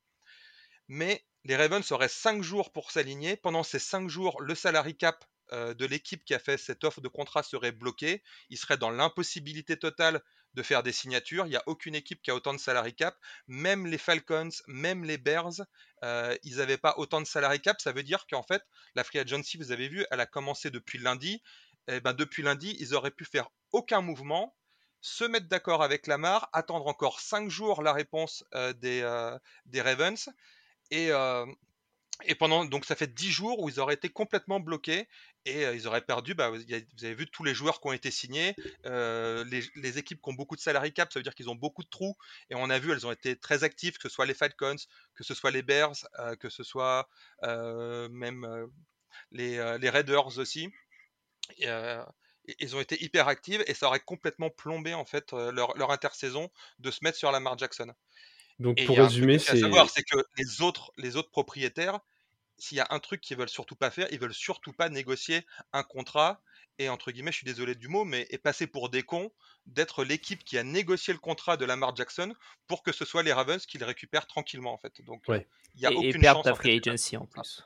Mais 0.89 1.25
les 1.45 1.57
Ravens 1.57 1.91
auraient 1.93 2.09
5 2.09 2.43
jours 2.43 2.73
pour 2.73 2.91
s'aligner. 2.91 3.37
Pendant 3.37 3.63
ces 3.63 3.79
5 3.79 4.09
jours, 4.09 4.41
le 4.41 4.55
salary 4.55 4.97
cap 4.97 5.25
de 5.53 5.85
l'équipe 5.85 6.25
qui 6.25 6.35
a 6.35 6.39
fait 6.39 6.57
cette 6.57 6.85
offre 6.85 7.01
de 7.01 7.09
contrat 7.09 7.43
serait 7.43 7.73
bloqué. 7.73 8.23
Il 8.49 8.59
serait 8.59 8.79
dans 8.79 8.91
l'impossibilité 8.91 9.79
totale 9.79 10.23
de 10.55 10.63
faire 10.63 10.83
des 10.83 10.93
signatures. 10.93 11.47
Il 11.47 11.51
n'y 11.51 11.57
a 11.57 11.63
aucune 11.67 11.95
équipe 11.95 12.23
qui 12.23 12.31
a 12.31 12.35
autant 12.35 12.53
de 12.53 12.59
salary 12.59 12.95
cap. 12.95 13.17
Même 13.47 13.87
les 13.87 13.99
Falcons, 13.99 14.51
même 14.67 15.05
les 15.05 15.19
Bears, 15.19 15.63
euh, 16.03 16.37
ils 16.43 16.57
n'avaient 16.57 16.79
pas 16.79 16.95
autant 16.97 17.21
de 17.21 17.27
salary 17.27 17.61
cap. 17.61 17.81
Ça 17.81 17.93
veut 17.93 18.03
dire 18.03 18.27
qu'en 18.31 18.43
fait, 18.43 18.63
la 18.95 19.05
free 19.05 19.19
agency, 19.19 19.57
vous 19.57 19.73
avez 19.73 19.89
vu, 19.89 20.05
elle 20.11 20.21
a 20.21 20.27
commencé 20.27 20.71
depuis 20.71 20.99
lundi. 20.99 21.43
Et 21.87 21.97
eh 21.97 22.01
ben, 22.01 22.15
depuis 22.15 22.43
lundi, 22.43 22.77
ils 22.81 22.95
auraient 22.95 23.11
pu 23.11 23.27
faire 23.27 23.51
aucun 23.73 24.01
mouvement, 24.01 24.57
se 25.03 25.25
mettre 25.25 25.49
d'accord 25.49 25.83
avec 25.83 26.07
Lamar, 26.07 26.49
attendre 26.55 26.87
encore 26.87 27.21
5 27.21 27.51
jours 27.51 27.83
la 27.83 27.93
réponse 27.93 28.43
euh, 28.55 28.73
des, 28.73 29.03
euh, 29.03 29.39
des 29.67 29.83
Ravens. 29.83 30.31
Et, 30.91 31.11
et 32.23 32.35
pendant, 32.35 32.65
donc 32.65 32.85
ça 32.85 32.95
fait 32.95 33.13
10 33.13 33.31
jours 33.31 33.61
où 33.61 33.69
ils 33.69 33.81
auraient 33.81 33.95
été 33.95 34.09
complètement 34.09 34.61
bloqués 34.61 35.09
et 35.45 35.63
ils 35.63 35.87
auraient 35.89 36.05
perdu. 36.05 36.35
Bah, 36.35 36.51
vous 36.51 36.57
avez 37.05 37.15
vu 37.15 37.27
tous 37.27 37.43
les 37.43 37.55
joueurs 37.55 37.81
qui 37.81 37.89
ont 37.89 37.93
été 37.93 38.11
signés, 38.11 38.55
les, 38.85 39.99
équipes 39.99 40.23
qui 40.23 40.31
ont 40.31 40.35
beaucoup 40.35 40.55
de 40.55 40.61
salary 40.61 40.93
cap, 40.93 41.13
ça 41.13 41.19
veut 41.19 41.25
dire 41.25 41.35
qu'ils 41.35 41.51
ont 41.51 41.57
beaucoup 41.57 41.83
de 41.83 41.89
trous. 41.89 42.17
Et 42.51 42.55
on 42.55 42.71
a 42.71 42.79
vu, 42.79 42.93
elles 42.93 43.07
ont 43.07 43.13
été 43.13 43.37
très 43.37 43.65
actives, 43.65 43.97
que 43.97 44.03
ce 44.03 44.09
soit 44.09 44.27
les 44.27 44.35
Falcons, 44.35 44.77
que 45.15 45.25
ce 45.25 45.35
soit 45.35 45.51
les 45.51 45.63
Bears, 45.63 45.97
que 46.39 46.49
ce 46.49 46.63
soit 46.63 47.09
même 47.43 48.69
les, 49.33 49.91
Raiders 49.91 50.39
aussi. 50.39 50.73
ils 51.59 52.77
ont 52.77 52.81
été 52.81 53.03
hyper 53.03 53.27
actives 53.27 53.65
et 53.67 53.75
ça 53.75 53.89
aurait 53.89 54.01
complètement 54.01 54.51
plombé 54.51 54.95
en 54.95 55.05
fait 55.05 55.33
leur, 55.33 55.77
leur 55.77 55.91
intersaison 55.91 56.49
de 56.79 56.91
se 56.93 57.01
mettre 57.03 57.19
sur 57.19 57.33
Lamar 57.33 57.59
Jackson. 57.59 57.93
Donc 58.59 58.85
pour 58.87 58.97
résumer, 58.97 59.39
c'est. 59.39 59.59
savoir, 59.59 59.91
c'est 59.91 60.05
que 60.05 60.19
les 60.39 60.63
autres, 60.63 60.93
les 60.97 61.17
autres 61.17 61.31
propriétaires, 61.31 62.01
s'il 62.57 62.79
y 62.79 62.81
a 62.81 62.87
un 62.91 63.01
truc 63.01 63.21
qu'ils 63.21 63.37
veulent 63.37 63.49
surtout 63.49 63.77
pas 63.77 63.91
faire, 63.91 64.07
ils 64.13 64.19
veulent 64.19 64.35
surtout 64.35 64.73
pas 64.73 64.89
négocier 64.89 65.45
un 65.73 65.83
contrat 65.83 66.41
et 66.79 66.89
entre 66.89 67.13
guillemets, 67.13 67.31
je 67.31 67.39
suis 67.39 67.45
désolé 67.45 67.75
du 67.75 67.89
mot, 67.89 68.05
mais 68.05 68.27
est 68.31 68.39
passer 68.39 68.67
pour 68.67 68.89
des 68.89 69.03
cons 69.03 69.31
d'être 69.67 70.05
l'équipe 70.05 70.45
qui 70.45 70.59
a 70.59 70.65
négocié 70.65 71.13
le 71.13 71.21
contrat 71.21 71.57
de 71.57 71.65
Lamar 71.65 71.95
Jackson 71.95 72.35
pour 72.67 72.83
que 72.83 72.93
ce 72.93 73.05
soit 73.05 73.23
les 73.23 73.33
Ravens 73.33 73.65
qui 73.65 73.79
le 73.79 73.87
récupèrent 73.87 74.27
tranquillement 74.27 74.73
en 74.73 74.79
fait. 74.79 75.01
Donc 75.03 75.25
il 75.29 75.81
y 75.81 75.87
a 75.87 75.93
et, 75.93 75.95
aucune 75.95 76.17
et 76.17 76.19
perdre 76.19 76.43
ta 76.43 76.55
free 76.55 76.81
agency 76.85 77.17
en 77.17 77.27
plus. 77.27 77.63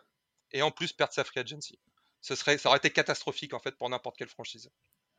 Et 0.53 0.63
en 0.63 0.71
plus 0.71 0.93
perdre 0.93 1.13
sa 1.13 1.25
free 1.25 1.41
agency. 1.41 1.79
Ce 2.21 2.35
serait, 2.35 2.59
ça 2.59 2.69
aurait 2.69 2.79
été 2.79 2.91
catastrophique 2.91 3.55
en 3.55 3.61
fait 3.61 3.77
pour 3.77 3.89
n'importe 3.89 4.17
quelle 4.17 4.29
franchise. 4.29 4.71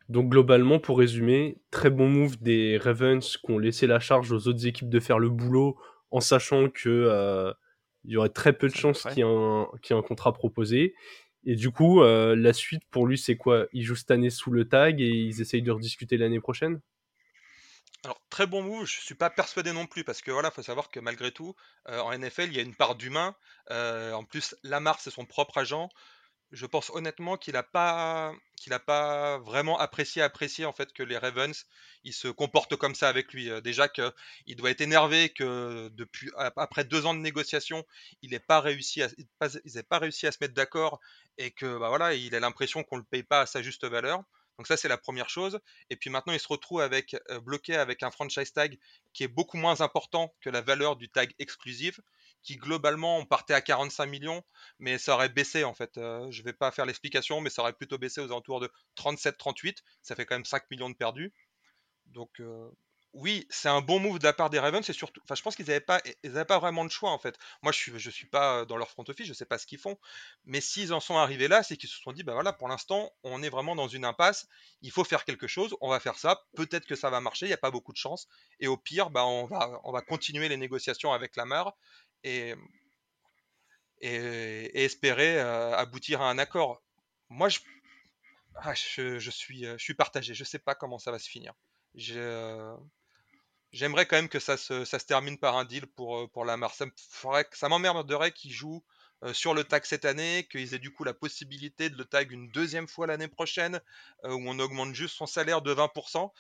Donc 0.10 0.30
globalement, 0.30 0.80
pour 0.80 0.98
résumer, 0.98 1.62
très 1.70 1.92
bon 1.92 2.10
move 2.10 2.42
des 2.42 2.80
Ravens 2.80 3.38
qui 3.38 3.52
ont 3.52 3.60
laissé 3.60 3.86
la 3.86 4.00
charge 4.00 4.32
aux 4.32 4.48
autres 4.48 4.66
équipes 4.66 4.90
de 4.90 5.00
faire 5.00 5.20
le 5.20 5.30
boulot 5.30 5.78
en 6.10 6.20
sachant 6.20 6.68
que 6.68 6.90
euh, 6.90 7.54
il 8.06 8.14
y 8.14 8.18
aurait 8.18 8.30
très 8.30 8.54
peu 8.54 8.68
de 8.68 8.76
chances 8.76 9.04
qu'il 9.04 9.20
y, 9.20 9.22
ait 9.22 9.94
un, 9.94 10.02
contrat 10.02 10.34
proposé. 10.34 10.96
Et 11.46 11.56
du 11.56 11.70
coup, 11.70 12.02
euh, 12.02 12.36
la 12.36 12.54
suite 12.54 12.82
pour 12.90 13.06
lui, 13.06 13.20
c'est 13.20 13.38
quoi? 13.38 13.68
Il 13.72 13.84
joue 13.84 13.96
cette 13.96 14.10
année 14.10 14.32
sous 14.32 14.50
le 14.50 14.68
tag 14.68 15.00
et 15.00 15.08
ils 15.08 15.42
essayent 15.42 15.62
de 15.62 15.72
rediscuter 15.72 16.18
l'année 16.18 16.40
prochaine? 16.40 16.82
Alors 18.04 18.20
très 18.30 18.48
bon 18.48 18.64
move, 18.64 18.88
je 18.88 19.02
suis 19.02 19.14
pas 19.14 19.30
persuadé 19.30 19.74
non 19.74 19.86
plus 19.86 20.06
parce 20.06 20.22
que 20.22 20.32
voilà, 20.32 20.50
faut 20.52 20.64
savoir 20.64 20.90
que 20.90 21.02
malgré 21.02 21.32
tout, 21.32 21.54
euh, 21.90 22.00
en 22.00 22.18
NFL, 22.18 22.48
il 22.48 22.56
y 22.56 22.60
a 22.60 22.64
une 22.64 22.76
part 22.76 22.96
d'humain. 22.96 23.36
en 23.70 24.24
plus, 24.24 24.56
Lamar 24.64 25.00
c'est 25.00 25.12
son 25.12 25.26
propre 25.26 25.60
agent 25.60 25.90
je 26.52 26.66
pense 26.66 26.90
honnêtement 26.92 27.38
qu'il 27.38 27.54
n'a 27.54 27.64
pas, 27.64 28.34
qu'il 28.56 28.78
pas 28.80 29.38
vraiment 29.40 29.78
apprécié, 29.80 30.22
apprécié 30.22 30.66
en 30.66 30.74
fait 30.74 30.94
que 30.94 31.04
les 31.04 31.18
Ravens 31.18 31.66
ils 32.04 32.14
se 32.14 32.28
comportent 32.28 32.76
comme 32.76 32.96
ça 32.96 33.10
avec 33.10 33.34
lui. 33.34 33.50
Euh, 33.50 33.62
déjà 33.62 33.88
qu'il 33.88 34.56
doit 34.56 34.72
être 34.72 34.82
énervé 34.82 35.30
que 35.30 35.90
depuis 35.94 36.32
après 36.36 36.84
deux 36.84 37.06
ans 37.06 37.14
de 37.14 37.20
négociations, 37.20 37.86
il 38.22 38.32
n'ait 38.32 38.40
pas 38.40 38.62
réussi 38.62 39.04
à, 39.04 39.10
pas 39.40 40.00
réussi 40.00 40.28
à 40.28 40.32
se 40.32 40.38
mettre 40.42 40.54
d'accord 40.54 41.00
et 41.38 41.52
que 41.52 41.78
bah 41.78 41.90
voilà, 41.90 42.14
il 42.14 42.34
a 42.36 42.40
l'impression 42.40 42.84
qu'on 42.84 42.98
le 42.98 43.04
paye 43.04 43.24
pas 43.24 43.42
à 43.42 43.46
sa 43.46 43.62
juste 43.62 43.86
valeur. 43.86 44.24
Donc 44.58 44.68
ça 44.68 44.76
c'est 44.76 44.90
la 44.90 44.98
première 44.98 45.30
chose. 45.30 45.60
Et 45.90 45.96
puis 45.96 46.10
maintenant 46.10 46.34
il 46.34 46.40
se 46.40 46.48
retrouve 46.48 46.82
avec 46.82 47.16
euh, 47.30 47.40
bloqué 47.40 47.76
avec 47.76 48.04
un 48.04 48.12
franchise 48.12 48.52
tag 48.52 48.78
qui 49.14 49.24
est 49.24 49.30
beaucoup 49.30 49.58
moins 49.58 49.82
important 49.82 50.36
que 50.42 50.50
la 50.50 50.62
valeur 50.62 50.96
du 50.96 51.10
tag 51.10 51.34
exclusif 51.40 52.00
qui 52.44 52.56
globalement 52.58 53.18
on 53.18 53.26
partait 53.26 53.54
à 53.54 53.62
45 53.62 54.06
millions, 54.06 54.44
mais 54.80 54.98
ça 54.98 55.14
aurait 55.14 55.30
baissé 55.30 55.64
en 55.64 55.74
fait. 55.74 55.98
Euh, 55.98 56.30
je 56.32 56.44
vais 56.44 56.54
pas 56.54 56.72
faire 56.72 56.86
l'explication, 56.86 57.42
mais 57.42 57.50
ça 57.50 57.62
aurait 57.62 57.74
plutôt 57.74 57.98
baissé 57.98 58.22
aux 58.22 58.26
alentours 58.26 58.60
de 58.60 58.72
37-38. 58.96 59.78
Ça 60.02 60.16
fait 60.16 60.26
quand 60.26 60.36
même 60.36 60.46
5 60.46 60.70
millions 60.72 60.90
de 60.90 60.96
perdus. 60.96 61.34
Donc 62.08 62.40
euh, 62.40 62.70
oui, 63.14 63.48
c'est 63.50 63.70
un 63.70 63.82
bon 63.82 64.00
move 64.00 64.20
de 64.20 64.24
la 64.24 64.34
part 64.34 64.50
des 64.50 64.60
Ravens. 64.60 64.90
Surtout, 64.92 65.22
je 65.34 65.42
pense 65.42 65.56
qu'ils 65.56 65.66
n'avaient 65.66 65.80
pas, 65.80 66.00
pas 66.48 66.60
vraiment 66.60 66.86
de 66.86 66.92
choix 66.92 67.10
en 67.10 67.18
fait. 67.18 67.38
Moi, 67.64 67.72
je 67.72 67.78
suis, 67.78 68.00
je 68.00 68.10
suis 68.10 68.28
pas 68.28 68.66
dans 68.66 68.78
leur 68.78 68.90
front 68.90 69.04
office, 69.08 69.26
je 69.26 69.34
sais 69.34 69.46
pas 69.46 69.58
ce 69.58 69.66
qu'ils 69.66 69.80
font. 69.80 69.98
Mais 70.46 70.62
s'ils 70.62 70.94
en 70.94 71.00
sont 71.00 71.18
arrivés 71.18 71.48
là, 71.48 71.64
c'est 71.64 71.76
qu'ils 71.76 71.90
se 71.90 72.00
sont 72.00 72.12
dit, 72.12 72.24
bah 72.24 72.34
voilà, 72.34 72.54
pour 72.54 72.68
l'instant, 72.68 73.12
on 73.24 73.42
est 73.42 73.50
vraiment 73.50 73.76
dans 73.76 73.88
une 73.88 74.06
impasse. 74.06 74.48
Il 74.82 74.92
faut 74.92 75.04
faire 75.04 75.26
quelque 75.26 75.48
chose. 75.48 75.76
On 75.82 75.90
va 75.90 76.00
faire 76.00 76.18
ça. 76.20 76.44
Peut-être 76.56 76.86
que 76.86 76.96
ça 76.96 77.10
va 77.10 77.20
marcher. 77.20 77.48
Il 77.48 77.50
n'y 77.50 77.54
a 77.54 77.58
pas 77.58 77.72
beaucoup 77.72 77.94
de 77.94 77.98
chance. 77.98 78.28
Et 78.60 78.68
au 78.68 78.78
pire, 78.78 79.10
bah, 79.10 79.26
on 79.26 79.46
va, 79.46 79.82
on 79.84 79.92
va 79.92 80.02
continuer 80.02 80.48
les 80.48 80.58
négociations 80.58 81.12
avec 81.12 81.36
Lamar 81.36 81.76
et 82.24 82.56
espérer 84.02 85.40
euh, 85.40 85.76
aboutir 85.76 86.22
à 86.22 86.30
un 86.30 86.38
accord. 86.38 86.82
Moi, 87.30 87.50
je, 87.50 87.60
ah, 88.56 88.74
je, 88.74 89.30
suis, 89.30 89.94
partagé. 89.94 90.34
Je 90.34 90.44
sais 90.44 90.60
pas 90.60 90.76
comment 90.76 91.00
ça 91.00 91.12
va 91.12 91.20
se 91.20 91.30
finir. 91.30 91.54
Euh, 92.12 92.76
j'aimerais 93.72 94.06
quand 94.06 94.18
même 94.18 94.30
que 94.30 94.40
ça 94.40 94.58
se, 94.58 94.96
termine 94.98 95.38
par 95.38 95.58
un 95.58 95.66
deal 95.66 95.88
pour, 95.88 96.18
euh, 96.18 96.28
pour 96.28 96.46
Lamar. 96.46 96.74
Ça, 96.74 97.70
m'emmerderait 97.70 98.32
qu'ils 98.32 98.52
jouent 98.52 98.84
euh, 99.24 99.34
sur 99.34 99.54
le 99.54 99.64
tag 99.64 99.86
cette 99.86 100.06
année, 100.06 100.48
qu'ils 100.52 100.74
aient 100.74 100.80
du 100.80 100.92
coup 100.92 101.04
la 101.04 101.14
possibilité 101.14 101.90
de 101.90 101.98
le 101.98 102.06
tag 102.06 102.32
une 102.32 102.50
deuxième 102.52 102.88
fois 102.88 103.08
l'année 103.08 103.28
prochaine, 103.28 103.82
où 104.24 104.44
on 104.48 104.60
augmente 104.60 104.94
juste 104.94 105.16
son 105.16 105.26
salaire 105.26 105.62
de 105.62 105.74
20% 105.74 106.32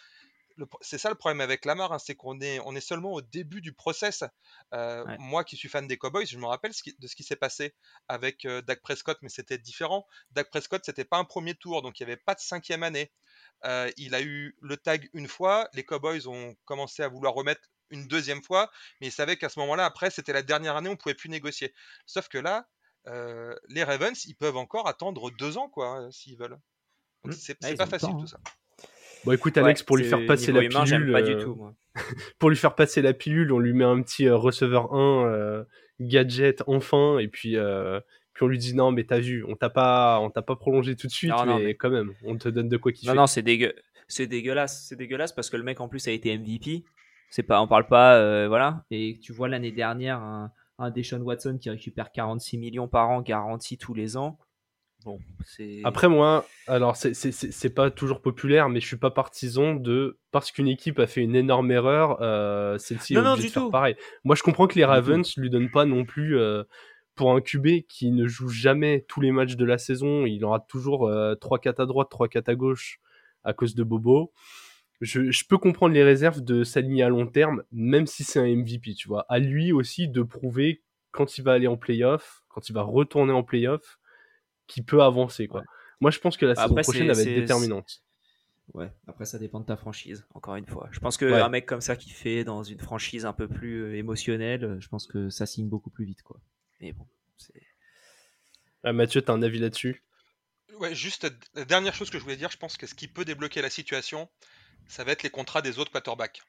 c'est 0.81 0.97
ça 0.97 1.09
le 1.09 1.15
problème 1.15 1.41
avec 1.41 1.65
Lamar, 1.65 1.93
hein, 1.93 1.99
c'est 1.99 2.15
qu'on 2.15 2.39
est, 2.41 2.59
on 2.65 2.75
est 2.75 2.81
seulement 2.81 3.13
au 3.13 3.21
début 3.21 3.61
du 3.61 3.73
process. 3.73 4.23
Moi 4.71 5.43
qui 5.43 5.57
suis 5.57 5.69
fan 5.69 5.87
des 5.87 5.97
Cowboys, 5.97 6.25
je 6.25 6.37
me 6.37 6.45
rappelle 6.45 6.71
de 6.71 7.07
ce 7.07 7.15
qui 7.15 7.23
s'est 7.23 7.35
passé 7.35 7.75
avec 8.07 8.47
Dak 8.65 8.81
Prescott, 8.81 9.17
mais 9.21 9.29
c'était 9.29 9.57
différent. 9.57 10.05
Dak 10.31 10.49
Prescott, 10.49 10.81
c'était 10.85 11.05
pas 11.05 11.17
un 11.17 11.25
premier 11.25 11.55
tour, 11.55 11.81
donc 11.81 11.99
il 11.99 12.05
n'y 12.05 12.11
avait 12.11 12.21
pas 12.21 12.35
de 12.35 12.39
cinquième 12.39 12.83
année. 12.83 13.11
il 13.97 14.15
a 14.15 14.21
eu 14.21 14.55
le 14.61 14.77
tag 14.77 15.09
une 15.13 15.27
fois, 15.27 15.69
les 15.73 15.83
Cowboys 15.83 16.27
ont 16.27 16.55
commencé 16.65 17.03
à 17.03 17.07
vouloir 17.07 17.33
remettre 17.33 17.61
une 17.89 18.07
deuxième 18.07 18.43
fois, 18.43 18.69
mais 19.01 19.07
ils 19.07 19.11
savaient 19.11 19.37
qu'à 19.37 19.49
ce 19.49 19.59
moment-là, 19.59 19.85
après, 19.85 20.11
c'était 20.11 20.33
la 20.33 20.43
dernière 20.43 20.75
année, 20.75 20.89
on 20.89 20.95
pouvait 20.95 21.15
plus 21.15 21.29
négocier. 21.29 21.73
Sauf 22.05 22.27
que 22.27 22.37
là, 22.37 22.67
les 23.69 23.83
Ravens, 23.83 24.25
ils 24.25 24.35
peuvent 24.35 24.57
encore 24.57 24.87
attendre 24.87 25.31
deux 25.31 25.57
ans, 25.57 25.69
quoi, 25.69 25.87
hein, 25.87 26.11
s'ils 26.11 26.37
veulent. 26.37 26.59
Mmh. 27.23 27.31
C'est 27.33 27.77
pas 27.77 27.85
facile 27.85 28.15
tout 28.19 28.27
ça. 28.27 28.39
Bon, 29.25 29.33
écoute, 29.33 29.57
Alex, 29.57 29.83
pour 29.83 29.97
lui 29.97 30.05
faire 30.05 30.25
passer 30.25 30.51
la 30.51 30.61
pilule. 30.61 31.11
Pas 31.11 31.21
du 31.21 31.33
euh, 31.33 31.43
tout, 31.43 31.57
pour 32.39 32.49
lui 32.49 32.57
faire 32.57 32.75
passer 32.75 33.01
la 33.01 33.13
pilule, 33.13 33.51
on 33.51 33.59
lui 33.59 33.73
met 33.73 33.83
un 33.83 34.01
petit 34.01 34.27
euh, 34.27 34.35
receveur 34.35 34.93
1 34.93 35.27
euh, 35.27 35.63
gadget 35.99 36.63
enfin, 36.67 37.17
et 37.19 37.27
puis, 37.27 37.57
puis 38.33 38.43
on 38.43 38.47
lui 38.47 38.57
dit 38.57 38.73
non, 38.73 38.91
mais 38.91 39.03
t'as 39.03 39.19
vu, 39.19 39.43
on 39.47 39.55
t'a 39.55 39.69
pas, 39.69 40.19
on 40.21 40.29
t'a 40.29 40.41
pas 40.41 40.55
prolongé 40.55 40.95
tout 40.95 41.07
de 41.07 41.11
suite, 41.11 41.33
mais, 41.45 41.75
quand 41.75 41.89
même, 41.89 42.13
on 42.23 42.37
te 42.37 42.49
donne 42.49 42.69
de 42.69 42.77
quoi 42.77 42.91
kiffer. 42.91 43.07
Non, 43.09 43.21
non, 43.21 43.27
c'est 43.27 43.41
dégueu... 43.41 43.73
c'est 44.07 44.27
dégueulasse, 44.27 44.85
c'est 44.87 44.95
dégueulasse 44.95 45.33
parce 45.33 45.49
que 45.49 45.57
le 45.57 45.63
mec 45.63 45.81
en 45.81 45.87
plus 45.87 46.07
a 46.07 46.11
été 46.11 46.37
MVP. 46.37 46.83
C'est 47.31 47.43
pas, 47.43 47.61
on 47.61 47.67
parle 47.67 47.87
pas, 47.87 48.47
voilà. 48.47 48.85
Et 48.91 49.19
tu 49.21 49.33
vois 49.33 49.49
l'année 49.49 49.71
dernière 49.71 50.19
un, 50.19 50.51
un 50.79 50.89
Deshaun 50.91 51.21
Watson 51.21 51.57
qui 51.59 51.69
récupère 51.69 52.11
46 52.11 52.57
millions 52.57 52.87
par 52.87 53.09
an 53.09 53.21
garanti 53.21 53.77
tous 53.77 53.93
les 53.93 54.17
ans. 54.17 54.39
Bon, 55.05 55.17
Après 55.85 56.09
moi, 56.09 56.45
alors 56.67 56.97
c'est 56.97 57.73
pas 57.73 57.89
toujours 57.89 58.21
populaire, 58.21 58.67
mais 58.67 58.81
je 58.81 58.87
suis 58.87 58.97
pas 58.97 59.11
partisan 59.11 59.75
de 59.75 60.19
parce 60.31 60.51
qu'une 60.51 60.67
équipe 60.67 60.99
a 60.99 61.07
fait 61.07 61.21
une 61.21 61.35
énorme 61.35 61.71
erreur, 61.71 62.21
euh, 62.21 62.77
celle-ci 62.77 63.13
est 63.13 63.17
obligée 63.17 63.47
de 63.47 63.53
faire 63.53 63.69
pareil. 63.69 63.95
Moi, 64.25 64.35
je 64.35 64.43
comprends 64.43 64.67
que 64.67 64.75
les 64.75 64.83
Ravens 64.83 65.25
lui 65.37 65.49
donnent 65.49 65.71
pas 65.71 65.85
non 65.85 66.03
plus 66.03 66.37
euh, 66.37 66.63
pour 67.15 67.33
un 67.33 67.39
QB 67.39 67.85
qui 67.87 68.11
ne 68.11 68.27
joue 68.27 68.49
jamais 68.49 69.05
tous 69.07 69.21
les 69.21 69.31
matchs 69.31 69.55
de 69.55 69.65
la 69.65 69.77
saison, 69.77 70.25
il 70.25 70.43
aura 70.43 70.59
toujours 70.59 71.07
euh, 71.07 71.35
3-4 71.35 71.81
à 71.81 71.85
droite, 71.85 72.09
3-4 72.11 72.49
à 72.49 72.55
gauche 72.55 72.99
à 73.45 73.53
cause 73.53 73.75
de 73.75 73.83
Bobo. 73.83 74.33
Je, 74.99 75.31
je 75.31 75.43
peux 75.47 75.57
comprendre 75.57 75.93
les 75.93 76.03
réserves 76.03 76.41
de 76.41 76.65
s'aligner 76.65 77.03
à 77.03 77.09
long 77.09 77.25
terme, 77.25 77.63
même 77.71 78.05
si 78.05 78.25
c'est 78.25 78.39
un 78.39 78.47
MVP, 78.47 78.95
tu 78.95 79.07
vois. 79.07 79.25
À 79.29 79.39
lui 79.39 79.71
aussi 79.71 80.09
de 80.09 80.23
prouver 80.23 80.81
quand 81.11 81.37
il 81.37 81.43
va 81.43 81.53
aller 81.53 81.67
en 81.67 81.77
playoff, 81.77 82.43
quand 82.49 82.67
il 82.69 82.73
va 82.73 82.81
retourner 82.81 83.31
en 83.31 83.43
playoff, 83.43 83.98
qui 84.69 84.81
peut 84.81 85.01
avancer. 85.01 85.47
Quoi. 85.47 85.63
Moi, 85.99 86.11
je 86.11 86.19
pense 86.19 86.37
que 86.37 86.45
la 86.45 86.55
saison 86.55 86.75
prochaine 86.75 87.11
va 87.11 87.21
être 87.21 87.25
déterminante. 87.25 88.01
Ouais, 88.75 88.91
après 89.07 89.25
ça 89.25 89.39
dépend 89.39 89.59
de 89.59 89.65
ta 89.65 89.75
franchise, 89.75 90.27
encore 90.35 90.55
une 90.55 90.67
fois. 90.67 90.89
Je 90.91 90.99
pense 90.99 91.17
qu'un 91.17 91.49
mec 91.49 91.65
comme 91.65 91.81
ça 91.81 91.95
qui 91.95 92.11
fait 92.11 92.43
dans 92.43 92.61
une 92.61 92.79
franchise 92.79 93.25
un 93.25 93.33
peu 93.33 93.47
plus 93.47 93.81
euh, 93.81 93.97
émotionnelle, 93.97 94.63
euh, 94.63 94.79
je 94.79 94.87
pense 94.89 95.07
que 95.07 95.31
ça 95.31 95.47
signe 95.47 95.67
beaucoup 95.67 95.89
plus 95.89 96.05
vite. 96.05 96.21
quoi. 96.21 96.39
Mais 96.79 96.93
bon, 96.93 97.07
c'est. 97.37 97.63
Ah, 98.83 98.93
Mathieu, 98.93 99.23
tu 99.23 99.31
as 99.31 99.33
un 99.33 99.41
avis 99.41 99.57
là-dessus? 99.57 100.03
Ouais, 100.77 100.93
juste 100.93 101.27
la 101.55 101.65
dernière 101.65 101.95
chose 101.95 102.11
que 102.11 102.19
je 102.19 102.23
voulais 102.23 102.37
dire, 102.37 102.51
je 102.51 102.57
pense 102.57 102.77
que 102.77 102.85
ce 102.85 102.93
qui 102.93 103.07
peut 103.07 103.25
débloquer 103.25 103.63
la 103.63 103.71
situation, 103.71 104.29
ça 104.87 105.03
va 105.03 105.13
être 105.13 105.23
les 105.23 105.31
contrats 105.31 105.63
des 105.63 105.79
autres 105.79 105.91
quarterbacks. 105.91 106.43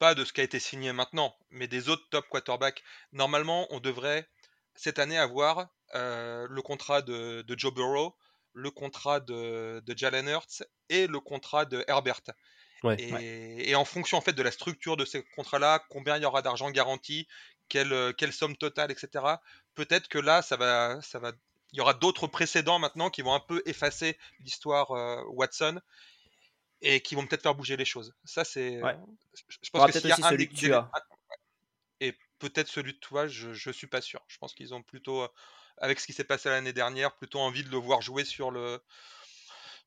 Pas 0.00 0.16
de 0.16 0.24
ce 0.24 0.32
qui 0.32 0.40
a 0.40 0.44
été 0.44 0.58
signé 0.58 0.92
maintenant, 0.92 1.32
mais 1.50 1.68
des 1.68 1.88
autres 1.88 2.08
top 2.10 2.26
quarterbacks. 2.28 2.82
Normalement, 3.12 3.68
on 3.70 3.78
devrait 3.78 4.28
cette 4.74 4.98
année 4.98 5.18
avoir 5.18 5.68
euh, 5.94 6.46
le 6.48 6.62
contrat 6.62 7.02
de, 7.02 7.44
Joe 7.56 7.72
Burrow, 7.74 8.16
le 8.54 8.70
contrat 8.70 9.20
de, 9.20 9.82
Jalen 9.96 10.28
Hurts 10.28 10.62
et 10.88 11.06
le 11.06 11.20
contrat 11.20 11.64
de 11.64 11.84
Herbert. 11.88 12.20
et, 12.98 13.74
en 13.74 13.84
fonction 13.84 14.18
en 14.18 14.20
fait 14.20 14.32
de 14.32 14.42
la 14.42 14.50
structure 14.50 14.96
de 14.96 15.04
ces 15.04 15.22
contrats-là, 15.36 15.84
combien 15.90 16.16
il 16.16 16.22
y 16.22 16.26
aura 16.26 16.42
d'argent 16.42 16.70
garanti, 16.70 17.26
quelle, 17.68 18.14
quelle, 18.16 18.32
somme 18.32 18.56
totale, 18.56 18.90
etc. 18.90 19.24
Peut-être 19.74 20.08
que 20.08 20.18
là, 20.18 20.42
ça 20.42 20.56
va, 20.56 21.00
ça 21.02 21.18
va, 21.18 21.32
il 21.72 21.78
y 21.78 21.80
aura 21.80 21.94
d'autres 21.94 22.26
précédents 22.26 22.78
maintenant 22.78 23.10
qui 23.10 23.22
vont 23.22 23.34
un 23.34 23.40
peu 23.40 23.62
effacer 23.66 24.18
l'histoire 24.40 24.90
euh, 24.90 25.22
Watson 25.28 25.80
et 26.82 27.00
qui 27.00 27.14
vont 27.14 27.26
peut-être 27.26 27.42
faire 27.42 27.54
bouger 27.54 27.76
les 27.76 27.84
choses. 27.84 28.12
Ça, 28.24 28.44
c'est. 28.44 28.80
Je 29.48 29.70
pense 29.70 29.86
que 29.86 29.98
s'il 29.98 30.08
y 30.08 30.12
a 30.12 30.16
un, 30.16 30.36
peut-être 32.48 32.68
celui 32.68 32.92
de 32.94 32.98
toi, 32.98 33.26
je, 33.26 33.52
je 33.52 33.70
suis 33.70 33.86
pas 33.86 34.00
sûr. 34.00 34.20
Je 34.28 34.38
pense 34.38 34.54
qu'ils 34.54 34.74
ont 34.74 34.82
plutôt 34.82 35.26
avec 35.78 36.00
ce 36.00 36.06
qui 36.06 36.12
s'est 36.12 36.24
passé 36.24 36.48
l'année 36.48 36.72
dernière, 36.72 37.14
plutôt 37.16 37.40
envie 37.40 37.64
de 37.64 37.70
le 37.70 37.76
voir 37.76 38.02
jouer 38.02 38.24
sur, 38.24 38.50
le, 38.50 38.80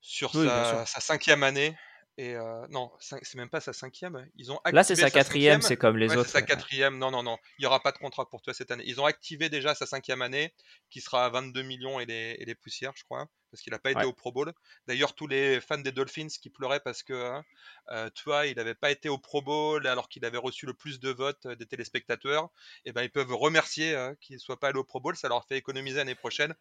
sur 0.02 0.32
sa, 0.34 0.86
cinquième 0.86 1.44
année. 1.44 1.78
Et 2.18 2.34
euh, 2.36 2.66
non, 2.70 2.92
c'est 3.00 3.36
même 3.36 3.50
pas 3.50 3.60
sa 3.60 3.74
cinquième. 3.74 4.26
Ils 4.38 4.50
ont 4.50 4.60
Là, 4.72 4.86
c'est 4.86 4.96
sa, 4.96 5.12
quatrième, 5.12 5.62
c'est 5.62 5.76
comme 5.76 5.98
les 5.98 6.16
autres. 6.16 6.26
C'est 6.26 6.40
sa 6.40 6.42
quatrième. 6.42 6.98
Non, 6.98 7.12
non, 7.12 7.24
non. 7.24 7.38
Il 7.58 7.64
n'y 7.64 7.66
aura 7.66 7.82
pas 7.82 7.92
de 7.92 7.98
contrat 7.98 8.30
pour 8.30 8.42
toi 8.42 8.54
cette 8.54 8.72
année. 8.72 8.86
Ils 8.88 9.02
ont 9.02 9.06
activé 9.06 9.50
déjà 9.50 9.76
sa 9.76 9.86
cinquième 9.86 10.22
année, 10.22 10.54
qui 10.90 11.02
sera 11.02 11.26
à 11.26 11.30
22 11.30 11.62
millions 11.64 12.00
et 12.00 12.06
les, 12.06 12.38
et 12.40 12.46
les 12.46 12.56
poussières, 12.56 12.94
je 12.96 13.04
crois, 13.04 13.28
parce 13.52 13.62
qu'il 13.62 13.72
n'a 13.72 13.80
pas 13.80 13.92
été 13.92 14.06
au 14.06 14.14
Pro 14.14 14.32
Bowl. 14.32 14.54
D'ailleurs, 14.88 15.14
tous 15.14 15.28
les 15.28 15.60
fans 15.60 15.78
des 15.78 15.92
Dolphins 15.92 16.28
qui 16.42 16.50
pleuraient 16.50 16.80
parce 16.80 17.04
que, 17.04 17.14
hein, 17.14 17.44
euh, 17.92 18.10
toi, 18.12 18.46
il 18.46 18.56
n'avait 18.56 18.76
pas 18.76 18.92
été 18.92 19.10
au 19.10 19.18
Pro 19.18 19.42
Bowl 19.42 19.86
alors 19.86 20.08
qu'il 20.08 20.24
avait 20.24 20.38
reçu 20.38 20.66
le 20.66 20.74
plus 20.74 21.02
de 21.02 21.10
votes 21.10 21.48
des 21.48 21.66
téléspectateurs, 21.66 22.46
et 22.86 22.90
eh 22.90 22.92
ben 22.94 23.04
ils 23.04 23.12
peuvent 23.12 23.34
remercier 23.34 23.94
hein, 23.94 24.16
qu'il 24.22 24.36
ne 24.36 24.40
soit 24.40 24.60
pas 24.60 24.70
allé 24.70 24.80
au 24.80 24.86
Pro 24.86 25.02
Bowl. 25.02 25.18
Ça 25.18 25.28
leur 25.28 25.46
fait 25.46 25.58
économiser 25.58 25.98
l'année 25.98 26.16
prochaine 26.16 26.56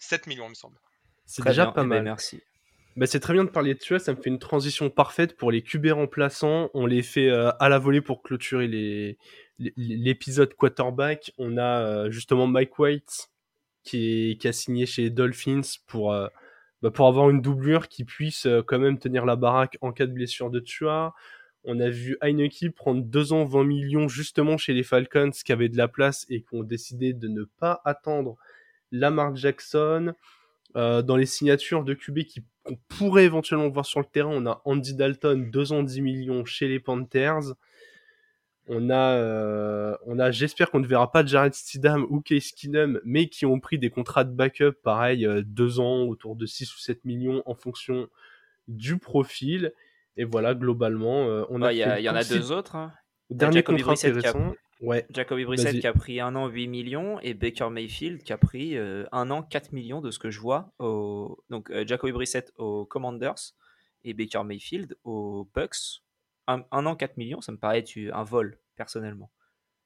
7 0.00 0.26
millions, 0.26 0.46
il 0.46 0.50
me 0.50 0.54
semble. 0.54 0.78
C'est 1.24 1.44
déjà 1.44 1.66
pas 1.66 1.80
eh 1.80 1.84
ben, 1.84 1.86
mal. 1.86 2.02
merci. 2.02 2.42
Bah, 2.98 3.06
c'est 3.06 3.20
très 3.20 3.32
bien 3.32 3.44
de 3.44 3.50
parler 3.50 3.74
de 3.74 3.80
ça, 3.80 4.00
ça 4.00 4.12
me 4.12 4.20
fait 4.20 4.28
une 4.28 4.40
transition 4.40 4.90
parfaite 4.90 5.36
pour 5.36 5.52
les 5.52 5.62
QB 5.62 5.86
remplaçants. 5.92 6.68
On 6.74 6.84
les 6.84 7.04
fait 7.04 7.30
euh, 7.30 7.52
à 7.60 7.68
la 7.68 7.78
volée 7.78 8.00
pour 8.00 8.24
clôturer 8.24 8.66
les, 8.66 9.18
l'épisode 9.76 10.52
quarterback. 10.54 11.32
On 11.38 11.58
a 11.58 11.80
euh, 11.80 12.10
justement 12.10 12.48
Mike 12.48 12.76
White 12.76 13.30
qui, 13.84 14.36
qui, 14.40 14.48
a 14.48 14.52
signé 14.52 14.84
chez 14.84 15.10
Dolphins 15.10 15.60
pour, 15.86 16.12
euh, 16.12 16.26
bah, 16.82 16.90
pour 16.90 17.06
avoir 17.06 17.30
une 17.30 17.40
doublure 17.40 17.86
qui 17.86 18.02
puisse 18.02 18.48
quand 18.66 18.80
même 18.80 18.98
tenir 18.98 19.24
la 19.24 19.36
baraque 19.36 19.78
en 19.80 19.92
cas 19.92 20.06
de 20.06 20.12
blessure 20.12 20.50
de 20.50 20.58
Tua. 20.58 21.14
On 21.62 21.78
a 21.78 21.90
vu 21.90 22.16
Heineke 22.20 22.74
prendre 22.74 23.04
2 23.04 23.32
ans 23.32 23.44
20 23.44 23.62
millions 23.62 24.08
justement 24.08 24.56
chez 24.56 24.74
les 24.74 24.82
Falcons 24.82 25.30
qui 25.30 25.52
avaient 25.52 25.68
de 25.68 25.76
la 25.76 25.86
place 25.86 26.26
et 26.30 26.42
qui 26.42 26.52
ont 26.52 26.64
décidé 26.64 27.12
de 27.12 27.28
ne 27.28 27.44
pas 27.44 27.80
attendre 27.84 28.36
Lamar 28.90 29.36
Jackson. 29.36 30.14
Dans 30.74 31.16
les 31.16 31.26
signatures 31.26 31.84
de 31.84 31.94
QB 31.94 32.20
qu'on 32.64 32.78
pourrait 32.88 33.24
éventuellement 33.24 33.68
voir 33.68 33.86
sur 33.86 34.00
le 34.00 34.06
terrain. 34.06 34.30
On 34.32 34.46
a 34.46 34.62
Andy 34.64 34.94
Dalton, 34.94 35.50
2 35.50 35.72
ans 35.72 35.82
10 35.82 36.00
millions 36.02 36.44
chez 36.44 36.68
les 36.68 36.78
Panthers. 36.80 37.54
On 38.70 38.90
a, 38.90 39.14
euh, 39.14 39.96
on 40.04 40.18
a 40.18 40.30
j'espère 40.30 40.70
qu'on 40.70 40.80
ne 40.80 40.86
verra 40.86 41.10
pas 41.10 41.24
Jared 41.24 41.54
Stidham 41.54 42.06
ou 42.10 42.20
Case 42.20 42.52
Keenum, 42.52 43.00
mais 43.02 43.28
qui 43.28 43.46
ont 43.46 43.60
pris 43.60 43.78
des 43.78 43.88
contrats 43.88 44.24
de 44.24 44.30
backup, 44.30 44.72
pareil, 44.82 45.26
2 45.46 45.78
euh, 45.78 45.82
ans, 45.82 46.02
autour 46.02 46.36
de 46.36 46.44
6 46.44 46.74
ou 46.74 46.78
7 46.78 47.04
millions 47.06 47.42
en 47.46 47.54
fonction 47.54 48.08
du 48.68 48.98
profil. 48.98 49.72
Et 50.18 50.24
voilà, 50.24 50.54
globalement, 50.54 51.28
euh, 51.28 51.44
on 51.48 51.62
a. 51.62 51.72
Il 51.72 51.78
y, 51.78 52.10
en 52.10 52.14
a 52.14 52.24
deux 52.24 52.52
autres. 52.52 52.76
Hein. 52.76 52.92
Dernier 53.30 53.62
contrat 53.62 53.92
intéressant. 53.92 54.54
Ouais. 54.80 55.06
Jacoby 55.10 55.44
Brissett 55.44 55.80
qui 55.80 55.86
a 55.86 55.92
pris 55.92 56.20
un 56.20 56.36
an 56.36 56.46
8 56.46 56.68
millions 56.68 57.18
et 57.20 57.34
Baker 57.34 57.68
Mayfield 57.70 58.22
qui 58.22 58.32
a 58.32 58.38
pris 58.38 58.76
euh, 58.76 59.06
un 59.10 59.30
an 59.30 59.42
4 59.42 59.72
millions 59.72 60.00
de 60.00 60.10
ce 60.10 60.18
que 60.18 60.30
je 60.30 60.40
vois. 60.40 60.72
Au... 60.78 61.42
Donc 61.50 61.70
euh, 61.70 61.84
Jacoby 61.86 62.12
Brissett 62.12 62.52
aux 62.58 62.84
Commanders 62.86 63.54
et 64.04 64.14
Baker 64.14 64.44
Mayfield 64.44 64.96
aux 65.04 65.48
Bucks. 65.54 66.02
Un, 66.46 66.64
an 66.70 66.96
4 66.96 67.18
millions, 67.18 67.42
ça 67.42 67.52
me 67.52 67.58
paraît 67.58 67.84
un 68.10 68.24
vol 68.24 68.58
personnellement. 68.76 69.30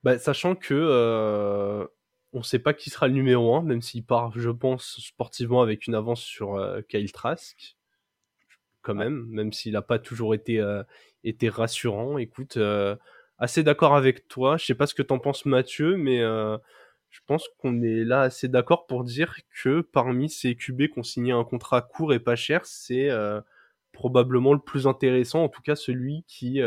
Bah, 0.05 0.19
sachant 0.19 0.55
que 0.55 0.75
euh, 0.75 1.85
on 2.33 2.45
sait 2.45 2.61
pas 2.61 2.73
qui 2.73 2.89
sera 2.89 3.09
le 3.09 3.15
numéro 3.15 3.57
1, 3.57 3.63
même 3.63 3.83
s'il 3.83 4.05
part, 4.05 4.39
je 4.39 4.51
pense, 4.51 5.01
sportivement 5.01 5.61
avec 5.63 5.89
une 5.89 5.97
avance 5.97 6.23
sur 6.23 6.57
Kyle 6.89 7.11
Trask. 7.11 7.77
Quand 8.83 8.95
même, 8.95 9.27
même 9.27 9.53
s'il 9.53 9.73
n'a 9.73 9.83
pas 9.83 9.99
toujours 9.99 10.35
été, 10.35 10.65
été 11.25 11.49
rassurant. 11.49 12.17
Écoute, 12.17 12.59
assez 13.39 13.63
d'accord 13.63 13.95
avec 13.97 14.29
toi. 14.29 14.57
Je 14.57 14.67
sais 14.67 14.75
pas 14.75 14.87
ce 14.87 14.95
que 14.95 15.03
t'en 15.03 15.19
penses, 15.19 15.45
Mathieu, 15.45 15.97
mais 15.97 16.19
je 16.19 17.21
pense 17.27 17.49
qu'on 17.59 17.83
est 17.83 18.05
là 18.05 18.23
assez 18.23 18.49
d'accord 18.49 18.87
pour 18.87 19.05
dire 19.05 19.37
que 19.63 19.81
parmi 19.81 20.31
ces 20.31 20.57
QB 20.57 20.89
qui 20.93 20.99
ont 20.99 21.03
signé 21.03 21.33
un 21.33 21.45
contrat 21.45 21.83
court 21.83 22.15
et 22.15 22.21
pas 22.21 22.37
cher, 22.37 22.65
c'est 22.65 23.11
probablement 23.93 24.55
le 24.55 24.61
plus 24.61 24.87
intéressant, 24.87 25.45
en 25.45 25.49
tout 25.49 25.63
cas 25.63 25.77
celui 25.77 26.25
qui 26.27 26.61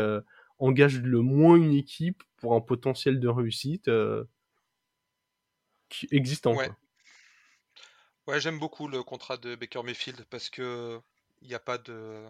engage 0.58 1.00
le 1.00 1.20
moins 1.20 1.56
une 1.56 1.74
équipe 1.74 2.22
pour 2.36 2.54
un 2.54 2.60
potentiel 2.60 3.18
de 3.20 3.28
réussite 3.28 3.90
existant. 6.10 6.54
Ouais, 6.54 6.70
ouais 8.26 8.40
j'aime 8.40 8.58
beaucoup 8.58 8.88
le 8.88 9.02
contrat 9.02 9.36
de 9.36 9.54
Baker 9.54 9.82
Mayfield 9.82 10.24
parce 10.30 10.50
que 10.50 11.00
il 11.42 11.48
n'y 11.48 11.54
a 11.54 11.60
pas 11.60 11.78
de, 11.78 12.24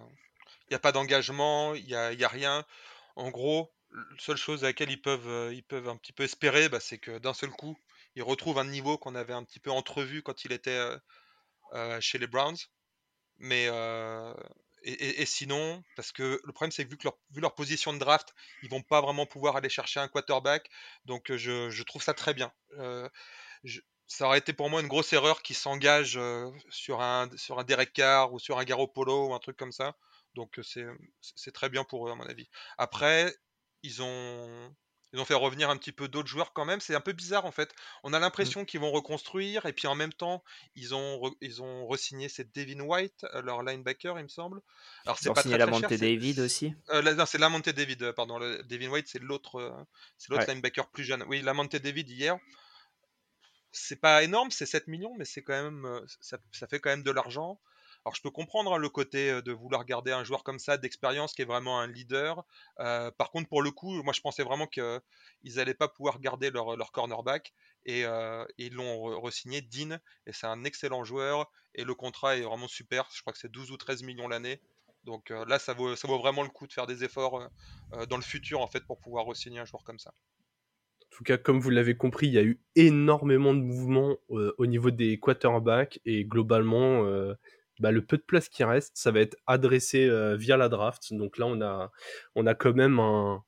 il 0.68 0.74
a 0.74 0.78
pas 0.78 0.92
d'engagement, 0.92 1.74
il 1.74 1.84
n'y 1.84 1.94
a, 1.94 2.12
y 2.12 2.24
a 2.24 2.28
rien. 2.28 2.64
En 3.14 3.30
gros, 3.30 3.70
la 3.92 4.02
seule 4.18 4.36
chose 4.36 4.64
à 4.64 4.68
laquelle 4.68 4.90
ils 4.90 5.00
peuvent, 5.00 5.52
ils 5.52 5.64
peuvent 5.64 5.88
un 5.88 5.96
petit 5.96 6.12
peu 6.12 6.24
espérer, 6.24 6.68
bah, 6.68 6.80
c'est 6.80 6.98
que 6.98 7.18
d'un 7.18 7.34
seul 7.34 7.50
coup, 7.50 7.78
ils 8.14 8.22
retrouvent 8.22 8.58
un 8.58 8.64
niveau 8.64 8.98
qu'on 8.98 9.14
avait 9.14 9.32
un 9.32 9.44
petit 9.44 9.60
peu 9.60 9.70
entrevu 9.70 10.22
quand 10.22 10.44
il 10.44 10.52
était 10.52 10.90
chez 12.00 12.18
les 12.18 12.26
Browns. 12.26 12.56
Mais 13.38 13.68
et, 14.82 15.26
sinon, 15.26 15.82
parce 15.96 16.12
que 16.12 16.40
le 16.44 16.52
problème 16.52 16.70
c'est 16.70 16.84
que 16.84 16.90
vu, 16.90 17.40
leur, 17.40 17.54
position 17.54 17.92
de 17.92 17.98
draft, 17.98 18.34
ils 18.62 18.70
vont 18.70 18.82
pas 18.82 19.00
vraiment 19.00 19.26
pouvoir 19.26 19.56
aller 19.56 19.68
chercher 19.68 20.00
un 20.00 20.08
quarterback. 20.08 20.70
Donc 21.04 21.34
je, 21.34 21.70
je 21.70 21.82
trouve 21.82 22.02
ça 22.02 22.14
très 22.14 22.34
bien. 22.34 22.52
ça 24.06 24.26
aurait 24.26 24.38
été 24.38 24.52
pour 24.52 24.70
moi 24.70 24.80
une 24.80 24.88
grosse 24.88 25.12
erreur 25.12 25.42
qui 25.42 25.54
s'engage 25.54 26.18
sur, 26.70 27.00
un, 27.00 27.28
sur 27.36 27.58
un 27.58 27.64
Derek 27.64 27.92
Carr 27.92 28.32
ou 28.32 28.38
sur 28.38 28.58
un 28.58 28.64
Garoppolo 28.64 29.28
ou 29.28 29.34
un 29.34 29.38
truc 29.40 29.56
comme 29.56 29.72
ça. 29.72 29.96
Donc 30.34 30.60
c'est 30.62 31.52
très 31.52 31.68
bien 31.68 31.82
pour 31.84 32.08
eux 32.08 32.12
à 32.12 32.14
mon 32.14 32.26
avis. 32.26 32.48
Après, 32.78 33.34
ils 33.86 34.02
ont 34.02 34.74
ils 35.12 35.20
ont 35.20 35.24
fait 35.24 35.34
revenir 35.34 35.70
un 35.70 35.76
petit 35.76 35.92
peu 35.92 36.08
d'autres 36.08 36.28
joueurs 36.28 36.52
quand 36.52 36.64
même. 36.64 36.80
C'est 36.80 36.94
un 36.94 37.00
peu 37.00 37.12
bizarre 37.12 37.46
en 37.46 37.52
fait. 37.52 37.74
On 38.02 38.12
a 38.12 38.18
mmh. 38.18 38.20
l'impression 38.20 38.64
qu'ils 38.64 38.80
vont 38.80 38.90
reconstruire 38.90 39.64
et 39.64 39.72
puis 39.72 39.86
en 39.86 39.94
même 39.94 40.12
temps, 40.12 40.42
ils 40.74 40.94
ont 40.94 41.18
re, 41.18 41.30
ils 41.40 41.62
ont 41.62 41.86
re-signé 41.86 42.28
c'est 42.28 42.54
Devin 42.54 42.80
White, 42.80 43.24
euh, 43.34 43.40
leur 43.42 43.62
linebacker, 43.62 44.18
il 44.18 44.24
me 44.24 44.28
semble. 44.28 44.60
Alors 45.04 45.18
c'est 45.18 45.32
pas 45.32 45.42
signé 45.42 45.56
la 45.56 45.66
montée 45.66 45.96
David 45.96 46.40
aussi. 46.40 46.74
Euh, 46.90 47.24
c'est 47.26 47.38
la 47.38 47.48
montée 47.48 47.72
David, 47.72 48.02
euh, 48.02 48.12
pardon. 48.12 48.38
Le, 48.38 48.62
Devin 48.64 48.90
White, 48.90 49.06
c'est 49.08 49.22
l'autre, 49.22 49.56
euh, 49.56 49.72
c'est 50.18 50.30
l'autre 50.30 50.46
linebacker 50.48 50.88
plus 50.90 51.04
jeune. 51.04 51.24
Oui, 51.28 51.40
la 51.40 51.54
montée 51.54 51.80
David 51.80 52.10
hier. 52.10 52.36
C'est 53.72 54.00
pas 54.00 54.22
énorme, 54.22 54.50
c'est 54.50 54.64
7 54.64 54.86
millions, 54.86 55.14
mais 55.18 55.26
c'est 55.26 55.42
quand 55.42 55.62
même, 55.62 56.00
ça, 56.20 56.38
ça 56.50 56.66
fait 56.66 56.80
quand 56.80 56.88
même 56.88 57.02
de 57.02 57.10
l'argent. 57.10 57.60
Alors 58.06 58.14
je 58.14 58.22
peux 58.22 58.30
comprendre 58.30 58.72
hein, 58.72 58.78
le 58.78 58.88
côté 58.88 59.42
de 59.42 59.50
vouloir 59.50 59.84
garder 59.84 60.12
un 60.12 60.22
joueur 60.22 60.44
comme 60.44 60.60
ça 60.60 60.76
d'expérience 60.76 61.32
qui 61.32 61.42
est 61.42 61.44
vraiment 61.44 61.80
un 61.80 61.88
leader. 61.88 62.44
par 62.76 63.32
contre, 63.32 63.48
pour 63.48 63.62
le 63.62 63.72
coup, 63.72 64.00
moi 64.04 64.12
je 64.12 64.20
pensais 64.20 64.44
vraiment 64.44 64.68
qu'ils 64.68 65.00
n'allaient 65.42 65.74
pas 65.74 65.88
pouvoir 65.88 66.20
garder 66.20 66.50
leur, 66.50 66.76
leur 66.76 66.92
cornerback 66.92 67.52
et, 67.84 68.04
ils 68.58 68.72
l'ont 68.72 69.20
re-signé 69.20 69.60
Dean 69.60 69.98
et 70.24 70.32
c'est 70.32 70.46
un 70.46 70.62
excellent 70.62 71.02
joueur 71.02 71.50
et 71.74 71.82
le 71.82 71.96
contrat 71.96 72.36
est 72.36 72.42
vraiment 72.42 72.68
super. 72.68 73.08
Je 73.12 73.22
crois 73.22 73.32
que 73.32 73.40
c'est 73.40 73.50
12 73.50 73.72
ou 73.72 73.76
13 73.76 74.04
millions 74.04 74.28
l'année. 74.28 74.60
Donc 75.02 75.30
là, 75.30 75.58
ça 75.58 75.74
vaut, 75.74 75.96
ça 75.96 76.06
vaut 76.06 76.20
vraiment 76.20 76.44
le 76.44 76.48
coup 76.48 76.68
de 76.68 76.72
faire 76.72 76.86
des 76.86 77.02
efforts 77.02 77.50
dans 78.08 78.16
le 78.16 78.22
futur 78.22 78.60
en 78.60 78.68
fait 78.68 78.84
pour 78.86 79.00
pouvoir 79.00 79.26
re-signer 79.26 79.58
un 79.58 79.64
joueur 79.64 79.82
comme 79.82 79.98
ça. 79.98 80.14
En 81.02 81.16
tout 81.16 81.24
cas, 81.24 81.38
comme 81.38 81.58
vous 81.58 81.70
l'avez 81.70 81.96
compris, 81.96 82.28
il 82.28 82.34
y 82.34 82.38
a 82.38 82.44
eu 82.44 82.60
énormément 82.76 83.52
de 83.52 83.62
mouvements 83.62 84.16
au 84.28 84.66
niveau 84.66 84.92
des 84.92 85.18
quarterbacks 85.18 85.98
et 86.04 86.24
globalement, 86.24 87.04
bah, 87.78 87.90
le 87.90 88.02
peu 88.04 88.16
de 88.16 88.22
place 88.22 88.48
qui 88.48 88.64
reste, 88.64 88.96
ça 88.96 89.10
va 89.10 89.20
être 89.20 89.36
adressé 89.46 90.08
euh, 90.08 90.36
via 90.36 90.56
la 90.56 90.68
draft. 90.68 91.12
Donc 91.12 91.38
là, 91.38 91.46
on 91.46 91.60
a, 91.60 91.92
on 92.34 92.46
a 92.46 92.54
quand 92.54 92.74
même 92.74 92.98
un, 92.98 93.42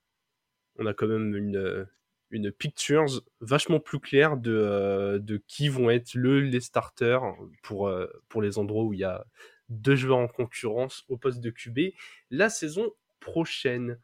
on 0.79 0.87
a 0.87 0.95
quand 0.95 1.09
même 1.09 1.35
une, 1.35 1.87
une 2.31 2.53
pictures 2.53 3.07
vachement 3.41 3.81
plus 3.81 4.01
claire 4.01 4.37
de, 4.37 4.53
euh, 4.53 5.19
de 5.19 5.43
qui 5.47 5.69
vont 5.69 5.91
être 5.91 6.15
le, 6.15 6.41
les 6.41 6.61
starters 6.61 7.23
pour, 7.63 7.89
euh, 7.89 8.07
pour 8.29 8.43
les 8.43 8.59
endroits 8.59 8.85
où 8.85 8.93
il 8.93 9.01
y 9.01 9.05
a 9.05 9.25
deux 9.71 9.97
joueurs 9.97 10.19
en 10.19 10.29
concurrence 10.29 11.05
au 11.09 11.17
poste 11.17 11.41
de 11.41 11.51
QB 11.51 11.95
la 12.31 12.51
saison 12.51 12.91
prochaine. 13.21 13.99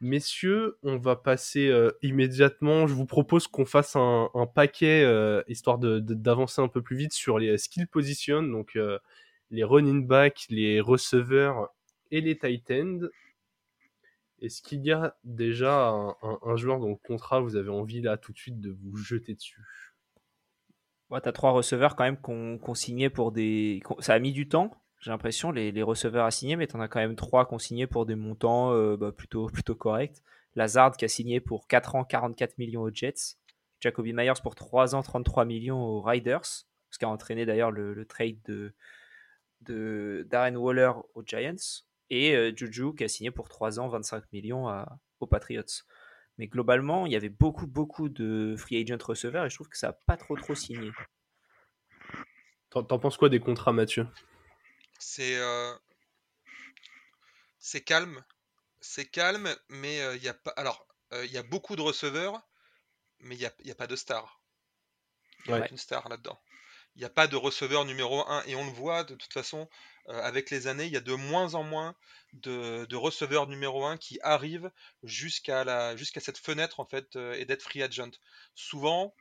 Messieurs, 0.00 0.76
on 0.82 0.98
va 0.98 1.16
passer 1.16 1.72
immédiatement. 2.02 2.86
Je 2.86 2.92
vous 2.92 3.06
propose 3.06 3.46
qu'on 3.48 3.64
fasse 3.64 3.96
un, 3.96 4.28
un 4.34 4.46
paquet, 4.46 5.10
histoire 5.48 5.78
d'avancer 5.78 6.60
un 6.60 6.68
peu 6.68 6.82
plus 6.82 6.96
vite 6.96 7.14
sur 7.14 7.38
les 7.38 7.56
skill 7.56 7.88
positions. 7.88 8.42
Donc, 8.42 8.76
les 9.50 9.64
running 9.64 10.06
backs, 10.06 10.46
les 10.48 10.80
receveurs 10.80 11.68
et 12.10 12.20
les 12.20 12.38
tight 12.38 12.70
ends. 12.70 13.06
Est-ce 14.42 14.60
qu'il 14.60 14.84
y 14.84 14.92
a 14.92 15.16
déjà 15.24 15.88
un, 15.88 16.56
joueur 16.56 16.78
dont 16.78 16.90
le 16.90 16.96
contrat 16.96 17.40
vous 17.40 17.56
avez 17.56 17.70
envie 17.70 18.02
là 18.02 18.18
tout 18.18 18.32
de 18.32 18.38
suite 18.38 18.60
de 18.60 18.70
vous 18.70 18.96
jeter 18.96 19.34
dessus? 19.34 19.62
Ouais, 21.08 21.20
Tu 21.20 21.28
as 21.28 21.32
trois 21.32 21.52
receveurs 21.52 21.96
quand 21.96 22.04
même 22.04 22.18
qu'on 22.18 22.74
signé 22.74 23.08
pour 23.08 23.32
des... 23.32 23.80
Ça 24.00 24.14
a 24.14 24.18
mis 24.18 24.32
du 24.32 24.48
temps, 24.48 24.72
j'ai 25.00 25.10
l'impression, 25.10 25.52
les, 25.52 25.82
receveurs 25.82 26.26
à 26.26 26.30
signer, 26.30 26.56
mais 26.56 26.66
tu 26.66 26.76
en 26.76 26.80
as 26.80 26.88
quand 26.88 27.00
même 27.00 27.16
trois 27.16 27.46
qu'on 27.46 27.58
signé 27.58 27.86
pour 27.86 28.06
des 28.06 28.14
montants 28.14 28.72
euh, 28.72 28.96
bah, 28.96 29.12
plutôt, 29.12 29.46
plutôt 29.52 29.74
corrects. 29.74 30.22
Lazard 30.54 30.96
qui 30.96 31.04
a 31.04 31.08
signé 31.08 31.40
pour 31.40 31.66
4 31.68 31.94
ans 31.94 32.04
44 32.04 32.58
millions 32.58 32.82
aux 32.82 32.90
Jets. 32.92 33.36
Jacoby 33.80 34.12
Myers 34.12 34.40
pour 34.42 34.54
3 34.54 34.94
ans 34.94 35.02
33 35.02 35.44
millions 35.44 35.80
aux 35.80 36.00
Riders, 36.00 36.44
ce 36.90 36.98
qui 36.98 37.04
a 37.04 37.08
entraîné 37.08 37.44
d'ailleurs 37.44 37.70
le, 37.70 38.04
trade 38.06 38.38
de, 38.46 38.72
de 39.60 40.26
Darren 40.28 40.56
Waller 40.56 40.92
aux 41.14 41.22
Giants 41.24 41.82
et 42.10 42.34
euh, 42.36 42.52
Juju 42.54 42.94
qui 42.94 43.04
a 43.04 43.08
signé 43.08 43.30
pour 43.30 43.48
3 43.48 43.80
ans 43.80 43.88
25 43.88 44.32
millions 44.32 44.68
à, 44.68 44.98
aux 45.20 45.26
Patriots. 45.26 45.62
Mais 46.38 46.46
globalement, 46.48 47.06
il 47.06 47.12
y 47.12 47.16
avait 47.16 47.30
beaucoup, 47.30 47.66
beaucoup 47.66 48.08
de 48.08 48.54
free 48.58 48.82
agent 48.82 49.04
receveurs 49.04 49.46
et 49.46 49.50
je 49.50 49.54
trouve 49.54 49.68
que 49.68 49.78
ça 49.78 49.88
n'a 49.88 49.92
pas 49.94 50.16
trop, 50.16 50.36
trop 50.36 50.54
signé. 50.54 50.90
T'en, 52.70 52.84
penses 52.84 53.16
quoi 53.16 53.30
des 53.30 53.40
contrats, 53.40 53.72
Mathieu? 53.72 54.06
C'est 54.98 55.36
euh, 55.36 55.74
c'est 57.58 57.80
calme, 57.80 58.22
c'est 58.80 59.06
calme, 59.06 59.48
mais 59.70 60.00
euh, 60.02 60.16
il 60.16 60.22
y 60.22 60.28
a 60.28 60.34
pas. 60.34 60.52
Alors, 60.56 60.86
il 61.12 61.30
y 61.30 61.38
a 61.38 61.42
beaucoup 61.42 61.76
de 61.76 61.80
receveurs, 61.80 62.42
mais 63.20 63.36
il 63.36 63.38
n'y 63.38 63.46
a, 63.46 63.52
y 63.64 63.70
a, 63.70 63.74
pas 63.74 63.86
de 63.86 63.96
star. 63.96 64.42
Il 65.46 65.54
n'y 65.54 65.58
a 65.58 65.64
aucune 65.64 65.78
star 65.78 66.06
là-dedans 66.08 66.38
il 66.96 67.00
n'y 67.00 67.04
a 67.04 67.10
pas 67.10 67.26
de 67.26 67.36
receveur 67.36 67.84
numéro 67.84 68.26
1. 68.26 68.44
Et 68.46 68.56
on 68.56 68.64
le 68.64 68.72
voit 68.72 69.04
de 69.04 69.14
toute 69.14 69.32
façon, 69.32 69.68
euh, 70.08 70.20
avec 70.22 70.50
les 70.50 70.66
années, 70.66 70.86
il 70.86 70.92
y 70.92 70.96
a 70.96 71.00
de 71.00 71.12
moins 71.12 71.54
en 71.54 71.62
moins 71.62 71.94
de, 72.32 72.96
receveurs 72.96 73.46
numéro 73.46 73.84
1 73.84 73.98
qui 73.98 74.18
arrivent 74.22 74.70
jusqu'à 75.02 75.64
cette 76.20 76.38
fenêtre 76.38 76.80
en 76.80 76.86
fait 76.86 77.16
euh, 77.16 77.34
et 77.34 77.44
d'être 77.44 77.62
free 77.62 77.82
agent. 77.82 78.10
Souvent, 78.54 79.14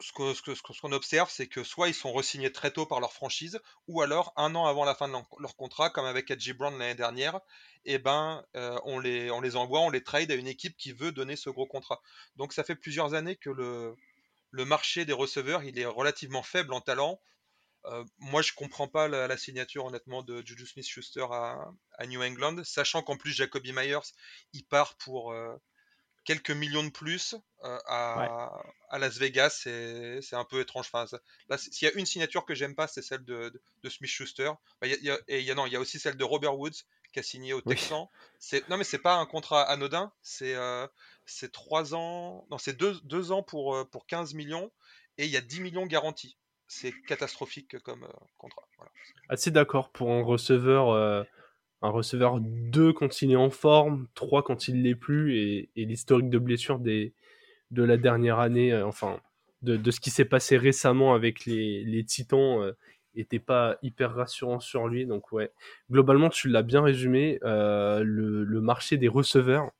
ce 0.00 0.12
qu'on 0.12 0.92
observe, 0.92 1.30
c'est 1.30 1.46
que 1.46 1.62
soit 1.62 1.88
ils 1.88 1.94
sont 1.94 2.12
re-signés 2.12 2.50
très 2.50 2.72
tôt 2.72 2.84
par 2.84 2.98
leur 2.98 3.12
franchise, 3.12 3.60
ou 3.86 4.02
alors 4.02 4.32
un 4.36 4.56
an 4.56 4.66
avant 4.66 4.84
la 4.84 4.96
fin 4.96 5.06
de 5.06 5.14
leur, 5.38 5.56
contrat, 5.56 5.90
comme 5.90 6.04
avec 6.04 6.32
Edgy 6.32 6.52
Brown 6.52 6.76
l'année 6.76 6.96
dernière, 6.96 7.40
eh 7.84 7.98
ben 7.98 8.44
euh, 8.56 8.76
on 8.84 8.98
les 8.98 9.56
envoie, 9.56 9.80
on 9.80 9.90
les 9.90 10.02
trade 10.02 10.32
à 10.32 10.34
une 10.34 10.48
équipe 10.48 10.76
qui 10.76 10.92
veut 10.92 11.12
donner 11.12 11.36
ce 11.36 11.48
gros 11.48 11.66
contrat. 11.66 12.02
Donc 12.34 12.52
ça 12.52 12.64
fait 12.64 12.74
plusieurs 12.74 13.14
années 13.14 13.36
que 13.36 13.50
le, 13.50 13.94
le 14.54 14.64
marché 14.64 15.04
des 15.04 15.12
receveurs, 15.12 15.64
il 15.64 15.80
est 15.80 15.84
relativement 15.84 16.44
faible 16.44 16.72
en 16.74 16.80
talent. 16.80 17.20
Euh, 17.86 18.04
moi, 18.18 18.40
je 18.40 18.52
comprends 18.52 18.86
pas 18.86 19.08
la, 19.08 19.36
signature, 19.36 19.84
honnêtement, 19.84 20.22
de 20.22 20.46
Juju 20.46 20.64
Smith-Schuster 20.64 21.26
à, 21.32 22.06
New 22.06 22.22
England, 22.22 22.62
sachant 22.62 23.02
qu'en 23.02 23.16
plus, 23.16 23.32
Jacoby 23.32 23.72
Myers, 23.72 24.06
il 24.52 24.64
part 24.64 24.96
pour 24.98 25.32
euh, 25.32 25.56
quelques 26.24 26.52
millions 26.52 26.84
de 26.84 26.90
plus 26.90 27.34
euh, 27.64 27.78
à, 27.86 28.62
Las 28.92 29.18
Vegas. 29.18 29.62
C'est 29.64 30.36
un 30.36 30.44
peu 30.44 30.60
étrange. 30.60 30.88
Enfin, 30.92 31.06
s'il 31.58 31.88
y 31.88 31.90
a 31.90 31.94
une 31.94 32.06
signature 32.06 32.44
que 32.44 32.54
j'aime 32.54 32.76
pas, 32.76 32.86
c'est 32.86 33.02
celle 33.02 33.24
de, 33.24 33.60
Smith-Schuster. 33.82 34.52
et 34.82 34.94
il 34.94 35.02
y 35.02 35.10
a, 35.10 35.18
il 35.28 35.72
y 35.72 35.76
a 35.76 35.80
aussi 35.80 35.98
celle 35.98 36.16
de 36.16 36.24
Robert 36.24 36.56
Woods, 36.56 36.84
qui 37.14 37.20
a 37.20 37.22
signé 37.22 37.54
au 37.54 37.62
Texan. 37.62 38.10
Non, 38.68 38.76
mais 38.76 38.84
c'est 38.84 38.98
pas 38.98 39.16
un 39.16 39.24
contrat 39.24 39.62
anodin. 39.62 40.12
C'est 40.20 40.54
c'est 41.26 41.52
3 41.52 41.94
ans, 41.94 42.46
non, 42.50 42.58
c'est 42.58 42.76
2, 42.76 43.32
ans 43.32 43.42
pour, 43.42 43.74
euh, 43.74 43.84
pour 43.84 44.06
15 44.06 44.34
millions 44.34 44.70
et 45.18 45.24
il 45.24 45.30
y 45.30 45.36
a 45.36 45.40
10 45.40 45.60
millions 45.60 45.86
garantis. 45.86 46.36
C'est 46.66 46.92
catastrophique 47.06 47.78
comme 47.80 48.04
euh, 48.04 48.26
contrat. 48.36 48.62
Assez 49.28 49.50
d'accord 49.50 49.90
pour 49.90 50.10
un 50.10 50.22
receveur, 50.22 50.90
euh, 50.90 51.22
un 51.82 51.90
receveur 51.90 52.40
2 52.40 52.92
quand 52.92 53.22
il 53.22 53.32
est 53.32 53.36
en 53.36 53.50
forme, 53.50 54.08
3 54.14 54.42
quand 54.42 54.68
il 54.68 54.82
l'est 54.82 54.94
plus 54.94 55.38
et, 55.38 55.70
l'historique 55.76 56.30
de 56.30 56.38
blessure 56.38 56.78
des, 56.78 57.14
de 57.70 57.82
la 57.82 57.96
dernière 57.96 58.38
année, 58.38 58.74
enfin 58.82 59.20
de, 59.62 59.90
ce 59.90 60.00
qui 60.00 60.10
s'est 60.10 60.26
passé 60.26 60.58
récemment 60.58 61.14
avec 61.14 61.46
les, 61.46 61.84
les 61.84 62.04
Titans 62.04 62.74
était 63.20 63.38
pas 63.38 63.76
hyper 63.82 64.14
rassurant 64.14 64.60
sur 64.60 64.88
lui. 64.88 65.06
Donc 65.06 65.32
ouais, 65.32 65.52
globalement 65.90 66.30
tu 66.30 66.48
l'as 66.48 66.62
bien 66.62 66.82
résumé, 66.82 67.38
le, 67.42 68.02
le, 68.44 68.60
marché 68.60 68.96
des 68.96 69.08
receveurs 69.08 69.70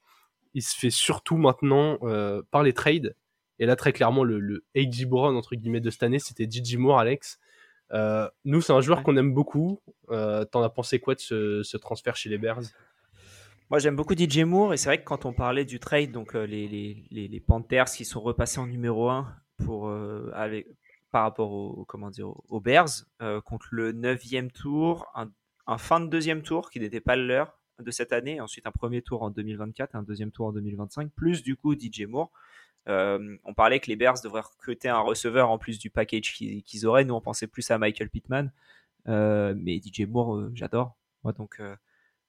il 0.54 0.62
se 0.62 0.76
fait 0.76 0.90
surtout 0.90 1.36
maintenant 1.36 1.98
euh, 2.02 2.42
par 2.50 2.62
les 2.62 2.72
trades 2.72 3.14
Et 3.58 3.66
là, 3.66 3.76
très 3.76 3.92
clairement, 3.92 4.24
le, 4.24 4.38
le 4.38 4.64
A.J. 4.76 5.04
Brown, 5.04 5.36
entre 5.36 5.56
guillemets, 5.56 5.80
de 5.80 5.90
cette 5.90 6.04
année, 6.04 6.18
c'était 6.18 6.48
Gigi 6.48 6.76
Moore, 6.76 6.98
Alex. 6.98 7.38
Euh, 7.92 8.28
nous, 8.44 8.60
c'est 8.60 8.72
un 8.72 8.80
joueur 8.80 9.02
qu'on 9.02 9.16
aime 9.16 9.34
beaucoup. 9.34 9.80
Euh, 10.10 10.44
T'en 10.44 10.62
as 10.62 10.70
pensé 10.70 11.00
quoi 11.00 11.14
de 11.14 11.20
ce, 11.20 11.62
ce, 11.62 11.76
transfert 11.76 12.16
chez 12.16 12.30
les 12.30 12.38
Bears? 12.38 12.62
Moi, 13.70 13.78
j'aime 13.78 13.96
beaucoup 13.96 14.14
DJ 14.16 14.40
Moore. 14.40 14.74
Et 14.74 14.76
c'est 14.76 14.88
vrai 14.88 14.98
que 14.98 15.04
quand 15.04 15.26
on 15.26 15.32
parlait 15.32 15.64
du 15.64 15.80
trade, 15.80 16.12
donc 16.12 16.34
euh, 16.34 16.46
les, 16.46 16.66
les, 16.68 17.04
les, 17.10 17.28
les, 17.28 17.40
Panthers 17.40 17.86
qui 17.86 18.04
sont 18.04 18.20
repassés 18.20 18.58
en 18.58 18.66
numéro 18.66 19.10
1 19.10 19.26
pour, 19.64 19.88
euh, 19.88 20.30
avec, 20.34 20.66
par 21.14 21.22
rapport 21.22 21.52
aux, 21.52 21.84
comment 21.84 22.10
dire, 22.10 22.32
aux 22.48 22.58
Bears, 22.58 22.88
euh, 23.22 23.40
contre 23.40 23.68
le 23.70 23.92
9e 23.92 24.50
tour, 24.50 25.06
un, 25.14 25.78
fin 25.78 26.00
de 26.00 26.08
deuxième 26.08 26.42
tour 26.42 26.70
qui 26.70 26.80
n'était 26.80 27.00
pas 27.00 27.14
leur 27.14 27.56
de 27.78 27.92
cette 27.92 28.12
année, 28.12 28.40
ensuite 28.40 28.66
un 28.66 28.72
premier 28.72 29.00
tour 29.00 29.22
en 29.22 29.30
2024, 29.30 29.94
un 29.94 30.02
deuxième 30.02 30.32
tour 30.32 30.46
en 30.46 30.52
2025, 30.52 31.12
plus 31.12 31.44
du 31.44 31.54
coup 31.54 31.76
DJ 31.78 32.06
Moore. 32.08 32.32
Euh, 32.88 33.36
on 33.44 33.54
parlait 33.54 33.78
que 33.78 33.86
les 33.86 33.94
Bears 33.94 34.20
devraient 34.24 34.40
recruter 34.40 34.88
un 34.88 34.98
receveur 34.98 35.50
en 35.50 35.56
plus 35.56 35.78
du 35.78 35.88
package 35.88 36.32
qu'ils 36.32 36.84
auraient. 36.84 37.04
Nous, 37.04 37.14
on 37.14 37.20
pensait 37.20 37.46
plus 37.46 37.70
à 37.70 37.78
Michael 37.78 38.10
Pittman. 38.10 38.50
Euh, 39.06 39.54
mais 39.56 39.80
DJ 39.80 40.08
Moore, 40.08 40.48
j'adore. 40.52 40.96
Moi, 41.22 41.32
donc, 41.32 41.62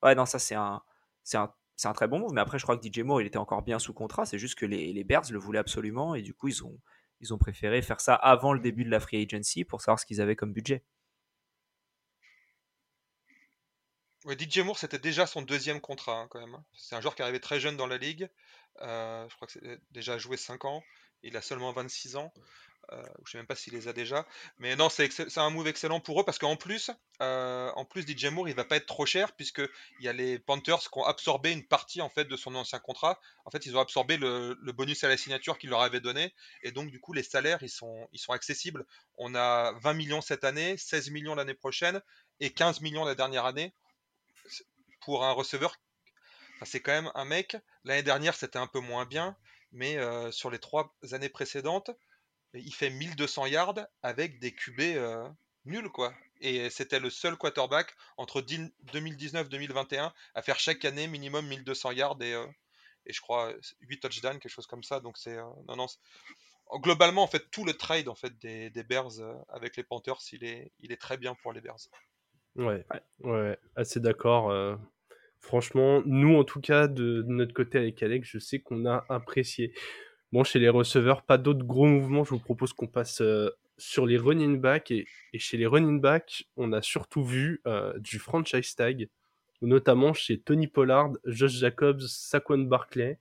ouais, 0.04 0.14
non, 0.14 0.28
ça, 0.28 0.38
c'est 0.38 0.54
un, 0.54 0.80
un, 1.34 1.54
un 1.86 1.94
très 1.94 2.08
bon 2.08 2.20
move. 2.20 2.34
Mais 2.34 2.42
après, 2.42 2.60
je 2.60 2.64
crois 2.64 2.78
que 2.78 2.88
DJ 2.88 3.00
Moore, 3.00 3.20
il 3.22 3.26
était 3.26 3.40
encore 3.40 3.64
bien 3.64 3.80
sous 3.80 3.94
contrat. 3.94 4.28
C'est 4.28 4.38
juste 4.38 4.60
que 4.60 4.68
les, 4.68 4.94
les, 4.94 5.04
Bears 5.04 5.26
le 5.32 5.40
voulaient 5.40 5.58
absolument. 5.58 6.14
Et 6.14 6.22
du 6.22 6.36
coup, 6.36 6.50
ils 6.50 6.64
ont, 6.64 6.78
ils 7.22 7.34
ont 7.34 7.38
préféré 7.38 7.82
faire 7.82 8.02
ça 8.02 8.16
avant 8.16 8.54
le 8.54 8.60
début 8.60 8.84
de 8.84 8.90
la 8.90 9.00
free 9.00 9.22
agency 9.22 9.64
pour 9.64 9.82
savoir 9.82 10.00
ce 10.00 10.06
qu'ils 10.06 10.22
avaient 10.22 10.36
comme 10.36 10.54
budget. 10.54 10.84
DJ 14.34 14.60
Moore, 14.60 14.80
c'était 14.80 14.98
déjà 14.98 15.28
son 15.28 15.44
deuxième 15.44 15.80
contrat, 15.80 16.22
hein, 16.22 16.28
quand 16.30 16.40
même. 16.40 16.56
Hein. 16.56 16.66
C'est 16.74 16.96
un 16.96 17.02
joueur 17.02 17.14
qui 17.14 17.22
arrivait 17.22 17.40
très 17.40 17.60
jeune 17.60 17.78
dans 17.78 17.86
la 17.86 17.98
ligue. 17.98 18.28
Euh, 18.82 19.28
je 19.30 19.36
crois 19.36 19.48
que 19.48 19.54
c'est 19.54 19.80
déjà 19.92 20.18
joué 20.18 20.36
5 20.36 20.66
ans. 20.66 20.84
Il 21.22 21.38
a 21.38 21.42
seulement 21.42 21.72
26 21.72 22.16
ans. 22.16 22.34
Euh, 22.92 23.02
je 23.18 23.22
ne 23.22 23.26
sais 23.32 23.38
même 23.38 23.48
pas 23.48 23.56
s'il 23.56 23.74
les 23.74 23.88
a 23.88 23.94
déjà. 23.94 24.26
Mais 24.58 24.76
non, 24.76 24.90
c'est 24.90 25.38
un 25.38 25.50
move 25.50 25.68
excellent 25.68 26.00
pour 26.00 26.22
eux 26.22 26.24
parce 26.24 26.38
qu'en 26.38 26.56
plus, 26.56 26.92
euh, 27.22 27.72
en 27.76 27.86
plus, 27.86 28.06
DJ 28.06 28.26
Moore, 28.26 28.50
il 28.50 28.56
va 28.56 28.66
pas 28.66 28.76
être 28.78 28.86
trop 28.86 29.06
cher 29.06 29.34
puisqu'il 29.36 29.70
y 30.02 30.08
a 30.08 30.14
les 30.14 30.40
Panthers 30.40 30.80
qui 30.80 31.00
ont 31.00 31.04
absorbé 31.04 31.52
une 31.52 31.66
partie 31.66 32.02
en 32.02 32.10
fait 32.10 32.26
de 32.26 32.36
son 32.36 32.56
ancien 32.56 32.80
contrat. 32.80 33.20
En 33.46 33.52
fait, 33.52 33.66
ils 33.66 33.76
ont 33.76 33.80
absorbé 33.80 34.18
le, 34.18 34.58
le 34.62 34.72
bonus 34.72 35.04
à 35.04 35.08
la 35.08 35.18
signature 35.18 35.58
qu'il 35.58 35.70
leur 35.70 35.82
avait 35.82 36.00
donné. 36.02 36.34
Et 36.64 36.72
donc, 36.72 36.92
du 36.92 37.00
coup, 37.00 37.14
les 37.14 37.24
salaires, 37.24 37.62
ils 37.62 37.70
sont, 37.70 38.08
ils 38.12 38.20
sont 38.20 38.34
accessibles. 38.34 38.86
On 39.18 39.36
a 39.36 39.74
20 39.80 39.94
millions 39.94 40.22
cette 40.22 40.44
année, 40.44 40.78
16 40.78 41.10
millions 41.12 41.36
l'année 41.36 41.54
prochaine 41.54 42.02
et 42.40 42.52
15 42.52 42.82
millions 42.82 43.06
la 43.06 43.16
dernière 43.16 43.46
année 43.46 43.74
pour 45.02 45.24
un 45.24 45.32
receveur 45.32 45.76
c'est 46.64 46.80
quand 46.80 46.94
même 46.94 47.12
un 47.16 47.26
mec. 47.26 47.58
L'année 47.84 48.04
dernière, 48.04 48.36
c'était 48.36 48.60
un 48.60 48.68
peu 48.68 48.80
moins 48.80 49.06
bien, 49.06 49.36
mais 49.72 49.98
euh, 49.98 50.32
sur 50.32 50.50
les 50.50 50.60
trois 50.60 50.96
années 51.12 51.30
précédentes, 51.30 51.92
il 52.56 52.74
fait 52.74 52.90
1200 52.90 53.48
yards 53.48 53.88
avec 54.02 54.40
des 54.40 54.54
QB 54.54 54.80
euh, 54.80 55.28
nuls, 55.66 55.90
quoi. 55.90 56.14
Et 56.42 56.70
c'était 56.70 57.00
le 57.00 57.10
seul 57.10 57.38
quarterback 57.38 57.96
entre 58.18 58.42
2019-2021 58.42 60.12
à 60.34 60.42
faire 60.42 60.60
chaque 60.60 60.84
année 60.86 61.08
minimum 61.08 61.48
1200 61.48 61.92
yards 61.92 62.22
et, 62.22 62.34
euh, 62.34 62.46
et 63.06 63.14
je 63.14 63.22
crois 63.22 63.54
8 63.82 64.00
touchdowns, 64.00 64.40
quelque 64.40 64.52
chose 64.52 64.68
comme 64.68 64.84
ça. 64.84 65.00
Donc 65.00 65.18
c'est 65.18 65.38
euh, 65.38 65.44
non 65.68 65.76
non. 65.76 65.88
Globalement, 66.82 67.22
en 67.22 67.28
fait, 67.28 67.52
tout 67.52 67.64
le 67.64 67.74
trade 67.74 68.08
en 68.08 68.16
fait 68.16 68.38
des, 68.40 68.72
des 68.72 68.84
Bears 68.84 69.20
euh, 69.20 69.34
avec 69.50 69.78
les 69.78 69.84
Panthers, 69.84 70.18
il 70.32 70.44
est, 70.44 70.72
il 70.80 70.92
est 70.92 71.00
très 71.00 71.18
bien 71.18 71.36
pour 71.36 71.54
les 71.54 71.62
Bears. 71.62 71.78
Ouais, 72.56 72.84
ouais, 73.20 73.58
assez 73.76 74.00
d'accord. 74.00 74.50
Euh, 74.50 74.76
franchement, 75.40 76.02
nous, 76.06 76.36
en 76.36 76.44
tout 76.44 76.62
cas, 76.62 76.88
de, 76.88 77.22
de, 77.22 77.28
notre 77.28 77.54
côté 77.54 77.78
avec 77.78 78.02
Alex, 78.02 78.28
je 78.28 78.40
sais 78.40 78.60
qu'on 78.60 78.86
a 78.86 79.06
apprécié. 79.10 79.74
Bon, 80.36 80.44
chez 80.44 80.60
les 80.60 80.68
receveurs, 80.68 81.22
pas 81.22 81.38
d'autres 81.38 81.64
gros 81.64 81.86
mouvements. 81.86 82.26
Je 82.26 82.32
vous 82.32 82.40
propose 82.40 82.74
qu'on 82.74 82.88
passe 82.88 83.22
euh, 83.22 83.50
sur 83.78 84.06
les 84.06 84.18
running 84.18 84.60
backs. 84.60 84.92
Et, 84.92 85.08
chez 85.36 85.56
les 85.56 85.66
running 85.66 86.02
backs, 86.02 86.44
on 86.58 86.74
a 86.74 86.82
surtout 86.82 87.24
vu 87.24 87.62
euh, 87.68 87.98
du 88.00 88.20
franchise 88.20 88.76
tag, 88.76 89.08
notamment 89.62 90.12
chez 90.12 90.38
Tony 90.38 90.68
Pollard, 90.68 91.14
Josh 91.24 91.54
Jacobs, 91.54 92.02
Saquon 92.02 92.58
Barclay. 92.58 93.18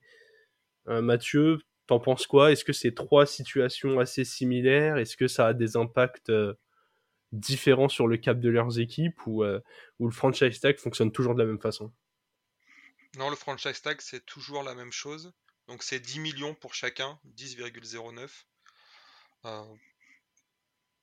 Euh, 0.89 1.01
Mathieu, 1.01 1.59
t'en 1.87 2.01
penses 2.01 2.27
quoi? 2.27 2.51
Est-ce 2.51 2.65
que 2.65 2.73
c'est 2.73 2.93
trois 2.93 3.25
situations 3.25 3.97
assez 3.97 4.25
similaires 4.25 4.97
Est-ce 4.97 5.15
que 5.15 5.29
ça 5.29 5.47
a 5.47 5.53
des 5.53 5.77
impacts 5.77 6.33
différents 7.31 7.87
sur 7.87 8.09
le 8.09 8.17
cap 8.17 8.41
de 8.41 8.49
leurs 8.49 8.77
équipes 8.77 9.25
ou 9.25 9.41
le 9.41 10.11
franchise 10.11 10.59
tag 10.59 10.77
fonctionne 10.79 11.13
toujours 11.13 11.33
de 11.33 11.39
la 11.39 11.45
même 11.45 11.61
façon? 11.61 11.93
Non, 13.17 13.29
le 13.29 13.37
franchise 13.37 13.81
tag, 13.81 14.01
c'est 14.01 14.25
toujours 14.25 14.63
la 14.63 14.75
même 14.75 14.91
chose. 14.91 15.31
Donc 15.67 15.83
c'est 15.83 15.99
10 15.99 16.19
millions 16.19 16.53
pour 16.55 16.73
chacun, 16.73 17.19
10,09. 17.37 18.29
Euh, 19.45 19.63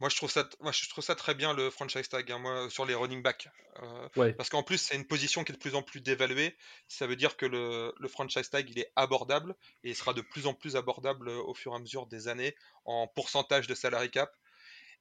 moi 0.03 0.09
je 0.09 0.17
trouve 0.17 0.31
ça, 0.31 0.49
moi 0.61 0.73
je 0.73 0.89
trouve 0.89 1.05
ça 1.05 1.15
très 1.15 1.35
bien 1.35 1.55
le 1.55 1.71
franchise 1.71 2.09
tag, 2.09 2.31
hein, 2.33 2.39
moi 2.39 2.69
sur 2.71 2.85
les 2.85 2.95
running 2.95 3.23
backs, 3.23 3.49
euh, 3.83 4.09
ouais. 4.17 4.33
parce 4.33 4.51
qu'en 4.51 4.65
plus 4.65 4.79
c'est 4.79 4.97
une 4.97 5.07
position 5.07 5.45
qui 5.45 5.53
est 5.53 5.55
de 5.55 5.61
plus 5.61 5.77
en 5.77 5.83
plus 5.83 6.01
dévaluée. 6.01 6.57
Ça 6.89 7.07
veut 7.07 7.15
dire 7.15 7.37
que 7.37 7.47
le, 7.47 7.95
le, 7.97 8.09
franchise 8.09 8.51
tag 8.51 8.69
il 8.69 8.81
est 8.81 8.91
abordable 8.97 9.55
et 9.85 9.91
il 9.91 9.97
sera 9.97 10.13
de 10.13 10.21
plus 10.21 10.47
en 10.47 10.55
plus 10.55 10.75
abordable 10.75 11.29
au 11.29 11.55
fur 11.55 11.73
et 11.73 11.77
à 11.77 11.79
mesure 11.79 12.07
des 12.07 12.27
années 12.27 12.57
en 12.85 13.07
pourcentage 13.07 13.69
de 13.69 13.77
salary 13.77 14.11
cap. 14.11 14.35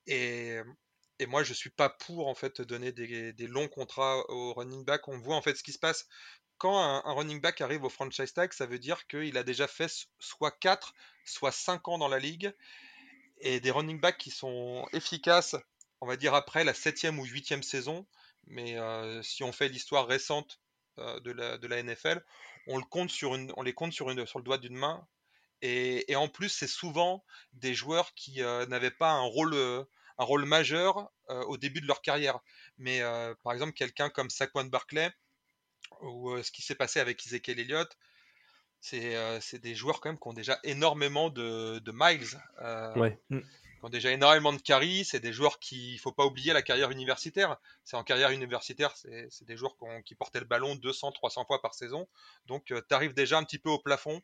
Et, 0.05 0.59
et 1.17 1.25
moi 1.25 1.43
je 1.43 1.53
suis 1.53 1.71
pas 1.71 1.89
pour 1.89 2.27
en 2.27 2.35
fait 2.35 2.61
donner 2.61 2.91
des, 2.91 3.33
des 3.33 3.47
longs 3.47 3.69
contrats 3.69 4.23
aux 4.29 4.53
running 4.53 4.85
backs. 4.85 5.07
On 5.07 5.17
voit 5.17 5.35
en 5.35 5.41
fait 5.41 5.55
ce 5.55 5.63
qui 5.63 5.71
se 5.71 5.79
passe 5.79 6.07
quand 6.61 6.79
un, 6.79 7.01
un, 7.05 7.13
running 7.13 7.41
back 7.41 7.59
arrive 7.61 7.83
au 7.85 7.89
franchise 7.89 8.33
tag, 8.33 8.53
ça 8.53 8.67
veut 8.67 8.77
dire 8.77 9.07
qu'il 9.07 9.35
a 9.35 9.41
déjà 9.41 9.67
fait 9.67 9.91
soit 10.19 10.51
4, 10.51 10.93
soit 11.25 11.51
5 11.51 11.87
ans 11.87 11.97
dans 11.97 12.07
la 12.07 12.19
ligue. 12.19 12.53
Et 13.39 13.59
des 13.59 13.71
running 13.71 13.99
backs 13.99 14.19
qui 14.19 14.29
sont 14.29 14.87
efficaces, 14.93 15.55
on 16.01 16.05
va 16.05 16.17
dire 16.17 16.35
après 16.35 16.63
la 16.63 16.75
7 16.75 17.07
ou 17.17 17.25
8 17.25 17.63
saison. 17.63 18.05
Mais 18.45 18.77
euh, 18.77 19.23
si 19.23 19.43
on 19.43 19.51
fait 19.51 19.69
l'histoire 19.69 20.05
récente 20.05 20.59
euh, 20.99 21.19
de, 21.21 21.31
la, 21.31 21.81
NFL, 21.81 22.23
on, 22.67 22.77
les 22.77 22.85
compte 22.85 23.09
sur, 23.09 23.35
le 23.35 24.41
doigt 24.43 24.59
d'une 24.59 24.77
main. 24.77 25.07
Et, 25.63 26.15
en 26.15 26.27
plus, 26.27 26.49
c'est 26.49 26.67
souvent 26.67 27.25
des 27.53 27.73
joueurs 27.73 28.13
qui 28.13 28.43
euh, 28.43 28.67
n'avaient 28.67 28.91
pas 28.91 29.13
un 29.13 29.21
rôle, 29.23 29.55
majeur 30.45 31.09
au 31.27 31.57
début 31.57 31.81
de 31.81 31.87
leur 31.87 32.03
carrière. 32.03 32.37
Mais 32.77 33.01
par 33.43 33.53
exemple, 33.53 33.73
quelqu'un 33.73 34.11
comme 34.11 34.29
Saquon 34.29 34.65
Barclay, 34.65 35.11
ou 36.01 36.31
euh, 36.31 36.43
ce 36.43 36.51
qui 36.51 36.61
s'est 36.61 36.75
passé 36.75 36.99
avec 36.99 37.25
Ezekiel 37.25 37.59
Elliott, 37.59 37.97
c'est 38.81 39.15
euh, 39.15 39.39
des 39.61 39.75
joueurs 39.75 40.01
quand 40.01 40.09
même 40.09 40.19
qui 40.19 40.27
ont 40.27 40.33
déjà 40.33 40.59
énormément 40.63 41.29
de, 41.29 41.79
de 41.79 41.91
miles, 41.93 42.27
euh, 42.61 42.93
ouais. 42.95 43.19
qui 43.29 43.39
ont 43.83 43.89
déjà 43.89 44.11
énormément 44.11 44.51
de 44.51 44.61
carry, 44.61 45.05
c'est 45.05 45.19
des 45.19 45.31
joueurs 45.31 45.59
qui, 45.59 45.93
il 45.93 45.99
faut 45.99 46.11
pas 46.11 46.25
oublier 46.25 46.51
la 46.51 46.63
carrière 46.63 46.89
universitaire, 46.89 47.57
c'est 47.83 47.95
en 47.95 48.03
carrière 48.03 48.31
universitaire, 48.31 48.95
c'est 48.97 49.45
des 49.45 49.55
joueurs 49.55 49.77
qui, 49.77 49.83
ont, 49.83 50.01
qui, 50.01 50.15
portaient 50.15 50.39
le 50.39 50.45
ballon 50.45 50.75
200, 50.75 51.11
300 51.11 51.45
fois 51.45 51.61
par 51.61 51.75
saison, 51.75 52.07
donc 52.47 52.71
euh, 52.71 52.81
tu 52.87 52.95
arrives 52.95 53.13
déjà 53.13 53.37
un 53.37 53.43
petit 53.43 53.59
peu 53.59 53.69
au 53.69 53.79
plafond. 53.79 54.19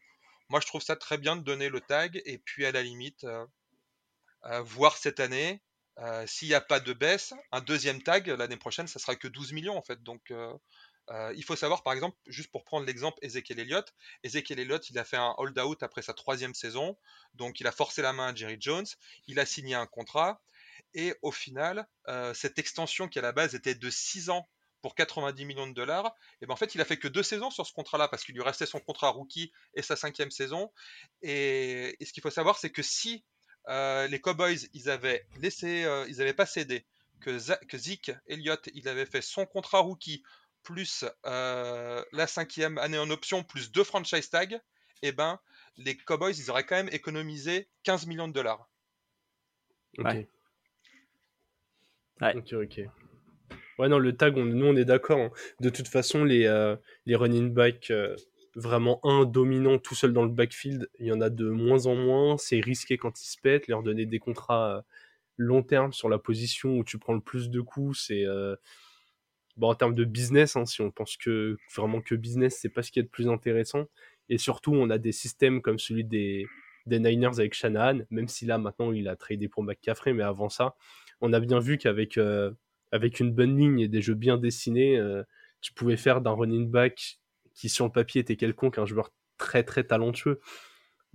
Moi 0.50 0.60
je 0.60 0.66
trouve 0.66 0.82
ça 0.82 0.96
très 0.96 1.20
bien 1.20 1.36
de 1.36 1.44
donner 1.44 1.70
le 1.70 1.80
tag, 1.80 2.20
et 2.26 2.40
puis 2.40 2.66
à 2.66 2.72
la 2.72 2.82
limite, 2.82 3.26
euh, 3.26 3.46
voir 4.62 4.98
cette 4.98 5.20
année, 5.20 5.62
s'il 6.28 6.48
n'y 6.48 6.54
a 6.54 6.62
pas 6.62 6.80
de 6.80 6.94
baisse, 6.94 7.34
un 7.52 7.60
deuxième 7.60 8.04
tag 8.04 8.28
l'année 8.28 8.56
prochaine, 8.58 8.88
ça 8.88 9.00
sera 9.00 9.16
que 9.16 9.28
12 9.28 9.52
millions 9.52 9.76
en 9.76 9.82
fait, 9.82 10.02
donc 10.04 10.32
euh, 11.10 11.34
il 11.36 11.44
faut 11.44 11.56
savoir, 11.56 11.84
par 11.84 11.94
exemple, 11.94 12.18
juste 12.28 12.52
pour 12.52 12.64
prendre 12.64 12.86
l'exemple 12.86 13.18
Ezekiel 13.22 13.60
Elliott, 13.60 13.94
Ezekiel 14.24 14.60
Elliott, 14.60 14.90
il 14.90 15.00
a 15.00 15.06
fait 15.06 15.18
un 15.18 15.34
hold-out 15.38 15.82
après 15.84 16.02
sa 16.02 16.14
troisième 16.14 16.54
saison, 16.54 16.98
donc 17.34 17.60
il 17.60 17.68
a 17.68 17.72
forcé 17.72 18.02
la 18.02 18.14
main 18.14 18.28
à 18.28 18.36
Jerry 18.36 18.58
Jones, 18.60 18.86
il 19.28 19.40
a 19.40 19.46
signé 19.46 19.76
un 19.76 19.86
contrat, 19.86 20.42
et 20.94 21.16
au 21.22 21.32
final, 21.32 21.88
euh, 22.08 22.34
cette 22.34 22.60
extension 22.60 23.08
qui 23.08 23.20
à 23.20 23.22
la 23.22 23.32
base 23.32 23.56
était 23.56 23.76
de 23.76 23.90
6 23.90 24.30
ans 24.30 24.50
pour 24.82 24.96
90 24.96 25.46
millions 25.46 25.68
de 25.68 25.74
dollars, 25.74 26.14
et 26.42 26.46
ben 26.46 26.54
en 26.54 26.58
fait 26.58 26.76
il 26.76 26.82
a 26.82 26.86
fait 26.86 26.98
que 26.98 27.08
deux 27.08 27.24
saisons 27.24 27.50
sur 27.50 27.66
ce 27.66 27.74
contrat-là 27.74 28.08
parce 28.08 28.24
qu'il 28.24 28.36
lui 28.36 28.44
restait 28.44 28.68
son 28.68 28.80
contrat 28.80 29.10
rookie 29.10 29.52
et 29.74 29.82
sa 29.82 29.96
cinquième 29.96 30.30
saison. 30.30 30.72
Et, 31.24 31.98
ce 32.00 32.14
qu'il 32.14 32.22
faut 32.22 32.30
savoir, 32.30 32.58
c'est 32.58 32.70
que 32.70 32.84
si 32.84 33.24
euh, 33.70 34.08
les 34.08 34.22
Cowboys 34.22 34.68
ils 34.74 34.90
avaient 34.90 35.26
laissé, 35.42 35.88
ils 36.08 36.22
avaient 36.22 36.34
pas 36.34 36.46
cédé, 36.46 36.86
que, 37.22 37.66
que 37.66 37.78
Zeke 37.78 38.12
Elliott 38.28 38.70
il 38.74 38.88
avait 38.88 39.08
fait 39.08 39.22
son 39.22 39.46
contrat 39.46 39.80
rookie 39.80 40.24
plus 40.68 41.06
euh, 41.26 42.04
la 42.12 42.28
cinquième 42.28 42.78
année 42.78 42.98
en 42.98 43.10
option, 43.10 43.42
plus 43.42 43.72
deux 43.72 43.86
franchise 43.86 44.30
tags, 44.30 44.44
et 44.52 44.60
eh 45.02 45.12
ben 45.14 45.40
les 45.78 45.96
Cowboys, 45.96 46.38
ils 46.38 46.50
auraient 46.50 46.66
quand 46.66 46.76
même 46.76 46.90
économisé 46.92 47.70
15 47.84 48.06
millions 48.08 48.28
de 48.28 48.34
dollars. 48.34 48.70
Ok. 49.98 50.06
Ouais. 50.06 50.28
ouais. 52.22 52.36
Ok, 52.36 52.54
ok. 52.54 52.82
Ouais, 53.80 53.88
non, 53.88 53.98
le 54.00 54.18
tag, 54.18 54.36
on, 54.36 54.44
nous, 54.44 54.66
on 54.66 54.76
est 54.76 54.86
d'accord. 54.86 55.20
Hein. 55.20 55.32
De 55.62 55.70
toute 55.70 55.88
façon, 55.88 56.26
les, 56.26 56.48
euh, 56.48 56.76
les 57.06 57.16
running 57.16 57.54
backs, 57.54 57.92
euh, 57.92 58.16
vraiment 58.56 59.00
un 59.06 59.24
dominant 59.24 59.78
tout 59.78 59.96
seul 59.96 60.12
dans 60.12 60.24
le 60.24 60.32
backfield, 60.32 60.90
il 61.00 61.06
y 61.06 61.12
en 61.14 61.22
a 61.22 61.30
de 61.30 61.48
moins 61.50 61.86
en 61.86 61.96
moins. 61.96 62.38
C'est 62.38 62.60
risqué 62.60 62.98
quand 62.98 63.22
ils 63.22 63.30
se 63.30 63.40
pètent. 63.40 63.68
Leur 63.68 63.84
donner 63.84 64.06
des 64.06 64.20
contrats 64.20 64.84
long 65.38 65.64
terme 65.64 65.94
sur 65.94 66.10
la 66.10 66.18
position 66.18 66.78
où 66.78 66.84
tu 66.84 66.98
prends 66.98 67.14
le 67.14 67.22
plus 67.22 67.50
de 67.52 67.62
coups, 67.62 68.00
c'est 68.08 68.26
bon, 69.58 69.70
en 69.70 69.76
termes 69.76 69.96
de 69.96 70.06
business, 70.06 70.56
hein, 70.56 70.66
si 70.66 70.82
on 70.82 70.92
pense 70.92 71.18
que 71.18 71.58
vraiment 71.76 72.02
que 72.02 72.16
business, 72.16 72.58
c'est 72.62 72.70
pas 72.70 72.84
ce 72.84 72.92
qui 72.92 73.00
est 73.00 73.04
le 73.04 73.08
plus 73.10 73.28
intéressant. 73.28 73.86
Et 74.30 74.38
surtout, 74.38 74.74
on 74.74 74.90
a 74.90 74.98
des 74.98 75.12
systèmes 75.12 75.62
comme 75.62 75.80
celui 75.80 76.04
des, 76.04 76.48
Niners 76.90 77.40
avec 77.40 77.54
Shanahan, 77.54 78.00
même 78.12 78.30
si 78.30 78.46
là 78.46 78.58
maintenant 78.58 78.94
il 78.94 79.10
a 79.10 79.18
tradé 79.18 79.50
pour 79.50 79.62
McCaffrey, 79.64 80.14
mais 80.14 80.24
avant 80.24 80.48
ça, 80.48 80.76
on 81.20 81.34
a 81.34 81.40
bien 81.42 81.60
vu 81.60 81.78
qu'avec 81.78 82.18
avec 82.94 83.20
une 83.20 83.34
bonne 83.34 83.58
ligne 83.58 83.80
et 83.82 83.88
des 83.90 84.02
jeux 84.02 84.14
bien 84.14 84.38
dessinés, 84.38 84.98
tu 85.60 85.74
pouvais 85.74 85.98
faire 85.98 86.22
d'un 86.22 86.32
running 86.32 86.70
back 86.70 87.20
qui 87.54 87.68
sur 87.68 87.86
le 87.86 87.92
papier 87.92 88.22
était 88.22 88.38
quelconque 88.38 88.78
un 88.78 88.86
joueur 88.86 89.12
très 89.38 89.64
très 89.64 89.84
talentueux. 89.84 90.40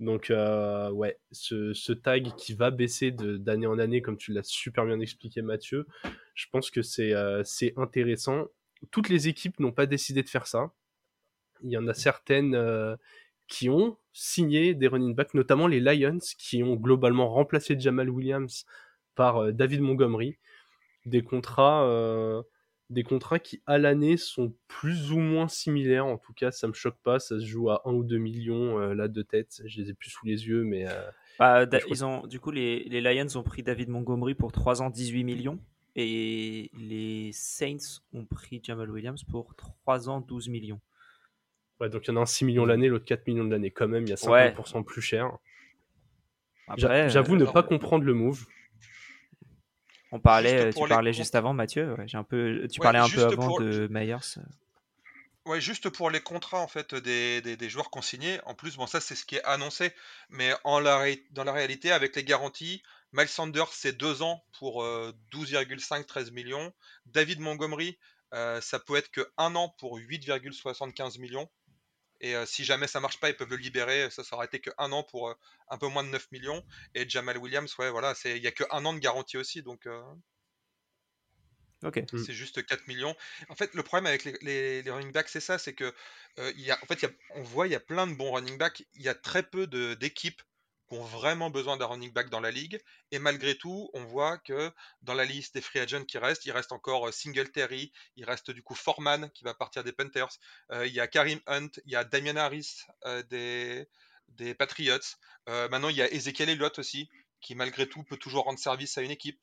Donc 0.03 0.29
ouais, 0.29 1.17
ce, 1.31 1.93
tag 1.93 2.35
qui 2.35 2.53
va 2.53 2.71
baisser 2.71 3.11
d'année 3.11 3.67
en 3.67 3.79
année, 3.79 4.01
comme 4.01 4.17
tu 4.17 4.33
l'as 4.33 4.43
super 4.43 4.85
bien 4.85 4.99
expliqué 4.99 5.41
Mathieu, 5.41 5.87
je 6.35 6.45
pense 6.51 6.69
que 6.69 6.81
c'est 6.81 7.73
intéressant. 7.77 8.47
Toutes 8.91 9.07
les 9.07 9.29
équipes 9.29 9.59
n'ont 9.59 9.71
pas 9.71 9.85
décidé 9.85 10.21
de 10.21 10.29
faire 10.29 10.45
ça. 10.45 10.71
Il 11.63 11.71
y 11.71 11.77
en 11.77 11.87
a 11.87 11.93
certaines 11.93 12.97
qui 13.47 13.69
ont 13.69 13.97
signé 14.11 14.73
des 14.73 14.87
running 14.87 15.15
backs, 15.15 15.33
notamment 15.33 15.67
les 15.67 15.79
Lions, 15.79 16.19
qui 16.37 16.63
ont 16.63 16.75
globalement 16.75 17.29
remplacé 17.29 17.79
Jamal 17.79 18.09
Williams 18.09 18.65
par 19.15 19.53
David 19.53 19.81
Montgomery. 19.81 20.37
Des 21.05 21.21
contrats 21.21 22.43
des 22.89 23.03
contrats 23.03 23.39
qui 23.39 23.61
à 23.65 23.77
l'année 23.77 24.17
sont 24.17 24.53
plus 24.67 25.11
ou 25.11 25.19
moins 25.19 25.47
similaires. 25.47 26.05
En 26.05 26.17
tout 26.17 26.33
cas, 26.33 26.51
ça 26.51 26.67
me 26.67 26.73
choque 26.73 26.97
pas. 27.03 27.19
Ça 27.19 27.39
se 27.39 27.45
joue 27.45 27.69
à 27.69 27.81
1 27.85 27.93
ou 27.93 28.03
2 28.03 28.17
millions 28.17 28.79
euh, 28.79 28.93
là 28.93 29.07
de 29.07 29.21
tête. 29.21 29.61
Je 29.65 29.81
les 29.81 29.89
ai 29.89 29.93
plus 29.93 30.09
sous 30.09 30.25
les 30.25 30.47
yeux, 30.47 30.63
mais. 30.63 30.87
Euh, 30.87 31.01
bah, 31.39 31.65
ils 31.89 32.05
ont, 32.05 32.27
du 32.27 32.39
coup, 32.39 32.51
les, 32.51 32.83
les, 32.83 33.01
Lions 33.01 33.27
ont 33.35 33.43
pris 33.43 33.63
David 33.63 33.89
Montgomery 33.89 34.35
pour 34.35 34.51
3 34.51 34.81
ans, 34.81 34.89
18 34.89 35.23
millions. 35.23 35.59
Et 35.95 36.71
les 36.73 37.31
Saints 37.33 38.01
ont 38.13 38.25
pris 38.25 38.59
Jamal 38.63 38.89
Williams 38.89 39.23
pour 39.23 39.55
3 39.55 40.09
ans, 40.09 40.21
12 40.21 40.49
millions. 40.49 40.79
Ouais, 41.79 41.89
donc 41.89 42.07
il 42.07 42.11
y 42.11 42.13
en 42.13 42.17
a 42.17 42.21
un 42.21 42.25
6 42.25 42.45
millions 42.45 42.65
l'année, 42.65 42.87
l'autre 42.87 43.05
4 43.05 43.27
millions 43.27 43.45
de 43.45 43.51
l'année. 43.51 43.71
Quand 43.71 43.87
même, 43.87 44.03
il 44.03 44.09
y 44.09 44.13
a 44.13 44.15
50% 44.15 44.83
plus 44.83 45.01
cher. 45.01 45.37
J'avoue 46.77 47.35
ne 47.35 47.45
euh, 47.45 47.51
pas 47.51 47.63
comprendre 47.63 48.05
le 48.05 48.13
move. 48.13 48.45
On 50.13 50.19
parlait, 50.19 50.71
tu 50.71 50.87
parlais 50.87 51.11
juste 51.11 51.33
avant, 51.33 51.53
Mathieu. 51.53 51.95
j'ai 52.05 52.19
un 52.19 52.23
peu, 52.23 52.67
tu 52.71 52.79
parlais 52.79 52.99
un 52.99 53.09
peu 53.09 53.23
avant 53.23 53.59
de 53.59 53.87
Myers. 53.89 54.37
Ouais, 55.45 55.59
juste 55.59 55.89
pour 55.89 56.11
les 56.11 56.21
contrats 56.21 56.61
en 56.61 56.67
fait 56.67 56.93
des, 56.93 57.41
des, 57.41 57.69
joueurs 57.69 57.89
consignés. 57.89 58.39
En 58.45 58.53
plus, 58.53 58.77
bon, 58.77 58.85
ça 58.85 59.01
c'est 59.01 59.15
ce 59.15 59.25
qui 59.25 59.37
est 59.37 59.43
annoncé, 59.43 59.91
mais 60.29 60.53
en 60.63 60.79
la, 60.79 61.03
dans 61.31 61.43
la 61.43 61.51
réalité, 61.51 61.91
avec 61.91 62.15
les 62.15 62.23
garanties, 62.23 62.83
Miles 63.11 63.27
Sanders 63.27 63.73
c'est 63.73 63.97
2 63.97 64.21
ans 64.21 64.43
pour 64.59 64.83
12,5-13 64.83 66.27
euh, 66.27 66.31
millions. 66.31 66.73
David 67.07 67.39
Montgomery, 67.39 67.97
euh, 68.35 68.61
ça 68.61 68.79
peut 68.79 68.95
être 68.95 69.09
que 69.09 69.27
1 69.37 69.55
an 69.55 69.69
pour 69.79 69.97
8,75 69.97 71.19
millions. 71.19 71.49
Et 72.23 72.37
euh, 72.37 72.45
si 72.45 72.63
jamais 72.63 72.87
ça 72.87 73.01
marche 73.01 73.19
pas, 73.19 73.29
ils 73.29 73.35
peuvent 73.35 73.49
le 73.49 73.57
libérer. 73.57 74.09
Ça 74.09 74.23
s'aurait 74.23 74.45
été 74.45 74.61
que 74.61 74.69
un 74.77 74.93
an 74.93 75.03
pour 75.03 75.29
euh, 75.29 75.33
un 75.69 75.77
peu 75.77 75.87
moins 75.87 76.05
de 76.05 76.09
9 76.09 76.31
millions. 76.31 76.63
Et 76.95 77.07
Jamal 77.07 77.37
Williams, 77.37 77.77
ouais, 77.77 77.89
voilà, 77.91 78.13
il 78.23 78.39
n'y 78.39 78.47
a 78.47 78.51
que 78.51 78.63
un 78.71 78.85
an 78.85 78.93
de 78.93 78.99
garantie 78.99 79.37
aussi. 79.37 79.61
Donc. 79.61 79.85
Euh, 79.85 80.01
ok. 81.83 82.01
C'est 82.11 82.33
juste 82.33 82.65
4 82.65 82.87
millions. 82.87 83.13
En 83.49 83.55
fait, 83.55 83.73
le 83.73 83.83
problème 83.83 84.05
avec 84.05 84.23
les, 84.23 84.81
les, 84.81 84.89
running 84.89 85.11
backs, 85.11 85.27
c'est 85.27 85.41
ça, 85.41 85.57
c'est 85.57 85.73
que 85.73 85.93
y 86.37 86.71
a, 86.71 86.79
en 86.81 86.85
fait, 86.85 87.05
on 87.31 87.43
voit, 87.43 87.67
il 87.67 87.71
y 87.71 87.75
a 87.75 87.81
plein 87.81 88.07
de 88.07 88.13
bons 88.13 88.31
running 88.31 88.57
backs. 88.57 88.85
Il 88.93 89.01
y 89.01 89.09
a 89.09 89.15
très 89.15 89.43
peu 89.43 89.67
d'équipes 89.67 90.41
qui 90.87 90.97
ont 90.97 91.03
vraiment 91.03 91.49
besoin 91.49 91.77
d'un 91.77 91.85
running 91.85 92.11
back 92.11 92.29
dans 92.29 92.39
la 92.39 92.51
ligue. 92.51 92.79
Et 93.11 93.19
malgré 93.19 93.55
tout, 93.55 93.89
on 93.93 94.03
voit 94.05 94.37
que 94.39 94.71
dans 95.01 95.13
la 95.13 95.25
liste 95.25 95.55
des 95.55 95.61
free 95.61 95.79
agents 95.79 96.05
qui 96.05 96.17
restent, 96.17 96.45
il 96.45 96.51
reste 96.51 96.71
encore 96.71 97.07
euh, 97.07 97.11
Singletary, 97.11 97.91
il 98.15 98.25
reste 98.25 98.51
du 98.51 98.63
coup 98.63 98.75
Foreman 98.75 99.29
qui 99.31 99.43
va 99.43 99.53
partir 99.53 99.83
des 99.83 99.93
Panthers, 99.93 100.37
euh, 100.71 100.85
il 100.87 100.93
y 100.93 100.99
a 100.99 101.07
Karim 101.07 101.39
Hunt, 101.47 101.69
il 101.85 101.91
y 101.91 101.95
a 101.95 102.03
Damian 102.03 102.35
Harris 102.35 102.81
euh, 103.05 103.23
des, 103.23 103.87
des 104.29 104.53
Patriots. 104.53 104.99
maintenant, 105.47 105.89
il 105.89 105.95
y 105.95 106.01
a 106.01 106.11
Ezekiel 106.11 106.49
Elliott 106.49 106.79
aussi, 106.79 107.09
qui 107.41 107.55
malgré 107.55 107.87
tout 107.87 108.03
peut 108.03 108.17
toujours 108.17 108.45
rendre 108.45 108.59
service 108.59 108.97
à 108.97 109.01
une 109.01 109.11
équipe 109.11 109.39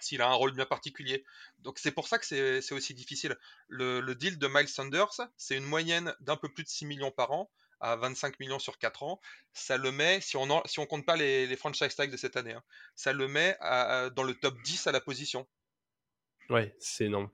s'il 0.00 0.22
a 0.22 0.28
un 0.28 0.34
rôle 0.34 0.52
bien 0.52 0.66
particulier. 0.66 1.24
Donc 1.58 1.78
c'est 1.78 1.90
pour 1.90 2.08
ça 2.08 2.18
que 2.18 2.24
c'est 2.24 2.72
aussi 2.72 2.94
difficile. 2.94 3.36
Le, 3.68 4.00
le, 4.00 4.14
deal 4.14 4.38
de 4.38 4.48
Miles 4.48 4.68
Sanders, 4.68 5.20
c'est 5.36 5.56
une 5.56 5.64
moyenne 5.64 6.14
d'un 6.20 6.36
peu 6.36 6.48
plus 6.48 6.64
de 6.64 6.68
6 6.68 6.86
millions 6.86 7.10
par 7.10 7.32
an 7.32 7.50
à 7.80 7.96
25 7.96 8.38
millions 8.40 8.58
sur 8.58 8.78
4 8.78 9.02
ans, 9.02 9.20
ça 9.52 9.76
le 9.76 9.90
met, 9.92 10.20
si 10.20 10.36
on, 10.36 10.46
ne 10.46 10.54
si 10.66 10.78
on 10.78 10.86
compte 10.86 11.06
pas 11.06 11.16
les, 11.16 11.56
franchise 11.56 11.94
tags 11.94 12.06
de 12.06 12.16
cette 12.16 12.36
année, 12.36 12.52
hein, 12.52 12.62
ça 12.94 13.12
le 13.12 13.28
met 13.28 13.56
dans 13.60 14.22
le 14.22 14.34
top 14.34 14.60
10 14.62 14.86
à 14.86 14.92
la 14.92 15.00
position. 15.00 15.46
Ouais, 16.50 16.74
c'est 16.80 17.04
énorme. 17.04 17.30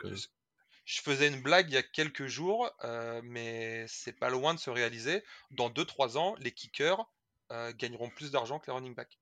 Je, 0.85 1.01
faisais 1.01 1.29
une 1.29 1.41
blague 1.41 1.71
il 1.71 1.75
y 1.75 1.79
a 1.79 1.83
quelques 1.83 2.27
jours, 2.27 2.71
euh, 2.85 3.21
mais 3.25 3.87
c'est 3.89 4.17
pas 4.17 4.31
loin 4.31 4.55
de 4.55 4.59
se 4.59 4.71
réaliser. 4.71 5.23
Dans 5.51 5.71
2-3 5.71 6.19
ans, 6.19 6.37
les 6.39 6.53
kickers 6.53 7.11
euh, 7.51 7.73
gagneront 7.77 8.11
plus 8.11 8.31
d'argent 8.31 8.59
que 8.59 8.67
les 8.67 8.73
running 8.75 8.95
backs. 8.95 9.19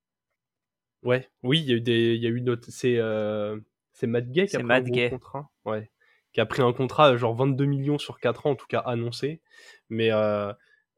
Ouais, 1.01 1.29
oui, 1.43 1.59
il 1.61 1.65
y 1.65 1.71
a 1.71 1.75
eu 1.75 1.81
des, 1.81 2.15
il 2.15 2.21
y 2.21 2.27
a 2.27 2.29
eu 2.29 2.41
notre, 2.41 2.69
c'est, 2.71 2.97
euh, 2.97 3.59
c'est 3.93 4.07
Matt 4.07 4.29
Gay 4.31 4.47
qui 4.47 4.57
a 4.57 4.59
pris 4.59 5.01
un 5.01 5.09
contrat, 5.09 5.49
ouais, 5.63 5.91
qui 6.33 6.41
a 6.41 6.45
pris 6.45 6.61
un 6.61 6.73
contrat 6.73 7.15
genre 7.15 7.35
22 7.35 7.65
millions 7.65 7.97
sur 7.97 8.19
4 8.19 8.47
ans 8.47 8.51
en 8.51 8.55
tout 8.55 8.67
cas 8.67 8.79
annoncé, 8.79 9.41
mais 9.89 10.09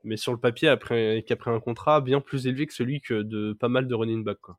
mais 0.04 0.18
sur 0.18 0.32
le 0.32 0.40
papier, 0.40 0.68
après, 0.68 1.24
qui 1.26 1.34
a 1.34 1.36
pris 1.36 1.52
un 1.52 1.60
contrat 1.60 2.02
bien 2.02 2.22
plus 2.22 2.48
élevé 2.48 2.68
que 2.68 2.74
celui 2.74 3.02
que 3.02 3.22
de 3.22 3.54
pas 3.54 3.70
mal 3.70 3.88
de 3.88 3.96
running 3.96 4.24
back. 4.24 4.40
Quoi. 4.42 4.58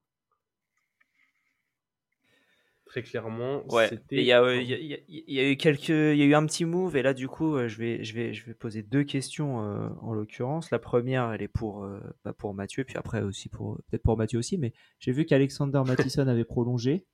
Très 2.88 3.02
clairement, 3.02 3.66
ouais. 3.74 3.90
Il 4.10 4.22
y, 4.22 4.32
a, 4.32 5.50
eu 5.50 5.56
quelques, 5.58 5.90
il 5.90 6.16
y 6.16 6.22
a 6.22 6.24
eu 6.24 6.34
un 6.34 6.46
petit 6.46 6.64
move 6.64 6.96
et 6.96 7.02
là 7.02 7.12
du 7.12 7.28
coup, 7.28 7.54
euh, 7.54 7.68
je 7.68 7.76
vais, 7.76 8.02
je 8.02 8.14
vais, 8.14 8.32
je 8.32 8.46
vais 8.46 8.54
poser 8.54 8.82
deux 8.82 9.04
questions 9.04 9.62
euh, 9.62 9.90
en 10.00 10.14
l'occurrence. 10.14 10.70
La 10.70 10.78
première, 10.78 11.30
elle 11.30 11.42
est 11.42 11.48
pour, 11.48 11.84
euh, 11.84 12.00
bah, 12.24 12.32
pour 12.32 12.54
Mathieu, 12.54 12.84
puis 12.84 12.96
après 12.96 13.20
aussi 13.20 13.50
pour, 13.50 13.76
peut-être 13.90 14.02
pour 14.02 14.16
Mathieu 14.16 14.38
aussi, 14.38 14.56
mais 14.56 14.72
j'ai 15.00 15.12
vu 15.12 15.26
qu'Alexander 15.26 15.82
Mattison 15.86 16.26
avait 16.26 16.46
prolongé 16.46 17.04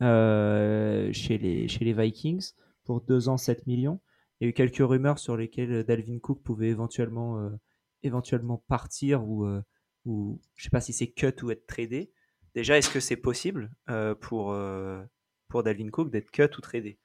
chez 0.00 1.38
les, 1.38 1.68
chez 1.68 1.84
les 1.84 1.92
Vikings 1.92 2.52
pour 2.84 3.02
2 3.02 3.28
ans 3.28 3.36
7 3.36 3.66
millions. 3.66 4.00
Il 4.40 4.44
y 4.44 4.46
a 4.46 4.50
eu 4.50 4.54
quelques 4.54 4.78
rumeurs 4.78 5.18
sur 5.18 5.36
lesquelles 5.36 5.72
euh, 5.72 5.84
Dalvin 5.84 6.18
Cook 6.18 6.42
pouvait 6.42 6.68
éventuellement, 6.68 7.38
euh, 7.38 7.50
éventuellement 8.02 8.58
partir 8.68 9.22
ou, 9.24 9.44
euh, 9.44 9.62
ou 10.06 10.40
je 10.56 10.64
sais 10.64 10.70
pas 10.70 10.80
si 10.80 10.94
c'est 10.94 11.10
cut 11.10 11.34
ou 11.42 11.50
être 11.50 11.66
tradé. 11.66 12.10
Déjà, 12.54 12.78
est-ce 12.78 12.90
que 12.90 13.00
c'est 13.00 13.16
possible 13.16 13.70
pour, 14.20 14.58
pour 15.46 15.62
Dalvin 15.62 15.88
Cook 15.90 16.10
d'être 16.10 16.32
cut 16.32 16.50
ou 16.58 16.60
tradé? 16.60 16.98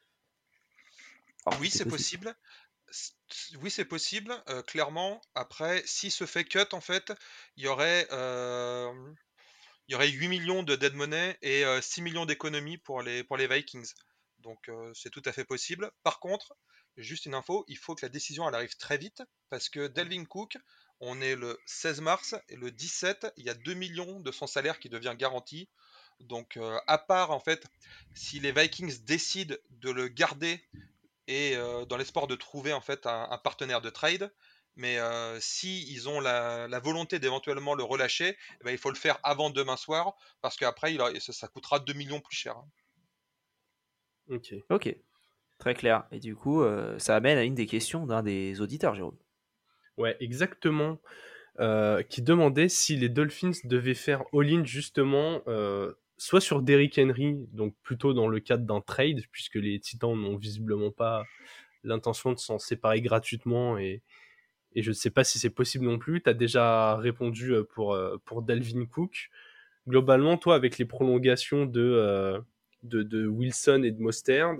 Oui, 1.59 1.69
c'est 1.69 1.85
possible. 1.85 2.35
Oui, 3.61 3.69
c'est 3.69 3.85
possible, 3.85 4.33
clairement. 4.65 5.21
Après, 5.35 5.83
si 5.85 6.09
se 6.09 6.25
fait 6.25 6.45
cut, 6.45 6.73
en 6.73 6.81
fait, 6.81 7.13
il 7.57 7.65
y 7.65 7.67
aurait, 7.67 8.07
il 8.09 9.91
y 9.91 9.93
aurait 9.93 10.09
8 10.09 10.29
millions 10.29 10.63
de 10.63 10.75
dead 10.75 10.95
money 10.95 11.37
et 11.43 11.63
6 11.79 12.01
millions 12.01 12.25
d'économies 12.25 12.79
pour 12.79 13.03
les, 13.03 13.23
pour 13.23 13.37
les 13.37 13.47
Vikings. 13.47 13.93
Donc, 14.39 14.71
c'est 14.95 15.11
tout 15.11 15.21
à 15.25 15.31
fait 15.31 15.45
possible. 15.45 15.91
Par 16.01 16.19
contre, 16.19 16.55
Juste 16.97 17.25
une 17.25 17.33
info, 17.33 17.65
il 17.67 17.77
faut 17.77 17.95
que 17.95 18.05
la 18.05 18.09
décision 18.09 18.47
arrive 18.47 18.77
très 18.77 18.97
vite 18.97 19.21
parce 19.49 19.69
que 19.69 19.87
Delvin 19.87 20.23
Cook, 20.25 20.57
on 21.01 21.19
est 21.21 21.35
le 21.35 21.59
16 21.65 22.01
mars 22.01 22.35
et 22.49 22.55
le 22.55 22.71
17, 22.71 23.27
il 23.37 23.45
y 23.45 23.49
a 23.49 23.53
2 23.53 23.73
millions 23.73 24.19
de 24.19 24.31
son 24.31 24.47
salaire 24.47 24.79
qui 24.79 24.89
devient 24.89 25.15
garanti. 25.17 25.67
Donc 26.21 26.55
euh, 26.55 26.79
à 26.87 26.97
part 26.97 27.31
en 27.31 27.39
fait, 27.39 27.65
si 28.13 28.39
les 28.39 28.53
Vikings 28.53 29.03
décident 29.03 29.55
de 29.69 29.91
le 29.91 30.07
garder 30.07 30.61
et 31.27 31.57
euh, 31.57 31.85
dans 31.85 31.97
l'espoir 31.97 32.27
de 32.27 32.35
trouver 32.35 32.71
en 32.71 32.81
fait 32.81 33.05
un, 33.05 33.37
partenaire 33.39 33.81
de 33.81 33.89
trade, 33.89 34.33
mais 34.77 34.97
euh, 34.99 35.37
si 35.41 35.83
ils 35.91 36.07
ont 36.07 36.21
la, 36.21 36.79
volonté 36.79 37.19
d'éventuellement 37.19 37.73
le 37.73 37.83
relâcher, 37.83 38.37
eh 38.61 38.63
ben, 38.63 38.71
il 38.71 38.77
faut 38.77 38.89
le 38.89 38.95
faire 38.95 39.19
avant 39.23 39.49
demain 39.49 39.77
soir 39.77 40.15
parce 40.41 40.55
qu'après 40.55 40.97
ça, 41.19 41.33
ça, 41.33 41.47
coûtera 41.49 41.79
2 41.79 41.93
millions 41.93 42.21
plus 42.21 42.37
cher. 42.37 42.55
Hein. 42.57 42.69
Ok. 44.29 44.53
Ok. 44.69 44.95
Très 45.65 45.73
clair. 45.73 46.03
Et 46.11 46.19
du 46.19 46.35
coup, 46.35 46.61
euh, 46.61 46.93
ça 46.99 47.15
amène 47.15 47.39
à 47.39 47.43
une 47.43 47.55
des 47.55 47.65
questions 47.65 48.05
d'un 48.05 48.21
des 48.21 48.61
auditeurs, 48.61 48.93
Jérôme. 48.93 49.17
Ouais, 49.97 50.15
exactement. 50.19 50.99
Euh, 51.59 52.03
qui 52.03 52.21
demandait 52.21 52.69
si 52.69 52.95
les 52.97 53.09
Dolphins 53.09 53.57
devaient 53.63 53.95
faire 53.95 54.21
all-in 54.31 54.63
justement, 54.63 55.41
euh, 55.47 55.91
soit 56.19 56.39
sur 56.39 56.61
Derrick 56.61 56.99
Henry, 56.99 57.47
donc 57.51 57.73
plutôt 57.81 58.13
dans 58.13 58.27
le 58.27 58.39
cadre 58.39 58.63
d'un 58.63 58.79
trade, 58.79 59.23
puisque 59.31 59.55
les 59.55 59.79
Titans 59.79 60.15
n'ont 60.15 60.37
visiblement 60.37 60.91
pas 60.91 61.23
l'intention 61.83 62.31
de 62.31 62.37
s'en 62.37 62.59
séparer 62.59 63.01
gratuitement 63.01 63.79
et, 63.79 64.03
je 64.75 64.89
ne 64.89 64.93
sais 64.93 65.09
pas 65.09 65.23
si 65.23 65.39
c'est 65.39 65.49
possible 65.49 65.85
non 65.85 65.97
plus. 65.97 66.21
Tu 66.21 66.29
as 66.29 66.35
déjà 66.35 66.95
répondu 66.97 67.55
pour, 67.73 67.97
pour 68.23 68.43
Dalvin 68.43 68.85
Cook. 68.85 69.31
Globalement, 69.87 70.37
toi, 70.37 70.53
avec 70.53 70.77
les 70.77 70.85
prolongations 70.85 71.65
de, 71.65 72.43
de, 72.87 73.27
Wilson 73.27 73.83
et 73.83 73.91
de 73.91 74.01
Mosterd, 74.01 74.57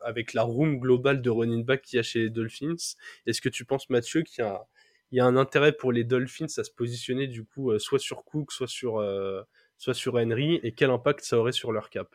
avec 0.00 0.34
la 0.34 0.42
room 0.42 0.78
globale 0.78 1.22
de 1.22 1.30
running 1.30 1.64
back 1.64 1.82
qu'il 1.82 1.96
y 1.96 2.00
a 2.00 2.02
chez 2.02 2.20
les 2.20 2.30
Dolphins. 2.30 2.96
Est-ce 3.26 3.40
que 3.40 3.48
tu 3.48 3.64
penses, 3.64 3.88
Mathieu, 3.90 4.22
qu'il 4.22 4.44
y 5.12 5.20
a, 5.20 5.24
un 5.24 5.36
intérêt 5.36 5.72
pour 5.72 5.92
les 5.92 6.04
Dolphins 6.04 6.46
à 6.58 6.64
se 6.64 6.70
positionner 6.70 7.26
du 7.26 7.44
coup 7.44 7.70
euh, 7.70 7.78
soit 7.78 7.98
sur 7.98 8.24
Cook, 8.24 8.52
soit 8.52 8.68
sur, 8.68 8.98
euh, 8.98 9.42
soit 9.78 9.94
sur 9.94 10.14
Henry, 10.14 10.60
et 10.62 10.72
quel 10.72 10.90
impact 10.90 11.24
ça 11.24 11.38
aurait 11.38 11.52
sur 11.52 11.72
leur 11.72 11.90
cap? 11.90 12.14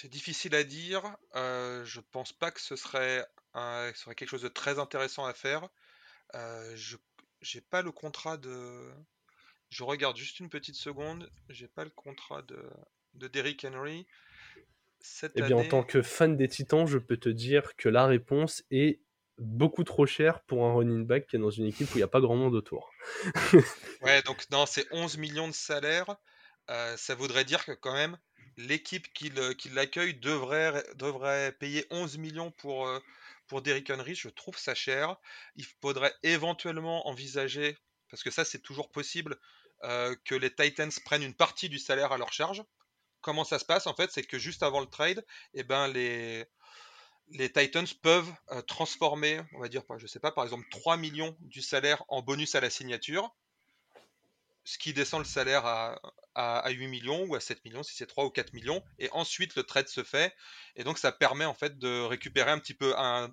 C'est 0.00 0.08
difficile 0.08 0.54
à 0.54 0.64
dire. 0.64 1.14
Euh, 1.36 1.84
je 1.84 2.00
pense 2.00 2.32
pas 2.32 2.50
que 2.50 2.60
ce 2.62 2.74
serait, 2.74 3.26
quelque 4.16 4.30
chose 4.30 4.40
de 4.40 4.48
très 4.48 4.78
intéressant 4.78 5.26
à 5.26 5.34
faire. 5.34 5.68
Euh, 6.34 6.74
j'ai 7.42 7.60
pas 7.60 7.82
le 7.82 7.92
contrat 7.92 8.38
de. 8.38 8.90
Je 9.70 9.84
regarde 9.84 10.16
juste 10.16 10.40
une 10.40 10.48
petite 10.48 10.74
seconde. 10.74 11.30
J'ai 11.48 11.68
pas 11.68 11.84
le 11.84 11.90
contrat 11.90 12.42
de, 12.42 12.62
de 13.14 13.28
Derrick 13.28 13.64
Henry. 13.64 14.06
Cette 15.00 15.32
Eh 15.36 15.42
bien, 15.42 15.56
en 15.56 15.64
tant 15.64 15.82
que 15.82 16.02
fan 16.02 16.36
des 16.36 16.48
Titans, 16.48 16.86
je 16.86 16.98
peux 16.98 17.16
te 17.16 17.28
dire 17.28 17.76
que 17.76 17.88
la 17.88 18.06
réponse 18.06 18.64
est 18.70 19.00
beaucoup 19.38 19.84
trop 19.84 20.06
chère 20.06 20.40
pour 20.42 20.66
un 20.66 20.74
running 20.74 21.06
back 21.06 21.26
qui 21.26 21.36
est 21.36 21.38
dans 21.38 21.50
une 21.50 21.66
équipe 21.66 21.88
où 21.90 21.94
il 21.94 22.00
n'y 22.00 22.02
a 22.02 22.08
pas 22.08 22.20
grand 22.20 22.36
monde 22.36 22.54
autour. 22.54 22.92
ouais, 24.02 24.22
donc 24.22 24.44
non, 24.50 24.66
c'est 24.66 24.86
11 24.90 25.16
millions 25.16 25.48
de 25.48 25.54
salaire. 25.54 26.16
Euh, 26.68 26.96
ça 26.96 27.14
voudrait 27.14 27.44
dire 27.44 27.64
que 27.64 27.72
quand 27.72 27.94
même, 27.94 28.18
l'équipe 28.56 29.12
qui 29.12 29.32
l'accueille 29.72 30.14
devrait, 30.14 30.84
devrait 30.96 31.52
payer 31.52 31.86
11 31.90 32.18
millions 32.18 32.50
pour, 32.50 32.86
euh, 32.86 32.98
pour 33.46 33.62
Derrick 33.62 33.88
Henry. 33.90 34.14
Je 34.14 34.28
trouve 34.28 34.58
ça 34.58 34.74
cher. 34.74 35.16
Il 35.56 35.64
faudrait 35.80 36.14
éventuellement 36.22 37.08
envisager, 37.08 37.78
parce 38.10 38.22
que 38.22 38.30
ça 38.30 38.44
c'est 38.44 38.60
toujours 38.60 38.90
possible, 38.90 39.38
euh, 39.84 40.14
que 40.24 40.34
les 40.34 40.54
Titans 40.54 40.90
prennent 41.04 41.22
une 41.22 41.34
partie 41.34 41.68
du 41.68 41.78
salaire 41.78 42.12
à 42.12 42.18
leur 42.18 42.32
charge. 42.32 42.62
Comment 43.20 43.44
ça 43.44 43.58
se 43.58 43.64
passe 43.64 43.86
en 43.86 43.94
fait 43.94 44.10
C'est 44.10 44.22
que 44.22 44.38
juste 44.38 44.62
avant 44.62 44.80
le 44.80 44.86
trade, 44.86 45.24
eh 45.54 45.62
ben, 45.62 45.88
les, 45.88 46.46
les 47.32 47.52
Titans 47.52 47.86
peuvent 48.02 48.32
euh, 48.50 48.62
transformer, 48.62 49.40
on 49.54 49.60
va 49.60 49.68
dire, 49.68 49.82
je 49.98 50.06
sais 50.06 50.20
pas, 50.20 50.32
par 50.32 50.44
exemple 50.44 50.66
3 50.70 50.96
millions 50.96 51.36
du 51.40 51.62
salaire 51.62 52.02
en 52.08 52.22
bonus 52.22 52.54
à 52.54 52.60
la 52.60 52.70
signature, 52.70 53.30
ce 54.64 54.78
qui 54.78 54.92
descend 54.92 55.20
le 55.20 55.26
salaire 55.26 55.66
à, 55.66 56.00
à, 56.34 56.58
à 56.58 56.70
8 56.70 56.86
millions 56.86 57.24
ou 57.24 57.34
à 57.34 57.40
7 57.40 57.64
millions 57.64 57.82
si 57.82 57.94
c'est 57.94 58.06
3 58.06 58.24
ou 58.24 58.30
4 58.30 58.52
millions, 58.52 58.82
et 58.98 59.08
ensuite 59.12 59.54
le 59.56 59.64
trade 59.64 59.88
se 59.88 60.02
fait, 60.04 60.34
et 60.76 60.84
donc 60.84 60.98
ça 60.98 61.12
permet 61.12 61.44
en 61.44 61.54
fait 61.54 61.78
de 61.78 62.02
récupérer 62.02 62.50
un 62.50 62.58
petit 62.58 62.74
peu 62.74 62.94
un- 62.96 63.30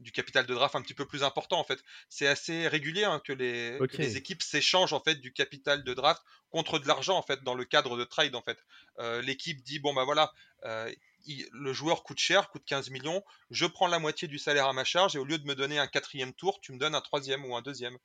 du 0.00 0.12
capital 0.12 0.46
de 0.46 0.54
draft 0.54 0.74
un 0.74 0.82
petit 0.82 0.94
peu 0.94 1.06
plus 1.06 1.22
important 1.22 1.58
en 1.58 1.64
fait. 1.64 1.82
C'est 2.08 2.26
assez 2.26 2.66
régulier 2.68 3.04
hein, 3.04 3.20
que, 3.24 3.32
les, 3.32 3.76
que 3.78 3.84
Ok. 3.84 3.98
les 3.98 4.16
équipes 4.16 4.42
s'échangent 4.42 4.92
en 4.92 5.00
fait 5.00 5.16
du 5.16 5.32
capital 5.32 5.84
de 5.84 5.94
draft 5.94 6.22
contre 6.50 6.78
de 6.78 6.88
l'argent 6.88 7.16
en 7.16 7.22
fait 7.22 7.42
dans 7.42 7.54
le 7.54 7.64
cadre 7.64 7.96
de 7.96 8.04
trade 8.04 8.34
en 8.34 8.42
fait. 8.42 8.58
Euh, 8.98 9.22
L'équipe 9.22 9.62
dit 9.62 9.78
bon 9.78 9.92
bah 9.94 10.04
voilà, 10.04 10.32
euh, 10.64 10.92
il- 11.26 11.46
le 11.52 11.72
joueur 11.72 12.02
coûte 12.04 12.18
cher, 12.18 12.48
coûte 12.50 12.64
15 12.64 12.90
millions, 12.90 13.22
je 13.50 13.66
prends 13.66 13.86
la 13.86 13.98
moitié 13.98 14.28
du 14.28 14.38
salaire 14.38 14.66
à 14.66 14.72
ma 14.72 14.84
charge 14.84 15.14
et 15.16 15.18
au 15.18 15.24
lieu 15.24 15.38
de 15.38 15.46
me 15.46 15.54
donner 15.54 15.78
un 15.78 15.86
quatrième 15.86 16.32
tour, 16.32 16.60
tu 16.60 16.72
me 16.72 16.78
donnes 16.78 16.94
un 16.94 17.00
troisième 17.00 17.44
ou 17.44 17.54
un 17.56 17.62
deuxième. 17.62 17.98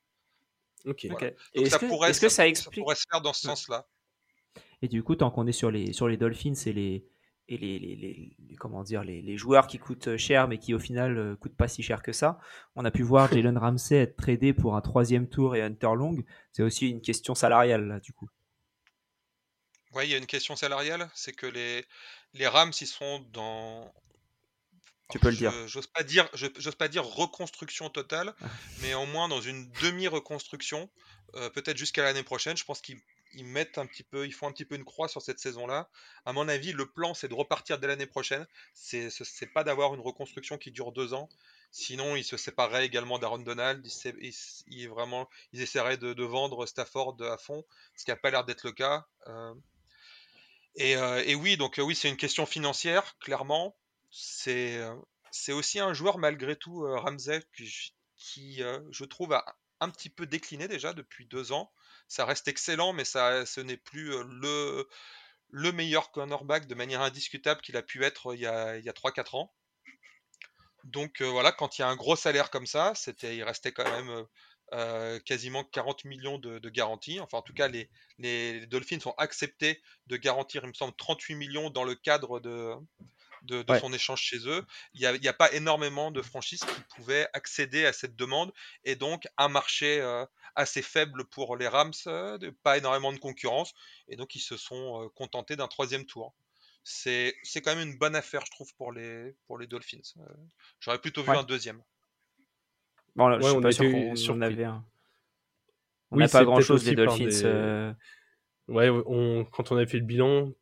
Ok. 0.84 1.06
Voilà. 1.10 1.30
Donc 1.54 1.66
ça 1.66 1.78
que, 1.78 1.86
pourrait, 1.86 2.10
est-ce 2.10 2.20
que 2.20 2.28
ça, 2.28 2.44
pourrait 2.72 2.94
se 2.94 3.04
faire 3.10 3.20
dans 3.20 3.32
ce 3.32 3.42
sens-là. 3.42 3.86
Et 4.82 4.88
du 4.88 5.02
coup, 5.02 5.16
tant 5.16 5.30
qu'on 5.30 5.46
est 5.46 5.52
sur 5.52 5.70
les, 5.70 5.92
sur 5.92 6.06
les 6.08 6.16
Dolphins 6.16 6.54
et 6.66 6.72
les, 6.72 7.04
et 7.48 7.56
les, 7.58 7.78
les, 7.78 7.96
les- 7.96 8.36
les- 8.48 8.56
comment 8.56 8.82
dire, 8.82 9.04
les, 9.04 9.22
les 9.22 9.36
joueurs 9.38 9.66
qui 9.66 9.78
coûtent 9.78 10.16
cher 10.16 10.48
mais 10.48 10.58
qui 10.58 10.74
au 10.74 10.78
final 10.78 11.16
euh, 11.18 11.36
coûtent 11.36 11.56
pas 11.56 11.68
si 11.68 11.82
cher 11.82 12.02
que 12.02 12.12
ça, 12.12 12.38
on 12.76 12.84
a 12.84 12.90
pu 12.90 13.02
voir 13.02 13.30
Jalen 13.32 13.58
Ramsey 13.58 13.96
être 13.98 14.16
tradé 14.16 14.52
pour 14.52 14.76
un 14.76 14.80
troisième 14.80 15.28
tour 15.28 15.56
et 15.56 15.62
Hunter 15.62 15.90
Long. 15.96 16.16
C'est 16.52 16.62
aussi 16.62 16.88
une 16.90 17.00
question 17.02 17.34
salariale 17.34 17.86
là, 17.88 18.00
du 18.00 18.12
coup. 18.12 18.28
Ouais, 19.92 20.06
il 20.06 20.10
y 20.10 20.14
a 20.14 20.18
une 20.18 20.26
question 20.26 20.56
salariale, 20.56 21.10
c'est 21.14 21.32
que 21.34 21.46
les, 21.46 21.84
les 22.34 22.46
Rams, 22.46 22.72
ils 22.80 22.86
sont 22.86 23.20
dans. 23.32 23.92
Tu 25.10 25.16
alors, 25.16 25.22
peux 25.22 25.30
le 25.30 25.36
dire. 25.36 25.52
J'ose 25.66 25.86
pas 25.86 26.02
dire, 26.02 26.28
j'ose 26.34 26.74
pas 26.74 26.88
dire 26.88 27.04
reconstruction 27.04 27.88
totale, 27.90 28.34
mais 28.82 28.94
au 28.94 29.06
moins 29.06 29.28
dans 29.28 29.40
une 29.40 29.70
demi-reconstruction, 29.82 30.90
euh, 31.34 31.50
peut-être 31.50 31.76
jusqu'à 31.78 32.02
l'année 32.02 32.22
prochaine. 32.22 32.56
Je 32.56 32.64
pense 32.64 32.80
qu'ils 32.80 33.00
ils 33.34 33.44
mettent 33.46 33.78
un 33.78 33.86
petit 33.86 34.02
peu, 34.02 34.26
ils 34.26 34.32
font 34.32 34.48
un 34.48 34.52
petit 34.52 34.64
peu 34.64 34.74
une 34.74 34.84
croix 34.84 35.08
sur 35.08 35.22
cette 35.22 35.38
saison-là. 35.38 35.88
À 36.24 36.32
mon 36.32 36.48
avis, 36.48 36.72
le 36.72 36.86
plan, 36.90 37.14
c'est 37.14 37.28
de 37.28 37.34
repartir 37.34 37.78
dès 37.78 37.86
l'année 37.86 38.06
prochaine. 38.06 38.46
C'est, 38.74 39.10
ce- 39.10 39.24
c'est 39.24 39.46
pas 39.52 39.64
d'avoir 39.64 39.94
une 39.94 40.00
reconstruction 40.00 40.58
qui 40.58 40.70
dure 40.72 40.92
deux 40.92 41.14
ans. 41.14 41.28
Sinon, 41.70 42.16
ils 42.16 42.24
se 42.24 42.36
séparaient 42.36 42.86
également 42.86 43.18
d'Aaron 43.18 43.38
Donald. 43.38 43.86
Ils, 44.66 44.88
vraiment, 44.88 45.28
ils 45.52 45.60
essaieraient 45.62 45.98
de, 45.98 46.24
vendre 46.24 46.66
Stafford 46.66 47.16
à 47.22 47.36
fond, 47.38 47.64
ce 47.96 48.04
qui 48.04 48.10
n'a 48.10 48.16
pas 48.16 48.30
l'air 48.30 48.44
d'être 48.44 48.64
le 48.64 48.72
cas. 48.72 49.06
Euh, 49.26 49.54
et, 50.76 50.96
euh, 50.96 51.22
et 51.26 51.34
oui, 51.34 51.56
donc 51.56 51.78
euh, 51.78 51.82
oui, 51.82 51.94
c'est 51.94 52.08
une 52.08 52.16
question 52.16 52.46
financière, 52.46 53.18
clairement. 53.18 53.76
C'est 54.10 54.80
c'est 55.30 55.52
aussi 55.52 55.78
un 55.78 55.92
joueur, 55.92 56.16
malgré 56.18 56.56
tout, 56.56 56.80
Ramsey, 56.80 57.42
qui, 57.54 57.92
qui, 58.16 58.62
je 58.90 59.04
trouve, 59.04 59.34
a 59.34 59.44
un 59.80 59.90
petit 59.90 60.08
peu 60.10 60.26
décliné 60.26 60.68
déjà 60.68 60.92
depuis 60.94 61.26
deux 61.26 61.52
ans. 61.52 61.70
Ça 62.08 62.24
reste 62.24 62.48
excellent, 62.48 62.92
mais 62.92 63.04
ça, 63.04 63.46
ce 63.46 63.60
n'est 63.60 63.76
plus 63.76 64.10
le, 64.24 64.88
le 65.50 65.72
meilleur 65.72 66.10
cornerback 66.12 66.66
de 66.66 66.74
manière 66.74 67.02
indiscutable 67.02 67.60
qu'il 67.62 67.76
a 67.76 67.82
pu 67.82 68.04
être 68.04 68.34
il 68.34 68.40
y 68.40 68.46
a, 68.46 68.78
il 68.78 68.84
y 68.84 68.88
a 68.90 68.94
3-4 68.94 69.36
ans. 69.36 69.54
Donc 70.84 71.20
euh, 71.20 71.26
voilà, 71.28 71.52
quand 71.52 71.78
il 71.78 71.82
y 71.82 71.84
a 71.84 71.88
un 71.88 71.96
gros 71.96 72.16
salaire 72.16 72.50
comme 72.50 72.66
ça, 72.66 72.92
c'était, 72.94 73.36
il 73.36 73.42
restait 73.42 73.72
quand 73.72 73.84
même 73.84 74.24
euh, 74.74 75.18
quasiment 75.20 75.64
40 75.64 76.04
millions 76.04 76.38
de, 76.38 76.58
de 76.58 76.68
garanties. 76.70 77.20
Enfin, 77.20 77.38
en 77.38 77.42
tout 77.42 77.52
cas, 77.52 77.68
les, 77.68 77.90
les 78.18 78.66
Dolphins 78.66 78.98
ont 79.06 79.14
accepté 79.18 79.82
de 80.06 80.16
garantir, 80.16 80.62
il 80.64 80.68
me 80.68 80.74
semble, 80.74 80.94
38 80.96 81.34
millions 81.34 81.70
dans 81.70 81.84
le 81.84 81.94
cadre 81.94 82.38
de, 82.40 82.74
de, 83.42 83.62
de 83.62 83.72
Ouais. 83.72 83.74
son 83.74 83.92
échange 83.92 84.22
chez 84.22 84.48
eux. 84.48 84.66
Il 84.94 85.00
n'y 85.00 85.28
a, 85.28 85.30
a 85.30 85.34
pas 85.34 85.52
énormément 85.52 86.10
de 86.12 86.22
franchises 86.22 86.64
qui 86.64 86.82
pouvaient 86.96 87.28
accéder 87.34 87.86
à 87.86 87.92
cette 87.92 88.16
demande 88.16 88.52
et 88.84 88.96
donc 88.96 89.28
un 89.38 89.48
marché 89.48 90.00
euh, 90.00 90.26
assez 90.54 90.82
faible 90.82 91.24
pour 91.26 91.56
les 91.56 91.68
Rams, 91.68 91.92
euh, 92.06 92.38
de- 92.38 92.50
pas 92.50 92.78
énormément 92.78 93.12
de 93.12 93.18
concurrence 93.18 93.72
et 94.08 94.16
donc 94.16 94.34
ils 94.34 94.40
se 94.40 94.56
sont 94.56 95.04
euh, 95.04 95.08
contentés 95.14 95.56
d'un 95.56 95.68
troisième 95.68 96.04
tour. 96.06 96.34
C'est 96.84 97.34
c'est 97.42 97.60
quand 97.60 97.74
même 97.76 97.86
une 97.88 97.98
bonne 97.98 98.16
affaire, 98.16 98.44
je 98.46 98.50
trouve, 98.50 98.72
pour 98.76 98.92
les, 98.92 99.34
pour 99.46 99.58
les 99.58 99.66
Dolphins. 99.66 99.98
Euh, 100.18 100.22
J'aurais 100.80 101.00
plutôt 101.00 101.22
vu 101.22 101.30
Ouais. 101.30 101.36
un 101.36 101.42
deuxième. 101.44 101.82
Bon, 103.16 103.28
là, 103.28 103.38
je 103.38 103.42
Ouais, 103.44 103.48
suis 103.50 103.58
on 103.58 103.60
pas 103.62 103.68
a 103.68 103.72
sûr 103.72 103.84
été 103.84 103.92
qu'on 103.92 104.10
on 104.12 104.16
surpris. 104.16 104.44
avait 104.44 104.64
un. 104.64 104.84
On 106.10 106.16
Oui, 106.16 106.22
n'a 106.22 106.28
c'est 106.28 106.32
pas 106.32 106.38
peut-être 106.38 106.46
grand 106.46 106.60
chose 106.60 106.80
aussi 106.82 106.90
les 106.94 106.96
par 107.04 107.18
Dolphins. 107.18 107.24
des- 107.26 107.44
euh, 107.44 107.92
Ouais, 108.68 108.88
on, 108.90 109.44
quand 109.46 109.72
on 109.72 109.76
avait 109.76 109.86
fait 109.86 109.98
le 109.98 110.04
bilan, 110.04 110.52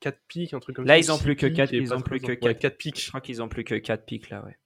4 0.00 0.20
pics, 0.28 0.52
un 0.54 0.60
truc 0.60 0.76
comme 0.76 0.86
Là, 0.86 0.94
ça. 0.94 0.98
ils 0.98 1.10
ont 1.12 1.16
six 1.16 1.24
plus 1.24 1.36
que 1.36 1.46
pics 1.46 1.56
quatre- 1.56 1.72
et 1.72 1.78
ils 1.78 1.88
pas 1.88 1.96
ont 1.96 2.00
très 2.00 2.08
plus 2.10 2.20
que 2.20 2.26
ouais, 2.26 2.36
quatre. 2.38 2.58
quatre 2.58 2.74
Je 2.74 2.78
pics. 2.78 3.08
crois 3.08 3.20
qu'ils 3.20 3.42
ont 3.42 3.48
plus 3.48 3.64
que 3.64 3.74
4 3.74 4.04
pics 4.04 4.28
là, 4.30 4.44
ouais. 4.44 4.56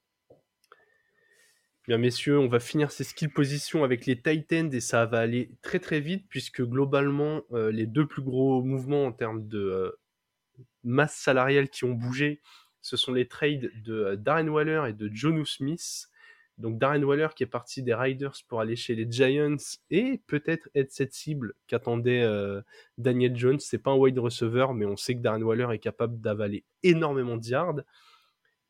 Bien, 1.89 1.97
messieurs, 1.97 2.39
on 2.39 2.49
va 2.49 2.61
finir 2.61 2.91
ces 2.91 3.03
skill 3.03 3.31
positions 3.31 3.83
avec 3.83 4.05
les 4.05 4.21
Titans 4.21 4.69
et 4.75 4.81
ça 4.81 5.07
va 5.07 5.21
aller 5.21 5.49
très 5.63 5.79
très 5.79 6.01
vite 6.01 6.27
puisque 6.29 6.61
globalement, 6.61 7.41
euh, 7.53 7.71
les 7.71 7.87
deux 7.87 8.07
plus 8.07 8.21
gros 8.21 8.63
mouvements 8.63 9.07
en 9.07 9.13
termes 9.13 9.49
de 9.49 9.59
euh, 9.59 9.99
masse 10.85 11.17
salariale 11.17 11.71
qui 11.71 11.85
ont 11.85 11.95
bougé, 11.95 12.43
ce 12.83 12.99
sont 12.99 13.15
les 13.15 13.27
trades 13.27 13.71
de 13.83 13.95
euh, 13.95 14.17
Darren 14.17 14.49
Waller 14.49 14.83
et 14.91 14.93
de 14.93 15.09
Jonu 15.15 15.47
Smith. 15.47 16.11
Donc 16.59 16.79
Darren 16.79 17.03
Waller 17.03 17.29
qui 17.35 17.45
est 17.45 17.47
parti 17.47 17.83
des 17.83 17.95
Riders 17.95 18.37
pour 18.49 18.61
aller 18.61 18.77
chez 18.77 18.95
les 18.95 19.11
Giants 19.11 19.57
et 19.89 20.21
peut-être 20.27 20.69
être 20.75 20.93
cette 20.93 21.15
cible 21.15 21.55
qu'attendait 21.69 22.23
Daniel 22.99 23.35
Jones. 23.35 23.61
C'est 23.61 23.79
pas 23.79 23.93
un 23.93 23.97
wide 23.97 24.19
receiver, 24.19 24.67
mais 24.75 24.85
on 24.85 24.99
sait 24.99 25.15
que 25.15 25.21
Darren 25.21 25.41
Waller 25.41 25.69
est 25.73 25.79
capable 25.79 26.21
d'avaler 26.21 26.65
énormément 26.83 27.39
de 27.39 27.47
yards. 27.47 27.81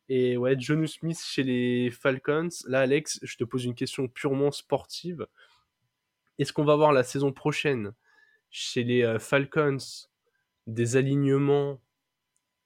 Et 0.09 0.37
ouais, 0.37 0.59
Jonu 0.59 0.87
Smith 0.87 1.21
chez 1.23 1.43
les 1.43 1.91
Falcons. 1.91 2.49
Là, 2.67 2.81
Alex, 2.81 3.19
je 3.21 3.37
te 3.37 3.43
pose 3.43 3.65
une 3.65 3.75
question 3.75 4.07
purement 4.07 4.51
sportive. 4.51 5.27
Est-ce 6.39 6.51
qu'on 6.51 6.65
va 6.65 6.75
voir 6.75 6.93
la 6.93 7.03
saison 7.03 7.31
prochaine 7.31 7.93
chez 8.49 8.83
les 8.83 9.03
euh, 9.03 9.19
Falcons 9.19 9.77
des 10.65 10.95
alignements 10.97 11.79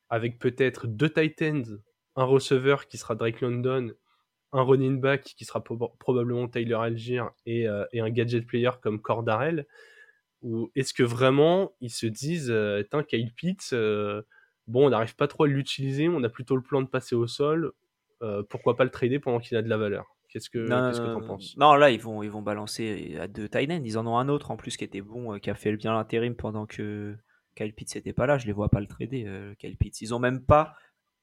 avec 0.09 0.39
peut-être 0.39 0.87
deux 0.87 1.09
Titans, 1.09 1.81
un 2.15 2.23
receveur 2.23 2.87
qui 2.87 2.97
sera 2.97 3.15
Drake 3.15 3.41
London, 3.41 3.91
un 4.53 4.61
running 4.61 5.01
back 5.01 5.23
qui 5.23 5.43
sera 5.43 5.59
proba- 5.59 5.97
probablement 5.97 6.47
Tyler 6.47 6.75
Algier 6.75 7.23
et, 7.45 7.67
euh, 7.67 7.85
et 7.91 7.99
un 7.99 8.09
gadget 8.09 8.45
player 8.45 8.69
comme 8.81 9.01
Cordarel 9.01 9.65
Ou 10.43 10.71
est-ce 10.75 10.93
que 10.93 11.03
vraiment 11.03 11.73
ils 11.81 11.89
se 11.89 12.05
disent, 12.05 12.51
euh, 12.51 12.83
Tain, 12.83 13.03
Kyle 13.03 13.33
Pitts, 13.33 13.73
bon, 14.67 14.87
on 14.87 14.89
n'arrive 14.89 15.15
pas 15.15 15.27
trop 15.27 15.43
à 15.43 15.47
l'utiliser, 15.47 16.09
on 16.09 16.23
a 16.23 16.29
plutôt 16.29 16.55
le 16.55 16.61
plan 16.61 16.81
de 16.81 16.87
passer 16.87 17.15
au 17.15 17.27
sol, 17.27 17.71
euh, 18.21 18.43
pourquoi 18.49 18.75
pas 18.75 18.83
le 18.83 18.89
trader 18.89 19.19
pendant 19.19 19.39
qu'il 19.39 19.57
a 19.57 19.61
de 19.61 19.69
la 19.69 19.77
valeur? 19.77 20.05
Qu'est-ce 20.29 20.49
que 20.49 20.65
qu'est-ce 20.67 20.99
que 20.99 21.05
non, 21.05 21.21
penses? 21.21 21.55
non, 21.57 21.75
là, 21.75 21.91
ils 21.91 21.99
vont, 22.01 22.23
ils 22.23 22.31
vont 22.31 22.41
balancer 22.41 23.17
à 23.19 23.27
deux 23.27 23.47
tight. 23.47 23.69
Ils 23.69 23.97
en 23.99 24.07
ont 24.07 24.17
un 24.17 24.29
autre 24.29 24.49
en 24.49 24.57
plus 24.57 24.77
qui 24.77 24.83
était 24.83 25.01
bon, 25.01 25.35
euh, 25.35 25.37
qui 25.37 25.51
a 25.51 25.55
fait 25.55 25.75
bien 25.75 25.93
l'intérim 25.93 26.33
pendant 26.35 26.65
que 26.65 27.15
Kyle 27.55 27.71
Pitts 27.73 27.93
n'était 27.95 28.13
pas 28.13 28.25
là. 28.25 28.39
Je 28.39 28.47
les 28.47 28.51
vois 28.51 28.69
pas 28.69 28.79
le 28.79 28.87
trader, 28.87 29.25
euh, 29.27 29.53
Kyle 29.59 29.77
Pitts. 29.77 30.01
Ils 30.01 30.15
ont 30.15 30.19
même 30.19 30.43
pas 30.43 30.73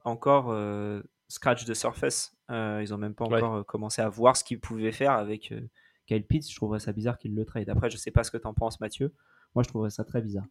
encore 0.04 0.52
euh, 0.52 1.02
scratch 1.26 1.64
de 1.64 1.74
surface. 1.74 2.36
Euh, 2.50 2.80
ils 2.82 2.94
ont 2.94 2.98
même 2.98 3.14
pas 3.14 3.24
encore 3.24 3.54
euh, 3.56 3.62
commencé 3.64 4.00
à 4.00 4.08
voir 4.08 4.36
ce 4.36 4.44
qu'ils 4.44 4.60
pouvaient 4.60 4.92
faire 4.92 5.12
avec 5.12 5.50
euh, 5.50 5.60
Kyle 6.06 6.24
Pitts. 6.24 6.48
Je 6.48 6.54
trouverais 6.54 6.78
ça 6.78 6.92
bizarre 6.92 7.18
qu'ils 7.18 7.34
le 7.34 7.44
trade. 7.44 7.68
Après, 7.68 7.90
je 7.90 7.96
sais 7.96 8.12
pas 8.12 8.22
ce 8.22 8.30
que 8.30 8.38
t'en 8.38 8.54
penses, 8.54 8.78
Mathieu. 8.78 9.12
Moi, 9.56 9.64
je 9.64 9.68
trouverais 9.68 9.90
ça 9.90 10.04
très 10.04 10.22
bizarre. 10.22 10.46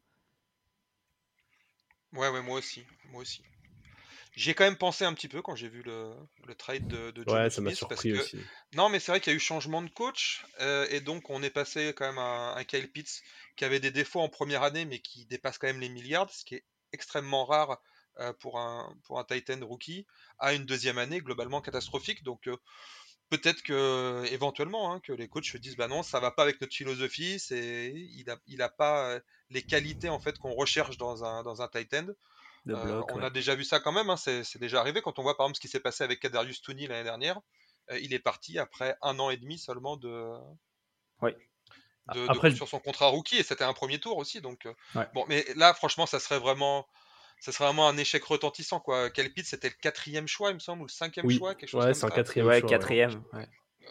Ouais, 2.14 2.30
ouais, 2.30 2.42
moi 2.42 2.58
aussi. 2.60 2.86
Moi 3.06 3.22
aussi. 3.22 3.46
J'y 4.36 4.52
ai 4.52 4.54
quand 4.54 4.64
même 4.64 4.78
pensé 4.78 5.06
un 5.06 5.14
petit 5.14 5.28
peu 5.28 5.42
quand 5.42 5.56
j'ai 5.56 5.70
vu 5.70 5.84
le, 5.84 6.14
le 6.46 6.56
trade 6.56 6.88
de, 6.88 7.12
de 7.12 7.24
Ouais, 7.28 7.50
ça 7.50 7.62
m'a 7.62 7.72
Smith, 7.72 7.80
parce 7.88 8.02
surpris 8.02 8.12
que 8.12 8.20
aussi. 8.20 8.38
Non, 8.74 8.90
mais 8.90 9.00
c'est 9.00 9.12
vrai 9.12 9.22
qu'il 9.22 9.32
y 9.32 9.36
a 9.36 9.38
eu 9.38 9.40
changement 9.40 9.82
de 9.82 9.90
coach, 9.90 10.46
euh, 10.60 10.88
et 10.90 11.02
donc 11.02 11.30
on 11.30 11.44
est 11.44 11.50
passé 11.50 11.94
quand 11.96 12.08
même 12.08 12.20
à 12.20 12.56
un 12.56 12.64
Kyle 12.64 12.92
Pitts 12.92 13.22
qui 13.56 13.66
avait 13.66 13.80
des 13.80 13.92
défauts 13.92 14.22
en 14.22 14.30
première 14.30 14.64
année, 14.64 14.86
mais 14.86 15.00
qui 15.00 15.26
dépasse 15.26 15.58
quand 15.58 15.68
même 15.68 15.80
les 15.80 15.90
milliards, 15.90 16.30
ce 16.32 16.46
qui 16.46 16.56
est 16.56 16.66
extrêmement 16.92 17.46
rare 17.46 17.80
euh, 18.20 18.34
pour 18.34 18.60
un, 18.60 18.96
pour 19.04 19.20
un 19.20 19.24
Titan 19.24 19.60
rookie, 19.66 20.06
à 20.38 20.54
une 20.54 20.66
deuxième 20.66 20.98
année 20.98 21.22
globalement 21.22 21.62
catastrophique. 21.62 22.24
Donc 22.24 22.48
euh, 22.48 22.58
peut-être 23.30 23.62
que 23.62 24.26
éventuellement 24.32 24.92
hein, 24.92 25.00
que 25.00 25.14
les 25.14 25.28
coachs 25.28 25.46
se 25.46 25.58
disent 25.58 25.78
bah 25.78 25.88
non 25.88 26.04
ça 26.04 26.20
va 26.20 26.32
pas 26.32 26.44
avec 26.44 26.60
notre 26.62 26.74
philosophie 26.74 27.40
c'est 27.40 27.94
il 27.96 28.30
a 28.30 28.38
il 28.48 28.62
a 28.62 28.70
pas 28.70 29.10
euh, 29.10 29.20
les 29.50 29.62
qualités 29.62 30.10
en 30.10 30.20
fait 30.20 30.38
qu'on 30.38 30.54
recherche 30.54 30.98
dans 30.98 31.24
un 31.24 31.44
dans 31.44 31.62
un 31.62 31.68
tight 31.68 31.94
end. 31.94 32.08
Euh, 32.68 33.02
on 33.14 33.24
a 33.24 33.30
déjà 33.30 33.56
vu 33.56 33.64
ça 33.64 33.80
quand 33.80 33.94
même 33.94 34.10
hein, 34.10 34.18
c'est 34.18 34.58
déjà 34.58 34.82
arrivé. 34.82 35.02
Quand 35.02 35.18
on 35.18 35.24
voit 35.24 35.38
par 35.38 35.46
exemple 35.46 35.56
ce 35.56 35.62
qui 35.62 35.70
s'est 35.70 35.80
passé 35.80 36.04
avec 36.04 36.20
Kadarius 36.20 36.62
Tooney 36.62 36.88
l'année 36.88 37.04
dernière 37.04 37.40
euh, 37.92 38.00
il 38.00 38.14
est 38.14 38.20
parti 38.20 38.60
après 38.60 38.98
un 39.02 39.18
an 39.20 39.30
et 39.30 39.38
demi 39.38 39.58
seulement 39.58 39.96
de 39.96 40.32
oui. 41.22 41.32
de, 42.14 42.30
après, 42.30 42.52
sur 42.52 42.68
son 42.68 42.80
contrat 42.80 43.08
rookie 43.08 43.38
et 43.38 43.44
c'était 43.44 43.64
un 43.64 43.74
premier 43.74 44.00
tour 44.00 44.18
aussi 44.18 44.42
donc 44.42 44.68
bon 45.14 45.26
mais 45.30 45.46
là 45.56 45.74
franchement 45.74 46.06
ça 46.06 46.20
serait 46.20 46.40
vraiment 46.40 46.86
ça 47.40 47.52
serait 47.52 47.66
vraiment 47.66 47.88
un 47.88 47.98
échec 47.98 48.24
retentissant. 48.24 48.80
Quoi. 48.80 49.10
Kelpit, 49.10 49.44
c'était 49.44 49.70
le 49.70 49.76
quatrième 49.82 50.28
choix, 50.28 50.52
il 50.52 50.56
me 50.56 50.60
semble, 50.60 50.82
ou 50.82 50.86
le 50.86 50.92
cinquième 50.92 51.30
choix, 51.30 51.56
quelque 51.56 51.70
chose 51.70 51.86
ouais, 51.86 51.94
c'est 51.94 52.06
un 52.06 52.10
quatrième 52.10 52.48
ouais, 52.48 52.60
choix. 52.60 52.70
Quatrième, 52.70 53.24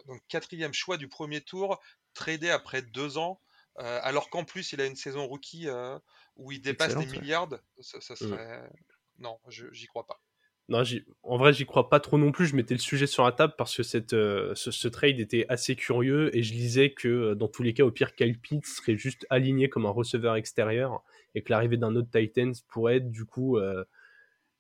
Donc 0.07 0.23
quatrième 0.29 0.75
choix 0.75 0.97
du 0.97 1.09
premier 1.09 1.41
tour, 1.41 1.81
tradé 2.15 2.51
après 2.51 2.83
deux 2.83 3.17
ans, 3.17 3.41
euh, 3.79 4.01
alors 4.03 4.29
qu'en 4.29 4.45
plus 4.45 4.73
il 4.73 4.81
a 4.81 4.87
une 4.87 4.97
saison 4.97 5.27
rookie 5.27 5.69
euh, 5.69 5.99
où 6.37 6.53
il 6.53 6.61
dépasse 6.61 6.97
les 6.97 7.07
milliards. 7.07 7.49
Ça, 7.81 8.01
ça, 8.01 8.15
mm. 8.15 8.17
serait... 8.17 8.71
Non, 9.19 9.39
j'y 9.49 9.87
crois 9.87 10.07
pas. 10.07 10.21
Non, 10.69 10.83
en 11.23 11.39
vrai, 11.39 11.55
j'y 11.55 11.65
crois 11.65 11.89
pas 11.89 11.99
trop 11.99 12.19
non 12.19 12.31
plus. 12.31 12.47
Je 12.47 12.55
mettais 12.55 12.75
le 12.75 12.81
sujet 12.81 13.07
sur 13.07 13.25
la 13.25 13.33
table 13.33 13.55
parce 13.57 13.75
que 13.75 13.83
cette, 13.83 14.13
euh, 14.13 14.55
ce, 14.55 14.89
trade 14.89 15.19
était 15.19 15.47
assez 15.49 15.75
curieux 15.77 16.37
et 16.37 16.43
je 16.43 16.53
lisais 16.53 16.93
que 16.93 17.33
dans 17.33 17.49
tous 17.49 17.63
les 17.63 17.73
cas, 17.73 17.85
au 17.85 17.91
pire, 17.91 18.15
Kyle 18.15 18.39
Pitts 18.39 18.67
serait 18.67 18.99
juste 18.99 19.27
aligné 19.31 19.71
comme 19.71 19.87
un 19.87 19.91
receveur 19.91 20.37
extérieur 20.37 21.03
et 21.35 21.43
que 21.43 21.53
l'arrivée 21.53 21.77
d'un 21.77 21.95
autre 21.97 22.09
Titan 22.11 22.53
pourrait 22.69 22.97
être 22.97 23.11
du 23.11 23.25
coup, 23.25 23.59
euh, 23.59 23.85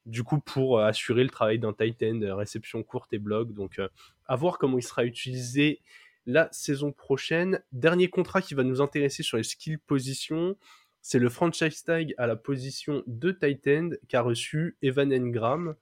du 0.06 0.22
coup 0.22 0.40
pour 0.40 0.80
assurer 0.80 1.22
le 1.22 1.30
travail 1.30 1.58
d'un 1.58 1.72
Titan, 1.72 2.20
euh, 2.22 2.34
réception 2.34 2.82
courte 2.82 3.12
et 3.12 3.18
bloc. 3.18 3.52
Donc, 3.52 3.80
à 4.26 4.36
voir 4.36 4.58
comment 4.58 4.78
il 4.78 4.82
sera 4.82 5.04
utilisé 5.04 5.80
la 6.26 6.48
saison 6.52 6.92
prochaine. 6.92 7.62
Dernier 7.72 8.08
contrat 8.08 8.42
qui 8.42 8.54
va 8.54 8.62
nous 8.62 8.80
intéresser 8.80 9.22
sur 9.22 9.38
les 9.38 9.42
skill 9.42 9.78
positions. 9.78 10.56
C'est 11.00 11.18
le 11.18 11.30
franchise 11.30 11.84
tag 11.84 12.14
à 12.18 12.26
la 12.26 12.36
position 12.36 13.02
de 13.06 13.32
Titan 13.32 13.90
qu'a 14.08 14.20
reçu 14.20 14.76
Evan 14.82 15.12
Engram. 15.12 15.74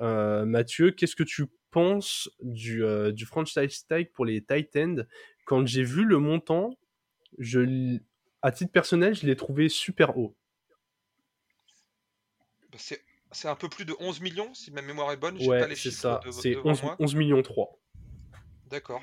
Euh, 0.00 0.46
Mathieu, 0.46 0.90
qu'est-ce 0.92 1.16
que 1.16 1.22
tu 1.22 1.46
penses 1.70 2.30
du, 2.40 2.84
euh, 2.84 3.12
du 3.12 3.26
franchise 3.26 3.86
tag 3.86 4.10
pour 4.12 4.24
les 4.24 4.42
Titans? 4.42 5.06
Quand 5.44 5.66
j'ai 5.66 5.82
vu 5.82 6.04
le 6.04 6.18
montant, 6.18 6.78
je, 7.38 7.98
à 8.42 8.52
titre 8.52 8.72
personnel, 8.72 9.14
je 9.14 9.26
l'ai 9.26 9.36
trouvé 9.36 9.68
super 9.68 10.16
haut. 10.18 10.36
Bah, 12.70 12.78
c'est 13.32 13.48
un 13.48 13.56
peu 13.56 13.68
plus 13.68 13.84
de 13.84 13.94
11 13.98 14.20
millions, 14.20 14.52
si 14.54 14.70
ma 14.70 14.82
mémoire 14.82 15.12
est 15.12 15.16
bonne. 15.16 15.36
Ouais, 15.46 15.74
c'est 15.74 15.90
ça. 15.90 16.20
C'est 16.30 16.56
11, 16.56 17.14
millions 17.14 17.42
3. 17.42 17.78
D'accord. 18.66 19.02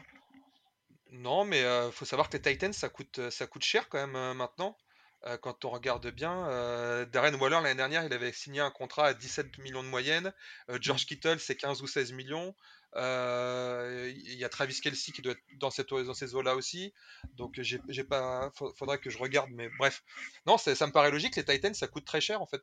Non, 1.12 1.44
mais 1.46 1.64
euh, 1.64 1.92
faut 1.92 2.06
savoir 2.06 2.30
que 2.30 2.38
les 2.38 2.42
Titans, 2.42 2.74
ça 2.74 2.90
coûte, 2.90 3.30
ça 3.32 3.48
coûte 3.48 3.64
cher 3.64 3.90
quand 3.90 4.06
même 4.06 4.38
maintenant. 4.38 4.78
Euh, 5.26 5.38
quand 5.38 5.66
on 5.66 5.70
regarde 5.70 6.08
bien, 6.12 6.48
euh, 6.48 7.06
Darren 7.06 7.36
Waller 7.36 7.60
l'année 7.62 7.76
dernière, 7.76 8.06
il 8.06 8.14
avait 8.14 8.32
signé 8.32 8.62
un 8.62 8.72
contrat 8.72 9.08
à 9.08 9.14
17 9.14 9.58
millions 9.58 9.84
de 9.84 9.90
moyenne. 9.90 10.32
Euh, 10.70 10.78
George 10.80 11.06
Kittle, 11.06 11.40
c'est 11.40 11.58
15 11.58 11.82
ou 11.82 11.88
16 11.88 12.14
millions. 12.14 12.56
Il 12.96 14.36
y 14.36 14.44
a 14.44 14.50
Travis 14.50 14.80
Kelsey 14.82 15.12
qui 15.12 15.22
doit 15.22 15.34
être 15.34 15.42
dans, 15.58 15.70
cette, 15.70 15.90
dans 15.90 16.14
ces 16.14 16.36
eaux-là 16.36 16.56
aussi. 16.56 16.94
Donc, 17.36 17.60
j'ai 17.62 18.04
pas, 18.04 18.52
faudrait 18.76 19.00
que 19.00 19.10
je 19.10 19.18
regarde, 19.18 19.50
mais 19.52 19.70
bref. 19.78 20.04
Non, 20.46 20.58
ça 20.58 20.88
me 20.88 20.92
paraît 20.92 21.12
logique. 21.12 21.36
Les 21.36 21.46
Titans, 21.46 21.74
ça 21.74 21.88
coûte 21.88 22.06
très 22.06 22.22
cher 22.22 22.42
en 22.42 22.48
fait. 22.48 22.62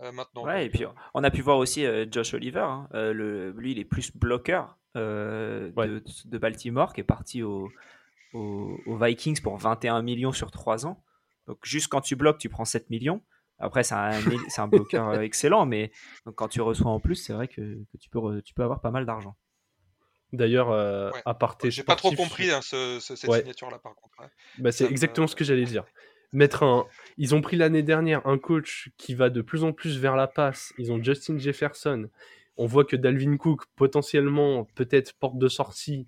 maintenant. 0.00 0.44
Ouais, 0.44 0.66
et 0.66 0.70
puis 0.70 0.84
on 1.14 1.24
a 1.24 1.30
pu 1.30 1.42
voir 1.42 1.58
aussi 1.58 1.84
Josh 2.10 2.34
Oliver. 2.34 2.60
Hein. 2.60 2.88
le, 2.92 3.50
lui, 3.52 3.72
il 3.72 3.78
est 3.78 3.84
plus 3.84 4.14
bloqueur 4.14 4.78
de, 4.94 5.72
de, 6.24 6.38
Baltimore, 6.38 6.92
qui 6.92 7.00
est 7.00 7.04
parti 7.04 7.42
aux 7.42 7.70
Vikings 8.86 9.40
pour 9.42 9.58
21 9.58 10.02
millions 10.02 10.32
sur 10.32 10.50
3 10.50 10.86
ans. 10.86 11.02
Donc, 11.46 11.58
juste 11.62 11.88
quand 11.88 12.00
tu 12.00 12.14
bloques, 12.16 12.38
tu 12.38 12.48
prends 12.48 12.64
7 12.64 12.90
millions. 12.90 13.22
Après, 13.60 13.82
c'est 13.82 13.94
un, 13.94 14.18
un, 14.58 14.68
bloqueur 14.68 15.10
euh, 15.10 15.20
excellent, 15.20 15.66
mais 15.66 15.92
quand 16.34 16.48
tu 16.48 16.62
reçois 16.62 16.90
en 16.90 16.98
plus, 16.98 17.16
c'est 17.16 17.34
vrai 17.34 17.46
que, 17.46 17.78
tu, 18.00 18.08
peux, 18.08 18.40
tu 18.42 18.54
peux 18.54 18.62
avoir 18.62 18.80
pas 18.80 18.90
mal 18.90 19.04
d'argent. 19.04 19.36
D'ailleurs, 20.32 20.70
euh, 20.70 21.10
à 21.26 21.34
part 21.34 21.58
J'ai 21.64 21.82
pas 21.82 21.96
trop 21.96 22.12
compris 22.12 22.50
hein, 22.50 22.60
cette 22.62 23.16
signature-là, 23.16 23.78
par 23.78 23.94
contre. 23.94 24.30
Bah, 24.58 24.72
c'est 24.72 24.86
exactement 24.86 25.26
ce 25.26 25.36
que 25.36 25.44
j'allais 25.44 25.64
dire. 25.64 25.84
Mettre 26.32 26.62
un... 26.62 26.86
Ils 27.18 27.34
ont 27.34 27.40
pris 27.40 27.56
l'année 27.56 27.82
dernière 27.82 28.26
un 28.26 28.38
coach 28.38 28.90
qui 28.96 29.14
va 29.14 29.30
de 29.30 29.42
plus 29.42 29.64
en 29.64 29.72
plus 29.72 29.98
vers 29.98 30.16
la 30.16 30.28
passe. 30.28 30.72
Ils 30.78 30.92
ont 30.92 31.02
Justin 31.02 31.38
Jefferson. 31.38 32.08
On 32.56 32.66
voit 32.66 32.84
que 32.84 32.94
Dalvin 32.94 33.36
Cook, 33.36 33.64
potentiellement, 33.74 34.64
peut-être 34.74 35.14
porte 35.14 35.38
de 35.38 35.48
sortie. 35.48 36.06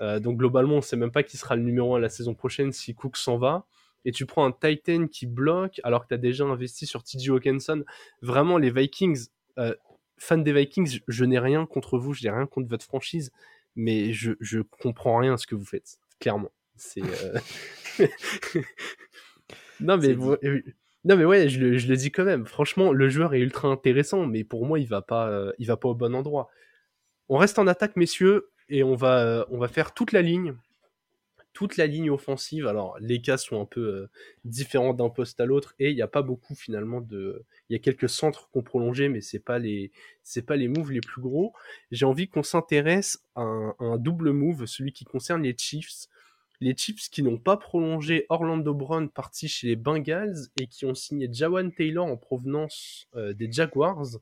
Euh, 0.00 0.18
donc 0.18 0.38
globalement, 0.38 0.74
on 0.74 0.76
ne 0.76 0.82
sait 0.82 0.96
même 0.96 1.12
pas 1.12 1.22
qui 1.22 1.36
sera 1.36 1.56
le 1.56 1.62
numéro 1.62 1.94
1 1.94 2.00
la 2.00 2.08
saison 2.08 2.34
prochaine 2.34 2.72
si 2.72 2.94
Cook 2.94 3.18
s'en 3.18 3.36
va 3.36 3.66
et 4.04 4.12
tu 4.12 4.26
prends 4.26 4.46
un 4.46 4.52
Titan 4.52 5.06
qui 5.06 5.26
bloque 5.26 5.80
alors 5.84 6.02
que 6.02 6.08
tu 6.08 6.14
as 6.14 6.18
déjà 6.18 6.44
investi 6.44 6.86
sur 6.86 7.02
TJ 7.02 7.30
Hawkinson. 7.30 7.84
Vraiment, 8.22 8.58
les 8.58 8.70
Vikings, 8.70 9.28
euh, 9.58 9.74
fans 10.16 10.38
des 10.38 10.52
Vikings, 10.52 11.00
je, 11.06 11.24
n'ai 11.24 11.38
rien 11.38 11.66
contre 11.66 11.98
vous, 11.98 12.14
je 12.14 12.24
n'ai 12.24 12.30
rien 12.30 12.46
contre 12.46 12.68
votre 12.68 12.84
franchise, 12.84 13.30
mais 13.76 14.12
je, 14.12 14.32
je 14.40 14.60
comprends 14.60 15.18
rien 15.18 15.34
à 15.34 15.36
ce 15.36 15.46
que 15.46 15.54
vous 15.54 15.64
faites, 15.64 15.98
clairement. 16.18 16.50
C'est. 16.76 17.02
Euh, 17.02 18.06
non, 19.80 19.96
mais. 19.98 20.16
Non 21.02 21.16
mais 21.16 21.24
ouais, 21.24 21.48
je 21.48 21.58
le, 21.58 21.78
je 21.78 21.88
le, 21.88 21.96
dis 21.96 22.10
quand 22.10 22.26
même. 22.26 22.44
Franchement, 22.44 22.92
le 22.92 23.08
joueur 23.08 23.32
est 23.32 23.40
ultra 23.40 23.68
intéressant, 23.68 24.26
mais 24.26 24.44
pour 24.44 24.66
moi, 24.66 24.78
il 24.78 24.86
va 24.86 25.00
pas, 25.00 25.30
euh, 25.30 25.50
il 25.58 25.66
va 25.66 25.78
pas 25.78 25.88
au 25.88 25.94
bon 25.94 26.14
endroit. 26.14 26.50
On 27.30 27.38
reste 27.38 27.58
en 27.58 27.66
attaque, 27.66 27.96
messieurs, 27.96 28.50
et 28.68 28.82
on 28.82 28.94
va, 28.96 29.46
on 29.50 29.56
va 29.56 29.68
faire 29.68 29.94
toute 29.94 30.12
la 30.12 30.20
ligne 30.20 30.56
toute 31.52 31.76
la 31.76 31.86
ligne 31.86 32.10
offensive. 32.10 32.66
Alors, 32.66 32.96
les 33.00 33.20
cas 33.20 33.36
sont 33.36 33.60
un 33.60 33.64
peu 33.64 33.80
euh, 33.80 34.10
différents 34.44 34.94
d'un 34.94 35.08
poste 35.08 35.40
à 35.40 35.46
l'autre 35.46 35.74
et 35.78 35.90
il 35.90 35.96
n'y 35.96 36.02
a 36.02 36.08
pas 36.08 36.22
beaucoup 36.22 36.54
finalement 36.54 37.00
de. 37.00 37.44
Il 37.68 37.72
y 37.74 37.76
a 37.76 37.78
quelques 37.78 38.08
centres 38.08 38.48
qu'on 38.50 38.62
prolongé, 38.62 39.08
mais 39.08 39.20
c'est 39.20 39.40
pas 39.40 39.58
les 39.58 39.90
c'est 40.22 40.42
pas 40.42 40.56
les 40.56 40.68
moves 40.68 40.92
les 40.92 41.00
plus 41.00 41.20
gros. 41.20 41.52
J'ai 41.90 42.06
envie 42.06 42.28
qu'on 42.28 42.42
s'intéresse 42.42 43.24
à, 43.34 43.42
un, 43.42 43.98
double 43.98 44.32
move, 44.32 44.66
celui 44.66 44.92
qui 44.92 45.04
concerne 45.04 45.42
les 45.42 45.56
Chiefs. 45.56 46.06
Les 46.60 46.76
Chiefs 46.76 47.08
qui 47.10 47.22
n'ont 47.22 47.38
pas 47.38 47.56
prolongé 47.56 48.26
Orlando 48.28 48.74
Brown 48.74 49.08
parti 49.08 49.48
chez 49.48 49.66
les 49.66 49.76
Bengals 49.76 50.36
et 50.60 50.66
qui 50.66 50.84
ont 50.84 50.94
signé 50.94 51.28
Jawan 51.32 51.72
Taylor 51.72 52.06
en 52.06 52.16
provenance 52.16 53.08
euh, 53.16 53.32
des 53.32 53.50
Jaguars. 53.50 54.18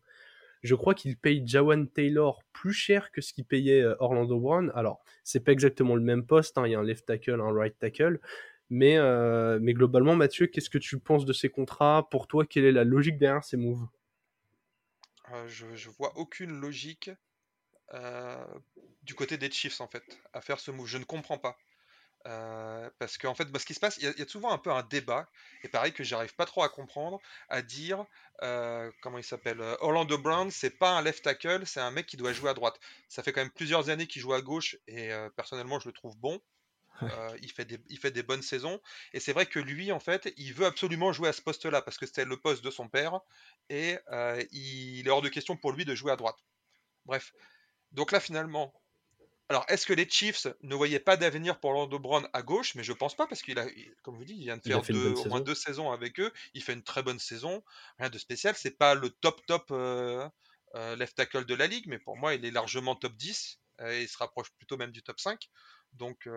Je 0.62 0.74
crois 0.74 0.94
qu'il 0.94 1.16
paye 1.16 1.42
Jawan 1.46 1.88
Taylor 1.88 2.42
plus 2.52 2.72
cher 2.72 3.10
que 3.12 3.20
ce 3.20 3.32
qu'il 3.32 3.44
payait 3.44 3.82
euh, 3.82 3.94
Orlando 4.00 4.38
Brown. 4.38 4.72
Alors, 4.74 5.02
c'est 5.24 5.40
pas 5.40 5.52
exactement 5.52 5.94
le 5.94 6.02
même 6.02 6.26
poste, 6.26 6.58
hein. 6.58 6.66
il 6.66 6.72
y 6.72 6.74
a 6.74 6.78
un 6.78 6.82
left 6.82 7.06
tackle, 7.06 7.40
un 7.40 7.52
right 7.52 7.78
tackle. 7.78 8.20
Mais, 8.70 8.98
euh, 8.98 9.58
globalement, 9.60 10.14
Mathieu, 10.14 10.46
qu'est-ce 10.46 10.70
que 10.70 10.78
tu 10.78 10.98
penses 10.98 11.24
de 11.24 11.32
ces 11.32 11.48
contrats? 11.48 12.08
Pour 12.10 12.26
toi, 12.26 12.44
quelle 12.44 12.64
est 12.64 12.72
la 12.72 12.84
logique 12.84 13.18
derrière 13.18 13.44
ces 13.44 13.56
moves? 13.56 13.86
Euh, 15.32 15.46
je, 15.48 15.66
je 15.74 15.90
vois 15.90 16.16
aucune 16.16 16.60
logique 16.60 17.10
du 19.02 19.14
côté 19.14 19.38
des 19.38 19.50
Chiefs 19.50 19.80
en 19.80 19.88
fait 19.88 20.04
à 20.34 20.42
faire 20.42 20.60
ce 20.60 20.70
move. 20.70 20.86
Je 20.86 20.98
ne 20.98 21.04
comprends 21.04 21.38
pas. 21.38 21.56
Euh, 22.28 22.90
parce 22.98 23.16
qu'en 23.16 23.34
fait, 23.34 23.46
bah, 23.46 23.58
ce 23.58 23.64
qui 23.64 23.74
se 23.74 23.80
passe, 23.80 23.96
il 23.98 24.04
y, 24.04 24.22
a 24.22 24.28
souvent 24.28 24.52
un 24.52 24.58
peu 24.58 24.70
un 24.70 24.82
débat, 24.82 25.30
et 25.62 25.68
pareil 25.68 25.92
que 25.92 26.04
j'arrive 26.04 26.34
pas 26.34 26.44
trop 26.44 26.62
à 26.62 26.68
comprendre, 26.68 27.20
à 27.48 27.62
dire, 27.62 28.04
euh, 28.42 28.90
comment 29.00 29.16
il 29.16 29.24
s'appelle, 29.24 29.60
euh, 29.60 29.76
Orlando 29.80 30.18
Brown, 30.18 30.50
c'est 30.50 30.78
pas 30.78 30.90
un 30.90 31.02
left 31.02 31.24
tackle, 31.24 31.66
c'est 31.66 31.80
un 31.80 31.90
mec 31.90 32.06
qui 32.06 32.18
doit 32.18 32.34
jouer 32.34 32.50
à 32.50 32.54
droite. 32.54 32.78
Ça 33.08 33.22
fait 33.22 33.32
quand 33.32 33.40
même 33.40 33.50
plusieurs 33.50 33.88
années 33.88 34.06
qu'il 34.06 34.20
joue 34.20 34.34
à 34.34 34.42
gauche, 34.42 34.76
et 34.86 35.10
personnellement, 35.36 35.80
je 35.80 35.88
le 35.88 35.94
trouve 35.94 36.18
bon. 36.18 36.40
il, 37.40 37.50
fait 37.50 37.64
des, 37.64 37.78
il 37.88 37.98
fait 37.98 38.10
des 38.10 38.22
bonnes 38.22 38.42
saisons, 38.42 38.80
et 39.14 39.20
c'est 39.20 39.32
vrai 39.32 39.46
que 39.46 39.58
lui, 39.58 39.90
en 39.90 40.00
fait, 40.00 40.32
il 40.36 40.52
veut 40.52 40.66
absolument 40.66 41.12
jouer 41.12 41.28
à 41.28 41.32
ce 41.32 41.40
poste-là, 41.40 41.80
parce 41.80 41.96
que 41.96 42.04
c'était 42.04 42.26
le 42.26 42.36
poste 42.36 42.62
de 42.62 42.70
son 42.70 42.88
père, 42.88 43.20
et 43.70 43.96
il 44.52 45.06
est 45.06 45.10
hors 45.10 45.22
de 45.22 45.30
question 45.30 45.56
pour 45.56 45.72
lui 45.72 45.86
de 45.86 45.94
jouer 45.94 46.12
à 46.12 46.16
droite. 46.16 46.38
Bref. 47.06 47.32
Donc 47.92 48.12
là, 48.12 48.20
finalement, 48.20 48.74
alors, 49.50 49.64
est-ce 49.68 49.86
que 49.86 49.94
les 49.94 50.08
Chiefs 50.08 50.46
ne 50.62 50.74
voyaient 50.74 51.00
pas 51.00 51.16
d'avenir 51.16 51.58
pour 51.58 51.70
Orlando 51.70 51.98
Brown 51.98 52.28
à 52.34 52.42
gauche? 52.42 52.74
Mais 52.74 52.84
je 52.84 52.92
pense 52.92 53.16
pas, 53.16 53.26
parce 53.26 53.40
qu'il 53.40 53.58
a, 53.58 53.66
comme 54.02 54.16
vous 54.18 54.24
dites, 54.24 54.36
il 54.36 54.44
vient 54.44 54.58
de 54.58 54.62
faire 54.62 54.82
au 54.90 55.24
moins 55.24 55.40
deux 55.40 55.54
saisons 55.54 55.90
avec 55.90 56.20
eux. 56.20 56.30
Il 56.52 56.62
fait 56.62 56.74
une 56.74 56.82
très 56.82 57.02
bonne 57.02 57.18
saison, 57.18 57.64
rien 57.98 58.10
de 58.10 58.18
spécial. 58.18 58.54
C'est 58.56 58.76
pas 58.76 58.94
le 58.94 59.08
top 59.08 59.44
top 59.46 59.68
euh, 59.70 60.28
euh, 60.74 60.96
left 60.96 61.16
tackle 61.16 61.46
de 61.46 61.54
la 61.54 61.66
ligue, 61.66 61.86
mais 61.86 61.98
pour 61.98 62.18
moi, 62.18 62.34
il 62.34 62.44
est 62.44 62.50
largement 62.50 62.94
top 62.94 63.16
10 63.16 63.58
euh, 63.80 63.90
et 63.92 64.02
il 64.02 64.08
se 64.08 64.18
rapproche 64.18 64.50
plutôt 64.50 64.76
même 64.76 64.92
du 64.92 65.02
top 65.02 65.18
5. 65.18 65.48
Donc, 65.94 66.28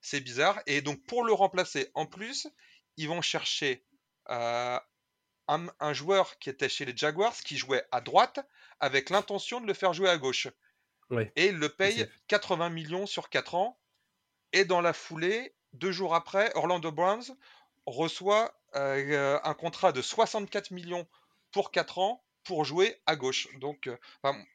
c'est 0.00 0.20
bizarre. 0.20 0.60
Et 0.66 0.80
donc, 0.82 1.06
pour 1.06 1.22
le 1.22 1.32
remplacer, 1.32 1.92
en 1.94 2.06
plus, 2.06 2.48
ils 2.96 3.06
vont 3.06 3.22
chercher 3.22 3.86
un, 4.26 4.80
un 5.46 5.92
joueur 5.92 6.38
qui 6.40 6.50
était 6.50 6.68
chez 6.68 6.84
les 6.84 6.96
Jaguars, 6.96 7.36
qui 7.36 7.56
jouait 7.56 7.84
à 7.92 8.00
droite, 8.00 8.40
avec 8.80 9.10
l'intention 9.10 9.60
de 9.60 9.68
le 9.68 9.74
faire 9.74 9.92
jouer 9.92 10.08
à 10.10 10.18
gauche. 10.18 10.48
Et 11.36 11.46
il 11.46 11.56
le 11.56 11.68
paye 11.68 12.08
80 12.28 12.70
millions 12.70 13.06
sur 13.06 13.28
4 13.28 13.54
ans. 13.54 13.78
Et 14.52 14.64
dans 14.64 14.80
la 14.80 14.92
foulée, 14.92 15.54
deux 15.72 15.92
jours 15.92 16.14
après, 16.14 16.52
Orlando 16.54 16.92
Browns 16.92 17.36
reçoit 17.86 18.54
euh, 18.76 19.38
un 19.42 19.54
contrat 19.54 19.92
de 19.92 20.00
64 20.00 20.70
millions 20.70 21.06
pour 21.50 21.70
4 21.70 21.98
ans 21.98 22.24
pour 22.44 22.64
jouer 22.64 23.00
à 23.06 23.16
gauche. 23.16 23.48
Donc, 23.58 23.90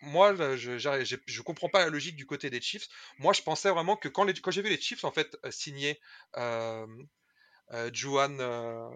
moi, 0.02 0.36
je, 0.56 0.78
je, 0.78 1.42
comprends 1.42 1.70
pas 1.70 1.80
la 1.80 1.90
logique 1.90 2.16
du 2.16 2.26
côté 2.26 2.50
des 2.50 2.62
Chiefs. 2.62 2.88
Moi, 3.18 3.34
je 3.34 3.42
pensais 3.42 3.70
vraiment 3.70 3.96
que 3.96 4.08
quand, 4.08 4.28
quand 4.42 4.52
j'ai 4.52 4.62
vu 4.62 4.70
les 4.70 4.80
Chiefs 4.80 5.04
en 5.04 5.12
fait 5.12 5.38
signer 5.50 6.00
euh, 6.38 6.86
Juan, 7.94 8.38
euh, 8.40 8.90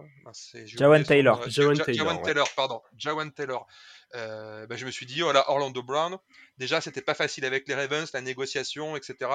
Taylor. 0.54 1.48
Jawan 1.48 1.78
Taylor, 1.78 2.22
Taylor, 2.24 2.50
pardon. 2.56 2.82
Jawan 2.98 3.32
Taylor. 3.32 3.68
Euh, 4.16 4.66
ben, 4.66 4.78
je 4.78 4.86
me 4.86 4.92
suis 4.92 5.06
dit, 5.06 5.22
voilà, 5.22 5.50
Orlando 5.50 5.84
Brown. 5.84 6.18
Déjà, 6.58 6.82
c'était 6.82 7.02
pas 7.02 7.14
facile 7.14 7.46
avec 7.46 7.68
les 7.68 7.76
Ravens, 7.76 8.12
la 8.14 8.22
négociation, 8.22 8.96
etc. 8.96 9.30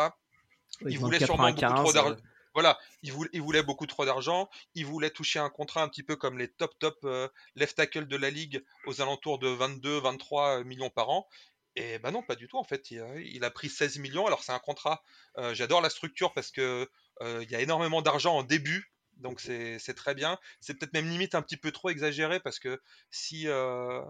il 0.86 0.98
voulait 0.98 1.24
sûrement 1.24 1.50
beaucoup 1.50 1.60
trop 1.60 1.92
d'argent. 1.92 2.16
Voilà, 2.54 2.76
il 3.02 3.12
voulait, 3.12 3.30
il 3.32 3.42
voulait, 3.42 3.62
beaucoup 3.62 3.86
trop 3.86 4.04
d'argent. 4.04 4.48
Il 4.74 4.86
voulait 4.86 5.10
toucher 5.10 5.38
un 5.38 5.50
contrat 5.50 5.82
un 5.82 5.88
petit 5.88 6.02
peu 6.02 6.16
comme 6.16 6.38
les 6.38 6.48
top 6.48 6.76
top 6.80 7.06
left 7.54 7.76
tackle 7.76 8.08
de 8.08 8.16
la 8.16 8.30
ligue 8.30 8.64
aux 8.86 9.00
alentours 9.00 9.38
de 9.38 9.48
22-23 9.48 10.64
millions 10.64 10.90
par 10.90 11.10
an. 11.10 11.28
Et 11.76 12.00
ben 12.00 12.10
non, 12.10 12.22
pas 12.22 12.34
du 12.34 12.48
tout. 12.48 12.58
En 12.58 12.64
fait, 12.64 12.90
il, 12.90 13.44
a 13.44 13.50
pris 13.50 13.68
16 13.68 13.98
millions. 13.98 14.26
Alors 14.26 14.42
c'est 14.42 14.50
un 14.50 14.58
contrat. 14.58 15.04
J'adore 15.52 15.80
la 15.80 15.90
structure 15.90 16.32
parce 16.32 16.50
que 16.50 16.90
il 17.22 17.48
y 17.48 17.54
a 17.54 17.60
énormément 17.60 18.02
d'argent 18.02 18.36
en 18.36 18.42
début 18.42 18.90
donc 19.18 19.40
c'est 19.40 19.94
très 19.94 20.14
bien. 20.14 20.38
C'est 20.60 20.74
peut-être 20.74 20.92
même 20.92 21.08
limite 21.08 21.34
un 21.34 21.42
petit 21.42 21.56
peu 21.56 21.72
trop 21.72 21.90
exagéré 21.90 22.40
parce 22.40 22.58
que 22.58 22.80
si, 23.10 23.48
euh, 23.48 24.02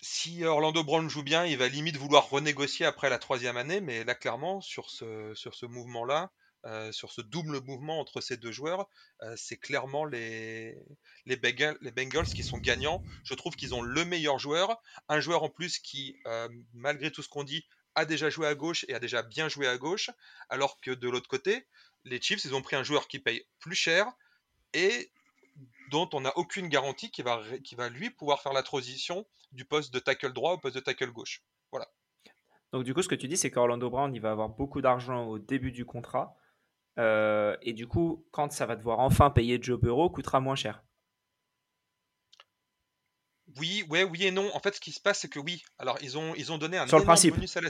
si 0.00 0.44
Orlando 0.44 0.82
Brown 0.84 1.08
joue 1.08 1.22
bien, 1.22 1.44
il 1.44 1.58
va 1.58 1.68
limite 1.68 1.96
vouloir 1.96 2.28
renégocier 2.28 2.86
après 2.86 3.10
la 3.10 3.18
troisième 3.18 3.56
année. 3.56 3.80
Mais 3.80 4.04
là, 4.04 4.14
clairement, 4.14 4.60
sur 4.60 4.90
ce, 4.90 5.32
sur 5.34 5.54
ce 5.54 5.66
mouvement-là, 5.66 6.30
euh, 6.64 6.92
sur 6.92 7.10
ce 7.10 7.20
double 7.20 7.60
mouvement 7.62 7.98
entre 7.98 8.20
ces 8.20 8.36
deux 8.36 8.52
joueurs, 8.52 8.88
euh, 9.22 9.34
c'est 9.36 9.56
clairement 9.56 10.04
les, 10.04 10.78
les, 11.26 11.36
Bengals, 11.36 11.76
les 11.80 11.90
Bengals 11.90 12.26
qui 12.26 12.44
sont 12.44 12.58
gagnants. 12.58 13.02
Je 13.24 13.34
trouve 13.34 13.56
qu'ils 13.56 13.74
ont 13.74 13.82
le 13.82 14.04
meilleur 14.04 14.38
joueur, 14.38 14.80
un 15.08 15.18
joueur 15.18 15.42
en 15.42 15.48
plus 15.48 15.80
qui, 15.80 16.16
malgré 16.72 17.10
tout 17.10 17.22
ce 17.22 17.28
qu'on 17.28 17.42
dit, 17.44 17.66
a 17.94 18.04
déjà 18.04 18.30
joué 18.30 18.46
à 18.46 18.54
gauche 18.54 18.84
et 18.88 18.94
a 18.94 18.98
déjà 18.98 19.22
bien 19.22 19.48
joué 19.48 19.66
à 19.66 19.76
gauche, 19.76 20.10
alors 20.48 20.80
que 20.80 20.90
de 20.90 21.08
l'autre 21.08 21.28
côté, 21.28 21.66
les 22.04 22.20
Chiefs, 22.20 22.44
ils 22.44 22.54
ont 22.54 22.62
pris 22.62 22.76
un 22.76 22.82
joueur 22.82 23.08
qui 23.08 23.18
paye 23.18 23.46
plus 23.60 23.74
cher 23.74 24.06
et 24.72 25.12
dont 25.90 26.08
on 26.14 26.22
n'a 26.22 26.36
aucune 26.36 26.68
garantie 26.68 27.10
qui 27.10 27.22
va, 27.22 27.42
lui 27.90 28.10
pouvoir 28.10 28.40
faire 28.40 28.52
la 28.52 28.62
transition 28.62 29.26
du 29.52 29.64
poste 29.64 29.92
de 29.92 29.98
tackle 29.98 30.32
droit 30.32 30.52
au 30.52 30.58
poste 30.58 30.76
de 30.76 30.80
tackle 30.80 31.12
gauche. 31.12 31.42
Voilà. 31.70 31.86
Donc 32.72 32.84
du 32.84 32.94
coup, 32.94 33.02
ce 33.02 33.08
que 33.08 33.14
tu 33.14 33.28
dis, 33.28 33.36
c'est 33.36 33.50
qu'Orlando 33.50 33.90
Brown, 33.90 34.14
il 34.14 34.20
va 34.20 34.30
avoir 34.30 34.48
beaucoup 34.48 34.80
d'argent 34.80 35.26
au 35.26 35.38
début 35.38 35.72
du 35.72 35.84
contrat. 35.84 36.34
Euh, 36.98 37.56
et 37.60 37.74
du 37.74 37.86
coup, 37.86 38.26
quand 38.30 38.52
ça 38.52 38.64
va 38.64 38.76
devoir 38.76 39.00
enfin 39.00 39.30
payer 39.30 39.58
Joe 39.60 39.78
Burrow, 39.78 40.08
coûtera 40.08 40.40
moins 40.40 40.54
cher. 40.54 40.82
Oui, 43.58 43.84
ouais, 43.90 44.04
oui 44.04 44.24
et 44.24 44.30
non. 44.30 44.54
En 44.54 44.60
fait, 44.60 44.74
ce 44.74 44.80
qui 44.80 44.92
se 44.92 45.00
passe, 45.00 45.20
c'est 45.20 45.28
que 45.28 45.38
oui. 45.38 45.62
Alors, 45.78 45.98
ils 46.02 46.16
ont, 46.16 46.34
ils 46.36 46.52
ont 46.52 46.58
donné 46.58 46.78
un 46.78 46.86
énorme 46.86 47.04
bonus 47.04 47.56
à 47.56 47.60
la. 47.60 47.68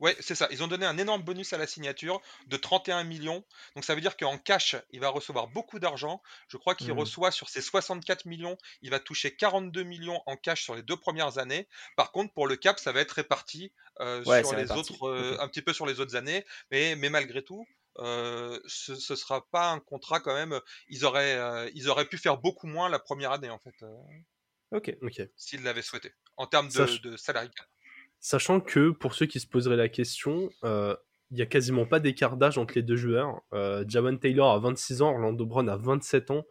Ouais, 0.00 0.16
c'est 0.20 0.34
ça. 0.34 0.48
Ils 0.50 0.62
ont 0.62 0.66
donné 0.66 0.84
un 0.84 0.98
énorme 0.98 1.22
bonus 1.22 1.52
à 1.52 1.58
la 1.58 1.66
signature 1.66 2.20
de 2.46 2.56
31 2.56 3.04
millions. 3.04 3.44
Donc, 3.74 3.84
ça 3.84 3.94
veut 3.94 4.00
dire 4.00 4.16
qu'en 4.16 4.36
cash, 4.36 4.76
il 4.90 5.00
va 5.00 5.08
recevoir 5.08 5.48
beaucoup 5.48 5.78
d'argent. 5.78 6.22
Je 6.48 6.56
crois 6.56 6.74
qu'il 6.74 6.92
mmh. 6.92 6.98
reçoit 6.98 7.30
sur 7.30 7.48
ses 7.48 7.62
64 7.62 8.26
millions, 8.26 8.58
il 8.82 8.90
va 8.90 8.98
toucher 8.98 9.34
42 9.34 9.82
millions 9.84 10.20
en 10.26 10.36
cash 10.36 10.62
sur 10.64 10.74
les 10.74 10.82
deux 10.82 10.96
premières 10.96 11.38
années. 11.38 11.68
Par 11.96 12.12
contre, 12.12 12.32
pour 12.34 12.46
le 12.46 12.56
cap, 12.56 12.78
ça 12.78 12.92
va 12.92 13.00
être 13.00 13.12
réparti 13.12 13.72
euh, 14.00 14.24
sur 14.24 14.56
les 14.56 14.70
autres, 14.72 15.06
euh, 15.06 15.36
un 15.40 15.48
petit 15.48 15.62
peu 15.62 15.72
sur 15.72 15.86
les 15.86 16.00
autres 16.00 16.16
années. 16.16 16.44
Mais, 16.70 16.96
mais 16.96 17.08
malgré 17.08 17.42
tout, 17.42 17.64
euh, 17.98 18.58
ce, 18.66 18.92
ne 18.92 19.16
sera 19.16 19.46
pas 19.50 19.70
un 19.70 19.78
contrat 19.78 20.20
quand 20.20 20.34
même. 20.34 20.60
Ils 20.88 21.04
auraient, 21.04 21.70
ils 21.74 21.88
auraient 21.88 22.08
pu 22.08 22.18
faire 22.18 22.38
beaucoup 22.38 22.66
moins 22.66 22.88
la 22.88 22.98
première 22.98 23.32
année 23.32 23.50
en 23.50 23.58
fait. 23.58 23.84
Ok. 24.72 24.96
ok. 25.02 25.28
S'il 25.36 25.62
l'avait 25.62 25.82
souhaité. 25.82 26.12
En 26.36 26.46
termes 26.46 26.68
de, 26.68 27.10
de 27.10 27.16
salarié. 27.16 27.50
Sachant 28.20 28.60
que 28.60 28.90
pour 28.90 29.14
ceux 29.14 29.26
qui 29.26 29.40
se 29.40 29.46
poseraient 29.46 29.76
la 29.76 29.88
question, 29.88 30.50
euh, 30.64 30.96
il 31.30 31.36
n'y 31.36 31.42
a 31.42 31.46
quasiment 31.46 31.86
pas 31.86 31.98
d'écart 31.98 32.36
d'âge 32.36 32.58
entre 32.58 32.74
les 32.76 32.82
deux 32.82 32.96
joueurs. 32.96 33.42
Euh, 33.52 33.84
Jawan 33.88 34.18
Taylor 34.18 34.52
a 34.52 34.58
26 34.58 35.02
ans, 35.02 35.10
Orlando 35.10 35.44
Brown 35.44 35.68
a 35.68 35.76
27 35.76 36.30
ans. 36.30 36.44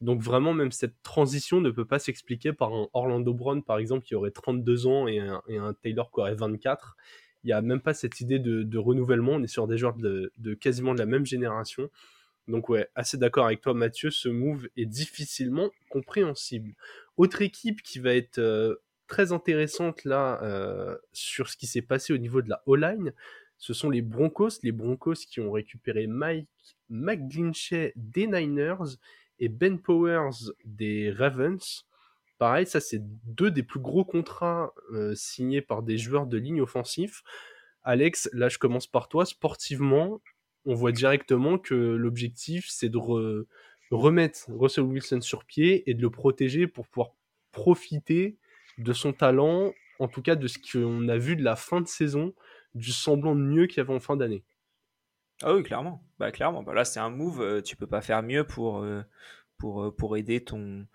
Donc 0.00 0.22
vraiment, 0.22 0.54
même 0.54 0.72
cette 0.72 1.02
transition 1.02 1.60
ne 1.60 1.70
peut 1.70 1.84
pas 1.84 1.98
s'expliquer 1.98 2.52
par 2.52 2.72
un 2.72 2.88
Orlando 2.94 3.34
Brown, 3.34 3.62
par 3.62 3.78
exemple, 3.78 4.04
qui 4.04 4.14
aurait 4.14 4.30
32 4.30 4.86
ans 4.86 5.06
et 5.08 5.18
un, 5.18 5.74
Taylor 5.82 6.10
qui 6.10 6.20
aurait 6.20 6.34
24. 6.34 6.96
Il 7.44 7.48
n'y 7.48 7.52
a 7.52 7.60
même 7.60 7.80
pas 7.80 7.92
cette 7.92 8.20
idée 8.20 8.38
de, 8.38 8.78
renouvellement. 8.78 9.32
On 9.32 9.42
est 9.42 9.46
sur 9.48 9.66
des 9.66 9.76
joueurs 9.76 9.96
de, 9.96 10.32
de, 10.38 10.54
quasiment 10.54 10.94
de 10.94 10.98
la 10.98 11.06
même 11.06 11.26
génération. 11.26 11.90
Donc 12.48 12.68
ouais, 12.68 12.88
assez 12.94 13.16
d'accord 13.16 13.46
avec 13.46 13.60
toi 13.60 13.74
Mathieu, 13.74 14.10
ce 14.10 14.28
move 14.28 14.68
est 14.76 14.86
difficilement 14.86 15.70
compréhensible. 15.88 16.74
Autre 17.16 17.42
équipe 17.42 17.82
qui 17.82 17.98
va 17.98 18.14
être 18.14 18.38
euh, 18.38 18.76
très 19.06 19.32
intéressante 19.32 20.04
là 20.04 20.42
euh, 20.42 20.96
sur 21.12 21.48
ce 21.48 21.56
qui 21.56 21.66
s'est 21.66 21.82
passé 21.82 22.12
au 22.12 22.18
niveau 22.18 22.42
de 22.42 22.48
la 22.48 22.62
O-line, 22.66 23.12
ce 23.58 23.74
sont 23.74 23.90
les 23.90 24.02
Broncos. 24.02 24.62
Les 24.62 24.72
Broncos 24.72 25.26
qui 25.30 25.40
ont 25.40 25.52
récupéré 25.52 26.06
Mike 26.06 26.48
McGlinchey 26.88 27.92
des 27.94 28.26
Niners 28.26 28.96
et 29.38 29.48
Ben 29.48 29.78
Powers 29.78 30.52
des 30.64 31.12
Ravens. 31.12 31.86
Pareil, 32.38 32.66
ça 32.66 32.80
c'est 32.80 33.02
deux 33.02 33.50
des 33.50 33.62
plus 33.62 33.80
gros 33.80 34.04
contrats 34.04 34.72
euh, 34.92 35.14
signés 35.14 35.60
par 35.60 35.82
des 35.82 35.98
joueurs 35.98 36.26
de 36.26 36.38
ligne 36.38 36.62
offensif. 36.62 37.22
Alex, 37.82 38.30
là 38.32 38.48
je 38.48 38.58
commence 38.58 38.86
par 38.86 39.08
toi. 39.08 39.26
Sportivement, 39.26 40.22
on 40.66 40.74
voit 40.74 40.92
directement 40.92 41.58
que 41.58 41.74
l'objectif, 41.74 42.66
c'est 42.68 42.88
de 42.88 42.98
remettre 43.90 44.46
Russell 44.48 44.84
Wilson 44.84 45.20
sur 45.20 45.44
pied 45.44 45.88
et 45.88 45.94
de 45.94 46.02
le 46.02 46.10
protéger 46.10 46.66
pour 46.66 46.86
pouvoir 46.86 47.14
profiter 47.52 48.38
de 48.78 48.92
son 48.92 49.12
talent, 49.12 49.72
en 49.98 50.08
tout 50.08 50.22
cas 50.22 50.36
de 50.36 50.46
ce 50.46 50.58
qu'on 50.58 51.08
a 51.08 51.18
vu 51.18 51.36
de 51.36 51.42
la 51.42 51.56
fin 51.56 51.80
de 51.80 51.88
saison, 51.88 52.34
du 52.74 52.92
semblant 52.92 53.34
de 53.34 53.40
mieux 53.40 53.66
qu'il 53.66 53.78
y 53.78 53.80
avait 53.80 53.94
en 53.94 54.00
fin 54.00 54.16
d'année. 54.16 54.44
Ah 55.42 55.54
oui, 55.54 55.62
clairement. 55.62 56.04
Bah, 56.18 56.30
clairement. 56.30 56.62
Bah, 56.62 56.74
là, 56.74 56.84
c'est 56.84 57.00
un 57.00 57.10
move, 57.10 57.40
euh, 57.40 57.62
tu 57.62 57.76
peux 57.76 57.86
pas 57.86 58.02
faire 58.02 58.22
mieux 58.22 58.46
pour, 58.46 58.82
euh, 58.82 59.02
euh, 59.64 59.90
pour 59.90 60.16
aider 60.16 60.44
ton, 60.44 60.86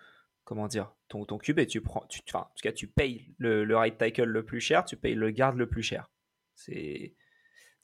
comment 0.43 0.67
dire, 0.67 0.93
ton, 1.07 1.25
ton. 1.25 1.37
Tu 1.39 1.81
prends, 1.81 2.01
en 2.01 2.07
tout 2.07 2.61
cas, 2.61 2.71
tu 2.71 2.87
payes 2.87 3.33
le, 3.37 3.65
le 3.65 3.75
right 3.75 3.97
tackle 3.97 4.23
le 4.23 4.45
plus 4.45 4.61
cher, 4.61 4.85
tu 4.85 4.97
payes 4.97 5.15
le 5.15 5.31
garde 5.31 5.57
le 5.57 5.67
plus 5.67 5.83
cher. 5.83 6.11
C'est 6.55 7.15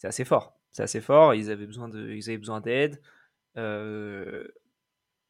assez 0.03 0.23
fort 0.23 0.60
c'est 0.71 0.83
assez 0.83 1.01
fort. 1.01 1.35
Ils 1.35 1.51
avaient 1.51 1.65
besoin 1.65 1.89
de, 1.89 2.11
ils 2.11 2.29
avaient 2.29 2.37
besoin 2.37 2.61
d'aide. 2.61 3.01
Euh, 3.57 4.47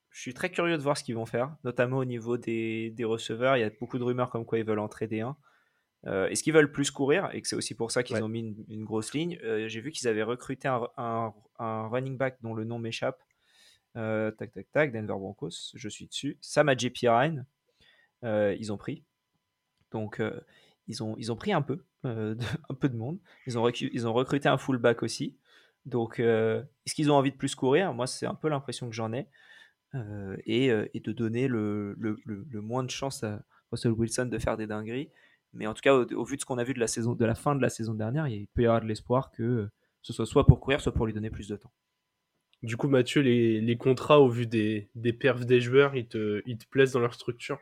je 0.10 0.22
suis 0.22 0.34
très 0.34 0.50
curieux 0.50 0.78
de 0.78 0.84
voir 0.84 0.98
ce 0.98 1.04
qu'ils 1.04 1.16
vont 1.16 1.26
faire, 1.26 1.56
notamment 1.64 1.98
au 1.98 2.06
niveau 2.06 2.38
des, 2.38 2.92
des, 2.92 3.06
receveurs. 3.06 3.58
Il 3.58 3.62
y 3.62 3.64
a 3.64 3.72
beaucoup 3.80 3.98
de 3.98 4.04
rumeurs 4.04 4.30
comme 4.30 4.46
quoi 4.46 4.60
ils 4.60 4.66
veulent 4.66 4.80
en 4.80 4.90
trader 4.90 5.22
un. 5.22 5.38
Euh, 6.08 6.28
Est-ce 6.28 6.44
qu'ils 6.44 6.54
veulent 6.54 6.72
plus 6.72 6.92
courir 6.92 7.30
et 7.34 7.42
que 7.42 7.48
c'est 7.48 7.56
aussi 7.56 7.76
pour 7.76 7.92
ça 7.92 8.04
qu'ils 8.04 8.24
ont 8.24 8.28
mis 8.28 8.56
une, 8.68 8.86
grosse 8.86 9.14
ligne? 9.14 9.40
Euh, 9.44 9.68
J'ai 9.68 9.82
vu 9.82 9.92
qu'ils 9.92 10.08
avaient 10.08 10.24
recruté 10.24 10.68
un, 10.68 10.88
un, 10.98 11.88
running 11.88 12.18
back 12.18 12.38
dont 12.42 12.54
le 12.54 12.64
nom 12.64 12.80
m'échappe. 12.80 13.22
Tac, 13.94 14.52
tac, 14.52 14.72
tac, 14.72 14.92
Denver 14.92 15.08
Broncos, 15.08 15.72
je 15.74 15.90
suis 15.90 16.08
dessus. 16.08 16.38
Sam 16.42 16.74
Pirine, 16.76 17.46
ils 18.24 18.72
ont 18.72 18.78
pris. 18.78 19.06
Donc, 19.92 20.22
ils 20.88 21.04
ont, 21.04 21.16
ils 21.18 21.32
ont 21.32 21.36
pris 21.36 21.54
un 21.54 21.62
peu, 21.62 21.84
euh, 22.06 22.36
un 22.70 22.74
peu 22.74 22.90
de 22.90 22.96
monde. 22.96 23.20
Ils 23.48 23.58
ont, 23.58 23.70
ils 23.70 24.08
ont 24.08 24.14
recruté 24.14 24.50
un 24.50 24.58
fullback 24.58 25.04
aussi. 25.04 25.38
Donc, 25.86 26.20
euh, 26.20 26.62
est-ce 26.86 26.94
qu'ils 26.96 27.12
ont 27.12 27.16
envie 27.16 27.32
de 27.32 27.38
plus 27.38 27.56
courir? 27.56 27.94
Moi, 27.94 28.08
c'est 28.08 28.26
un 28.26 28.36
peu 28.36 28.50
l'impression 28.50 28.90
que 28.90 28.96
j'en 28.96 29.14
ai. 29.14 29.28
Euh, 29.94 30.38
et, 30.46 30.68
et, 30.68 31.02
de 31.02 31.12
donner 31.12 31.50
le, 31.50 31.98
le, 31.98 32.62
moins 32.62 32.82
de 32.82 32.90
chance 32.90 33.26
à 33.26 33.44
Russell 33.72 33.92
Wilson 33.92 34.28
de 34.28 34.40
faire 34.40 34.56
des 34.56 34.66
dingueries. 34.66 35.10
Mais 35.54 35.68
en 35.68 35.74
tout 35.74 35.82
cas, 35.82 35.94
au, 35.94 36.24
vu 36.24 36.38
de 36.38 36.42
ce 36.42 36.46
qu'on 36.46 36.58
a 36.60 36.64
vu 36.64 36.74
de 36.74 36.80
la, 36.80 36.88
saison, 36.88 37.14
de 37.14 37.26
la 37.26 37.36
fin 37.36 37.56
de 37.56 37.62
la 37.62 37.70
saison 37.70 37.94
dernière, 37.94 38.26
il 38.28 38.48
peut 38.48 38.62
y 38.62 38.66
avoir 38.66 38.80
de 38.80 38.88
l'espoir 38.88 39.32
que 39.32 39.70
ce 40.02 40.14
soit 40.14 40.26
soit 40.26 40.48
pour 40.48 40.62
courir, 40.62 40.80
soit 40.80 40.94
pour 40.94 41.06
lui 41.06 41.14
donner 41.14 41.30
plus 41.30 41.50
de 41.50 41.58
temps. 41.58 41.74
Du 42.64 42.78
coup, 42.78 42.88
Mathieu, 42.88 43.22
les, 43.22 43.60
les 43.60 43.78
contrats, 43.78 44.20
au 44.20 44.30
vu 44.30 44.46
des, 44.46 44.90
des 44.96 45.14
perfs 45.14 45.46
des 45.46 45.60
joueurs, 45.60 45.96
ils 45.96 46.08
te, 46.08 46.42
ils 46.46 46.58
te 46.58 46.68
plaisent 46.68 46.92
dans 46.92 47.00
leur 47.00 47.14
structure? 47.14 47.60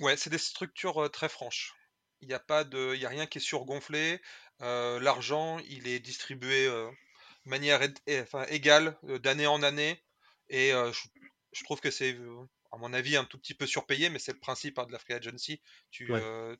Ouais, 0.00 0.16
c'est 0.16 0.30
des 0.30 0.38
structures 0.38 1.10
très 1.10 1.28
franches. 1.28 1.74
Il 2.20 2.28
n'y 2.28 2.34
a 2.34 2.40
pas 2.40 2.64
de, 2.64 2.94
il 2.94 3.00
y 3.00 3.06
a 3.06 3.08
rien 3.08 3.26
qui 3.26 3.38
est 3.38 3.40
surgonflé. 3.40 4.20
L'argent, 4.60 5.58
il 5.68 5.86
est 5.86 6.00
distribué 6.00 6.66
de 6.66 6.90
manière 7.44 7.80
enfin, 8.22 8.44
égale 8.48 8.96
d'année 9.02 9.46
en 9.46 9.62
année. 9.62 10.02
Et 10.48 10.70
je, 11.52 11.64
trouve 11.64 11.80
que 11.80 11.90
c'est, 11.90 12.16
à 12.72 12.76
mon 12.76 12.92
avis, 12.92 13.16
un 13.16 13.24
tout 13.24 13.38
petit 13.38 13.54
peu 13.54 13.66
surpayé, 13.66 14.08
mais 14.08 14.18
c'est 14.18 14.32
le 14.32 14.38
principe 14.38 14.78
hein, 14.78 14.86
de 14.86 14.92
la 14.92 14.98
free 14.98 15.14
agency. 15.14 15.60
Tu, 15.90 16.10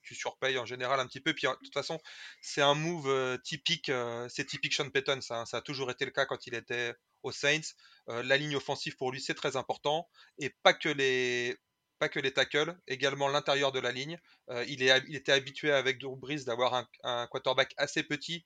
tu 0.02 0.14
surpayes 0.14 0.58
en 0.58 0.66
général 0.66 1.00
un 1.00 1.06
petit 1.06 1.20
peu. 1.20 1.34
Puis 1.34 1.46
de 1.46 1.54
toute 1.54 1.74
façon, 1.74 2.00
c'est 2.40 2.62
un 2.62 2.74
move 2.74 3.38
typique. 3.42 3.90
c'est 4.28 4.46
typique 4.46 4.74
Sean 4.74 4.90
Payton. 4.90 5.20
Ça, 5.20 5.40
hein. 5.40 5.46
ça 5.46 5.58
a 5.58 5.62
toujours 5.62 5.90
été 5.90 6.04
le 6.04 6.12
cas 6.12 6.26
quand 6.26 6.46
il 6.46 6.54
était 6.54 6.94
aux 7.22 7.32
Saints. 7.32 7.74
la 8.06 8.36
ligne 8.36 8.56
offensive 8.56 8.96
pour 8.96 9.10
lui, 9.10 9.20
c'est 9.20 9.34
très 9.34 9.56
important. 9.56 10.08
Et 10.38 10.50
pas 10.62 10.72
que 10.74 10.88
les 10.88 11.56
pas 11.98 12.08
que 12.08 12.20
les 12.20 12.32
tackles, 12.32 12.76
également 12.86 13.28
l'intérieur 13.28 13.72
de 13.72 13.80
la 13.80 13.92
ligne. 13.92 14.18
Euh, 14.50 14.64
il, 14.68 14.82
est, 14.82 15.10
était 15.10 15.32
habitué 15.32 15.72
avec 15.72 15.98
Drew 15.98 16.16
Brees 16.16 16.44
d'avoir 16.44 16.86
un, 17.02 17.26
quarterback 17.26 17.74
assez 17.76 18.02
petit, 18.02 18.44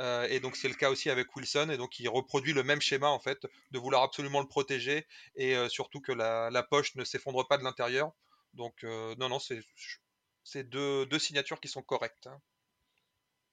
euh, 0.00 0.26
et 0.28 0.40
donc 0.40 0.56
c'est 0.56 0.68
le 0.68 0.74
cas 0.74 0.90
aussi 0.90 1.10
avec 1.10 1.34
Wilson, 1.34 1.70
et 1.70 1.76
donc 1.76 1.98
il 1.98 2.08
reproduit 2.08 2.52
le 2.52 2.62
même 2.62 2.80
schéma 2.80 3.08
en 3.08 3.18
fait, 3.18 3.46
de 3.70 3.78
vouloir 3.78 4.02
absolument 4.02 4.40
le 4.40 4.48
protéger, 4.48 5.06
et 5.36 5.56
euh, 5.56 5.68
surtout 5.68 6.00
que 6.00 6.12
la, 6.12 6.62
poche 6.70 6.94
ne 6.96 7.04
s'effondre 7.04 7.46
pas 7.46 7.58
de 7.58 7.64
l'intérieur. 7.64 8.12
Donc, 8.54 8.82
non, 8.82 9.28
non, 9.28 9.38
c'est 9.38 10.64
deux, 10.64 11.06
deux, 11.06 11.18
signatures 11.18 11.60
qui 11.60 11.68
sont 11.68 11.82
correctes. 11.82 12.26
Hein. 12.26 12.40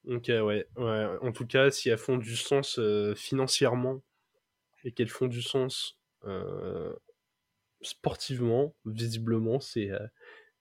Ok, 0.08 0.28
ouais. 0.30 0.66
ouais. 0.78 1.06
En 1.22 1.32
tout 1.32 1.46
cas, 1.46 1.70
si 1.70 1.90
elles 1.90 1.98
font 1.98 2.18
du 2.18 2.36
sens 2.36 2.80
financièrement 3.16 4.02
et 4.84 4.92
qu'elles 4.94 5.10
font 5.10 5.28
du 5.28 5.42
sens 5.42 6.00
sportivement, 7.82 8.76
visiblement, 8.86 9.60
c'est 9.60 9.92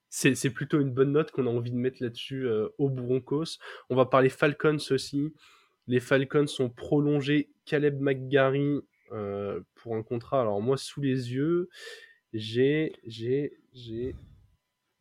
c'est 0.08 0.50
plutôt 0.50 0.80
une 0.80 0.92
bonne 0.92 1.12
note 1.12 1.32
qu'on 1.32 1.46
a 1.46 1.50
envie 1.50 1.72
de 1.72 1.76
mettre 1.76 2.02
là-dessus 2.02 2.46
au 2.78 2.88
Broncos. 2.88 3.58
On 3.90 3.96
va 3.96 4.06
parler 4.06 4.28
Falcons 4.28 4.78
aussi. 4.90 5.34
Les 5.88 5.98
Falcons 5.98 6.46
ont 6.60 6.70
prolongé 6.70 7.50
Caleb 7.64 8.00
McGarry 8.00 8.80
pour 9.74 9.96
un 9.96 10.02
contrat. 10.04 10.42
Alors 10.42 10.62
moi, 10.62 10.76
sous 10.76 11.00
les 11.00 11.32
yeux, 11.32 11.68
j'ai 12.32 12.92
j'ai 13.04 13.58
j'ai 13.72 14.14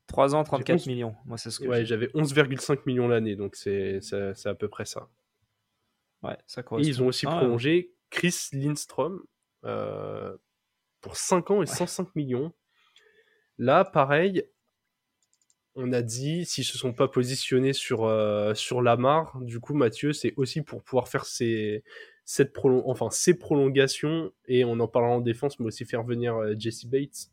3 0.08 0.36
ans, 0.36 0.44
34 0.44 0.86
millions. 0.86 1.16
Moi, 1.26 1.38
c'est 1.38 1.50
ce 1.50 1.60
que 1.60 1.68
Ouais, 1.68 1.86
j'avais 1.86 2.08
11,5 2.08 2.82
millions 2.86 3.08
l'année, 3.08 3.36
donc 3.36 3.56
c'est 3.56 4.00
à 4.46 4.56
peu 4.56 4.68
près 4.68 4.86
ça. 4.86 5.10
Ouais, 6.22 6.38
ça 6.46 6.64
correspond. 6.64 6.88
Et 6.88 6.90
ils 6.90 7.04
ont 7.04 7.08
aussi 7.08 7.26
ah, 7.28 7.38
prolongé 7.38 7.94
Chris 8.10 8.36
Lindstrom 8.54 9.22
euh, 9.66 10.38
pour 11.04 11.18
5 11.18 11.52
ans 11.52 11.62
et 11.62 11.68
105 11.68 12.16
millions. 12.16 12.52
Là, 13.60 13.86
pareil, 13.86 14.44
on 15.76 15.92
a 15.94 16.02
dit 16.02 16.46
s'ils 16.46 16.66
se 16.66 16.78
sont 16.78 16.94
pas 16.94 17.08
positionnés 17.08 17.74
sur, 17.74 18.06
euh, 18.06 18.56
sur 18.56 18.82
Lamar, 18.82 19.40
du 19.42 19.60
coup, 19.60 19.76
Mathieu, 19.76 20.14
c'est 20.14 20.34
aussi 20.38 20.62
pour 20.62 20.82
pouvoir 20.82 21.08
faire 21.08 21.26
ses, 21.26 21.84
cette 22.26 22.56
enfin, 22.86 23.10
ces 23.12 23.38
prolongations, 23.38 24.32
et 24.48 24.66
on 24.66 24.80
en 24.80 24.88
parlera 24.88 25.14
en 25.14 25.22
défense, 25.22 25.60
mais 25.60 25.68
aussi 25.68 25.86
faire 25.86 26.04
venir 26.04 26.36
euh, 26.36 26.56
Jesse 26.58 26.86
Bates. 26.86 27.30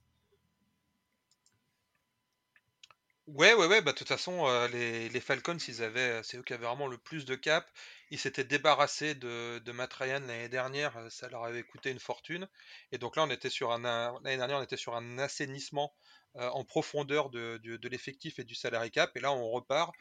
Ouais, 3.29 3.55
ouais, 3.55 3.67
ouais, 3.69 3.81
bah, 3.81 3.93
de 3.93 3.97
toute 3.97 4.09
façon, 4.09 4.49
euh, 4.49 4.67
les, 4.69 5.21
Falcons, 5.21 5.57
ils 5.69 5.83
avaient, 5.83 6.21
c'est 6.25 6.37
eux 6.37 6.43
qui 6.43 6.53
avaient 6.53 6.67
vraiment 6.67 6.89
le 6.89 6.99
plus 6.99 7.25
de 7.25 7.37
cap. 7.37 7.71
Ils 8.11 8.19
s'étaient 8.19 8.45
débarrassés 8.45 9.15
de, 9.15 9.61
de 9.61 9.73
Matt 9.73 9.93
Ryan 9.95 10.21
l'année 10.21 10.49
dernière, 10.49 10.97
euh, 10.97 11.11
ça 11.11 11.29
leur 11.29 11.45
avait 11.45 11.63
coûté 11.63 11.91
une 11.91 12.01
fortune. 12.01 12.49
Et 12.93 12.99
donc 12.99 13.17
là, 13.17 13.25
on 13.25 13.31
était 13.31 13.51
sur 13.51 13.73
un, 13.73 13.79
l'année 14.23 14.37
dernière, 14.37 14.59
on 14.59 14.63
était 14.63 14.77
sur 14.77 14.97
un 14.97 15.19
assainissement 15.19 15.95
euh, 16.37 16.49
en 16.51 16.65
profondeur 16.65 17.31
de, 17.31 17.59
de, 17.63 17.89
l'effectif 17.89 18.39
et 18.39 18.45
du 18.45 18.55
salary 18.55 18.91
cap. 18.91 19.17
Et 19.17 19.21
là, 19.21 19.33
on 19.33 19.51
repart. 19.51 19.95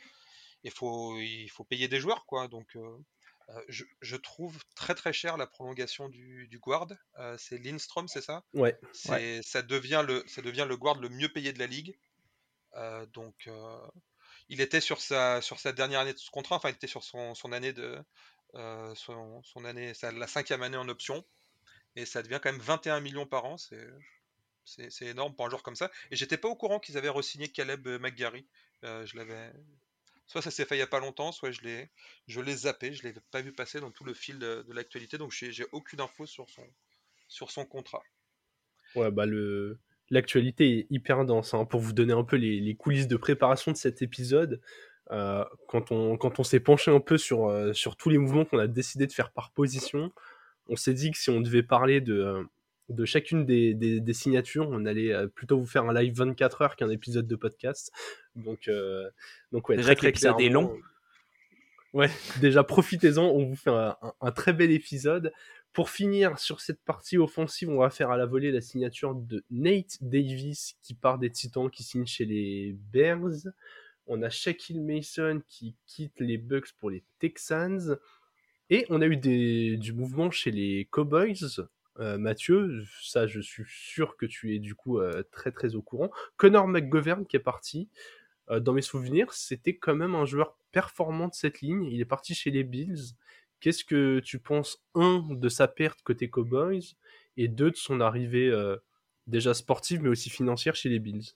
Il 0.63 0.71
faut, 0.71 1.17
il 1.19 1.47
faut 1.49 1.63
payer 1.63 1.87
des 1.87 1.99
joueurs, 1.99 2.25
quoi. 2.25 2.49
Donc, 2.49 2.77
je, 3.69 3.85
je 4.01 4.15
trouve 4.17 4.61
très 4.75 4.93
très 4.93 5.13
cher 5.13 5.37
la 5.37 5.47
prolongation 5.47 6.09
du, 6.09 6.49
du 6.49 6.59
guard. 6.59 6.87
c'est 7.37 7.57
Lindstrom, 7.57 8.09
c'est 8.09 8.21
ça? 8.21 8.43
Ouais. 8.53 8.77
C'est, 8.91 9.41
Ça 9.41 9.61
devient 9.61 10.03
le, 10.05 10.21
ça 10.27 10.41
devient 10.41 10.65
le 10.67 10.75
guard 10.75 10.99
le 10.99 11.07
mieux 11.07 11.29
payé 11.29 11.53
de 11.53 11.59
la 11.59 11.67
ligue. 11.67 11.97
Euh, 12.75 13.05
donc, 13.07 13.47
euh, 13.47 13.77
il 14.49 14.61
était 14.61 14.81
sur 14.81 14.99
sa, 15.01 15.41
sur 15.41 15.59
sa 15.59 15.71
dernière 15.71 16.01
année 16.01 16.13
de 16.13 16.19
contrat, 16.31 16.55
enfin, 16.55 16.69
il 16.69 16.75
était 16.75 16.87
sur 16.87 17.03
son, 17.03 17.35
son 17.35 17.51
année 17.51 17.73
de. 17.73 17.97
Euh, 18.55 18.95
son, 18.95 19.43
son, 19.43 19.63
année, 19.63 19.93
la 20.01 20.27
cinquième 20.27 20.63
année 20.63 20.77
en 20.77 20.89
option. 20.89 21.23
Et 21.95 22.05
ça 22.05 22.23
devient 22.23 22.39
quand 22.41 22.51
même 22.51 22.61
21 22.61 22.99
millions 22.99 23.25
par 23.25 23.45
an. 23.45 23.57
C'est. 23.57 23.87
Énorme 25.01 25.35
pour 25.35 25.45
un 25.47 25.49
joueur 25.49 25.63
comme 25.63 25.75
ça. 25.75 25.89
Et 26.11 26.15
j'étais 26.15 26.37
pas 26.37 26.47
au 26.47 26.55
courant 26.55 26.79
qu'ils 26.79 26.97
avaient 26.97 27.09
re-signé 27.09 27.49
Caleb 27.49 27.87
McGarry. 27.87 28.47
je 28.83 29.17
l'avais. 29.17 29.51
Soit 30.27 30.43
ça 30.43 30.51
s'est 30.51 30.65
fait 30.65 30.75
il 30.75 30.79
y 30.79 30.83
a 30.83 30.87
pas 30.87 30.99
longtemps, 30.99 31.31
soit 31.31 31.49
je 31.49 31.61
l'ai, 31.61 31.89
je 32.27 32.39
l'ai 32.39 32.55
zappé, 32.55 32.93
je 32.93 33.01
l'ai 33.01 33.13
pas 33.31 33.41
vu 33.41 33.51
passer 33.51 33.79
dans 33.79 33.89
tout 33.89 34.03
le 34.03 34.13
fil 34.13 34.37
de, 34.37 34.63
de 34.67 34.73
l'actualité, 34.73 35.17
donc 35.17 35.31
j'ai 35.31 35.65
aucune 35.71 36.01
info 36.01 36.27
sur 36.27 36.47
son, 36.51 36.67
sur 37.27 37.49
son 37.49 37.65
contrat. 37.65 38.03
Ouais, 38.93 39.09
bah 39.09 39.25
le, 39.25 39.79
l'actualité 40.09 40.79
est 40.79 40.87
hyper 40.89 41.25
dense. 41.25 41.53
Hein. 41.53 41.65
Pour 41.65 41.79
vous 41.79 41.93
donner 41.93 42.13
un 42.13 42.23
peu 42.23 42.35
les, 42.35 42.75
coulisses 42.75 43.07
de 43.07 43.17
préparation 43.17 43.71
de 43.71 43.77
cet 43.77 44.01
épisode, 44.01 44.61
euh, 45.11 45.43
quand 45.67 45.91
on, 45.91 46.17
quand 46.17 46.39
on 46.39 46.43
s'est 46.43 46.59
penché 46.59 46.91
un 46.91 46.99
peu 46.99 47.17
sur, 47.17 47.47
euh, 47.47 47.73
sur 47.73 47.95
tous 47.95 48.09
les 48.09 48.17
mouvements 48.17 48.45
qu'on 48.45 48.59
a 48.59 48.67
décidé 48.67 49.07
de 49.07 49.11
faire 49.11 49.31
par 49.31 49.51
position, 49.51 50.11
on 50.67 50.75
s'est 50.75 50.93
dit 50.93 51.11
que 51.11 51.17
si 51.17 51.29
on 51.29 51.41
devait 51.41 51.63
parler 51.63 51.99
de, 52.01 52.13
euh, 52.13 52.43
de 52.89 53.05
chacune 53.05 53.45
des, 53.45 53.73
des, 53.73 54.13
signatures, 54.13 54.67
on 54.69 54.85
allait 54.85 55.27
plutôt 55.29 55.59
vous 55.59 55.65
faire 55.65 55.85
un 55.85 55.93
live 55.93 56.15
24 56.15 56.61
heures 56.61 56.75
qu'un 56.75 56.89
épisode 56.89 57.27
de 57.27 57.35
podcast. 57.35 57.91
Donc, 58.35 58.69
donc 59.51 59.69
ouais, 59.69 59.77
déjà 59.77 59.95
très, 59.95 60.11
très 60.11 60.43
est 60.43 60.49
long. 60.49 60.75
Ouais, 61.93 62.09
déjà 62.41 62.63
profitez-en, 62.63 63.23
on 63.23 63.45
vous 63.45 63.55
fait 63.55 63.69
un, 63.69 63.95
un 64.21 64.31
très 64.31 64.53
bel 64.53 64.71
épisode. 64.71 65.31
Pour 65.73 65.89
finir 65.89 66.39
sur 66.39 66.61
cette 66.61 66.81
partie 66.81 67.17
offensive, 67.17 67.69
on 67.69 67.79
va 67.79 67.89
faire 67.89 68.09
à 68.09 68.17
la 68.17 68.25
volée 68.25 68.51
la 68.51 68.61
signature 68.61 69.13
de 69.13 69.43
Nate 69.51 69.97
Davis 70.01 70.75
qui 70.81 70.95
part 70.95 71.19
des 71.19 71.29
Titans, 71.29 71.69
qui 71.69 71.83
signe 71.83 72.07
chez 72.07 72.25
les 72.25 72.75
Bears. 72.91 73.51
On 74.07 74.23
a 74.23 74.29
Shaquille 74.29 74.79
Mason 74.79 75.41
qui 75.47 75.75
quitte 75.85 76.19
les 76.19 76.37
Bucks 76.37 76.73
pour 76.79 76.89
les 76.89 77.03
Texans. 77.19 77.97
Et 78.71 78.85
on 78.89 79.01
a 79.01 79.05
eu 79.05 79.17
du 79.17 79.93
mouvement 79.93 80.31
chez 80.31 80.51
les 80.51 80.87
Cowboys. 80.89 81.67
Euh, 81.99 82.17
Mathieu, 82.17 82.83
ça 83.01 83.27
je 83.27 83.39
suis 83.39 83.65
sûr 83.67 84.15
que 84.15 84.25
tu 84.25 84.55
es 84.55 84.59
du 84.59 84.73
coup 84.73 84.99
euh, 84.99 85.23
très 85.31 85.51
très 85.51 85.75
au 85.75 85.81
courant. 85.81 86.09
Connor 86.37 86.67
McGovern 86.67 87.25
qui 87.25 87.35
est 87.35 87.39
parti. 87.39 87.89
Euh, 88.49 88.59
dans 88.59 88.73
mes 88.73 88.81
souvenirs, 88.81 89.33
c'était 89.33 89.75
quand 89.75 89.95
même 89.95 90.15
un 90.15 90.25
joueur 90.25 90.55
performant 90.71 91.27
de 91.27 91.33
cette 91.33 91.61
ligne. 91.61 91.85
Il 91.85 92.01
est 92.01 92.05
parti 92.05 92.33
chez 92.33 92.51
les 92.51 92.63
Bills. 92.63 93.15
Qu'est-ce 93.59 93.83
que 93.83 94.19
tu 94.19 94.39
penses, 94.39 94.81
un, 94.95 95.25
de 95.29 95.49
sa 95.49 95.67
perte 95.67 96.01
côté 96.01 96.29
Cowboys, 96.29 96.95
et 97.37 97.47
deux, 97.47 97.71
de 97.71 97.75
son 97.75 98.01
arrivée 98.01 98.47
euh, 98.47 98.77
déjà 99.27 99.53
sportive, 99.53 100.01
mais 100.01 100.09
aussi 100.09 100.29
financière 100.29 100.75
chez 100.75 100.89
les 100.89 100.99
Bills? 100.99 101.33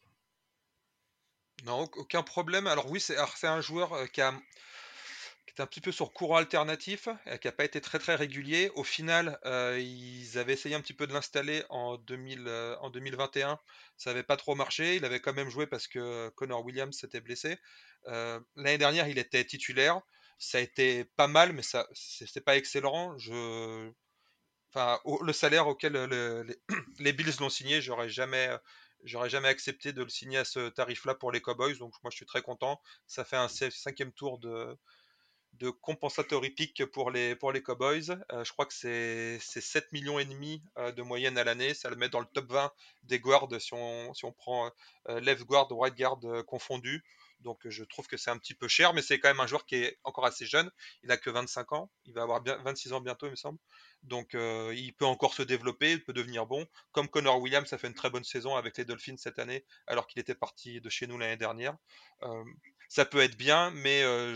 Non, 1.66 1.90
aucun 1.96 2.24
problème. 2.24 2.68
Alors 2.68 2.90
oui, 2.90 3.00
c'est 3.00 3.48
un 3.48 3.62
joueur 3.62 3.94
euh, 3.94 4.06
qui, 4.08 4.20
est 4.20 4.24
un 5.60 5.66
petit 5.66 5.82
peu 5.82 5.92
sur 5.92 6.12
courant 6.12 6.38
alternatif, 6.38 7.08
euh, 7.28 7.38
qui 7.38 7.48
n'a 7.48 7.52
pas 7.54 7.64
été 7.64 7.80
très 7.80 8.00
très 8.00 8.16
régulier. 8.16 8.72
Au 8.76 8.84
final, 8.84 9.40
ils 9.78 10.38
avaient 10.38 10.54
essayé 10.54 10.76
un 10.76 10.82
petit 10.82 10.94
peu 10.94 11.08
de 11.08 11.14
l'installer 11.14 11.64
en, 11.70 11.98
2000, 11.98 12.50
en 12.82 12.90
2021. 12.90 13.60
Ça 13.98 14.10
n'avait 14.10 14.24
pas 14.24 14.38
trop 14.38 14.56
marché. 14.56 14.96
Il 14.96 15.06
avait 15.06 15.20
quand 15.20 15.34
même 15.34 15.50
joué 15.50 15.68
parce 15.68 15.88
que 15.88 16.30
Connor 16.36 16.66
Williams 16.66 16.98
s'était 16.98 17.22
blessé. 17.22 17.58
L'année 18.08 18.78
dernière, 18.78 19.08
il 19.08 19.18
était 19.20 19.46
titulaire 19.46 20.02
ça 20.44 20.58
a 20.58 20.62
été 20.62 21.06
pas 21.06 21.28
mal, 21.28 21.54
mais 21.54 21.64
ça 21.64 21.88
c'est 21.94 22.44
pas 22.44 22.58
excellent. 22.58 23.16
Le 24.76 25.34
salaire 25.34 25.68
auquel 25.68 25.94
les, 27.00 27.14
Bills 27.14 27.36
l'ont 27.40 27.50
signé, 27.50 27.82
j'aurais 27.82 28.10
jamais, 28.10 28.50
j'aurais 29.04 29.30
jamais 29.30 29.48
accepté 29.48 29.94
de 29.94 30.04
le 30.04 30.10
signer 30.10 30.40
à 30.40 30.46
ce 30.46 30.70
tarif-là 30.70 31.16
pour 31.16 31.32
les 31.32 31.42
Cowboys. 31.42 31.78
Donc 31.78 31.94
moi, 32.04 32.12
je 32.12 32.18
suis 32.18 32.26
très 32.26 32.42
content. 32.42 32.80
Ça 33.08 33.24
fait 33.24 33.38
un 33.38 33.48
cinquième 33.48 34.12
tour 34.12 34.40
de, 34.40 34.78
de 35.54 35.70
compensatory 35.70 36.50
pick 36.50 36.86
pour 36.88 37.12
les, 37.12 37.36
pour 37.36 37.52
les 37.52 37.62
Cowboys. 37.62 38.10
Euh, 38.32 38.44
je 38.44 38.52
crois 38.52 38.66
que 38.66 38.74
c'est 38.74 39.40
7 39.40 39.92
millions 39.92 40.20
et 40.20 40.26
demi 40.26 40.64
euh, 40.78 40.92
de 40.92 41.02
moyenne 41.04 41.38
à 41.38 41.44
l'année. 41.44 41.74
Ça 41.74 41.90
le 41.90 41.96
met 41.96 42.10
dans 42.10 42.20
le 42.20 42.26
top 42.34 42.52
20 42.52 42.72
des 43.04 43.20
guards 43.20 43.50
si 43.60 43.74
on, 43.74 44.14
si 44.14 44.26
on 44.26 44.32
prend 44.32 44.72
euh, 45.10 45.20
left 45.20 45.44
guard, 45.44 45.68
right 45.72 45.96
guard 45.96 46.20
confondu. 46.46 47.04
Donc 47.44 47.68
je 47.68 47.84
trouve 47.84 48.08
que 48.08 48.18
c'est 48.18 48.32
un 48.32 48.38
petit 48.38 48.56
peu 48.56 48.68
cher, 48.68 48.94
mais 48.94 49.02
c'est 49.02 49.20
quand 49.20 49.30
même 49.30 49.40
un 49.40 49.48
joueur 49.48 49.66
qui 49.66 49.76
est 49.76 50.00
encore 50.04 50.26
assez 50.26 50.46
jeune. 50.46 50.72
Il 51.04 51.10
n'a 51.10 51.18
que 51.18 51.30
25 51.30 51.74
ans. 51.74 51.92
Il 52.06 52.14
va 52.14 52.24
avoir 52.24 52.42
bien 52.42 52.58
26 52.64 52.94
ans 52.94 53.02
bientôt, 53.02 53.28
il 53.28 53.32
me 53.32 53.36
semble. 53.36 53.60
Donc 54.02 54.34
euh, 54.34 54.74
il 54.76 54.94
peut 54.94 55.06
encore 55.06 55.34
se 55.34 55.44
développer, 55.44 55.92
il 55.92 56.04
peut 56.04 56.14
devenir 56.14 56.46
bon. 56.46 56.66
Comme 56.92 57.08
Connor 57.08 57.40
Williams 57.40 57.72
a 57.72 57.78
fait 57.78 57.88
une 57.88 57.94
très 57.94 58.10
bonne 58.10 58.24
saison 58.24 58.56
avec 58.56 58.78
les 58.78 58.86
Dolphins 58.86 59.18
cette 59.18 59.40
année, 59.40 59.66
alors 59.88 60.08
qu'il 60.08 60.20
était 60.20 60.36
parti 60.36 60.82
de 60.82 60.90
chez 60.90 61.06
nous 61.06 61.18
l'année 61.18 61.38
dernière. 61.38 61.76
Euh, 62.24 62.44
ça 62.90 63.06
peut 63.06 63.20
être 63.20 63.38
bien, 63.38 63.72
mais 63.72 64.04
euh, 64.04 64.36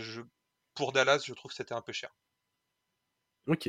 pour 0.74 0.92
Dallas, 0.92 1.22
je 1.26 1.32
trouve 1.32 1.50
que 1.50 1.56
c'était 1.56 1.74
un 1.74 1.82
peu 1.82 1.92
cher. 1.92 2.14
Ok. 3.46 3.68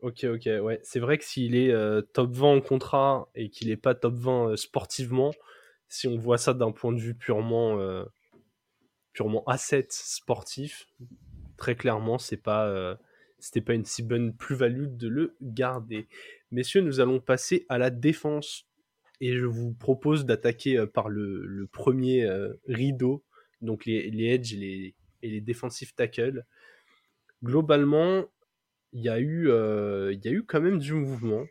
Ok, 0.00 0.24
ok, 0.24 0.48
ouais. 0.60 0.80
C'est 0.82 0.98
vrai 0.98 1.16
que 1.16 1.24
s'il 1.24 1.54
est 1.54 1.72
top 2.12 2.32
20 2.32 2.56
en 2.56 2.60
contrat 2.60 3.30
et 3.36 3.50
qu'il 3.50 3.68
n'est 3.68 3.76
pas 3.76 3.94
top 3.94 4.14
20 4.14 4.56
sportivement, 4.56 5.30
si 5.86 6.08
on 6.08 6.16
voit 6.16 6.38
ça 6.38 6.54
d'un 6.54 6.72
point 6.72 6.92
de 6.92 6.98
vue 6.98 7.14
purement 7.14 7.78
purement 9.12 9.44
asset 9.44 9.86
sportif, 9.90 10.88
très 11.56 11.76
clairement, 11.76 12.18
c'est 12.18 12.36
pas, 12.36 12.68
euh, 12.68 12.94
pas 13.64 13.74
une 13.74 13.84
si 13.84 14.02
bonne 14.02 14.34
plus-value 14.34 14.86
de 14.88 15.08
le 15.08 15.36
garder. 15.40 16.08
Messieurs, 16.50 16.80
nous 16.80 17.00
allons 17.00 17.20
passer 17.20 17.66
à 17.68 17.78
la 17.78 17.90
défense. 17.90 18.66
Et 19.20 19.36
je 19.36 19.44
vous 19.44 19.72
propose 19.72 20.24
d'attaquer 20.24 20.76
euh, 20.76 20.86
par 20.86 21.08
le, 21.08 21.68
premier 21.70 22.24
euh, 22.24 22.54
rideau, 22.66 23.22
donc 23.60 23.86
les, 23.86 24.10
les 24.10 24.34
edge 24.34 24.54
et 24.54 24.56
les, 24.56 24.94
et 25.22 25.30
les 25.30 25.40
defensive 25.40 25.94
tackles. 25.94 26.44
Globalement, 27.44 28.24
il 28.92 29.02
y, 29.02 29.08
eu, 29.08 29.48
il 29.48 30.20
y 30.24 30.28
a 30.28 30.32
eu 30.32 30.42
quand 30.42 30.60
même 30.60 30.78
du 30.78 30.92
mouvement. 30.92 31.44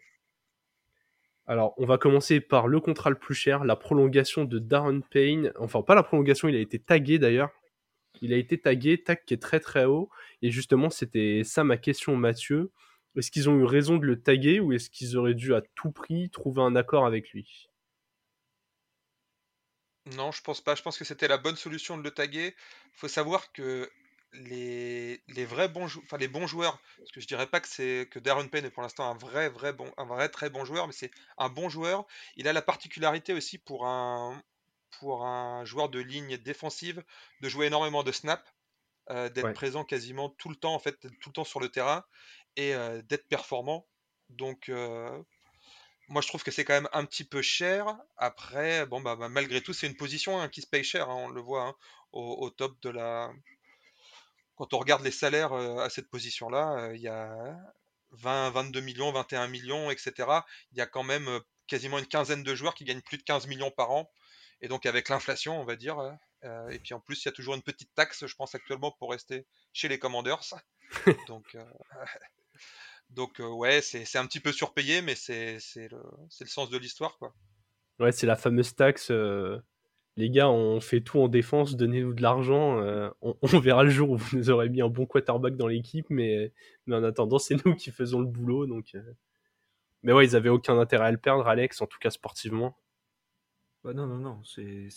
Alors, 1.52 1.74
on 1.76 1.86
va 1.86 1.98
commencer 1.98 2.40
par 2.40 2.70
le 2.70 2.80
contrat 2.80 3.10
le 3.10 3.18
plus 3.18 3.36
cher, 3.36 3.66
la 3.66 3.76
prolongation 3.76 4.46
de 4.46 4.58
Darren 4.58 5.02
Payne. 5.02 5.52
Enfin, 5.60 5.82
pas 5.82 5.96
la 5.96 6.04
prolongation, 6.04 6.48
il 6.48 6.56
a 6.56 6.60
été 6.60 6.80
tagué 6.80 7.20
d'ailleurs. 7.20 7.50
Il 8.22 8.32
a 8.32 8.38
été 8.38 8.58
tagué, 8.58 9.04
tag 9.04 9.26
qui 9.26 9.34
est 9.34 9.42
très 9.42 9.60
très 9.60 9.84
haut. 9.84 10.10
Et 10.42 10.50
justement, 10.50 10.90
c'était 10.90 11.42
ça 11.44 11.66
ma 11.66 11.76
question, 11.76 12.16
Mathieu. 12.16 12.72
Est-ce 13.18 13.32
qu'ils 13.32 13.50
ont 13.50 13.58
eu 13.58 13.66
raison 13.66 13.98
de 13.98 14.06
le 14.06 14.22
taguer 14.22 14.62
ou 14.62 14.72
est-ce 14.72 14.90
qu'ils 14.90 15.18
auraient 15.18 15.34
dû 15.34 15.54
à 15.54 15.62
tout 15.76 15.92
prix 15.92 16.30
trouver 16.30 16.62
un 16.62 16.78
accord 16.78 17.06
avec 17.06 17.32
lui? 17.32 17.68
Non, 20.16 20.32
je 20.32 20.42
pense 20.42 20.62
pas. 20.62 20.76
Je 20.76 20.84
pense 20.84 20.98
que 20.98 21.04
c'était 21.04 21.28
la 21.28 21.38
bonne 21.38 21.58
solution 21.58 21.98
de 21.98 22.04
le 22.04 22.12
taguer. 22.12 22.56
Faut 22.94 23.10
savoir 23.10 23.52
que 23.52 23.92
les, 24.34 25.24
les 25.28 25.46
vrais 25.46 25.68
bons 25.70 25.88
jou- 25.88 26.02
enfin 26.04 26.18
les 26.18 26.28
bons 26.28 26.48
joueurs, 26.48 26.74
parce 27.04 27.12
que 27.14 27.22
je 27.22 27.28
dirais 27.28 27.48
pas 27.48 27.60
que 27.60 27.68
c'est 27.68 28.08
que 28.12 28.20
Darren 28.20 28.48
Payne 28.48 28.66
est 28.66 28.72
pour 28.72 28.82
l'instant 28.84 29.10
un 29.10 29.16
vrai 29.18 29.50
vrai 29.50 29.74
bon 29.74 29.92
un 29.98 30.06
vrai 30.06 30.30
très 30.30 30.50
bon 30.50 30.66
joueur, 30.66 30.88
mais 30.88 30.94
c'est 30.94 31.12
un 31.38 31.50
bon 31.50 31.70
joueur. 31.70 32.06
Il 32.36 32.48
a 32.48 32.54
la 32.54 32.62
particularité 32.62 33.34
aussi 33.34 33.58
pour 33.58 33.86
un 33.88 34.42
pour 35.00 35.26
un 35.26 35.66
joueur 35.66 35.90
de 35.90 36.00
ligne 36.00 36.38
défensive 36.38 37.04
de 37.42 37.50
jouer 37.50 37.68
énormément 37.68 38.04
de 38.04 38.12
snaps, 38.12 38.44
euh, 39.12 39.30
d'être 39.30 39.52
Ouais. 39.52 39.56
présent 39.56 39.86
quasiment 39.86 40.30
tout 40.30 40.50
le 40.50 40.56
temps 40.58 40.76
en 40.76 40.80
fait, 40.80 41.00
tout 41.22 41.30
le 41.30 41.34
temps 41.34 41.46
sur 41.46 41.60
le 41.62 41.70
terrain 41.70 42.06
et 42.58 42.76
euh, 42.76 43.02
d'être 43.04 43.28
performant. 43.30 43.88
Donc 44.30 44.70
euh, 44.70 45.24
moi 46.10 46.22
je 46.22 46.28
trouve 46.28 46.44
que 46.44 46.52
c'est 46.52 46.66
quand 46.66 46.74
même 46.74 46.90
un 46.94 47.06
petit 47.06 47.24
peu 47.24 47.42
cher. 47.42 47.98
Après, 48.18 48.86
bon 48.86 49.02
bah, 49.02 49.16
bah, 49.16 49.30
malgré 49.30 49.62
tout 49.62 49.74
c'est 49.74 49.88
une 49.88 49.96
position 49.98 50.40
hein, 50.40 50.50
qui 50.50 50.62
se 50.62 50.68
paye 50.68 50.84
cher, 50.84 51.10
hein, 51.10 51.16
on 51.16 51.30
le 51.30 51.42
voit 51.42 51.64
hein, 51.68 51.76
au, 52.12 52.38
au 52.46 52.50
top 52.50 52.82
de 52.82 52.90
la 52.90 53.32
quand 54.56 54.74
on 54.74 54.78
regarde 54.78 55.04
les 55.04 55.12
salaires 55.12 55.54
à 55.54 55.90
cette 55.90 56.10
position-là, 56.10 56.92
il 56.94 57.02
y 57.02 57.08
a 57.08 57.58
20, 58.12 58.52
22 58.52 58.82
millions, 58.82 59.12
21 59.12 59.48
millions, 59.48 59.92
etc. 59.92 60.14
Il 60.72 60.78
y 60.78 60.82
a 60.82 60.86
quand 60.86 61.04
même 61.04 61.40
quasiment 61.68 62.00
une 62.00 62.08
quinzaine 62.08 62.44
de 62.44 62.56
joueurs 62.56 62.76
qui 62.76 62.84
gagnent 62.84 63.02
plus 63.02 63.18
de 63.18 63.24
15 63.24 63.48
millions 63.48 63.72
par 63.72 63.92
an. 63.92 64.12
Et 64.62 64.68
donc 64.68 64.86
avec 64.86 65.10
l'inflation, 65.10 65.60
on 65.60 65.66
va 65.66 65.76
dire, 65.76 65.98
euh, 66.44 66.70
et 66.70 66.80
puis 66.80 66.94
en 66.94 67.00
plus, 67.00 67.24
il 67.24 67.28
y 67.28 67.30
a 67.30 67.32
toujours 67.32 67.56
une 67.56 67.62
petite 67.62 67.94
taxe, 67.96 68.26
je 68.26 68.36
pense 68.36 68.56
actuellement, 68.56 68.92
pour 68.92 69.12
rester 69.12 69.46
chez 69.74 69.88
les 69.88 70.00
Commanders. 70.00 70.54
Donc, 71.28 71.56
euh, 71.56 71.64
donc 73.10 73.40
euh, 73.40 73.48
ouais, 73.48 73.82
c'est 73.82 74.04
c'est 74.04 74.18
un 74.18 74.26
petit 74.26 74.42
peu 74.42 74.52
surpayé, 74.52 75.02
mais 75.02 75.16
c'est 75.16 75.58
c'est 75.60 75.88
le, 75.90 76.02
c'est 76.30 76.44
le 76.44 76.50
sens 76.50 76.70
de 76.70 76.78
l'histoire, 76.78 77.18
quoi. 77.18 77.34
Ouais, 78.00 78.12
c'est 78.12 78.28
la 78.28 78.36
fameuse 78.36 78.76
taxe. 78.76 79.12
Les 80.18 80.30
gars, 80.30 80.50
on 80.50 80.82
fait 80.82 81.02
tout 81.02 81.20
en 81.20 81.30
défense, 81.30 81.76
donnez-nous 81.76 82.14
de 82.14 82.22
l'argent. 82.22 82.80
euh, 82.82 83.10
on, 83.22 83.60
verra 83.60 83.84
le 83.84 83.90
jour 83.90 84.10
où 84.10 84.18
vous 84.18 84.38
nous 84.38 84.50
aurez 84.50 84.70
mis 84.70 84.82
un 84.82 84.90
bon 84.90 85.06
quarterback 85.06 85.56
dans 85.56 85.68
l'équipe, 85.68 86.06
mais, 86.10 86.52
en 86.90 87.04
attendant, 87.04 87.40
c'est 87.40 87.64
nous 87.66 87.76
qui 87.76 87.92
faisons 87.92 88.20
le 88.20 88.28
boulot. 88.28 88.66
Donc, 88.66 88.96
euh. 88.96 89.14
Mais 90.04 90.14
ouais, 90.14 90.26
ils 90.26 90.36
avaient 90.36 90.50
aucun 90.50 90.78
intérêt 90.80 91.06
à 91.06 91.12
le 91.12 91.18
perdre, 91.18 91.48
Alex, 91.48 91.82
en 91.82 91.88
tout 91.88 92.00
cas 92.00 92.10
sportivement. 92.10 92.78
Bah 93.84 93.94
non, 93.94 94.06
non, 94.06 94.18
non. 94.18 94.44
C'est. 94.44 94.90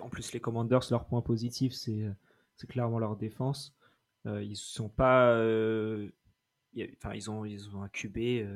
En 0.00 0.08
plus, 0.08 0.32
les 0.32 0.40
Commanders, 0.40 0.82
leur 0.90 1.04
point 1.06 1.20
positif, 1.20 1.72
c'est, 1.72 2.08
clairement 2.68 2.98
leur 2.98 3.16
défense. 3.16 3.76
Euh, 4.26 4.42
ils 4.42 4.56
sont 4.56 4.88
pas. 4.88 5.38
ils 6.72 7.30
ont, 7.30 7.44
un 7.44 7.88
QB 7.88 8.46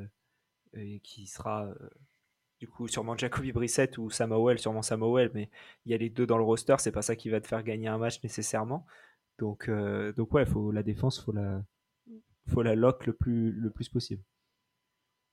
qui 1.03 1.27
sera 1.27 1.69
du 2.59 2.69
coup 2.69 2.89
sûrement 2.89 3.17
Jacoby 3.17 3.53
Brissett 3.53 3.99
ou 3.99 4.11
Samuel, 4.11 4.59
sûrement 4.59 4.83
Samuel, 4.83 5.31
mais 5.35 5.51
il 5.87 5.93
y 5.93 5.95
a 5.95 5.99
les 5.99 6.11
deux 6.11 6.27
dans 6.27 6.39
le 6.39 6.45
roster. 6.45 6.77
C'est 6.79 6.93
pas 6.93 7.03
ça 7.03 7.17
qui 7.17 7.31
va 7.31 7.41
te 7.41 7.47
faire 7.47 7.63
gagner 7.63 7.89
un 7.89 7.99
match 7.99 8.23
nécessairement. 8.23 8.87
Donc, 9.39 9.69
euh, 9.69 10.13
donc 10.13 10.33
ouais, 10.33 10.45
faut 10.45 10.73
la 10.73 10.83
défense, 10.83 11.23
faut 11.23 11.33
la, 11.33 11.63
faut 12.49 12.63
la 12.63 12.75
lock 12.75 13.07
le 13.07 13.13
plus, 13.13 13.53
le 13.53 13.71
plus 13.71 13.89
possible. 13.89 14.23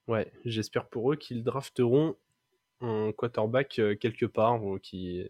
Ouais, 0.07 0.31
j'espère 0.45 0.87
pour 0.87 1.11
eux 1.11 1.15
qu'ils 1.15 1.43
drafteront 1.43 2.15
un 2.81 3.11
quarterback 3.11 3.79
euh, 3.79 3.95
quelque 3.95 4.27
part, 4.27 4.61
qui, 4.83 5.27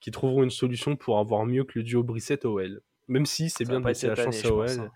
qui 0.00 0.10
trouveront 0.10 0.42
une 0.42 0.50
solution 0.50 0.96
pour 0.96 1.18
avoir 1.18 1.44
mieux 1.44 1.64
que 1.64 1.78
le 1.78 1.82
duo 1.84 2.02
Brissett-OL. 2.02 2.80
Même 3.08 3.26
si 3.26 3.50
c'est 3.50 3.64
bien 3.64 3.80
de 3.80 3.86
laisser 3.86 4.06
la 4.06 4.16
chance 4.16 4.42
année, 4.42 4.48
à 4.48 4.54
OL. 4.54 4.66
pense, 4.66 4.78
hein. 4.78 4.92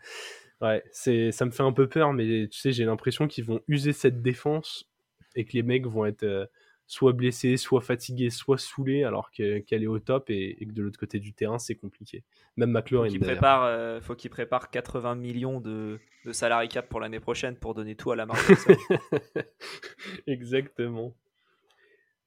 Ouais, 0.60 0.82
c'est, 0.90 1.30
ça 1.30 1.44
me 1.44 1.50
fait 1.50 1.62
un 1.62 1.72
peu 1.72 1.88
peur, 1.88 2.14
mais 2.14 2.48
tu 2.48 2.58
sais, 2.58 2.72
j'ai 2.72 2.86
l'impression 2.86 3.28
qu'ils 3.28 3.44
vont 3.44 3.60
user 3.68 3.92
cette 3.92 4.22
défense 4.22 4.90
et 5.34 5.44
que 5.44 5.52
les 5.52 5.62
mecs 5.62 5.86
vont 5.86 6.04
être 6.06 6.22
euh, 6.24 6.46
soit 6.86 7.12
blessés, 7.12 7.56
soit 7.58 7.82
fatigués, 7.82 8.30
soit 8.30 8.56
saoulés, 8.58 9.04
alors 9.04 9.30
que- 9.30 9.58
qu'elle 9.58 9.82
est 9.82 9.86
au 9.88 9.98
top 9.98 10.30
et, 10.30 10.56
et 10.60 10.66
que 10.66 10.72
de 10.72 10.82
l'autre 10.82 10.98
côté 10.98 11.18
du 11.20 11.34
terrain, 11.34 11.58
c'est 11.58 11.74
compliqué. 11.74 12.24
Même 12.56 12.70
McLaurin, 12.70 13.08
prépare, 13.20 13.64
euh, 13.64 14.00
faut 14.00 14.14
qu'il 14.14 14.30
prépare 14.30 14.70
80 14.70 15.14
millions 15.14 15.60
de, 15.60 15.98
de 16.24 16.32
salary 16.32 16.68
cap 16.68 16.88
pour 16.88 17.00
l'année 17.00 17.20
prochaine 17.20 17.56
pour 17.56 17.74
donner 17.74 17.94
tout 17.94 18.10
à 18.10 18.16
la 18.16 18.24
marque. 18.26 18.40
Exactement. 20.26 21.14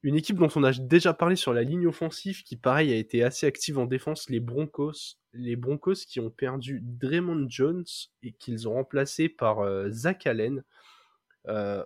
Une 0.03 0.15
équipe 0.15 0.38
dont 0.38 0.49
on 0.56 0.64
a 0.64 0.72
déjà 0.72 1.14
parlé 1.14 1.36
sur 1.36 1.53
la 1.53 1.61
ligne 1.61 1.86
offensive, 1.86 2.44
qui 2.44 2.56
pareil 2.56 2.91
a 2.91 2.95
été 2.95 3.23
assez 3.23 3.45
active 3.45 3.78
en 3.78 3.86
défense, 3.86 4.30
les 4.30 4.40
Broncos. 4.40 5.18
Les 5.34 5.56
Broncos 5.56 5.94
qui 6.07 6.19
ont 6.19 6.32
perdu 6.32 6.80
Draymond 6.84 7.45
Jones 7.49 7.86
et 8.23 8.32
qu'ils 8.32 8.68
ont 8.68 8.73
remplacé 8.73 9.30
par 9.30 9.60
euh, 9.60 9.90
Zach 9.91 10.26
Allen. 10.26 10.64
Euh, 11.48 11.84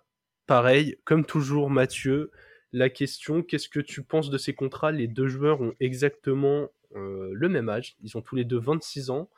pareil, 0.47 0.97
comme 1.03 1.25
toujours 1.25 1.69
Mathieu, 1.69 2.31
la 2.73 2.89
question, 2.89 3.41
qu'est-ce 3.41 3.69
que 3.69 3.79
tu 3.79 4.03
penses 4.03 4.29
de 4.29 4.37
ces 4.37 4.53
contrats? 4.53 4.91
Les 4.91 5.07
deux 5.07 5.27
joueurs 5.27 5.61
ont 5.61 5.73
exactement 5.79 6.69
euh, 6.95 7.29
le 7.33 7.49
même 7.49 7.69
âge, 7.69 7.95
ils 8.03 8.17
ont 8.17 8.21
tous 8.21 8.35
les 8.35 8.45
deux 8.45 8.59
26 8.59 9.09
ans. 9.09 9.29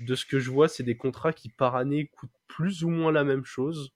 De 0.00 0.14
ce 0.14 0.26
que 0.26 0.40
je 0.40 0.50
vois, 0.50 0.68
c'est 0.68 0.82
des 0.82 0.96
contrats 0.96 1.32
qui 1.32 1.48
par 1.48 1.76
année 1.76 2.06
coûtent 2.08 2.30
plus 2.48 2.84
ou 2.84 2.88
moins 2.90 3.12
la 3.12 3.24
même 3.24 3.44
chose. 3.44 3.92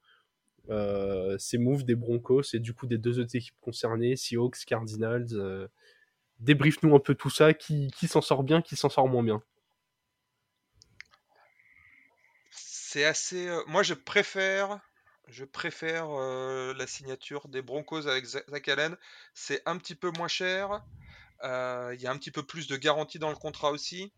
Euh, 0.69 1.37
ces 1.37 1.57
moves 1.57 1.83
des 1.83 1.95
Broncos 1.95 2.53
et 2.53 2.59
du 2.59 2.73
coup 2.73 2.85
des 2.85 2.97
deux 2.97 3.19
autres 3.19 3.35
équipes 3.35 3.59
concernées, 3.61 4.15
Seahawks, 4.15 4.65
Cardinals. 4.65 5.27
Euh, 5.33 5.67
Débrief-nous 6.39 6.95
un 6.95 6.99
peu 6.99 7.15
tout 7.15 7.29
ça, 7.29 7.53
qui, 7.53 7.91
qui 7.91 8.07
s'en 8.07 8.21
sort 8.21 8.43
bien, 8.43 8.61
qui 8.61 8.75
s'en 8.77 8.89
sort 8.89 9.09
moins 9.09 9.23
bien? 9.23 9.43
C'est 12.51 13.03
assez. 13.03 13.47
euh, 13.47 13.61
moi, 13.67 13.83
je 13.83 13.93
préfère. 13.93 14.79
Je 15.29 15.45
préfère 15.45 16.09
la 16.09 16.87
signature 16.87 17.47
des 17.47 17.61
Broncos 17.61 18.07
avec 18.07 18.25
Za- 18.25 18.43
Zach 18.49 18.67
Allen. 18.67 18.97
C'est 19.33 19.61
un 19.65 19.77
petit 19.77 19.95
peu 19.95 20.11
moins 20.11 20.27
cher. 20.27 20.81
Il 21.43 21.97
y 21.99 22.07
a 22.07 22.11
un 22.11 22.17
petit 22.17 22.31
peu 22.31 22.43
plus 22.43 22.67
de 22.67 22.77
garantie 22.77 23.19
dans 23.19 23.29
le 23.29 23.35
contrat 23.35 23.71
aussi. 23.71 24.11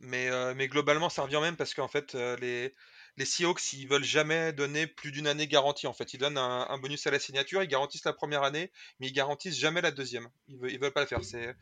Mais, 0.00 0.30
mais 0.54 0.68
globalement, 0.68 1.08
ça 1.08 1.22
revient 1.22 1.40
même 1.40 1.56
parce 1.56 1.74
qu'en 1.74 1.88
fait, 1.88 2.14
les, 2.14 2.74
les 3.16 3.24
Seahawks, 3.24 3.72
ils 3.72 3.88
veulent 3.88 4.04
jamais 4.04 4.52
donner 4.52 4.86
plus 4.86 5.10
d'une 5.10 5.26
année 5.26 5.48
garantie. 5.48 5.86
En 5.86 5.92
fait, 5.92 6.14
ils 6.14 6.18
donnent 6.18 6.38
un, 6.38 6.78
bonus 6.78 7.06
à 7.06 7.10
la 7.10 7.18
signature, 7.18 7.62
ils 7.62 7.68
garantissent 7.68 8.04
la 8.04 8.12
première 8.12 8.44
année, 8.44 8.70
mais 9.00 9.08
ils 9.08 9.12
garantissent 9.12 9.58
jamais 9.58 9.80
la 9.80 9.90
deuxième. 9.90 10.28
Ils 10.48 10.58
ils 10.70 10.78
veulent 10.78 10.92
pas 10.92 11.00
le 11.00 11.06
faire. 11.06 11.20
C'est, 11.24 11.56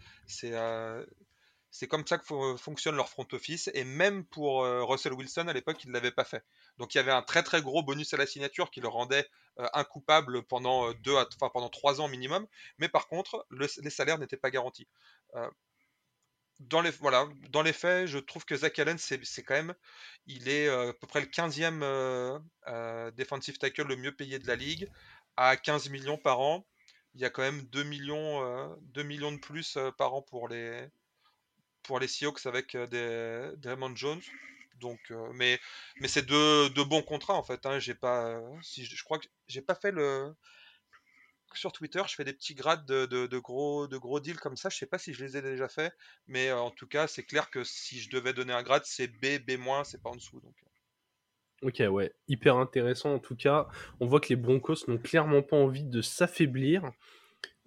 c'est 1.70 1.88
comme 1.88 2.06
ça 2.06 2.18
que 2.18 2.24
fo- 2.24 2.56
fonctionne 2.58 2.96
leur 2.96 3.08
front 3.08 3.26
office. 3.32 3.70
Et 3.74 3.84
même 3.84 4.24
pour 4.24 4.64
euh, 4.64 4.84
Russell 4.84 5.12
Wilson, 5.12 5.48
à 5.48 5.52
l'époque, 5.52 5.82
ils 5.84 5.88
ne 5.88 5.92
l'avaient 5.92 6.10
pas 6.12 6.24
fait. 6.24 6.44
Donc 6.78 6.94
il 6.94 6.98
y 6.98 7.00
avait 7.00 7.12
un 7.12 7.22
très 7.22 7.42
très 7.42 7.62
gros 7.62 7.82
bonus 7.82 8.14
à 8.14 8.16
la 8.16 8.26
signature 8.26 8.70
qui 8.70 8.80
le 8.80 8.88
rendait 8.88 9.28
euh, 9.58 9.66
incoupable 9.74 10.42
pendant, 10.44 10.88
euh, 10.90 10.94
deux 10.94 11.16
à, 11.16 11.26
enfin, 11.36 11.50
pendant 11.52 11.68
trois 11.68 12.00
ans 12.00 12.08
minimum. 12.08 12.46
Mais 12.78 12.88
par 12.88 13.08
contre, 13.08 13.46
le- 13.50 13.68
les 13.82 13.90
salaires 13.90 14.18
n'étaient 14.18 14.36
pas 14.36 14.50
garantis. 14.50 14.88
Euh, 15.36 15.48
dans 16.60 16.80
les, 16.80 16.90
voilà, 16.90 17.28
dans 17.50 17.62
les 17.62 17.72
faits, 17.72 18.06
je 18.08 18.18
trouve 18.18 18.44
que 18.46 18.56
Zach 18.56 18.78
Allen, 18.78 18.96
c'est 18.98 19.18
quand 19.42 19.54
même, 19.54 19.74
il 20.26 20.48
est 20.48 20.68
euh, 20.68 20.90
à 20.90 20.94
peu 20.94 21.06
près 21.06 21.20
le 21.20 21.26
15e 21.26 21.82
euh, 21.82 22.38
euh, 22.68 23.10
defensive 23.12 23.58
tackle 23.58 23.82
le 23.86 23.96
mieux 23.96 24.12
payé 24.14 24.38
de 24.38 24.46
la 24.46 24.56
ligue, 24.56 24.88
à 25.36 25.56
15 25.56 25.88
millions 25.90 26.16
par 26.18 26.40
an. 26.40 26.66
Il 27.14 27.20
y 27.20 27.24
a 27.26 27.30
quand 27.30 27.42
même 27.42 27.62
2 27.64 27.82
millions, 27.84 28.42
euh, 28.44 28.74
2 28.82 29.02
millions 29.02 29.32
de 29.32 29.38
plus 29.38 29.76
euh, 29.76 29.90
par 29.92 30.14
an 30.14 30.22
pour 30.22 30.48
les, 30.48 30.86
pour 31.86 32.00
les 32.00 32.08
Seahawks 32.08 32.46
avec 32.46 32.74
euh, 32.74 33.54
des, 33.56 33.68
Raymond 33.68 33.96
Jones. 33.96 34.22
Donc, 34.80 35.00
euh, 35.10 35.32
mais 35.34 35.58
mais 36.00 36.08
c'est 36.08 36.26
deux, 36.26 36.68
deux 36.70 36.84
bons 36.84 37.02
contrats 37.02 37.34
en 37.34 37.42
fait. 37.42 37.64
Hein. 37.64 37.78
J'ai 37.78 37.94
pas, 37.94 38.40
si 38.62 38.84
je, 38.84 39.04
crois 39.04 39.18
que 39.18 39.26
j'ai 39.48 39.62
pas 39.62 39.74
fait 39.74 39.90
le 39.90 40.34
sur 41.56 41.72
Twitter, 41.72 42.02
je 42.06 42.14
fais 42.14 42.24
des 42.24 42.32
petits 42.32 42.54
grades 42.54 42.86
de, 42.86 43.06
de- 43.06 43.38
gros, 43.38 43.86
de 43.86 43.96
gros 43.96 44.20
deals 44.20 44.38
comme 44.38 44.56
ça. 44.56 44.68
Je 44.68 44.76
sais 44.76 44.86
pas 44.86 44.98
si 44.98 45.12
je 45.12 45.24
les 45.24 45.36
ai 45.36 45.42
déjà 45.42 45.68
fait, 45.68 45.92
mais 46.26 46.48
euh, 46.48 46.58
en 46.58 46.70
tout 46.70 46.86
cas, 46.86 47.06
c'est 47.06 47.24
clair 47.24 47.50
que 47.50 47.64
si 47.64 48.00
je 48.00 48.10
devais 48.10 48.32
donner 48.32 48.52
un 48.52 48.62
grade, 48.62 48.82
c'est 48.84 49.08
B, 49.08 49.38
B-, 49.44 49.84
c'est 49.84 50.02
pas 50.02 50.10
en 50.10 50.16
dessous. 50.16 50.40
Donc. 50.40 50.54
Ok, 51.62 51.82
ouais, 51.90 52.14
hyper 52.28 52.56
intéressant 52.56 53.14
en 53.14 53.18
tout 53.18 53.36
cas. 53.36 53.66
On 54.00 54.06
voit 54.06 54.20
que 54.20 54.28
les 54.28 54.36
Broncos 54.36 54.86
n'ont 54.88 54.98
clairement 54.98 55.42
pas 55.42 55.56
envie 55.56 55.84
de 55.84 56.02
s'affaiblir. 56.02 56.92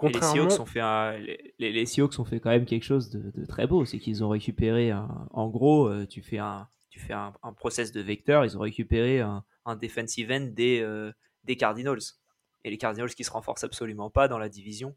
Et 0.07 0.13
les. 0.13 0.21
Seahawks 0.21 0.59
ont 0.59 0.65
fait 0.65 0.79
un- 0.79 1.17
les, 1.17 1.53
les- 1.59 1.71
les 1.71 1.85
Seahawks 1.85 2.17
ont 2.19 2.25
fait 2.25 2.39
quand 2.39 2.49
même 2.49 2.65
quelque 2.65 2.83
chose 2.85 3.09
de, 3.09 3.31
de 3.31 3.45
très 3.45 3.67
beau, 3.67 3.83
c'est 3.85 3.99
qu'ils 3.99 4.23
ont 4.23 4.29
récupéré 4.29 4.91
un- 4.91 5.27
en 5.31 5.47
gros, 5.49 5.87
euh, 5.87 6.05
tu 6.07 6.21
fais 6.21 6.37
un 6.39 6.67
tu 6.89 6.99
fais 6.99 7.13
un, 7.13 7.33
un 7.43 7.53
process 7.53 7.91
de 7.91 8.01
vecteur, 8.01 8.45
ils 8.45 8.57
ont 8.57 8.61
récupéré 8.61 9.19
un, 9.19 9.43
un 9.65 9.75
defensive 9.75 10.31
end 10.31 10.47
des 10.51 10.79
euh, 10.81 11.11
des 11.43 11.55
Cardinals 11.55 11.99
et 12.63 12.69
les 12.69 12.77
Cardinals 12.77 13.13
qui 13.13 13.23
se 13.23 13.31
renforcent 13.31 13.63
absolument 13.63 14.09
pas 14.09 14.27
dans 14.27 14.37
la 14.39 14.49
division. 14.49 14.95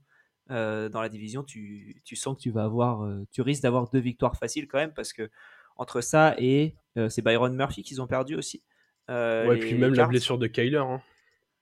Euh, 0.51 0.89
dans 0.89 1.01
la 1.01 1.09
division, 1.09 1.45
tu, 1.45 2.01
tu 2.05 2.17
sens 2.17 2.37
que 2.37 2.43
tu 2.43 2.51
vas 2.51 2.65
avoir, 2.65 3.05
euh, 3.05 3.25
tu 3.31 3.43
risques 3.43 3.63
d'avoir 3.63 3.89
deux 3.91 4.01
victoires 4.01 4.37
faciles 4.37 4.67
quand 4.67 4.79
même 4.79 4.93
parce 4.93 5.13
que 5.13 5.31
entre 5.77 6.01
ça 6.01 6.35
et 6.39 6.75
euh, 6.99 7.09
c'est 7.09 7.23
Byron 7.23 7.55
Murphy 7.55 7.83
qu'ils 7.85 8.03
ont 8.03 8.07
perdu 8.09 8.35
aussi. 8.35 8.63
Euh, 9.11 9.47
ouais, 9.49 9.55
les 9.55 9.61
puis 9.61 9.75
même 9.75 9.91
la 9.93 9.99
Cards. 10.03 10.09
blessure 10.09 10.39
de 10.39 10.47
Kyler. 10.49 10.79
Hein, 10.79 11.01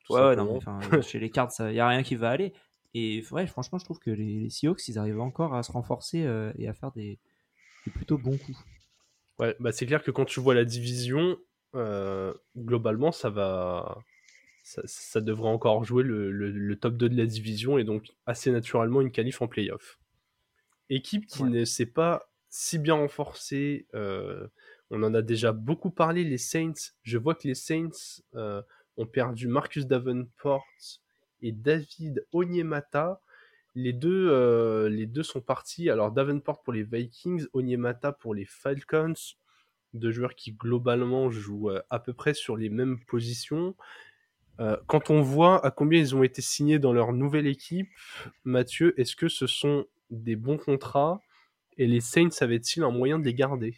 Ouais, 0.08 0.20
ouais, 0.20 0.36
non, 0.36 0.44
mais 0.54 0.60
simplement. 0.60 0.78
enfin, 0.88 1.00
chez 1.02 1.18
les 1.20 1.30
cartes, 1.30 1.54
il 1.60 1.66
n'y 1.72 1.78
a 1.80 1.86
rien 1.88 2.02
qui 2.02 2.16
va 2.16 2.30
aller. 2.30 2.52
Et 2.94 3.24
ouais, 3.30 3.46
franchement, 3.46 3.78
je 3.78 3.84
trouve 3.84 3.98
que 3.98 4.10
les, 4.10 4.40
les 4.40 4.50
Seahawks, 4.50 4.88
ils 4.88 4.98
arrivent 4.98 5.20
encore 5.20 5.54
à 5.54 5.62
se 5.62 5.72
renforcer 5.72 6.24
euh, 6.24 6.52
et 6.58 6.68
à 6.68 6.74
faire 6.74 6.92
des, 6.92 7.18
des 7.86 7.92
plutôt 7.92 8.18
bons 8.18 8.38
coups. 8.38 8.58
Ouais, 9.38 9.56
bah 9.60 9.72
c'est 9.72 9.86
clair 9.86 10.02
que 10.02 10.10
quand 10.10 10.24
tu 10.26 10.40
vois 10.40 10.54
la 10.54 10.64
division, 10.64 11.38
euh, 11.74 12.34
globalement, 12.56 13.12
ça 13.12 13.30
va. 13.30 13.98
Ça, 14.64 14.82
ça 14.86 15.20
devrait 15.20 15.48
encore 15.50 15.84
jouer 15.84 16.04
le, 16.04 16.30
le- 16.30 16.50
le 16.50 16.76
top 16.78 16.96
2 16.96 17.08
de 17.08 17.16
la 17.16 17.26
division 17.26 17.78
et 17.78 17.84
donc 17.84 18.10
assez 18.26 18.50
naturellement 18.52 19.00
une 19.00 19.10
qualif 19.12 19.42
en 19.42 19.48
playoff. 19.48 19.98
équipe 20.90 21.26
qui 21.26 21.44
ne 21.44 21.64
s'est 21.64 21.86
pas 21.86 22.30
si 22.50 22.78
bien 22.78 22.94
renforcée. 22.94 23.86
on 23.94 25.02
en 25.02 25.14
a 25.14 25.22
déjà 25.22 25.52
beaucoup 25.52 25.90
parlé, 25.90 26.24
les 26.24 26.38
Saints. 26.38 26.92
Je 27.02 27.18
vois 27.18 27.34
que 27.34 27.46
les 27.48 27.54
Saints 27.54 28.22
ont 28.34 29.06
perdu 29.06 29.48
Marcus 29.48 29.86
Davenport 29.86 30.66
et 31.42 31.52
David 31.52 32.26
Onyemata. 32.32 33.20
Les 33.74 33.92
deux, 33.92 34.86
les 34.88 35.06
deux 35.06 35.22
sont 35.22 35.40
partis. 35.40 35.90
Alors 35.90 36.10
Davenport 36.10 36.62
pour 36.62 36.72
les 36.72 36.82
Vikings, 36.82 37.46
Onyemata 37.52 38.12
pour 38.12 38.34
les 38.34 38.44
Falcons. 38.44 39.14
Deux 39.94 40.10
joueurs 40.10 40.34
qui 40.34 40.52
globalement 40.52 41.30
jouent 41.30 41.70
à 41.88 41.98
peu 42.00 42.12
près 42.12 42.34
sur 42.34 42.56
les 42.56 42.68
mêmes 42.68 42.98
positions. 43.06 43.76
quand 44.88 45.10
on 45.10 45.22
voit 45.22 45.64
à 45.64 45.70
combien 45.70 46.00
ils 46.00 46.16
ont 46.16 46.24
été 46.24 46.42
signés 46.42 46.80
dans 46.80 46.92
leur 46.92 47.12
nouvelle 47.12 47.46
équipe, 47.46 47.88
Mathieu, 48.42 48.98
est-ce 49.00 49.14
que 49.14 49.28
ce 49.28 49.46
sont 49.46 49.86
des 50.10 50.34
bons 50.34 50.58
contrats 50.58 51.20
et 51.80 51.86
les 51.86 52.00
Saints 52.00 52.28
avaient-ils 52.40 52.82
un 52.82 52.90
moyen 52.90 53.18
de 53.18 53.24
les 53.24 53.34
garder? 53.34 53.74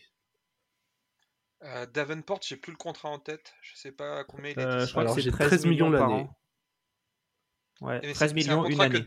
Euh, 1.62 1.86
Davenport, 1.86 2.40
j'ai 2.42 2.56
plus 2.56 2.72
le 2.72 2.76
contrat 2.76 3.08
en 3.08 3.20
tête. 3.20 3.54
Je 3.62 3.76
sais 3.76 3.92
pas 3.92 4.24
combien 4.24 4.50
il 4.50 4.58
est. 4.58 4.64
Euh, 4.64 4.86
je 4.86 4.90
crois 4.90 5.04
que 5.04 5.20
c'est 5.20 5.30
13, 5.30 5.66
millions, 5.66 5.90
l'année. 5.90 6.28
Ouais, 7.82 8.12
13 8.12 8.34
millions 8.34 8.64
une 8.66 8.80
année. 8.80 9.04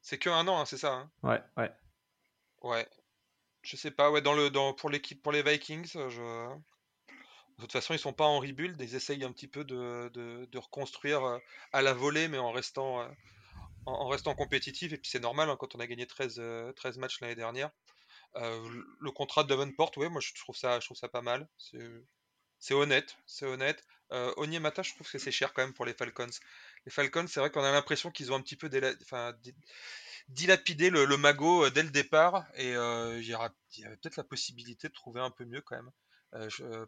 C'est 0.00 0.18
que 0.18 0.30
un 0.30 0.46
an, 0.48 0.60
hein, 0.60 0.64
c'est 0.64 0.78
ça 0.78 0.94
hein 0.94 1.10
Ouais, 1.22 1.40
ouais. 1.56 1.70
Ouais. 2.62 2.88
Je 3.62 3.76
sais 3.76 3.90
pas, 3.90 4.10
ouais, 4.10 4.22
dans 4.22 4.32
le, 4.32 4.48
dans, 4.48 4.72
pour 4.72 4.88
l'équipe, 4.88 5.22
pour 5.22 5.32
les 5.32 5.42
Vikings, 5.42 5.92
je... 5.92 6.48
de 6.48 7.60
toute 7.60 7.72
façon, 7.72 7.92
ils 7.92 7.98
sont 7.98 8.14
pas 8.14 8.24
en 8.24 8.38
rebuild, 8.38 8.80
ils 8.80 8.94
essayent 8.94 9.24
un 9.24 9.32
petit 9.32 9.48
peu 9.48 9.64
de, 9.64 10.10
de, 10.14 10.46
de 10.46 10.58
reconstruire 10.58 11.22
euh, 11.24 11.38
à 11.72 11.82
la 11.82 11.92
volée, 11.92 12.28
mais 12.28 12.38
en 12.38 12.52
restant, 12.52 13.06
en, 13.84 14.08
restant 14.08 14.34
compétitif. 14.34 14.92
Et 14.92 14.96
puis 14.96 15.10
c'est 15.10 15.20
normal, 15.20 15.50
hein, 15.50 15.56
quand 15.58 15.74
on 15.74 15.80
a 15.80 15.86
gagné 15.86 16.06
13, 16.06 16.40
13 16.76 16.98
matchs 16.98 17.20
l'année 17.20 17.34
dernière. 17.34 17.70
Euh, 18.36 18.84
le 19.00 19.10
contrat 19.10 19.42
de 19.42 19.48
Davenport, 19.48 19.92
ouais, 19.96 20.08
moi 20.08 20.20
je 20.20 20.32
trouve 20.34 20.56
ça, 20.56 20.78
je 20.80 20.86
trouve 20.86 20.96
ça 20.96 21.08
pas 21.08 21.22
mal. 21.22 21.48
C'est 22.58 22.74
honnête, 22.74 23.16
c'est 23.26 23.46
honnête. 23.46 23.84
Euh, 24.12 24.32
Onyemata, 24.36 24.82
je 24.82 24.94
trouve 24.94 25.10
que 25.10 25.18
c'est 25.18 25.32
cher 25.32 25.52
quand 25.52 25.62
même 25.62 25.74
pour 25.74 25.86
les 25.86 25.94
Falcons. 25.94 26.30
Les 26.86 26.92
Falcons, 26.92 27.26
c'est 27.26 27.40
vrai 27.40 27.50
qu'on 27.50 27.62
a 27.62 27.72
l'impression 27.72 28.10
qu'ils 28.10 28.32
ont 28.32 28.36
un 28.36 28.42
petit 28.42 28.56
peu 28.56 28.70
dilapidé 30.28 30.90
le, 30.90 31.16
magot 31.16 31.66
euh, 31.66 31.70
dès 31.70 31.82
le 31.82 31.90
départ, 31.90 32.46
et 32.54 32.70
il 32.70 33.26
y, 33.26 33.34
avait 33.34 33.96
peut-être 33.96 34.16
la 34.16 34.24
possibilité 34.24 34.88
de 34.88 34.92
trouver 34.92 35.20
un 35.20 35.30
peu 35.30 35.44
mieux 35.44 35.60
quand 35.60 35.76
même, 35.76 35.90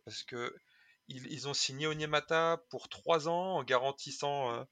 parce 0.04 0.22
que 0.22 0.54
ils, 1.08 1.48
ont 1.48 1.54
signé 1.54 1.86
Onyemata 1.86 2.64
pour 2.70 2.88
3 2.88 3.28
ans 3.28 3.56
en 3.56 3.64
garantissant 3.64 4.66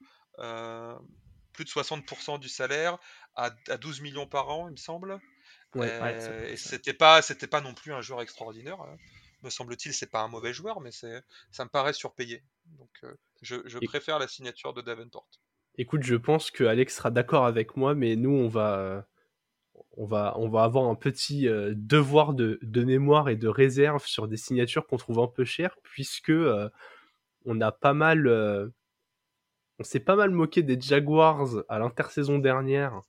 plus 1.53 1.65
de 1.65 1.69
60% 1.69 2.39
du 2.39 2.49
salaire 2.49 2.97
à, 3.35 3.51
à 3.67 3.77
12 3.77 4.01
millions 4.01 4.27
par 4.27 4.49
an, 4.49 4.67
il 4.67 4.71
me 4.71 4.77
semble. 4.77 5.19
Euh, 5.77 6.55
c'était 6.57 6.93
pas, 6.93 7.21
c'était 7.21 7.47
pas 7.47 7.61
non 7.61 7.73
plus 7.73 7.93
un 7.93 8.01
joueur 8.01 8.21
extraordinaire. 8.21 8.81
Hein. 8.81 8.97
Me 9.43 9.49
semble-t-il, 9.49 9.93
c'est 9.93 10.09
pas 10.09 10.21
un 10.21 10.27
mauvais 10.27 10.53
joueur, 10.53 10.81
mais 10.81 10.91
c'est, 10.91 11.23
ça 11.51 11.63
me 11.63 11.69
paraît 11.69 11.93
surpayé. 11.93 12.43
Donc, 12.65 12.91
euh, 13.03 13.15
je, 13.41 13.85
préfère 13.85 14.19
la 14.19 14.27
signature 14.27 14.73
de 14.73 14.81
Davenport. 14.81 15.27
Écoute, 15.77 16.03
je 16.03 16.15
pense 16.15 16.51
que 16.51 16.63
Alex 16.63 16.95
sera 16.95 17.11
d'accord 17.11 17.45
avec 17.45 17.77
moi, 17.77 17.95
mais 17.95 18.15
nous, 18.15 18.31
on 18.31 18.47
va, 18.47 19.07
on 19.97 20.05
va, 20.05 20.33
on 20.37 20.49
va 20.49 20.63
avoir 20.63 20.89
un 20.89 20.95
petit 20.95 21.47
euh, 21.47 21.73
devoir 21.75 22.33
de, 22.33 22.59
de, 22.61 22.83
mémoire 22.83 23.29
et 23.29 23.35
de 23.35 23.47
réserve 23.47 24.05
sur 24.05 24.27
des 24.27 24.37
signatures 24.37 24.85
qu'on 24.85 24.97
trouve 24.97 25.19
un 25.19 25.27
peu 25.27 25.45
chères, 25.45 25.77
puisque 25.83 26.33
on 27.45 27.61
a 27.61 27.71
pas 27.71 27.93
mal, 27.93 28.71
on 29.79 29.83
s'est 29.83 29.99
pas 29.99 30.15
mal 30.15 30.31
moqué 30.31 30.61
des 30.61 30.79
Jaguars 30.79 31.63
à 31.69 31.79
l'intersaison 31.79 32.37
dernière 32.37 33.01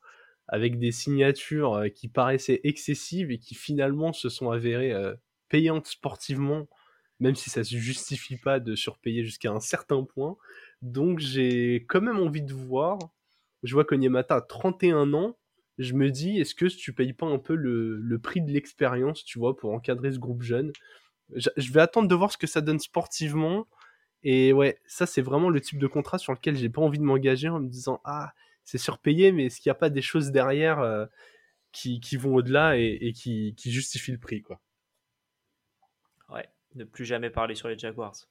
avec 0.49 0.79
des 0.79 0.93
signatures 0.93 1.75
euh, 1.75 1.89
qui 1.89 2.09
paraissaient 2.09 2.61
excessives 2.65 3.31
et 3.31 3.39
qui 3.39 3.55
finalement 3.55 4.13
se 4.13 4.29
sont 4.29 4.51
avérées 4.51 4.93
euh, 4.93 5.15
payantes 5.49 5.87
sportivement, 5.87 6.69
même 7.23 7.37
si 7.37 7.51
ça 7.51 7.61
ne 7.61 7.65
se 7.65 7.77
justifie 7.77 8.37
pas 8.37 8.59
de 8.59 8.75
surpayer 8.75 9.25
jusqu'à 9.25 9.53
un 9.53 9.61
certain 9.61 10.03
point. 10.03 10.37
Donc 10.83 11.21
j'ai 11.21 11.87
quand 11.89 12.01
même 12.01 12.19
envie 12.19 12.43
de 12.43 12.53
voir. 12.53 12.99
Je 13.63 13.75
vois 13.75 13.85
qu'Onyemata 13.85 14.37
a 14.37 14.41
31 14.41 15.15
ans. 15.15 15.39
Je 15.79 15.95
me 15.95 16.11
dis, 16.11 16.41
est-ce 16.41 16.57
que 16.57 16.67
tu 16.67 16.93
payes 16.93 17.13
pas 17.13 17.27
un 17.27 17.39
peu 17.39 17.55
le, 17.55 18.19
prix 18.19 18.41
de 18.43 18.51
l'expérience, 18.51 19.25
tu 19.25 19.39
vois, 19.39 19.57
pour 19.57 19.73
encadrer 19.73 20.13
ce 20.13 20.19
groupe 20.19 20.43
jeune? 20.43 20.73
Je, 21.35 21.73
vais 21.73 21.81
attendre 21.81 22.09
de 22.09 22.15
voir 22.15 22.33
ce 22.33 22.39
que 22.39 22.49
ça 22.49 22.61
donne 22.61 22.81
sportivement. 22.81 23.69
Et 24.25 24.53
ouais, 24.53 24.79
ça 24.87 25.07
c'est 25.07 25.23
vraiment 25.23 25.49
le 25.49 25.61
type 25.61 25.79
de 25.79 25.87
contrat 25.87 26.19
sur 26.19 26.33
lequel 26.33 26.57
j'ai 26.57 26.69
pas 26.69 26.83
envie 26.83 26.99
de 26.99 27.05
m'engager 27.05 27.49
en 27.49 27.61
me 27.61 27.69
disant 27.69 28.01
ah 28.05 28.33
c'est 28.65 28.79
surpayé, 28.79 29.31
mais 29.31 29.47
est-ce 29.47 29.61
qu'il 29.61 29.71
n'y 29.71 29.77
a 29.77 29.79
pas 29.79 29.91
des 29.91 30.03
choses 30.03 30.33
derrière 30.33 30.81
euh, 30.81 31.07
qui, 31.73 32.01
vont 32.17 32.35
au-delà 32.35 32.77
et, 32.77 33.13
qui, 33.15 33.55
justifient 33.65 34.13
le 34.13 34.19
prix 34.19 34.43
quoi? 34.43 34.61
Ne 36.77 36.85
plus 36.85 37.05
jamais 37.05 37.31
parler 37.31 37.55
sur 37.55 37.69
les 37.69 37.79
Jaguars. 37.79 38.29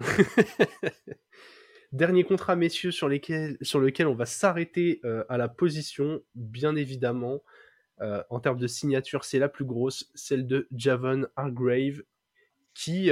Dernier 1.92 2.24
contrat, 2.24 2.56
messieurs, 2.56 2.90
sur, 2.90 3.08
lequel 3.08 4.06
on 4.06 4.14
va 4.14 4.26
s'arrêter 4.26 5.00
euh, 5.04 5.24
à 5.28 5.36
la 5.36 5.48
position, 5.48 6.22
bien 6.34 6.74
évidemment. 6.74 7.42
Euh, 8.00 8.22
en 8.30 8.40
termes 8.40 8.58
de 8.58 8.66
signature, 8.66 9.24
c'est 9.24 9.38
la 9.38 9.48
plus 9.48 9.66
grosse, 9.66 10.10
celle 10.14 10.46
de 10.46 10.66
Javon 10.74 11.26
Hargrave, 11.36 12.02
qui, 12.74 13.10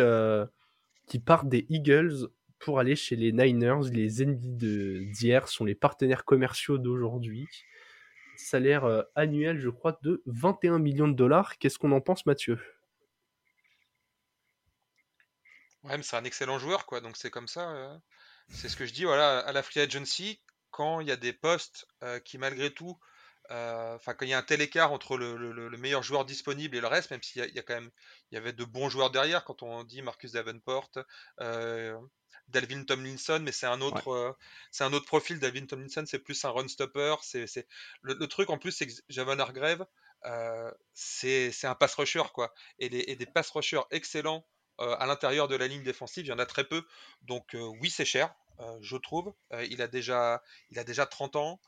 qui 1.06 1.18
part 1.18 1.44
des 1.44 1.66
Eagles 1.68 2.30
pour 2.60 2.78
aller 2.78 2.94
chez 2.94 3.16
les 3.16 3.32
Niners. 3.32 3.90
Les 3.92 4.22
ennemis 4.22 4.56
d'hier 5.10 5.48
sont 5.48 5.64
les 5.64 5.74
partenaires 5.74 6.24
commerciaux 6.24 6.78
d'aujourd'hui. 6.78 7.48
Salaire 8.36 8.84
euh, 8.84 9.02
annuel, 9.14 9.58
je 9.58 9.68
crois, 9.68 9.98
de 10.02 10.22
21 10.26 10.78
millions 10.78 11.08
de 11.08 11.14
dollars. 11.14 11.58
Qu'est-ce 11.58 11.78
qu'on 11.78 11.92
en 11.92 12.00
pense, 12.00 12.24
Mathieu? 12.26 12.58
Ouais, 15.82 15.96
mais 15.96 16.02
c'est 16.02 16.16
un 16.16 16.24
excellent 16.24 16.58
joueur, 16.58 16.86
quoi. 16.86 17.00
Donc 17.00 17.16
c'est 17.16 17.30
comme 17.30 17.48
ça. 17.48 17.70
Euh, 17.70 17.96
c'est 18.48 18.68
ce 18.68 18.76
que 18.76 18.86
je 18.86 18.92
dis, 18.92 19.04
voilà, 19.04 19.38
à 19.40 19.52
la 19.52 19.62
free 19.62 19.80
agency, 19.80 20.40
quand 20.70 21.00
il 21.00 21.08
y 21.08 21.12
a 21.12 21.16
des 21.16 21.32
postes 21.32 21.86
euh, 22.02 22.18
qui, 22.20 22.38
malgré 22.38 22.72
tout, 22.72 22.98
enfin, 23.48 24.14
quand 24.14 24.24
il 24.24 24.28
y 24.28 24.34
a 24.34 24.38
un 24.38 24.42
tel 24.42 24.60
écart 24.60 24.92
entre 24.92 25.16
le, 25.16 25.76
meilleur 25.78 26.02
joueur 26.02 26.24
disponible 26.24 26.76
et 26.76 26.80
le 26.80 26.86
reste, 26.86 27.10
même 27.10 27.22
s'il 27.22 27.44
y, 27.44 27.58
a 27.58 27.62
quand 27.62 27.74
même, 27.74 27.90
il 28.30 28.36
y 28.36 28.38
avait 28.38 28.52
de 28.52 28.64
bons 28.64 28.88
joueurs 28.88 29.10
derrière, 29.10 29.44
quand 29.44 29.62
on 29.62 29.82
dit 29.82 30.02
Marcus 30.02 30.32
Davenport, 30.32 30.90
Dalvin 32.50 32.84
Tomlinson, 32.84 33.40
mais 33.42 33.52
c'est 33.52 33.66
un 33.66 33.80
autre, 33.80 34.08
euh, 34.08 34.32
c'est 34.70 34.84
un 34.84 34.92
autre 34.92 35.06
profil. 35.06 35.38
Dalvin 35.38 35.66
Tomlinson, 35.66 36.04
c'est 36.06 36.18
plus 36.18 36.44
un 36.44 36.50
run 36.50 36.68
stopper. 36.68 37.16
C'est, 37.22 37.66
le, 38.02 38.26
truc 38.26 38.50
en 38.50 38.58
plus, 38.58 38.72
c'est 38.72 38.86
que 38.86 38.92
Javon 39.08 39.38
Hargrave, 39.38 39.86
euh, 40.26 40.70
c'est, 40.92 41.52
un 41.64 41.74
pass 41.74 41.94
rusher 41.94 42.24
quoi. 42.34 42.52
Et, 42.78 42.88
des 42.88 43.26
pass 43.26 43.50
rushers 43.50 43.82
excellents 43.90 44.44
euh, 44.44 44.59
à 44.80 45.06
l'intérieur 45.06 45.48
de 45.48 45.56
la 45.56 45.66
ligne 45.66 45.82
défensive, 45.82 46.26
il 46.26 46.28
y 46.28 46.32
en 46.32 46.38
a 46.38 46.46
très 46.46 46.64
peu. 46.64 46.84
Donc 47.22 47.56
oui, 47.80 47.90
c'est 47.90 48.04
cher, 48.04 48.34
je 48.80 48.96
trouve. 48.96 49.32
il 49.68 49.82
a 49.82 49.88
déjà, 49.88 50.42
il 50.70 50.78
a 50.78 50.84
déjà 50.84 51.06
30 51.06 51.36
ans. 51.36 51.60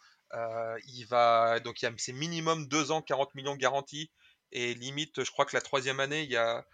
il 0.87 1.05
va 1.09 1.61
donc 1.61 1.83
il 1.83 1.85
y 1.85 1.89
a 1.89 1.93
c'est 1.99 2.13
minimum 2.13 2.67
2 2.69 2.91
ans, 2.91 3.03
40 3.03 3.35
millions 3.35 3.57
garantis. 3.57 4.11
Et 4.55 4.75
limite, 4.75 5.25
je 5.25 5.31
crois 5.31 5.47
que 5.47 5.57
la 5.57 5.63
troisième 5.63 6.01
année, 6.01 6.23
il 6.23 6.31
y 6.31 6.37
a 6.37 6.67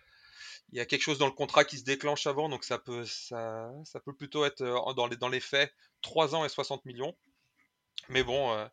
il 0.73 0.79
y 0.79 0.81
a 0.81 0.87
quelque 0.87 1.03
chose 1.03 1.19
dans 1.19 1.27
le 1.27 1.33
contrat 1.33 1.65
qui 1.65 1.79
se 1.79 1.85
déclenche 1.85 2.27
avant, 2.27 2.49
donc 2.49 2.65
ça 2.65 2.79
peut, 2.79 3.05
ça, 3.07 3.71
peut 4.05 4.13
plutôt 4.13 4.45
être 4.45 4.61
euh, 4.61 4.93
dans 4.95 5.07
les, 5.07 5.17
dans 5.17 5.29
les 5.29 5.41
faits 5.41 5.73
3 6.03 6.35
ans 6.35 6.45
et 6.45 6.49
60 6.49 6.85
millions. 6.85 7.17
Mais 8.09 8.23
bon, 8.23 8.53
euh, 8.53 8.67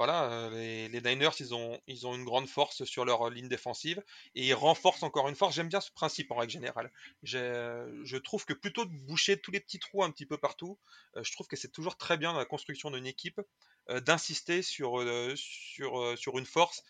voilà, 0.00 0.32
euh, 0.32 0.50
les, 0.50 0.88
les, 0.88 1.02
Niners, 1.02 1.36
ils 1.40 1.54
ont, 1.54 1.78
ils 1.86 2.06
ont 2.06 2.14
une 2.14 2.24
grande 2.24 2.48
force 2.48 2.84
sur 2.84 3.04
leur 3.04 3.28
ligne 3.28 3.48
défensive 3.48 4.02
et 4.34 4.46
ils 4.46 4.54
renforcent 4.54 5.02
encore 5.02 5.28
une 5.28 5.34
force. 5.34 5.54
J'aime 5.54 5.68
bien 5.68 5.82
ce 5.82 5.90
principe 5.90 6.30
en 6.30 6.36
règle 6.36 6.50
générale. 6.50 6.90
Je 7.22 8.16
trouve 8.16 8.46
que 8.46 8.54
plutôt 8.54 8.86
de 8.86 8.94
boucher 9.06 9.38
tous 9.38 9.50
les 9.50 9.60
petits 9.60 9.78
trous 9.78 10.02
un 10.02 10.10
petit 10.10 10.24
peu 10.24 10.38
partout, 10.38 10.78
je 11.20 11.30
trouve 11.32 11.48
que 11.48 11.56
c'est 11.56 11.70
toujours 11.70 11.98
très 11.98 12.16
bien 12.16 12.32
dans 12.32 12.38
la 12.38 12.46
construction 12.46 12.90
d'une 12.90 13.04
équipe 13.04 13.42
d'insister 13.90 14.62
sur, 14.62 15.04
sur, 15.36 16.16
sur 16.16 16.38
une 16.38 16.46
force 16.46 16.82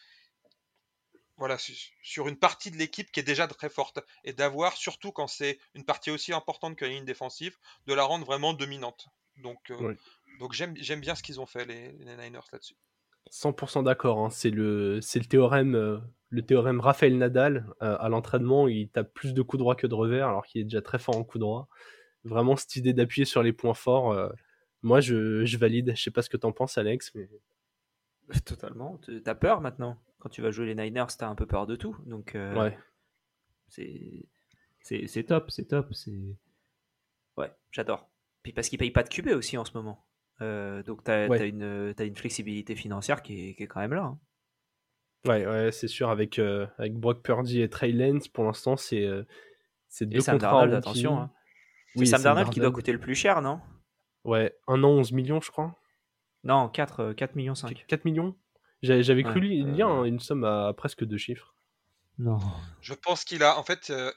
voilà, 1.36 1.56
sur 2.02 2.28
une 2.28 2.36
partie 2.36 2.70
de 2.70 2.76
l'équipe 2.76 3.10
qui 3.10 3.18
est 3.18 3.24
déjà 3.24 3.48
très 3.48 3.70
forte 3.70 3.98
et 4.22 4.32
d'avoir, 4.32 4.76
surtout 4.76 5.10
quand 5.10 5.26
c'est 5.26 5.58
une 5.74 5.84
partie 5.84 6.12
aussi 6.12 6.32
importante 6.32 6.76
que 6.76 6.84
la 6.84 6.92
ligne 6.92 7.04
défensive, 7.04 7.56
de 7.86 7.94
la 7.94 8.04
rendre 8.04 8.24
vraiment 8.24 8.52
dominante. 8.52 9.08
Donc, 9.38 9.70
euh, 9.70 9.96
donc 10.38 10.52
j'aime, 10.52 10.74
bien 11.00 11.14
ce 11.14 11.22
qu'ils 11.22 11.40
ont 11.40 11.46
fait 11.46 11.64
les, 11.64 11.92
Niners 11.92 12.40
là-dessus. 12.52 12.76
100% 13.30 13.84
d'accord, 13.84 14.18
hein. 14.18 14.30
c'est 14.30 14.50
le, 14.50 15.00
c'est 15.00 15.18
le 15.18 15.26
théorème, 15.26 15.74
euh, 15.74 15.98
le 16.30 16.42
théorème 16.42 16.80
Raphaël 16.80 17.16
Nadal 17.16 17.66
euh, 17.82 17.96
à 17.98 18.08
l'entraînement, 18.08 18.68
il 18.68 18.88
tape 18.88 19.12
plus 19.12 19.34
de 19.34 19.42
coups 19.42 19.58
droits 19.58 19.76
que 19.76 19.86
de 19.86 19.94
revers 19.94 20.28
alors 20.28 20.44
qu'il 20.46 20.60
est 20.60 20.64
déjà 20.64 20.82
très 20.82 20.98
fort 20.98 21.16
en 21.16 21.24
coups 21.24 21.40
droits. 21.40 21.68
Vraiment 22.24 22.56
cette 22.56 22.76
idée 22.76 22.92
d'appuyer 22.92 23.24
sur 23.24 23.42
les 23.42 23.52
points 23.52 23.74
forts, 23.74 24.14
moi 24.82 25.00
je, 25.00 25.44
je, 25.44 25.58
valide. 25.58 25.92
Je 25.96 26.02
sais 26.02 26.10
pas 26.10 26.22
ce 26.22 26.28
que 26.28 26.36
t'en 26.36 26.52
penses 26.52 26.76
Alex, 26.76 27.12
mais 27.14 27.30
totalement. 28.44 29.00
T'as 29.24 29.34
peur 29.34 29.60
maintenant? 29.60 29.98
Quand 30.18 30.28
tu 30.28 30.42
vas 30.42 30.50
jouer 30.50 30.66
les 30.66 30.74
Niners, 30.74 31.06
tu 31.16 31.24
as 31.24 31.28
un 31.28 31.34
peu 31.34 31.46
peur 31.46 31.66
de 31.66 31.76
tout. 31.76 31.96
Donc, 32.06 32.34
euh, 32.34 32.54
ouais. 32.54 32.78
c'est 34.80 35.24
top, 35.24 35.50
c'est 35.50 35.66
top. 35.66 35.92
c'est 35.94 36.36
Ouais, 37.36 37.50
j'adore. 37.70 38.08
Puis 38.42 38.52
parce 38.52 38.68
qu'ils 38.68 38.78
payent 38.78 38.90
pas 38.90 39.02
de 39.02 39.08
QB 39.08 39.28
aussi 39.28 39.56
en 39.56 39.64
ce 39.64 39.72
moment. 39.74 40.04
Euh, 40.42 40.82
donc, 40.82 41.04
tu 41.04 41.10
as, 41.10 41.26
une, 41.44 41.94
une 41.98 42.16
flexibilité 42.16 42.74
financière 42.76 43.22
qui 43.22 43.50
est, 43.50 43.54
qui 43.54 43.62
est 43.64 43.66
quand 43.66 43.80
même 43.80 43.94
là. 43.94 44.04
Hein. 44.04 44.18
Ouais, 45.26 45.46
ouais 45.46 45.72
c'est 45.72 45.88
sûr. 45.88 46.08
Avec, 46.10 46.38
euh, 46.38 46.66
avec 46.78 46.94
Brock 46.94 47.22
Purdy 47.22 47.60
et 47.60 47.68
Trey 47.68 47.92
Lance, 47.92 48.28
pour 48.28 48.44
l'instant, 48.44 48.76
c'est 48.76 49.04
euh, 49.04 49.24
c'est 49.88 50.06
deux 50.06 50.18
Et 50.18 50.20
Sam 50.22 50.36
contrats 50.38 50.52
Darnold, 50.52 50.74
en 50.74 50.78
attention. 50.78 51.20
hein. 51.20 51.30
C'est 51.92 52.00
Oui, 52.00 52.06
Sam 52.06 52.20
Sam 52.20 52.24
Darnold 52.24 52.50
qui 52.54 52.60
doit 52.60 52.70
coûter 52.70 52.92
le 52.92 53.00
plus 53.00 53.14
cher, 53.14 53.42
non? 53.42 53.60
Ouais, 54.24 54.56
un 54.66 54.82
an, 54.84 54.90
11 54.90 55.12
millions, 55.12 55.40
je 55.40 55.50
crois. 55.50 55.74
Non, 56.44 56.68
4, 56.68 57.12
4 57.12 57.34
millions 57.36 57.54
5. 57.54 57.84
4 57.86 58.04
millions? 58.04 58.34
J'avais 58.82 59.22
cru 59.22 59.40
lire 59.40 59.88
euh, 59.88 60.00
hein, 60.00 60.04
une 60.04 60.20
somme 60.20 60.44
à 60.44 60.72
presque 60.74 61.04
deux 61.04 61.18
chiffres. 61.18 61.54
Non. 62.18 62.38
Je 62.80 62.94
pense 62.94 63.24
qu'il 63.24 63.42
a, 63.42 63.58
en 63.58 63.62
fait, 63.62 63.90
euh, 63.90 64.10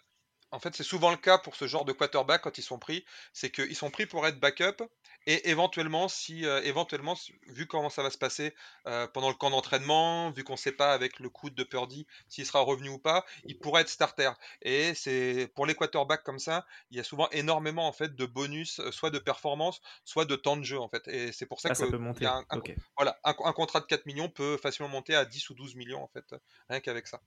en 0.53 0.59
fait, 0.59 0.75
c'est 0.75 0.83
souvent 0.83 1.11
le 1.11 1.17
cas 1.17 1.37
pour 1.37 1.55
ce 1.55 1.67
genre 1.67 1.83
de 1.85 1.91
quarterback 1.93 2.41
quand 2.43 2.57
ils 2.57 2.61
sont 2.63 2.79
pris, 2.79 3.05
c'est 3.33 3.49
qu'ils 3.51 3.75
sont 3.75 3.89
pris 3.91 4.05
pour 4.05 4.25
être 4.27 4.39
backup 4.39 4.83
et 5.25 5.49
éventuellement, 5.49 6.07
si, 6.07 6.45
euh, 6.45 6.61
éventuellement, 6.63 7.15
vu 7.47 7.65
comment 7.67 7.89
ça 7.89 8.03
va 8.03 8.09
se 8.09 8.17
passer 8.17 8.53
euh, 8.87 9.07
pendant 9.07 9.29
le 9.29 9.35
camp 9.35 9.49
d'entraînement, 9.49 10.31
vu 10.31 10.43
qu'on 10.43 10.53
ne 10.53 10.57
sait 10.57 10.71
pas 10.71 10.93
avec 10.93 11.19
le 11.19 11.29
coup 11.29 11.49
de 11.49 11.63
Purdy 11.63 12.05
s'il 12.27 12.45
sera 12.45 12.59
revenu 12.61 12.89
ou 12.89 12.99
pas, 12.99 13.25
il 13.47 13.59
pourrait 13.59 13.81
être 13.81 13.89
starter. 13.89 14.31
Et 14.61 14.93
c'est 14.93 15.51
pour 15.55 15.65
les 15.65 15.75
quarterbacks 15.75 16.23
comme 16.23 16.39
ça, 16.39 16.65
il 16.91 16.97
y 16.97 16.99
a 16.99 17.03
souvent 17.03 17.29
énormément 17.31 17.87
en 17.87 17.93
fait 17.93 18.15
de 18.15 18.25
bonus, 18.25 18.79
euh, 18.79 18.91
soit 18.91 19.09
de 19.09 19.19
performance, 19.19 19.81
soit 20.05 20.25
de 20.25 20.35
temps 20.35 20.57
de 20.57 20.63
jeu 20.63 20.79
en 20.79 20.89
fait. 20.89 21.07
Et 21.07 21.31
c'est 21.31 21.45
pour 21.47 21.61
ça 21.61 21.69
Ah, 21.69 21.73
que 21.73 21.77
ça 21.77 21.87
peut 21.87 21.97
il 22.19 22.23
monter. 22.23 22.25
y 22.25 22.27
a 22.27 22.35
un, 22.37 22.45
un- 22.49 22.59
Ok. 22.59 22.71
voilà, 22.95 23.19
un, 23.23 23.33
un 23.43 23.53
contrat 23.53 23.79
de 23.79 23.85
4 23.85 24.05
millions 24.05 24.29
peut 24.29 24.57
facilement 24.57 24.89
monter 24.89 25.15
à 25.15 25.25
10 25.25 25.49
ou 25.49 25.53
12 25.55 25.75
millions 25.75 26.03
en 26.03 26.07
fait, 26.07 26.35
rien 26.69 26.79
qu'avec 26.79 27.07
ça. 27.07 27.21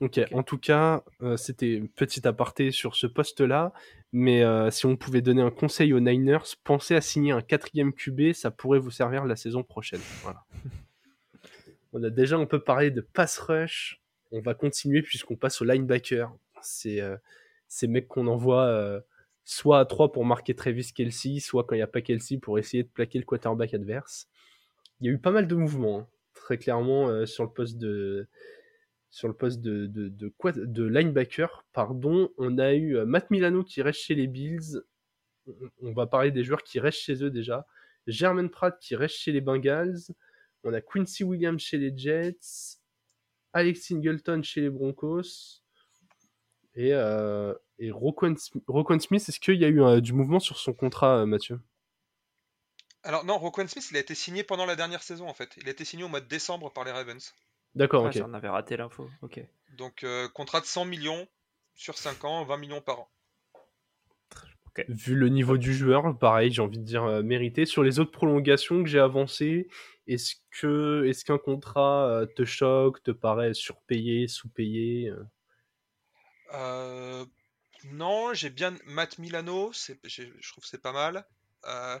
Ok, 0.00 0.18
Ok. 0.18 0.28
en 0.32 0.42
tout 0.42 0.58
cas, 0.58 1.04
euh, 1.22 1.36
c'était 1.38 1.72
une 1.72 1.88
petite 1.88 2.26
aparté 2.26 2.70
sur 2.70 2.96
ce 2.96 3.06
poste-là, 3.06 3.72
mais 4.12 4.42
euh, 4.44 4.70
si 4.70 4.84
on 4.84 4.96
pouvait 4.96 5.22
donner 5.22 5.40
un 5.40 5.50
conseil 5.50 5.94
aux 5.94 6.00
Niners, 6.00 6.44
pensez 6.64 6.94
à 6.94 7.00
signer 7.00 7.32
un 7.32 7.40
quatrième 7.40 7.94
QB, 7.94 8.32
ça 8.34 8.50
pourrait 8.50 8.78
vous 8.78 8.90
servir 8.90 9.24
la 9.24 9.36
saison 9.36 9.62
prochaine. 9.62 10.00
Voilà. 10.22 10.44
on 11.94 12.02
a 12.02 12.10
déjà 12.10 12.36
un 12.36 12.44
peu 12.44 12.60
parlé 12.60 12.90
de 12.90 13.00
pass 13.00 13.38
rush, 13.38 14.02
on 14.32 14.40
va 14.40 14.52
continuer 14.52 15.00
puisqu'on 15.00 15.36
passe 15.36 15.62
au 15.62 15.64
linebacker. 15.64 16.30
C'est 16.60 17.00
euh, 17.00 17.16
ces 17.68 17.86
mecs 17.86 18.08
qu'on 18.08 18.26
envoie 18.26 19.02
soit 19.44 19.78
à 19.78 19.84
3 19.86 20.12
pour 20.12 20.26
marquer 20.26 20.54
Travis 20.54 20.92
Kelsey, 20.94 21.40
soit 21.40 21.64
quand 21.64 21.74
il 21.74 21.78
n'y 21.78 21.82
a 21.82 21.86
pas 21.86 22.02
Kelsey 22.02 22.36
pour 22.36 22.58
essayer 22.58 22.82
de 22.82 22.88
plaquer 22.88 23.18
le 23.18 23.24
quarterback 23.24 23.72
adverse. 23.72 24.28
Il 25.00 25.06
y 25.06 25.10
a 25.10 25.12
eu 25.12 25.18
pas 25.18 25.30
mal 25.30 25.46
de 25.46 25.54
mouvements, 25.54 26.00
hein, 26.00 26.06
très 26.34 26.58
clairement, 26.58 27.26
sur 27.26 27.44
le 27.44 27.50
poste 27.50 27.78
de, 27.78 28.28
sur 29.16 29.28
le 29.28 29.34
poste 29.34 29.62
de, 29.62 29.86
de, 29.86 30.84
linebacker, 30.84 31.64
pardon, 31.72 32.28
on 32.36 32.58
a 32.58 32.74
eu 32.74 32.98
euh, 32.98 33.06
Matt 33.06 33.30
Milano 33.30 33.64
qui 33.64 33.80
reste 33.80 34.00
chez 34.00 34.14
les 34.14 34.26
Bills. 34.26 34.82
On- 35.80 35.94
va 35.94 36.06
parler 36.06 36.30
des 36.30 36.44
joueurs 36.44 36.62
qui 36.62 36.78
restent 36.80 36.98
chez 36.98 37.24
eux 37.24 37.30
déjà. 37.30 37.66
Jermaine 38.06 38.50
Pratt 38.50 38.78
qui 38.78 38.94
reste 38.94 39.14
chez 39.14 39.32
les 39.32 39.40
Bengals. 39.40 39.96
On 40.64 40.74
a 40.74 40.82
Quincy 40.82 41.24
Williams 41.24 41.62
chez 41.62 41.78
les 41.78 41.96
Jets. 41.96 42.76
Alex 43.54 43.86
Singleton 43.86 44.42
chez 44.44 44.60
les 44.60 44.68
Broncos. 44.68 45.62
Et, 46.74 46.92
euh, 46.92 47.54
Roquan, 47.88 48.34
Sm- 48.34 48.60
Roquan 48.66 49.00
Smith, 49.00 49.26
est-ce 49.26 49.40
qu'il 49.40 49.58
y 49.58 49.64
a 49.64 49.68
eu 49.70 50.02
du 50.02 50.12
mouvement 50.12 50.40
sur 50.40 50.58
son 50.58 50.74
contrat, 50.74 51.20
euh, 51.20 51.26
Mathieu? 51.26 51.58
Alors 53.02 53.24
non, 53.24 53.38
Roquan 53.38 53.66
Smith, 53.66 53.88
il 53.92 53.96
a 53.96 54.00
été 54.00 54.14
signé 54.14 54.44
pendant 54.44 54.66
la 54.66 54.76
dernière 54.76 55.02
saison 55.02 55.26
en 55.26 55.32
fait. 55.32 55.56
Il 55.56 55.68
a 55.68 55.70
été 55.70 55.86
signé 55.86 56.04
au 56.04 56.08
mois 56.08 56.20
de 56.20 56.28
décembre 56.28 56.70
par 56.70 56.84
les 56.84 56.92
Ravens. 56.92 57.32
D'accord, 57.76 58.06
Ah, 58.06 58.08
ok. 58.08 58.18
J'en 58.18 58.34
avais 58.34 58.48
raté 58.48 58.76
l'info. 58.76 59.08
Ok. 59.22 59.40
Donc 59.76 60.02
euh, 60.02 60.28
contrat 60.28 60.60
de 60.60 60.66
100 60.66 60.86
millions 60.86 61.28
sur 61.74 61.96
5 61.98 62.24
ans, 62.24 62.44
20 62.44 62.56
millions 62.56 62.80
par 62.80 63.00
an. 63.00 63.10
vu 64.88 65.14
le 65.14 65.28
niveau 65.28 65.58
du 65.58 65.74
joueur, 65.74 66.18
pareil, 66.18 66.50
j'ai 66.50 66.62
envie 66.62 66.78
de 66.78 66.84
dire 66.84 67.04
euh, 67.04 67.22
mérité. 67.22 67.66
Sur 67.66 67.82
les 67.82 68.00
autres 68.00 68.10
prolongations 68.10 68.82
que 68.82 68.88
j'ai 68.88 68.98
avancées, 68.98 69.68
est-ce 70.06 70.36
que 70.50 71.04
est-ce 71.06 71.24
qu'un 71.24 71.38
contrat 71.38 72.08
euh, 72.08 72.26
te 72.26 72.44
choque, 72.44 73.02
te 73.02 73.10
paraît 73.10 73.54
surpayé, 73.54 74.26
sous-payé 74.26 75.12
euh? 76.52 77.24
Non, 77.92 78.34
j'ai 78.34 78.50
bien 78.50 78.74
Matt 78.86 79.18
Milano, 79.18 79.70
je 79.72 80.50
trouve 80.50 80.64
que 80.64 80.68
c'est 80.68 80.82
pas 80.82 80.92
mal. 80.92 81.24
Euh, 81.66 81.98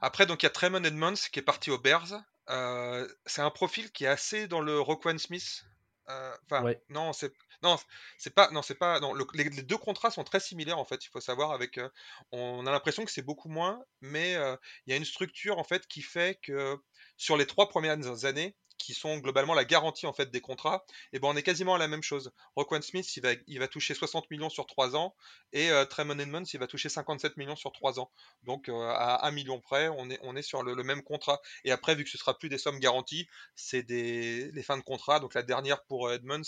après, 0.00 0.26
donc 0.26 0.42
il 0.42 0.46
y 0.46 0.48
a 0.48 0.50
Tremon 0.50 0.82
Edmonds 0.84 1.14
qui 1.32 1.38
est 1.38 1.42
parti 1.42 1.70
aux 1.70 1.78
Bears. 1.78 2.22
Euh, 2.50 3.08
c'est 3.26 3.42
un 3.42 3.50
profil 3.50 3.90
qui 3.92 4.04
est 4.04 4.08
assez 4.08 4.46
dans 4.48 4.60
le 4.60 4.80
Roquan 4.80 5.18
Smith. 5.18 5.64
Euh, 6.08 6.36
Enfin, 6.44 6.62
Ouais. 6.62 6.80
non, 6.88 7.12
c'est 7.12 7.32
non, 7.62 7.76
c'est 8.18 8.34
pas 8.34 8.50
non, 8.52 8.62
c'est 8.62 8.76
pas 8.76 9.00
non. 9.00 9.12
le- 9.14 9.26
les, 9.34 9.44
les 9.44 9.62
deux 9.62 9.78
contrats 9.78 10.10
sont 10.10 10.22
très 10.24 10.38
similaires 10.40 10.78
en 10.78 10.84
fait. 10.84 11.04
Il 11.04 11.08
faut 11.08 11.20
savoir 11.20 11.50
avec, 11.52 11.78
euh, 11.78 11.88
on 12.32 12.66
a 12.66 12.70
l'impression 12.70 13.04
que 13.04 13.10
c'est 13.10 13.22
beaucoup 13.22 13.48
moins, 13.48 13.82
mais 14.00 14.32
il 14.34 14.90
y 14.90 14.92
a 14.92 14.96
une 14.96 15.04
structure 15.04 15.58
en 15.58 15.64
fait 15.64 15.86
qui 15.88 16.02
fait 16.02 16.38
que 16.42 16.76
sur 17.16 17.36
les 17.36 17.46
trois 17.46 17.68
premières 17.68 18.24
années, 18.24 18.56
qui 18.78 18.94
sont 18.94 19.18
globalement 19.18 19.54
la 19.54 19.64
garantie 19.64 20.06
en 20.06 20.12
fait 20.12 20.30
des 20.30 20.40
contrats, 20.40 20.84
et 21.12 21.18
ben 21.18 21.28
on 21.28 21.36
est 21.36 21.42
quasiment 21.42 21.74
à 21.74 21.78
la 21.78 21.88
même 21.88 22.02
chose. 22.02 22.32
Roquan 22.54 22.82
Smith, 22.82 23.16
il 23.16 23.58
va, 23.58 23.68
toucher 23.68 23.94
60 23.94 24.30
millions 24.30 24.50
sur 24.50 24.66
3 24.66 24.96
ans, 24.96 25.14
et 25.52 25.70
euh, 25.70 25.84
Tremon 25.84 26.18
Edmonds, 26.18 26.44
il 26.52 26.60
va 26.60 26.66
toucher 26.66 26.88
57 26.88 27.36
millions 27.36 27.56
sur 27.56 27.72
3 27.72 28.00
ans. 28.00 28.10
Donc 28.44 28.68
euh, 28.68 28.88
à 28.88 29.26
1 29.26 29.30
million 29.32 29.60
près, 29.60 29.88
on 29.88 30.08
est, 30.10 30.42
sur 30.42 30.62
le, 30.62 30.82
même 30.82 31.02
contrat. 31.02 31.40
Et 31.64 31.70
après, 31.72 31.94
vu 31.94 32.04
que 32.04 32.10
ce 32.10 32.18
sera 32.18 32.38
plus 32.38 32.48
des 32.48 32.58
sommes 32.58 32.78
garanties, 32.78 33.28
c'est 33.54 33.82
des 33.82 34.50
les 34.52 34.62
fins 34.62 34.76
de 34.76 34.82
contrat. 34.82 35.20
Donc 35.20 35.34
la 35.34 35.42
dernière 35.42 35.82
pour 35.84 36.08
euh, 36.08 36.14
Edmonds, 36.14 36.42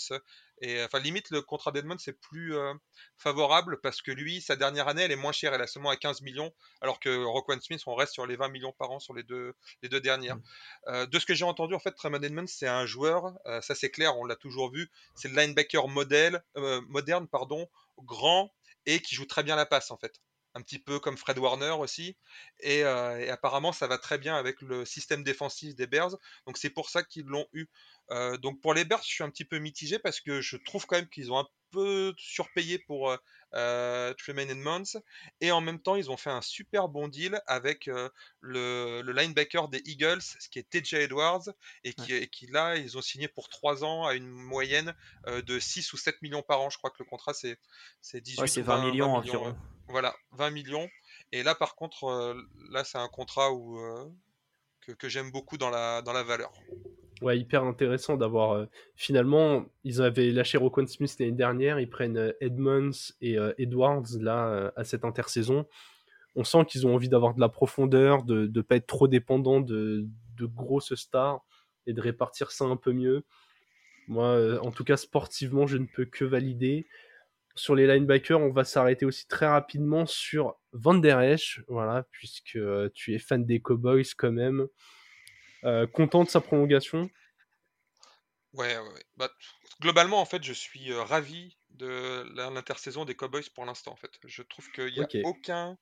et 0.61 0.83
enfin 0.83 0.99
limite 0.99 1.29
le 1.31 1.41
contrat 1.41 1.71
d'Edmonds 1.71 1.97
c'est 1.97 2.19
plus 2.19 2.55
euh, 2.55 2.73
favorable 3.17 3.79
parce 3.81 4.01
que 4.01 4.11
lui, 4.11 4.41
sa 4.41 4.55
dernière 4.55 4.87
année, 4.87 5.03
elle 5.03 5.11
est 5.11 5.17
moins 5.17 5.31
chère, 5.31 5.53
elle 5.53 5.61
est 5.61 5.67
seulement 5.67 5.89
à 5.89 5.97
15 5.97 6.21
millions, 6.21 6.51
alors 6.81 6.99
que 6.99 7.23
Roquan 7.23 7.59
Smith, 7.61 7.81
on 7.85 7.95
reste 7.95 8.13
sur 8.13 8.25
les 8.25 8.35
20 8.35 8.49
millions 8.49 8.73
par 8.73 8.91
an 8.91 8.99
sur 8.99 9.13
les 9.13 9.23
deux, 9.23 9.53
les 9.81 9.89
deux 9.89 10.01
dernières. 10.01 10.37
Mm. 10.37 10.43
Euh, 10.87 11.05
de 11.05 11.19
ce 11.19 11.25
que 11.25 11.33
j'ai 11.33 11.45
entendu, 11.45 11.75
en 11.75 11.79
fait, 11.79 11.91
Tremon 11.91 12.21
Edmonds, 12.21 12.47
c'est 12.47 12.67
un 12.67 12.85
joueur, 12.85 13.33
euh, 13.45 13.61
ça 13.61 13.75
c'est 13.75 13.91
clair, 13.91 14.17
on 14.17 14.25
l'a 14.25 14.35
toujours 14.35 14.71
vu, 14.71 14.89
c'est 15.15 15.27
le 15.27 15.35
linebacker 15.35 15.87
modèle, 15.87 16.43
euh, 16.57 16.81
moderne, 16.87 17.27
pardon, 17.27 17.67
grand 17.99 18.51
et 18.85 19.01
qui 19.01 19.15
joue 19.15 19.25
très 19.25 19.43
bien 19.43 19.55
la 19.55 19.65
passe 19.65 19.91
en 19.91 19.97
fait. 19.97 20.21
Un 20.55 20.61
petit 20.61 20.79
peu 20.79 20.99
comme 20.99 21.17
Fred 21.17 21.37
Warner 21.37 21.75
aussi. 21.79 22.17
Et, 22.59 22.83
euh, 22.83 23.19
et 23.19 23.29
apparemment, 23.29 23.71
ça 23.71 23.87
va 23.87 23.97
très 23.97 24.17
bien 24.17 24.35
avec 24.35 24.61
le 24.61 24.85
système 24.85 25.23
défensif 25.23 25.75
des 25.75 25.87
Bears. 25.87 26.17
Donc 26.47 26.57
c'est 26.57 26.69
pour 26.69 26.89
ça 26.89 27.03
qu'ils 27.03 27.25
l'ont 27.25 27.47
eu. 27.53 27.67
Euh, 28.11 28.37
donc 28.37 28.59
pour 28.61 28.73
les 28.73 28.85
Bears, 28.85 29.03
je 29.03 29.09
suis 29.09 29.23
un 29.23 29.29
petit 29.29 29.45
peu 29.45 29.59
mitigé 29.59 29.99
parce 29.99 30.19
que 30.19 30.41
je 30.41 30.57
trouve 30.57 30.85
quand 30.85 30.95
même 30.95 31.09
qu'ils 31.09 31.31
ont 31.31 31.39
un 31.39 31.47
peu 31.71 32.13
surpayé 32.17 32.79
pour 32.79 33.11
euh, 33.11 33.17
euh, 33.55 34.13
Tremaine 34.15 34.49
Edmonds. 34.49 34.99
Et 35.41 35.51
en 35.51 35.61
même 35.61 35.79
temps, 35.79 35.95
ils 35.95 36.11
ont 36.11 36.17
fait 36.17 36.29
un 36.29 36.41
super 36.41 36.87
bon 36.87 37.07
deal 37.07 37.41
avec 37.47 37.87
euh, 37.87 38.09
le, 38.41 39.01
le 39.01 39.11
linebacker 39.11 39.67
des 39.69 39.81
Eagles, 39.85 40.21
ce 40.21 40.49
qui 40.49 40.59
est 40.59 40.69
TJ 40.69 40.95
Edwards, 40.95 41.49
et 41.83 41.93
qui, 41.93 42.13
et 42.13 42.27
qui 42.27 42.47
là, 42.47 42.75
ils 42.77 42.97
ont 42.97 43.01
signé 43.01 43.27
pour 43.27 43.49
3 43.49 43.83
ans 43.83 44.05
à 44.05 44.13
une 44.13 44.27
moyenne 44.27 44.93
euh, 45.27 45.41
de 45.41 45.59
6 45.59 45.93
ou 45.93 45.97
7 45.97 46.21
millions 46.21 46.43
par 46.43 46.61
an. 46.61 46.69
Je 46.69 46.77
crois 46.77 46.89
que 46.89 46.97
le 46.99 47.05
contrat, 47.05 47.33
c'est 47.33 47.57
c'est 48.01 48.21
18 48.21 48.41
Ouais, 48.41 48.47
c'est 48.47 48.61
ou 48.61 48.65
20 48.65 48.85
millions 48.85 49.15
environ. 49.15 49.55
Voilà, 49.89 50.13
20 50.33 50.51
millions. 50.51 50.87
Et 51.31 51.41
là, 51.41 51.55
par 51.55 51.75
contre, 51.75 52.03
euh, 52.05 52.35
là, 52.71 52.83
c'est 52.83 52.99
un 52.99 53.07
contrat 53.07 53.51
où, 53.51 53.79
euh, 53.79 54.05
que, 54.97 55.09
j'aime 55.09 55.31
beaucoup 55.31 55.57
dans 55.57 55.71
la, 55.71 56.03
dans 56.03 56.13
la 56.13 56.21
valeur. 56.21 56.51
Ouais, 57.21 57.37
hyper 57.39 57.63
intéressant 57.63 58.15
d'avoir. 58.15 58.51
euh, 58.51 58.65
finalement, 58.95 59.65
ils 59.83 60.01
avaient 60.01 60.29
lâché 60.31 60.59
Roquan 60.59 60.85
Smith 60.85 61.15
l'année 61.19 61.31
dernière, 61.31 61.79
ils 61.79 61.89
prennent 61.89 62.33
Edmonds 62.39 62.91
et 63.21 63.37
Edwards 63.57 64.05
là 64.19 64.71
à 64.75 64.83
cette 64.83 65.03
intersaison. 65.03 65.65
On 66.35 66.43
sent 66.43 66.65
qu'ils 66.65 66.85
ont 66.85 66.93
envie 66.93 67.09
d'avoir 67.09 67.33
de 67.33 67.41
la 67.41 67.49
profondeur, 67.49 68.23
de 68.23 68.49
ne 68.53 68.61
pas 68.61 68.75
être 68.75 68.87
trop 68.87 69.07
dépendant 69.07 69.59
de, 69.59 70.05
de 70.37 70.45
grosses 70.45 70.93
stars 70.95 71.41
et 71.87 71.93
de 71.93 71.99
répartir 72.01 72.51
ça 72.51 72.65
un 72.65 72.77
peu 72.77 72.93
mieux. 72.93 73.25
Moi, 74.07 74.59
en 74.61 74.71
tout 74.71 74.83
cas, 74.83 74.97
sportivement, 74.97 75.67
je 75.67 75.77
ne 75.77 75.85
peux 75.85 76.05
que 76.05 76.25
valider. 76.25 76.87
Sur 77.55 77.75
les 77.75 77.87
linebackers, 77.87 78.39
on 78.39 78.51
va 78.51 78.63
s'arrêter 78.63 79.05
aussi 79.05 79.27
très 79.27 79.47
rapidement 79.47 80.05
sur 80.05 80.55
Van 80.71 80.95
Der 80.95 81.19
Esch, 81.21 81.61
voilà, 81.67 82.05
puisque 82.11 82.55
euh, 82.55 82.89
tu 82.93 83.13
es 83.13 83.19
fan 83.19 83.45
des 83.45 83.59
Cowboys 83.59 84.13
quand 84.17 84.31
même. 84.31 84.67
Euh, 85.65 85.87
content 85.87 86.23
de 86.23 86.29
sa 86.29 86.39
prolongation? 86.39 87.09
Ouais, 88.53 88.77
ouais, 88.77 88.93
ouais. 88.93 89.03
Bah, 89.17 89.29
globalement, 89.81 90.21
en 90.21 90.25
fait, 90.25 90.43
je 90.43 90.53
suis 90.53 90.91
euh, 90.91 91.03
ravi 91.03 91.57
de 91.71 92.23
l'intersaison 92.35 93.05
des 93.05 93.15
Cowboys 93.15 93.49
pour 93.53 93.65
l'instant, 93.65 93.91
en 93.91 93.97
fait. 93.97 94.11
Je 94.25 94.41
trouve 94.41 94.69
qu'il 94.71 94.93
n'y 94.93 95.01
a 95.01 95.07
aucun, 95.23 95.77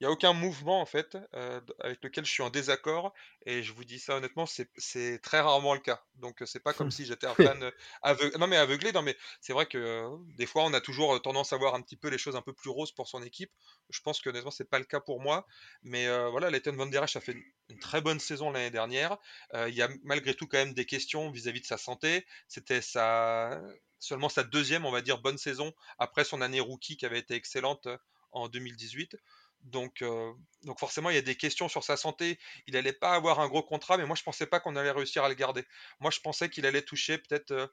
il 0.00 0.04
y 0.04 0.06
a 0.06 0.10
aucun 0.10 0.32
mouvement, 0.32 0.80
en 0.80 0.86
fait, 0.86 1.16
euh, 1.34 1.60
avec 1.80 2.02
lequel 2.02 2.24
je 2.24 2.30
suis 2.30 2.42
en 2.42 2.50
désaccord. 2.50 3.12
Et 3.44 3.62
je 3.62 3.72
vous 3.72 3.84
dis 3.84 3.98
ça 3.98 4.16
honnêtement, 4.16 4.46
c'est 4.46 5.20
très 5.22 5.40
rarement 5.40 5.74
le 5.74 5.80
cas. 5.80 6.02
Donc, 6.16 6.42
c'est 6.46 6.62
pas 6.62 6.72
comme 6.72 6.90
si 6.90 7.04
j'étais 7.04 7.26
un 7.26 7.34
fan 7.34 7.72
aveugle. 8.02 8.38
Non, 8.38 8.46
mais 8.46 8.56
aveuglé, 8.56 8.92
non, 8.92 9.02
mais 9.02 9.16
c'est 9.40 9.52
vrai 9.52 9.66
que 9.66 9.78
euh, 9.78 10.16
des 10.36 10.46
fois, 10.46 10.64
on 10.64 10.74
a 10.74 10.80
toujours 10.80 11.20
tendance 11.22 11.52
à 11.52 11.56
voir 11.56 11.74
un 11.74 11.82
petit 11.82 11.96
peu 11.96 12.08
les 12.08 12.18
choses 12.18 12.36
un 12.36 12.42
peu 12.42 12.52
plus 12.52 12.70
roses 12.70 12.92
pour 12.92 13.08
son 13.08 13.22
équipe. 13.22 13.52
Je 13.90 14.00
pense 14.00 14.20
que, 14.20 14.30
honnêtement, 14.30 14.50
c'est 14.50 14.68
pas 14.68 14.78
le 14.78 14.84
cas 14.84 15.00
pour 15.00 15.20
moi. 15.20 15.46
Mais 15.82 16.06
euh, 16.06 16.28
voilà, 16.28 16.50
Leighton 16.50 16.76
Van 16.76 16.86
Der 16.86 17.04
Esch 17.04 17.16
a 17.16 17.20
fait 17.20 17.32
une, 17.32 17.44
une 17.70 17.78
très 17.78 18.00
bonne 18.00 18.20
saison 18.20 18.50
l'année 18.50 18.70
dernière. 18.70 19.16
Il 19.54 19.74
y 19.74 19.82
a 19.82 19.88
malgré 20.02 20.34
tout 20.34 20.46
quand 20.46 20.58
même 20.58 20.74
des 20.74 20.86
questions 20.86 21.30
vis-à-vis 21.30 21.60
de 21.60 21.66
sa 21.66 21.78
santé. 21.78 22.26
C'était 22.48 22.82
sa 22.82 23.60
seulement 23.98 24.28
sa 24.28 24.44
deuxième, 24.44 24.84
on 24.84 24.90
va 24.90 25.02
dire, 25.02 25.18
bonne 25.18 25.38
saison 25.38 25.72
après 25.98 26.24
son 26.24 26.40
année 26.40 26.60
rookie 26.60 26.96
qui 26.96 27.06
avait 27.06 27.18
été 27.18 27.34
excellente 27.34 27.88
en 28.32 28.48
2018. 28.48 29.16
Donc, 29.62 30.04
donc 30.62 30.78
forcément, 30.78 31.10
il 31.10 31.16
y 31.16 31.18
a 31.18 31.22
des 31.22 31.36
questions 31.36 31.68
sur 31.68 31.82
sa 31.82 31.96
santé. 31.96 32.38
Il 32.66 32.74
n'allait 32.74 32.92
pas 32.92 33.14
avoir 33.14 33.40
un 33.40 33.48
gros 33.48 33.62
contrat, 33.62 33.96
mais 33.96 34.06
moi, 34.06 34.16
je 34.16 34.22
pensais 34.22 34.46
pas 34.46 34.60
qu'on 34.60 34.76
allait 34.76 34.90
réussir 34.90 35.24
à 35.24 35.28
le 35.28 35.34
garder. 35.34 35.64
Moi, 36.00 36.10
je 36.10 36.20
pensais 36.20 36.48
qu'il 36.48 36.66
allait 36.66 36.82
toucher 36.82 37.18
peut-être 37.18 37.72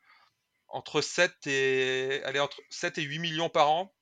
entre 0.67 1.01
7 1.01 1.47
et, 1.47 2.23
entre 2.39 2.61
7 2.69 2.97
et 2.97 3.03
8 3.03 3.19
millions 3.19 3.49
par 3.49 3.69
an. 3.69 3.93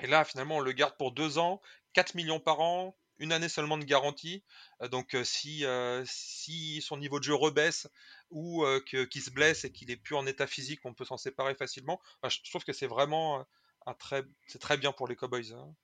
Et 0.00 0.06
là, 0.06 0.24
finalement, 0.24 0.56
on 0.56 0.60
le 0.60 0.72
garde 0.72 0.96
pour 0.96 1.12
deux 1.12 1.38
ans, 1.38 1.60
4 1.92 2.14
millions 2.14 2.40
par 2.40 2.60
an, 2.60 2.96
une 3.18 3.32
année 3.32 3.48
seulement 3.48 3.78
de 3.78 3.84
garantie. 3.84 4.42
donc, 4.90 5.16
si, 5.24 5.64
son 6.82 6.96
niveau 6.96 7.18
de 7.18 7.24
jeu 7.24 7.34
rebaisse 7.34 7.88
ou 8.30 8.64
qu'il 8.90 9.22
se 9.22 9.30
blesse 9.30 9.64
et 9.64 9.72
qu'il 9.72 9.90
est 9.90 9.96
plus 9.96 10.14
en 10.16 10.26
état 10.26 10.46
physique, 10.46 10.80
on 10.84 10.94
peut 10.94 11.04
s'en 11.04 11.18
séparer 11.18 11.54
facilement. 11.54 12.00
je 12.26 12.38
trouve 12.50 12.64
que 12.64 12.72
c'est 12.72 12.86
vraiment 12.86 13.44
très, 13.98 14.24
très 14.60 14.76
bien 14.76 14.92
pour 14.92 15.08
les 15.08 15.16
Cowboys. 15.16 15.52
Hein. 15.52 15.74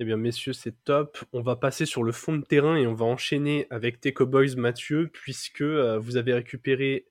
Eh 0.00 0.04
bien, 0.04 0.16
messieurs, 0.16 0.52
c'est 0.52 0.84
top. 0.84 1.18
On 1.32 1.42
va 1.42 1.56
passer 1.56 1.84
sur 1.84 2.04
le 2.04 2.12
fond 2.12 2.36
de 2.36 2.44
terrain 2.44 2.76
et 2.76 2.86
on 2.86 2.94
va 2.94 3.04
enchaîner 3.04 3.66
avec 3.70 4.00
tes 4.00 4.14
Cowboys, 4.14 4.54
Mathieu, 4.56 5.10
puisque 5.12 5.62
euh, 5.62 5.98
vous 5.98 6.16
avez 6.16 6.34
récupéré 6.34 7.08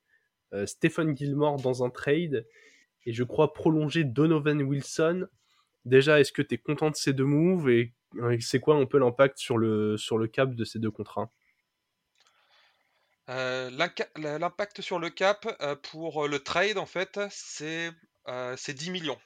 euh, 0.54 0.66
Stephen 0.66 1.16
Gilmore 1.16 1.58
dans 1.58 1.84
un 1.84 1.90
trade 1.90 2.48
et 3.06 3.12
je 3.12 3.24
crois 3.26 3.52
prolonger 3.52 4.06
Donovan 4.06 4.62
Wilson. 4.62 5.28
Déjà, 5.84 6.22
est-ce 6.22 6.32
que 6.32 6.42
tu 6.42 6.56
es 6.56 6.58
content 6.58 6.90
de 6.90 6.96
ces 6.96 7.12
deux 7.12 7.26
moves 7.26 7.70
et 7.70 7.94
euh, 8.20 8.38
c'est 8.40 8.62
quoi 8.62 8.76
un 8.76 8.86
peu 8.86 9.00
l'impact 9.00 9.38
sur 9.38 9.58
le, 9.58 9.98
sur 9.98 10.18
le 10.18 10.28
cap 10.28 10.56
de 10.56 10.64
ces 10.64 10.80
deux 10.80 10.92
contrats? 10.92 11.30
L'impact 13.28 14.80
sur 14.80 15.00
le 15.00 15.10
cap 15.10 15.46
pour 15.92 16.30
le 16.30 16.40
trade, 16.40 16.78
en 16.78 16.86
fait, 16.86 17.20
c'est 17.30 17.94
10 18.26 18.92
millions. 18.92 19.20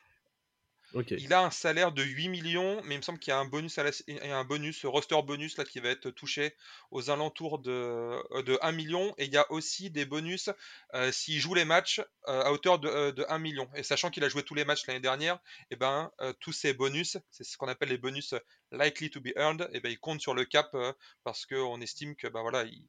Il 0.94 1.34
a 1.34 1.44
un 1.44 1.52
salaire 1.52 1.92
de 1.92 2.04
8 2.04 2.28
millions, 2.28 2.82
mais 2.84 2.96
il 2.96 2.98
me 2.98 3.04
semble 3.04 3.20
qu'il 3.20 3.32
y 3.32 3.34
a 3.34 3.40
un 3.40 3.46
bonus, 3.46 3.78
à 3.78 3.86
un 4.24 4.44
bonus, 4.44 4.86
roster 4.86 5.22
bonus 5.24 5.58
là, 5.58 5.64
qui 5.64 5.80
va 5.80 5.90
être 5.90 6.10
touché 6.10 6.56
aux 6.92 7.10
alentours 7.10 7.60
de, 7.60 7.72
euh, 7.72 8.42
de 8.44 8.58
1 8.62 8.72
million. 8.74 9.14
Et 9.18 9.26
il 9.26 9.32
y 9.32 9.38
a 9.38 9.50
aussi 9.52 9.90
des 9.90 10.06
bonus 10.06 10.50
euh, 10.94 11.12
s'il 11.12 11.40
joue 11.40 11.54
les 11.54 11.66
matchs 11.66 12.02
euh, 12.28 12.42
à 12.44 12.52
hauteur 12.52 12.80
de, 12.80 13.12
de, 13.12 13.26
1 13.30 13.40
million. 13.40 13.70
Et 13.76 13.84
sachant 13.84 14.10
qu'il 14.10 14.24
a 14.24 14.30
joué 14.30 14.44
tous 14.44 14.56
les 14.56 14.66
matchs 14.66 14.86
l'année 14.88 15.00
dernière, 15.00 15.36
et 15.36 15.74
eh 15.74 15.76
ben, 15.78 16.12
tous 16.40 16.52
ces 16.52 16.74
bonus, 16.74 17.18
c'est 17.30 17.44
ce 17.44 17.58
qu'on 17.58 17.68
appelle 17.68 17.90
les 17.90 17.98
bonus 17.98 18.34
likely 18.72 19.10
to 19.10 19.22
be 19.22 19.32
earned, 19.36 19.62
et 19.72 19.78
eh 19.78 19.80
ben, 19.80 19.90
ils 19.90 20.00
comptent 20.00 20.22
sur 20.22 20.34
le 20.34 20.46
cap 20.46 20.76
parce 21.24 21.46
qu'on 21.46 21.80
estime 21.82 22.16
que 22.16 22.28
ben, 22.28 22.42
voilà, 22.42 22.64
il, 22.64 22.84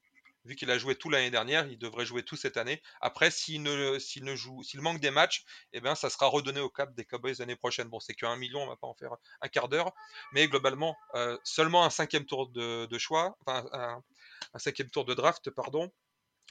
vu 0.45 0.57
qu'il 0.57 0.71
a 0.71 0.79
joué 0.79 0.95
tout 0.95 1.11
l'année 1.11 1.31
dernière, 1.31 1.67
il 1.67 1.79
devrait 1.79 2.05
jouer 2.05 2.23
tout 2.23 2.37
cette 2.37 2.57
année. 2.57 2.83
Après, 3.01 3.31
s'il 3.31 3.63
ne, 3.63 3.99
ne 4.21 4.37
joue, 4.37 4.63
s'il 4.63 4.81
manque 4.81 5.01
des 5.01 5.11
matchs, 5.11 5.45
eh 5.73 5.81
bien, 5.81 5.95
ça 5.95 6.11
sera 6.11 6.27
redonné 6.27 6.61
au 6.61 6.71
cap 6.71 6.95
des 6.95 7.05
Cowboys 7.05 7.35
l'année 7.39 7.57
prochaine. 7.57 7.89
Bon, 7.89 8.01
c'est 8.01 8.15
qu'un 8.15 8.37
million, 8.37 8.63
on 8.63 8.67
va 8.67 8.77
pas 8.77 8.87
en 8.87 8.95
faire 8.95 9.13
un 9.41 9.49
quart 9.49 9.69
d'heure, 9.69 9.93
mais 10.33 10.49
globalement, 10.49 10.97
euh, 11.15 11.39
seulement 11.45 11.85
un 11.85 11.91
cinquième 11.91 12.27
tour 12.27 12.49
de, 12.49 12.99
choix, 12.99 13.37
enfin 13.45 13.67
un, 13.73 14.59
cinquième 14.59 14.91
tour 14.91 15.05
de 15.05 15.15
draft, 15.15 15.51
pardon. 15.51 15.91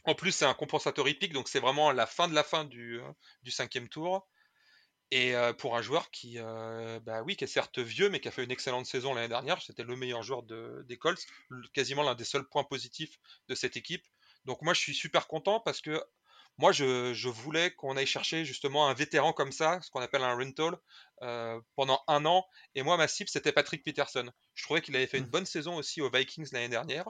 En 0.05 0.15
plus, 0.15 0.31
c'est 0.31 0.45
un 0.45 0.53
compensateur 0.53 1.07
hippique, 1.07 1.33
donc 1.33 1.47
c'est 1.47 1.59
vraiment 1.59 1.91
la 1.91 2.07
fin 2.07 2.27
de 2.27 2.33
la 2.33 2.43
fin 2.43 2.65
du 2.65 3.01
cinquième 3.47 3.87
tour. 3.87 4.27
Et 5.11 5.33
pour 5.57 5.75
un 5.75 5.81
joueur 5.81 6.09
qui, 6.09 6.37
bah 7.03 7.21
oui, 7.23 7.35
qui 7.35 7.43
est 7.43 7.47
certes 7.47 7.79
vieux, 7.79 8.09
mais 8.09 8.21
qui 8.21 8.29
a 8.29 8.31
fait 8.31 8.45
une 8.45 8.51
excellente 8.51 8.85
saison 8.85 9.13
l'année 9.13 9.27
dernière, 9.27 9.61
c'était 9.61 9.83
le 9.83 9.97
meilleur 9.97 10.23
joueur 10.23 10.43
de, 10.43 10.85
des 10.87 10.97
Colts, 10.97 11.25
quasiment 11.73 12.01
l'un 12.01 12.15
des 12.15 12.23
seuls 12.23 12.47
points 12.47 12.63
positifs 12.63 13.19
de 13.49 13.55
cette 13.55 13.75
équipe. 13.75 14.05
Donc 14.45 14.61
moi, 14.61 14.73
je 14.73 14.79
suis 14.79 14.95
super 14.95 15.27
content 15.27 15.59
parce 15.59 15.81
que 15.81 16.01
moi, 16.57 16.71
je, 16.71 17.27
voulais 17.27 17.71
qu'on 17.71 17.97
aille 17.97 18.05
chercher 18.05 18.45
justement 18.45 18.87
un 18.87 18.93
vétéran 18.93 19.33
comme 19.33 19.51
ça, 19.51 19.81
ce 19.81 19.89
qu'on 19.89 20.01
appelle 20.01 20.23
un 20.23 20.35
rental, 20.35 20.77
pendant 21.75 22.03
un 22.07 22.25
an. 22.25 22.45
Et 22.75 22.83
moi, 22.83 22.97
ma 22.97 23.07
cible, 23.07 23.29
c'était 23.29 23.51
Patrick 23.51 23.83
Peterson. 23.83 24.31
Je 24.53 24.63
trouvais 24.63 24.81
qu'il 24.81 24.95
avait 24.95 25.07
fait 25.07 25.17
une 25.17 25.25
mmh. 25.25 25.29
bonne 25.29 25.45
saison 25.45 25.75
aussi 25.75 26.01
aux 26.01 26.09
Vikings 26.09 26.49
l'année 26.51 26.69
dernière. 26.69 27.09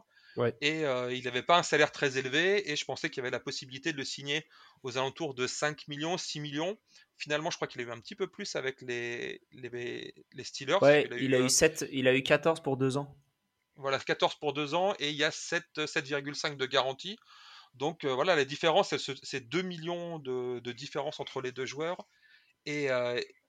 Et 0.62 0.82
il 1.12 1.24
n'avait 1.24 1.44
pas 1.44 1.58
un 1.58 1.64
salaire 1.64 1.91
très 1.91 2.18
élevé. 2.18 2.72
Et 2.72 2.76
je 2.76 2.86
pensais 2.86 3.10
qu'il 3.10 3.18
y 3.18 3.22
avait 3.22 3.32
la 3.32 3.40
possibilité 3.40 3.91
de 3.91 3.98
le 3.98 4.06
signer 4.06 4.45
aux 4.84 4.98
alentours 4.98 5.34
de 5.34 5.48
5 5.48 5.88
millions, 5.88 6.18
6 6.18 6.40
millions. 6.40 6.78
Finalement, 7.18 7.52
je 7.52 7.58
crois 7.58 7.68
qu'il 7.68 7.82
a 7.82 7.84
eu 7.84 7.91
un 7.91 7.99
petit 7.99 8.16
peu 8.16 8.28
plus 8.28 8.56
avec 8.56 8.82
les, 8.82 9.41
les, 9.52 10.14
les 10.34 10.44
Steelers. 10.44 10.80
il, 11.20 11.36
a 11.36 11.40
eu, 11.40 11.49
7, 11.49 11.86
il 11.91 12.08
a 12.08 12.16
eu 12.16 12.24
14 12.24 12.62
pour 12.62 12.78
2 12.78 12.98
ans. 12.98 13.16
Voilà, 13.76 13.99
14 13.99 14.36
pour 14.36 14.53
2 14.53 14.74
ans. 14.74 14.95
Et 14.99 15.10
il 15.10 15.16
y 15.16 15.24
a 15.24 15.30
7,5 15.30 16.58
de 16.58 16.66
garantie. 16.66 17.18
Donc 17.76 18.06
voilà, 18.06 18.36
la 18.36 18.45
différence, 18.45 18.95
c'est 19.24 19.48
2 19.48 19.62
millions 19.62 20.20
de, 20.20 20.60
de, 20.60 20.72
différence 20.72 21.20
entre 21.20 21.41
les 21.41 21.52
deux 21.52 21.66
joueurs. 21.66 22.06
Et, 22.66 22.90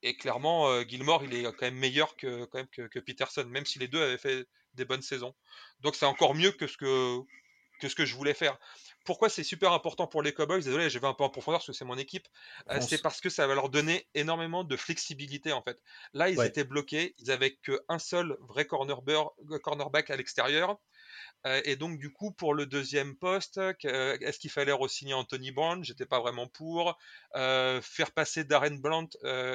et 0.02 0.16
clairement, 0.16 0.82
Gilmore, 0.82 1.24
il 1.24 1.34
est 1.34 1.42
quand 1.42 1.62
même 1.62 1.74
meilleur 1.74 2.16
que, 2.16 2.44
quand 2.46 2.58
même 2.58 2.68
que, 2.68 2.82
que 2.82 2.98
Peterson, 2.98 3.44
même 3.46 3.66
si 3.66 3.78
les 3.78 3.88
deux 3.88 4.00
avaient 4.00 4.18
fait 4.18 4.46
des 4.74 4.84
bonnes 4.84 5.02
saisons. 5.02 5.34
Donc 5.80 5.96
c'est 5.96 6.06
encore 6.06 6.34
mieux 6.34 6.52
que 6.52 6.66
ce 6.66 6.76
que, 6.76 7.18
que 7.80 7.88
ce 7.88 7.94
que 7.94 8.04
je 8.04 8.14
voulais 8.14 8.34
faire. 8.34 8.58
Pourquoi 9.04 9.28
c'est 9.28 9.42
super 9.42 9.72
important 9.72 10.06
pour 10.06 10.22
les 10.22 10.32
Cowboys? 10.32 10.62
Désolé, 10.62 10.88
je 10.88 10.98
vais 10.98 11.06
un 11.06 11.14
peu 11.14 11.24
en 11.24 11.28
profondeur 11.28 11.58
parce 11.58 11.66
que 11.66 11.72
c'est 11.72 11.84
mon 11.84 11.98
équipe. 11.98 12.26
Euh, 12.70 12.80
c'est 12.80 13.02
parce 13.02 13.20
que 13.20 13.28
ça 13.28 13.46
va 13.46 13.54
leur 13.54 13.68
donner 13.68 14.06
énormément 14.14 14.62
de 14.62 14.76
flexibilité 14.76 15.52
en 15.52 15.62
fait. 15.62 15.80
Là, 16.12 16.28
ils 16.28 16.40
étaient 16.40 16.64
bloqués, 16.64 17.14
ils 17.18 17.30
avaient 17.30 17.56
qu'un 17.56 17.98
seul 17.98 18.36
vrai 18.40 18.64
cornerback 18.64 20.10
à 20.10 20.16
l'extérieur. 20.16 20.76
Euh, 21.46 21.60
et 21.64 21.74
donc, 21.74 21.98
du 21.98 22.12
coup, 22.12 22.30
pour 22.30 22.54
le 22.54 22.66
deuxième 22.66 23.16
poste, 23.16 23.58
est-ce 23.58 24.38
qu'il 24.38 24.50
fallait 24.50 24.72
re-signer 24.72 25.14
Anthony 25.14 25.50
Brown? 25.50 25.84
J'étais 25.84 26.06
pas 26.06 26.20
vraiment 26.20 26.46
pour. 26.46 26.96
Euh, 27.34 27.80
faire 27.82 28.12
passer 28.12 28.44
Darren 28.44 28.78
Blunt, 28.78 29.08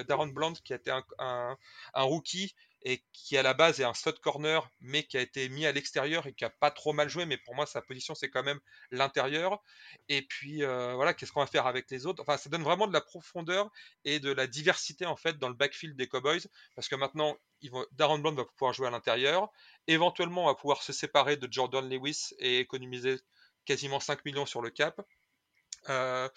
Darren 0.08 0.28
Blunt 0.28 0.54
qui 0.64 0.74
était 0.74 0.92
un, 0.92 1.04
un, 1.20 1.58
un, 1.94 2.04
rookie 2.04 2.54
et 2.90 3.04
qui 3.12 3.38
à 3.38 3.44
la 3.44 3.54
base 3.54 3.82
est 3.82 3.84
un 3.84 3.94
slot 3.94 4.14
corner, 4.24 4.66
mais 4.80 5.04
qui 5.04 5.18
a 5.18 5.22
été 5.22 5.50
mis 5.50 5.66
à 5.66 5.74
l'extérieur 5.74 6.26
et 6.26 6.34
qui 6.34 6.46
a 6.46 6.50
pas 6.50 6.72
trop 6.72 6.94
mal 6.94 7.10
joué, 7.10 7.26
mais 7.26 7.36
pour 7.36 7.54
moi 7.54 7.66
sa 7.66 7.82
position 7.82 8.16
c'est 8.16 8.30
quand 8.30 8.44
même 8.44 8.62
l'intérieur. 8.92 9.62
Et 10.08 10.22
puis 10.22 10.64
euh, 10.64 10.94
voilà, 10.94 11.14
qu'est-ce 11.14 11.34
qu'on 11.34 11.42
va 11.42 11.48
faire 11.48 11.68
avec 11.68 11.92
les 11.92 12.06
autres? 12.06 12.22
Enfin, 12.22 12.38
ça 12.38 12.50
donne 12.50 12.64
vraiment 12.64 12.88
de 12.88 12.94
la 12.94 13.02
profondeur 13.02 13.70
et 14.06 14.22
de 14.22 14.32
la 14.32 14.48
diversité 14.48 15.06
en 15.06 15.18
fait 15.18 15.38
dans 15.38 15.50
le 15.50 15.54
backfield 15.54 15.98
des 15.98 16.08
Cowboys, 16.08 16.48
parce 16.76 16.88
que 16.88 16.96
maintenant 16.96 17.38
Darren 17.92 18.20
Blunt 18.20 18.36
va 18.36 18.46
pouvoir 18.46 18.72
jouer 18.72 18.88
à 18.88 18.92
l'intérieur, 18.92 19.50
éventuellement 19.88 20.46
on 20.46 20.48
va 20.48 20.56
pouvoir 20.56 20.82
se 20.82 20.94
séparer 20.94 21.36
de 21.36 21.52
Jordan 21.52 21.90
Lewis 21.90 22.30
et 22.40 22.60
économiser 22.60 23.20
quasiment 23.66 24.00
5 24.00 24.24
millions 24.24 24.46
sur 24.46 24.62
le 24.62 24.70
cap. 24.70 25.02
Euh, 25.90 26.30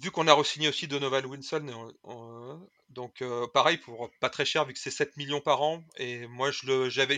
vu 0.00 0.10
qu'on 0.10 0.28
a 0.28 0.32
re-signé 0.32 0.68
aussi 0.68 0.88
Donovan 0.88 1.24
Wilson, 1.26 1.92
donc 2.88 3.22
euh, 3.22 3.46
pareil 3.48 3.78
pour 3.78 4.10
pas 4.20 4.30
très 4.30 4.44
cher 4.44 4.64
vu 4.64 4.72
que 4.72 4.78
c'est 4.78 4.90
7 4.90 5.16
millions 5.16 5.40
par 5.40 5.62
an 5.62 5.82
et 5.96 6.26
moi 6.26 6.50
je 6.50 6.66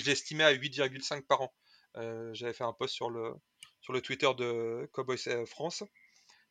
l'estimais 0.04 0.44
à 0.44 0.52
8,5 0.52 1.22
par 1.22 1.42
an. 1.42 1.54
Euh, 1.96 2.30
j'avais 2.34 2.52
fait 2.52 2.64
un 2.64 2.72
post 2.72 2.94
sur 2.94 3.10
le 3.10 3.34
sur 3.80 3.92
le 3.92 4.00
Twitter 4.00 4.28
de 4.36 4.88
Cowboys 4.92 5.18
euh, 5.28 5.46
France. 5.46 5.84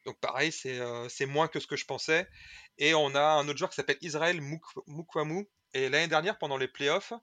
Donc 0.05 0.19
pareil, 0.19 0.51
c'est 0.51 1.25
moins 1.25 1.47
que 1.47 1.59
ce 1.59 1.65
que 1.65 1.75
je 1.75 1.85
pensais. 1.85 2.27
Et 2.77 2.93
on 2.93 3.15
a 3.15 3.23
un 3.23 3.47
autre 3.47 3.57
joueur 3.57 3.71
qui 3.71 3.75
s'appelle 3.75 3.97
Israël 4.01 4.39
Mukwamu. 4.87 5.49
Et 5.73 5.89
l'année 5.89 6.07
dernière, 6.07 6.37
pendant 6.37 6.57
les 6.57 6.67
playoffs, 6.67 7.13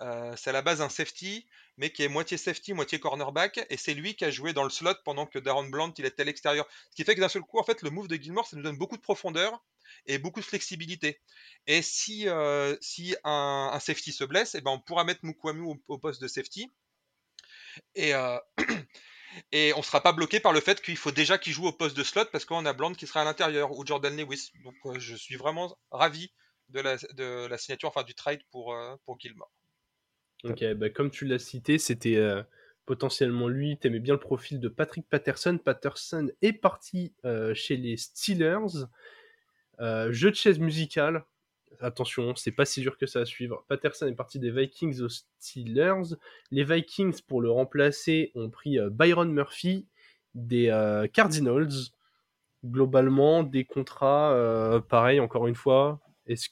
euh, 0.00 0.34
c'est 0.36 0.50
à 0.50 0.52
la 0.52 0.62
base 0.62 0.80
un 0.80 0.88
safety, 0.88 1.46
mais 1.76 1.90
qui 1.90 2.02
est 2.02 2.08
moitié 2.08 2.36
safety, 2.36 2.72
moitié 2.72 3.00
cornerback, 3.00 3.66
et 3.70 3.76
c'est 3.76 3.94
lui 3.94 4.14
qui 4.14 4.24
a 4.24 4.30
joué 4.30 4.52
dans 4.52 4.64
le 4.64 4.70
slot 4.70 4.94
pendant 5.04 5.26
que 5.26 5.38
Darren 5.38 5.68
Blunt 5.68 5.92
il 5.98 6.04
était 6.04 6.22
à 6.22 6.24
l'extérieur. 6.24 6.66
Ce 6.90 6.96
qui 6.96 7.04
fait 7.04 7.14
que 7.14 7.20
d'un 7.20 7.28
seul 7.28 7.42
coup, 7.42 7.62
fait, 7.64 7.82
le 7.82 7.90
move 7.90 8.08
de 8.08 8.16
Gilmore, 8.16 8.46
ça 8.46 8.56
nous 8.56 8.62
donne 8.62 8.76
beaucoup 8.76 8.96
de 8.96 9.02
profondeur 9.02 9.62
et 10.06 10.18
beaucoup 10.18 10.40
de 10.40 10.44
flexibilité. 10.44 11.20
Et 11.66 11.82
si, 11.82 12.28
euh, 12.28 12.76
un, 13.24 13.78
safety 13.80 14.12
se 14.12 14.24
blesse, 14.24 14.54
eh 14.54 14.60
ben 14.60 14.70
on 14.70 14.80
pourra 14.80 15.04
mettre 15.04 15.24
Mukwamu 15.24 15.80
au, 15.88 15.98
poste 15.98 16.22
de 16.22 16.28
safety. 16.28 16.70
Et, 17.94 18.14
euh, 18.14 18.38
on 19.52 19.78
ne 19.78 19.82
sera 19.82 20.00
pas 20.02 20.12
bloqué 20.12 20.40
par 20.40 20.52
le 20.52 20.60
fait 20.60 20.80
qu'il 20.80 20.96
faut 20.96 21.12
déjà 21.12 21.38
qu'il 21.38 21.52
joue 21.52 21.66
au 21.66 21.72
poste 21.72 21.96
de 21.96 22.04
slot 22.04 22.26
parce 22.26 22.44
qu'on 22.44 22.66
a 22.66 22.72
Blunt 22.72 22.94
qui 22.94 23.06
sera 23.06 23.22
à 23.22 23.24
l'intérieur 23.24 23.72
ou 23.72 23.84
Jordan 23.86 24.16
Lewis. 24.16 24.50
Donc 24.64 24.98
je 24.98 25.14
suis 25.14 25.36
vraiment 25.36 25.76
ravi 25.90 26.32
de 26.68 26.80
la, 26.80 26.96
de 26.96 27.46
la 27.46 27.58
signature, 27.58 27.88
enfin 27.88 28.02
du 28.02 28.14
trade 28.14 28.42
pour, 28.50 28.76
pour 29.04 29.18
Gilmore. 29.20 29.50
Ok, 30.44 30.64
bah, 30.74 30.88
comme 30.88 31.10
tu 31.10 31.26
l'as 31.26 31.38
cité, 31.38 31.78
c'était 31.78 32.16
euh, 32.16 32.42
potentiellement 32.86 33.48
lui. 33.48 33.76
Tu 33.78 33.88
aimais 33.88 33.98
bien 33.98 34.14
le 34.14 34.20
profil 34.20 34.60
de 34.60 34.68
Patrick 34.68 35.08
Patterson. 35.08 35.58
Patterson 35.58 36.30
est 36.42 36.52
parti 36.52 37.12
euh, 37.24 37.54
chez 37.54 37.76
les 37.76 37.96
Steelers. 37.96 38.86
Euh, 39.80 40.12
jeu 40.12 40.30
de 40.30 40.36
chaise 40.36 40.58
musicale. 40.60 41.24
Attention, 41.80 42.34
c'est 42.34 42.52
pas 42.52 42.64
si 42.64 42.80
dur 42.80 42.96
que 42.96 43.06
ça 43.06 43.20
à 43.20 43.24
suivre. 43.24 43.64
Patterson 43.68 44.06
est 44.06 44.14
parti 44.14 44.38
des 44.38 44.50
Vikings 44.50 45.00
aux 45.00 45.08
Steelers. 45.08 46.16
Les 46.50 46.64
Vikings, 46.64 47.20
pour 47.26 47.40
le 47.40 47.50
remplacer, 47.50 48.32
ont 48.34 48.48
pris 48.48 48.78
Byron 48.90 49.30
Murphy 49.32 49.86
des 50.34 50.68
Cardinals. 51.12 51.90
Globalement, 52.64 53.44
des 53.44 53.64
contrats, 53.64 54.82
pareil, 54.88 55.20
encore 55.20 55.46
une 55.46 55.54
fois. 55.54 56.00
Est-ce 56.26 56.48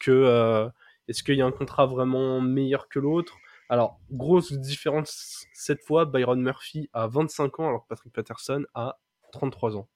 est-ce 1.09 1.23
qu'il 1.23 1.37
y 1.37 1.43
a 1.43 1.47
un 1.47 1.53
contrat 1.53 1.87
vraiment 1.87 2.41
meilleur 2.41 2.89
que 2.89 3.01
l'autre? 3.01 3.37
Alors, 3.69 4.01
grosse 4.11 4.53
différence 4.53 5.47
cette 5.53 5.83
fois, 5.85 6.05
Byron 6.05 6.41
Murphy 6.41 6.89
a 6.93 7.07
25 7.07 7.61
ans 7.61 7.69
alors 7.69 7.83
que 7.83 7.89
Patrick 7.89 8.13
Patterson 8.13 8.65
a 8.75 8.99
33 9.33 9.77
ans. 9.77 9.89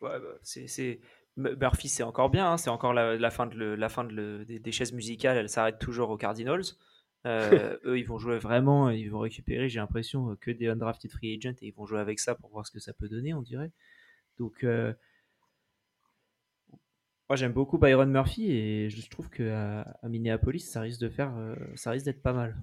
Ouais, 0.00 0.20
bah, 0.20 0.38
c'est 0.42 1.00
Murphy, 1.36 1.88
c'est 1.88 2.02
encore 2.04 2.30
bien, 2.30 2.52
hein, 2.52 2.56
c'est 2.56 2.70
encore 2.70 2.92
la, 2.92 3.30
fin, 3.30 3.46
de 3.46 3.64
la 3.64 3.88
fin 3.88 4.04
de 4.04 4.44
des, 4.44 4.72
chaises 4.72 4.92
musicales, 4.92 5.36
elle 5.36 5.48
s'arrête 5.48 5.78
toujours 5.80 6.10
aux 6.10 6.16
Cardinals. 6.16 6.62
Euh, 7.26 7.76
eux, 7.84 7.98
ils 7.98 8.06
vont 8.06 8.18
jouer 8.18 8.38
vraiment, 8.38 8.90
ils 8.90 9.10
vont 9.10 9.20
récupérer, 9.20 9.68
j'ai 9.68 9.80
l'impression, 9.80 10.36
que 10.40 10.52
des 10.52 10.68
undrafted 10.68 11.10
free 11.10 11.36
agents 11.36 11.56
et 11.60 11.68
ils 11.68 11.74
vont 11.74 11.86
jouer 11.86 11.98
avec 11.98 12.20
ça 12.20 12.36
pour 12.36 12.50
voir 12.50 12.66
ce 12.66 12.70
que 12.70 12.78
ça 12.78 12.92
peut 12.92 13.08
donner, 13.08 13.34
on 13.34 13.42
dirait. 13.42 13.72
Donc, 14.38 14.62
euh, 14.62 14.92
moi 17.28 17.36
j'aime 17.36 17.52
beaucoup 17.52 17.78
Byron 17.78 18.10
Murphy 18.10 18.50
et 18.52 18.90
je 18.90 19.08
trouve 19.10 19.30
qu'à 19.30 19.80
à 19.80 20.08
Minneapolis, 20.08 20.60
ça 20.60 20.80
risque 20.80 21.00
de 21.00 21.08
faire, 21.08 21.36
euh, 21.36 21.54
ça 21.74 21.90
risque 21.90 22.04
d'être 22.06 22.22
pas 22.22 22.32
mal. 22.32 22.56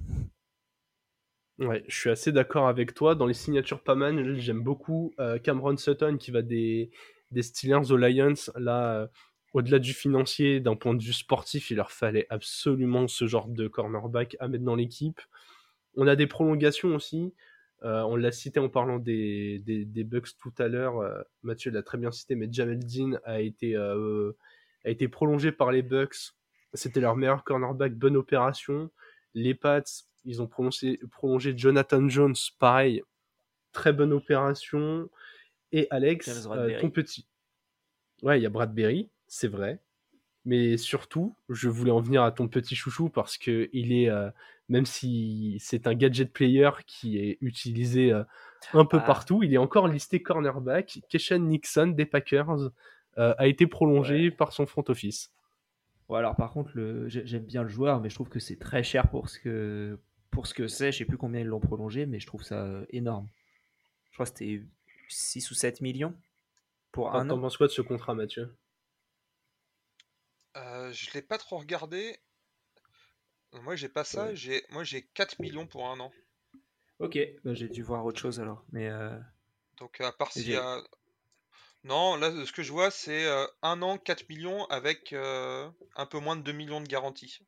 Ouais, 1.60 1.84
je 1.88 2.00
suis 2.00 2.10
assez 2.10 2.32
d'accord 2.32 2.68
avec 2.68 2.94
toi. 2.94 3.14
Dans 3.14 3.28
les 3.28 3.34
signatures 3.34 3.84
pas 3.84 3.96
mal, 3.96 4.40
j'aime 4.40 4.64
beaucoup 4.64 5.14
Cameron 5.44 5.78
Sutton 5.78 6.18
qui 6.18 6.32
va 6.32 6.42
des, 6.42 6.90
des 7.30 7.44
Steelers 7.44 7.92
aux 7.92 7.98
Lions. 7.98 8.34
Là, 8.56 9.10
au-delà 9.54 9.80
du 9.80 9.94
financier, 9.94 10.60
d'un 10.60 10.76
point 10.76 10.94
de 10.94 11.04
vue 11.04 11.14
sportif, 11.14 11.72
il 11.72 11.76
leur 11.76 11.92
fallait 11.92 12.26
absolument 12.30 13.08
ce 13.08 13.28
genre 13.28 13.48
de 13.48 13.68
cornerback 13.68 14.38
à 14.40 14.48
mettre 14.48 14.64
dans 14.64 14.76
l'équipe. 14.76 15.22
On 15.96 16.08
a 16.08 16.16
des 16.16 16.28
prolongations 16.28 16.96
aussi. 16.96 17.34
Euh, 17.84 18.02
on 18.04 18.16
l'a 18.16 18.32
cité 18.32 18.60
en 18.60 18.70
parlant 18.70 19.00
des, 19.00 19.60
des, 19.60 20.04
Bucks 20.04 20.38
tout 20.38 20.54
à 20.60 20.68
l'heure. 20.68 21.00
Euh, 21.00 21.22
Mathieu 21.42 21.72
l'a 21.72 21.82
très 21.82 21.98
bien 21.98 22.12
cité, 22.12 22.36
mais 22.36 22.48
Jamel 22.52 22.80
Dean 22.80 23.18
a 23.24 23.42
été, 23.42 23.76
euh, 23.76 24.34
a 24.86 24.90
été 24.90 25.08
prolongé 25.08 25.52
par 25.52 25.72
les 25.72 25.82
Bucks. 25.82 26.34
C'était 26.74 27.00
leur 27.00 27.16
meilleur 27.16 27.44
cornerback, 27.44 27.96
bonne 27.96 28.16
opération. 28.16 28.92
Les 29.34 29.56
Pats, 29.56 29.82
ils 30.26 30.42
ont 30.42 30.48
prolongé, 30.48 31.00
prolongé 31.12 31.58
Jonathan 31.58 32.08
Jones, 32.08 32.36
pareil, 32.60 33.02
très 33.72 33.94
bonne 33.94 34.14
opération. 34.14 35.10
Et 35.72 35.88
Alex, 35.90 36.48
ton 36.80 36.90
petit. 36.92 37.28
Ouais, 38.22 38.40
il 38.40 38.44
y 38.44 38.46
a 38.46 38.50
Bradbury 38.50 39.10
c'est 39.32 39.48
vrai. 39.48 39.80
Mais 40.46 40.78
surtout, 40.78 41.36
je 41.50 41.70
voulais 41.70 41.92
en 41.92 42.02
venir 42.02 42.24
à 42.24 42.32
ton 42.32 42.48
petit 42.48 42.76
chouchou 42.76 43.10
parce 43.10 43.38
que 43.38 43.70
il 43.74 43.94
est, 43.94 44.10
euh, 44.10 44.30
même 44.70 44.86
si 44.86 45.58
c'est 45.60 45.86
un 45.86 45.94
gadget 45.94 46.34
player 46.34 46.72
qui 46.88 47.20
est 47.20 47.38
utilisé 47.42 48.12
euh, 48.12 48.24
un 48.74 48.86
peu 48.86 48.98
ah. 48.98 49.06
partout, 49.06 49.44
il 49.44 49.54
est 49.54 49.58
encore 49.58 49.88
listé 49.88 50.22
cornerback. 50.22 51.00
Keshan 51.10 51.40
Nixon 51.40 51.88
des 51.88 52.06
Packers 52.06 52.72
euh, 53.18 53.36
a 53.38 53.48
été 53.48 53.68
prolongé 53.68 54.32
par 54.32 54.52
son 54.52 54.66
front 54.66 54.84
office. 54.88 55.32
Ouais, 56.10 56.18
alors 56.18 56.36
par 56.36 56.52
contre, 56.52 56.72
j'aime 57.08 57.46
bien 57.46 57.64
le 57.64 57.70
joueur, 57.70 58.02
mais 58.02 58.10
je 58.10 58.16
trouve 58.16 58.30
que 58.30 58.40
c'est 58.40 58.58
très 58.58 58.84
cher 58.84 59.10
pour 59.10 59.30
ce 59.30 59.40
que 59.40 60.00
pour 60.32 60.48
ce 60.48 60.54
que 60.54 60.68
c'est. 60.68 60.92
Je 60.92 61.00
sais 61.00 61.06
plus 61.06 61.18
combien 61.18 61.42
ils 61.42 61.48
l'ont 61.48 61.60
prolongé, 61.60 62.06
mais 62.06 62.20
je 62.20 62.26
trouve 62.26 62.44
ça 62.44 62.68
énorme. 62.90 63.28
Je 64.10 64.16
crois 64.16 64.26
que 64.26 64.32
c'était 64.32 64.64
6 65.08 65.52
ou 65.52 65.54
7 65.54 65.82
millions 65.82 66.16
pour 66.92 67.16
un 67.16 67.30
an. 67.30 67.36
T'en 67.36 67.42
penses 67.42 67.58
quoi 67.58 67.68
de 67.68 67.72
ce 67.72 67.82
contrat, 67.82 68.16
Mathieu? 68.16 68.50
Euh, 70.92 70.94
je 70.94 71.12
l'ai 71.14 71.22
pas 71.22 71.38
trop 71.38 71.58
regardé. 71.58 72.18
Moi, 73.54 73.76
j'ai 73.76 73.90
pas 73.90 74.04
ça. 74.04 74.34
J'ai, 74.34 74.64
moi, 74.70 74.84
j'ai 74.84 75.02
4 75.02 75.40
millions 75.40 75.68
pour 75.68 75.90
un 75.90 76.00
an. 76.00 76.12
Ok, 77.00 77.18
bah, 77.44 77.54
j'ai 77.54 77.68
dû 77.68 77.82
voir 77.82 78.06
autre 78.06 78.20
chose 78.20 78.40
alors. 78.40 78.64
Mais 78.72 78.90
euh, 78.90 79.18
Donc, 79.78 80.00
à 80.02 80.12
part 80.12 80.32
s'il 80.32 80.50
y 80.50 80.56
a. 80.56 80.82
Non, 81.84 82.16
là, 82.16 82.32
ce 82.46 82.52
que 82.52 82.62
je 82.62 82.72
vois, 82.72 82.92
c'est 82.92 83.26
euh, 83.26 83.46
un 83.64 83.82
an, 83.82 83.98
4 83.98 84.30
millions 84.30 84.66
avec 84.66 85.14
un 85.14 86.06
peu 86.10 86.20
moins 86.20 86.36
de 86.36 86.44
2 86.44 86.52
millions 86.52 86.82
de 86.82 86.88
garantie. 86.88 87.40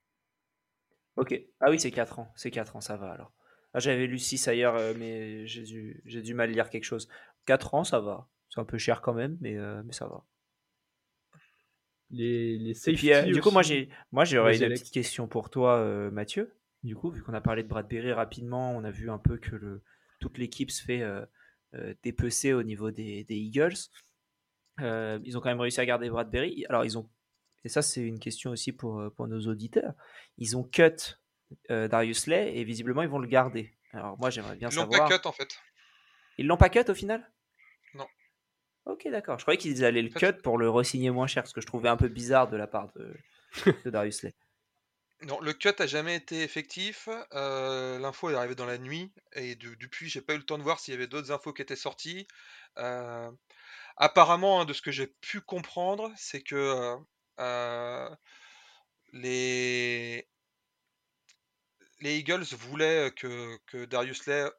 Ok. 1.16 1.40
Ah 1.60 1.70
oui, 1.70 1.80
c'est 1.80 1.92
4 1.92 2.20
ans. 2.20 2.32
C'est 2.36 2.52
4 2.52 2.76
ans, 2.76 2.82
ça 2.82 2.98
va 2.98 3.12
alors. 3.12 3.32
Ah, 3.76 3.80
j'avais 3.80 4.08
lu 4.08 4.20
6 4.20 4.48
ailleurs, 4.48 4.76
mais 4.98 5.48
j'ai 5.48 5.64
dû, 5.64 6.02
j'ai 6.06 6.22
dû 6.22 6.34
mal 6.34 6.52
lire 6.52 6.70
quelque 6.70 6.84
chose. 6.84 7.08
4 7.46 7.76
ans, 7.76 7.84
ça 7.84 8.00
va. 8.00 8.28
C'est 8.50 8.60
un 8.60 8.66
peu 8.66 8.78
cher 8.78 9.02
quand 9.02 9.14
même, 9.14 9.38
mais, 9.40 9.56
mais 9.84 9.94
ça 9.94 10.08
va 10.08 10.26
les, 12.14 12.60
les 12.60 13.12
euh, 13.12 13.24
du 13.24 13.42
coup, 13.42 13.50
moi, 13.50 13.64
j'ai, 13.64 13.90
moi, 14.12 14.24
j'aurais 14.24 14.58
une 14.58 14.70
petite 14.70 14.94
question 14.94 15.28
pour 15.28 15.50
toi, 15.50 15.78
euh, 15.78 16.12
Mathieu. 16.12 16.56
Du 16.84 16.96
coup, 16.96 17.10
vu 17.10 17.24
qu'on 17.24 17.34
a 17.34 17.42
parlé 17.42 17.64
de 17.64 17.68
Bradbury 17.68 18.12
rapidement, 18.12 18.76
on 18.76 18.84
a 18.84 18.92
vu 18.92 19.10
un 19.10 19.18
peu 19.18 19.38
que 19.38 19.56
le, 19.56 19.82
toute 20.20 20.38
l'équipe 20.38 20.70
se 20.70 20.84
fait 20.84 21.02
euh, 21.02 21.26
dépecer 22.04 22.54
au 22.54 22.62
niveau 22.62 22.92
des, 22.92 23.24
des 23.24 23.36
Eagles. 23.36 23.90
ils 24.80 25.38
ont 25.38 25.42
quand 25.42 25.50
même 25.50 25.60
réussi 25.60 25.82
à 25.82 25.86
garder 25.86 26.10
Bradbury. 26.10 26.66
Alors, 26.70 26.86
ils 26.86 27.00
ont, 27.00 27.10
et 27.64 27.70
ça, 27.70 27.82
c'est 27.82 28.02
une 28.02 28.20
question 28.20 28.52
aussi 28.52 28.74
pour, 28.74 29.04
pour 29.16 29.28
nos 29.28 29.48
auditeurs. 29.48 29.94
Ils 30.38 30.56
ont 30.56 30.64
cut 30.64 31.18
Darius 31.70 32.28
Lay 32.28 32.56
et 32.58 32.64
visiblement, 32.64 33.02
ils 33.02 33.10
vont 33.10 33.20
le 33.20 33.28
garder. 33.28 33.74
Alors, 33.92 34.20
moi, 34.20 34.30
j'aimerais 34.30 34.56
bien 34.56 34.70
savoir. 34.70 34.88
Ils 34.88 35.02
l'ont 35.02 35.08
pas 35.08 35.18
cut 35.18 35.28
en 35.28 35.32
fait. 35.32 35.60
Ils 36.38 36.48
l'ont 36.48 36.58
pas 36.58 36.70
cut 36.70 36.90
au 36.90 36.94
final? 36.94 37.28
Ok, 38.86 39.08
d'accord. 39.10 39.40
Je 39.40 39.44
croyais 39.44 39.58
qu'ils 39.58 39.86
allaient 39.86 40.02
le 40.02 40.10
cut 40.10 40.42
pour 40.42 40.58
le 40.58 40.70
re-signer 40.70 41.10
moins 41.10 41.28
cher, 41.28 41.48
ce 41.48 41.54
que 41.54 41.62
je 41.62 41.68
trouvais 41.68 41.90
un 41.90 41.98
peu 41.98 42.10
bizarre 42.10 42.50
de 42.50 42.58
la 42.58 42.68
part 42.68 42.90
de, 42.94 43.90
Darius 43.90 44.24
Lay. 44.24 44.34
Non, 45.22 45.40
le 45.40 45.54
cut 45.54 45.70
a 45.80 45.88
jamais 45.88 46.18
été 46.18 46.44
effectif. 46.44 47.08
Euh, 47.32 47.98
l'info 47.98 48.30
est 48.30 48.36
arrivée 48.36 48.56
dans 48.56 48.66
la 48.66 48.78
nuit 48.78 49.14
et 49.32 49.56
depuis, 49.56 50.10
j'ai 50.10 50.20
pas 50.20 50.34
eu 50.34 50.38
le 50.38 50.44
temps 50.44 50.58
de 50.58 50.64
voir 50.64 50.82
s'il 50.82 50.94
y 50.94 50.98
avait 50.98 51.08
d'autres 51.08 51.32
infos 51.32 51.54
qui 51.54 51.62
étaient 51.62 51.78
sorties. 51.78 52.28
Euh, 52.78 53.32
apparemment, 53.96 54.60
hein, 54.60 54.66
de 54.66 54.74
ce 54.74 54.82
que 54.82 54.92
j'ai 54.92 55.08
pu 55.08 55.40
comprendre, 55.40 56.12
c'est 56.18 56.42
que 56.42 56.98
euh, 57.40 58.10
les 59.14 60.28
les 62.02 62.18
Eagles 62.18 62.44
voulaient 62.56 63.12
que, 63.16 63.58
que 63.68 63.86
Darius 63.86 64.26
Lay 64.26 64.50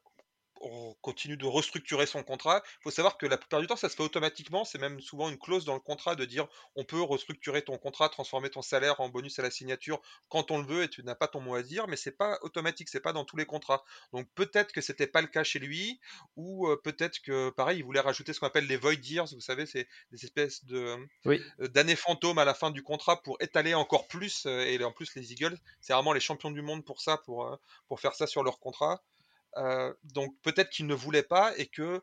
on 0.61 0.93
continue 1.01 1.37
de 1.37 1.45
restructurer 1.45 2.05
son 2.05 2.23
contrat. 2.23 2.61
Il 2.79 2.83
faut 2.83 2.91
savoir 2.91 3.17
que 3.17 3.25
la 3.25 3.37
plupart 3.37 3.61
du 3.61 3.67
temps, 3.67 3.75
ça 3.75 3.89
se 3.89 3.95
fait 3.95 4.03
automatiquement. 4.03 4.65
C'est 4.65 4.77
même 4.77 4.99
souvent 4.99 5.29
une 5.29 5.37
clause 5.37 5.65
dans 5.65 5.73
le 5.73 5.79
contrat 5.79 6.15
de 6.15 6.25
dire 6.25 6.47
on 6.75 6.83
peut 6.83 7.01
restructurer 7.01 7.61
ton 7.61 7.77
contrat, 7.77 8.09
transformer 8.09 8.49
ton 8.49 8.61
salaire 8.61 8.99
en 8.99 9.09
bonus 9.09 9.39
à 9.39 9.41
la 9.41 9.51
signature 9.51 10.01
quand 10.29 10.51
on 10.51 10.59
le 10.59 10.65
veut 10.65 10.83
et 10.83 10.89
tu 10.89 11.03
n'as 11.03 11.15
pas 11.15 11.27
ton 11.27 11.41
mot 11.41 11.55
à 11.55 11.63
dire, 11.63 11.87
mais 11.87 11.97
c'est 11.97 12.17
pas 12.17 12.39
automatique, 12.41 12.89
c'est 12.89 12.99
pas 12.99 13.13
dans 13.13 13.25
tous 13.25 13.37
les 13.37 13.45
contrats. 13.45 13.83
Donc 14.13 14.27
peut-être 14.35 14.71
que 14.71 14.81
c'était 14.81 15.07
pas 15.07 15.21
le 15.21 15.27
cas 15.27 15.43
chez 15.43 15.59
lui, 15.59 15.99
ou 16.35 16.67
peut-être 16.83 17.19
que 17.21 17.49
pareil, 17.51 17.79
il 17.79 17.83
voulait 17.83 17.99
rajouter 17.99 18.33
ce 18.33 18.39
qu'on 18.39 18.47
appelle 18.47 18.67
les 18.67 18.77
void 18.77 18.93
years. 18.93 19.27
Vous 19.33 19.41
savez, 19.41 19.65
c'est 19.65 19.87
des 20.11 20.23
espèces 20.23 20.65
de 20.65 20.97
euh, 21.27 21.67
d'années 21.67 21.95
fantômes 21.95 22.37
à 22.37 22.45
la 22.45 22.53
fin 22.53 22.71
du 22.71 22.83
contrat 22.83 23.21
pour 23.21 23.37
étaler 23.41 23.73
encore 23.73 24.07
plus. 24.07 24.45
Et 24.45 24.83
en 24.83 24.91
plus, 24.91 25.15
les 25.15 25.31
Eagles, 25.31 25.57
c'est 25.81 25.93
vraiment 25.93 26.13
les 26.13 26.19
champions 26.19 26.51
du 26.51 26.61
monde 26.61 26.83
pour 26.85 27.01
ça, 27.01 27.17
pour, 27.17 27.57
pour 27.87 27.99
faire 27.99 28.15
ça 28.15 28.27
sur 28.27 28.43
leur 28.43 28.59
contrat. 28.59 29.01
Donc 30.03 30.35
peut-être 30.41 30.69
qu'il 30.69 30.87
ne 30.87 30.93
voulait 30.93 31.23
pas 31.23 31.57
et 31.57 31.67
que 31.67 32.01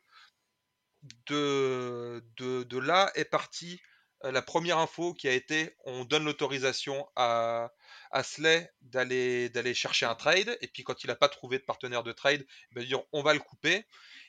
de, 1.27 2.79
là 2.79 3.11
est 3.15 3.25
partie 3.25 3.81
la 4.23 4.41
première 4.41 4.79
info 4.79 5.15
qui 5.15 5.27
a 5.27 5.33
été 5.33 5.75
on 5.85 6.05
donne 6.05 6.25
l'autorisation 6.25 7.09
à, 7.17 7.73
à 8.13 8.23
Slay 8.23 8.71
d'aller, 8.81 9.49
d'aller 9.49 9.75
chercher 9.75 10.07
un 10.07 10.15
trade 10.15 10.57
et 10.61 10.69
puis 10.69 10.85
quand 10.85 11.03
il 11.03 11.09
n'a 11.09 11.17
pas 11.17 11.29
trouvé 11.29 11.59
de 11.59 11.65
partenaire 11.65 12.05
de 12.05 12.13
trade, 12.13 12.47
va 12.71 12.85
dire 12.85 13.03
on 13.13 13.23
va 13.23 13.35
le 13.35 13.41
couper 13.41 13.85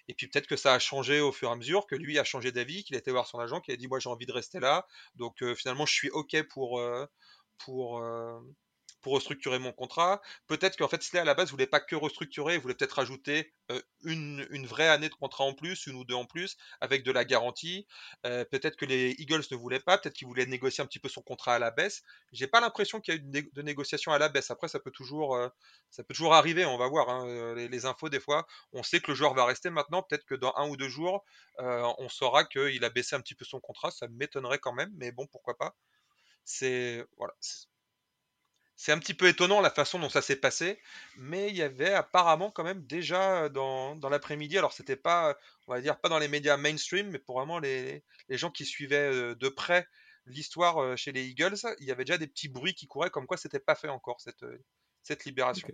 et 0.07 0.15
puis 0.15 0.27
peut-être 0.27 0.47
que 0.47 0.55
ça 0.55 0.73
a 0.73 0.79
changé 0.79 1.21
au 1.21 1.31
fur 1.31 1.49
et 1.49 1.51
à 1.51 1.55
mesure, 1.55 1.85
que 1.85 1.95
lui 1.95 2.17
a 2.17 2.23
changé 2.23 2.51
d'avis, 2.51 2.83
qu'il 2.83 2.95
a 2.95 2.99
été 2.99 3.11
voir 3.11 3.27
son 3.27 3.39
agent, 3.39 3.61
qu'il 3.61 3.73
a 3.73 3.77
dit 3.77 3.87
moi 3.87 3.99
j'ai 3.99 4.09
envie 4.09 4.25
de 4.25 4.33
rester 4.33 4.59
là, 4.59 4.87
donc 5.15 5.43
finalement 5.53 5.85
je 5.85 5.93
suis 5.93 6.09
ok 6.09 6.41
pour, 6.49 6.81
pour, 7.59 8.03
pour 9.03 9.13
restructurer 9.13 9.59
mon 9.59 9.71
contrat. 9.71 10.21
Peut-être 10.47 10.77
qu'en 10.77 10.87
fait, 10.87 11.03
Slay 11.03 11.19
à 11.19 11.25
la 11.25 11.35
base 11.35 11.51
voulait 11.51 11.67
pas 11.67 11.79
que 11.79 11.95
restructurer, 11.95 12.55
il 12.55 12.61
voulait 12.61 12.73
peut-être 12.73 12.93
rajouter 12.93 13.53
euh, 13.69 13.81
une, 14.03 14.65
vraie 14.65 14.87
année 14.87 15.09
de 15.09 15.13
contrat 15.13 15.43
en 15.43 15.53
plus, 15.53 15.85
une 15.85 15.95
ou 15.95 16.05
deux 16.05 16.15
en 16.15 16.25
plus, 16.25 16.57
avec 16.81 17.03
de 17.03 17.11
la 17.11 17.25
garantie. 17.25 17.85
Euh, 18.25 18.45
peut-être 18.45 18.77
que 18.77 18.85
les 18.85 19.11
Eagles 19.19 19.43
ne 19.51 19.57
voulaient 19.57 19.81
pas, 19.81 19.97
peut-être 19.97 20.15
qu'ils 20.15 20.27
voulaient 20.27 20.45
négocier 20.45 20.81
un 20.81 20.87
petit 20.87 20.99
peu 20.99 21.09
son 21.09 21.21
contrat 21.21 21.55
à 21.55 21.59
la 21.59 21.69
baisse. 21.69 22.01
J'ai 22.31 22.47
pas 22.47 22.61
l'impression 22.61 23.01
qu'il 23.01 23.13
y 23.13 23.17
a 23.17 23.19
eu 23.19 23.49
de, 23.53 23.61
négociation 23.61 24.13
à 24.13 24.17
la 24.17 24.29
baisse. 24.29 24.49
Après, 24.49 24.69
ça 24.69 24.79
peut 24.79 24.91
toujours, 24.91 25.35
euh, 25.35 25.49
arriver, 26.31 26.65
on 26.65 26.77
va 26.77 26.87
voir. 26.87 27.09
Hein, 27.09 27.55
les, 27.55 27.85
infos, 27.85 28.09
des 28.09 28.21
fois, 28.21 28.47
on 28.71 28.83
sait 28.83 29.01
que 29.01 29.11
le 29.11 29.15
joueur 29.15 29.33
va 29.33 29.45
rester 29.45 29.69
maintenant. 29.69 30.01
Peut-être 30.01 30.25
que 30.25 30.35
dans 30.35 30.53
un 30.55 30.69
ou 30.69 30.77
deux 30.77 30.89
jours, 30.89 31.25
on 31.59 32.07
saura 32.09 32.45
qu'il 32.45 32.83
a 32.83 32.89
baissé 32.89 33.15
un 33.15 33.21
petit 33.21 33.35
peu 33.35 33.45
son 33.45 33.59
contrat. 33.59 33.91
Ça 33.91 34.07
m'étonnerait 34.07 34.59
quand 34.59 34.73
même, 34.73 34.91
mais 34.95 35.11
bon, 35.11 35.27
pourquoi 35.27 35.57
pas. 35.57 35.75
C'est 36.45 37.05
voilà, 37.17 37.33
c'est 38.83 38.91
un 38.91 38.99
petit 38.99 39.13
peu 39.13 39.29
étonnant 39.29 39.61
la 39.61 39.69
façon 39.69 39.97
dont 39.97 40.09
ça 40.09 40.21
s'est 40.21 40.35
passé, 40.35 40.77
mais 41.15 41.47
il 41.47 41.55
y 41.55 41.61
avait 41.61 41.93
apparemment 41.93 42.51
quand 42.51 42.65
même 42.65 42.85
déjà 42.85 43.47
dans, 43.47 43.95
dans 43.95 44.09
l'après-midi, 44.09 44.57
alors 44.57 44.73
c'était 44.73 44.97
pas, 44.97 45.37
on 45.67 45.73
va 45.73 45.79
dire, 45.79 45.97
pas 45.97 46.09
dans 46.09 46.19
les 46.19 46.27
médias 46.27 46.57
mainstream, 46.57 47.09
mais 47.09 47.17
pour 47.17 47.37
vraiment 47.37 47.59
les, 47.59 48.03
les 48.27 48.37
gens 48.37 48.51
qui 48.51 48.65
suivaient 48.65 49.35
de 49.35 49.47
près 49.47 49.87
l'histoire 50.25 50.97
chez 50.97 51.13
les 51.13 51.23
Eagles, 51.27 51.55
il 51.79 51.85
y 51.85 51.91
avait 51.93 52.03
déjà 52.03 52.17
des 52.17 52.27
petits 52.27 52.49
bruits 52.49 52.73
qui 52.73 52.85
couraient 52.87 53.09
comme 53.09 53.25
quoi 53.25 53.37
c'était 53.37 53.57
pas 53.57 53.75
fait 53.75 53.87
encore 53.87 54.19
cette, 54.19 54.43
cette 55.01 55.23
libération. 55.23 55.69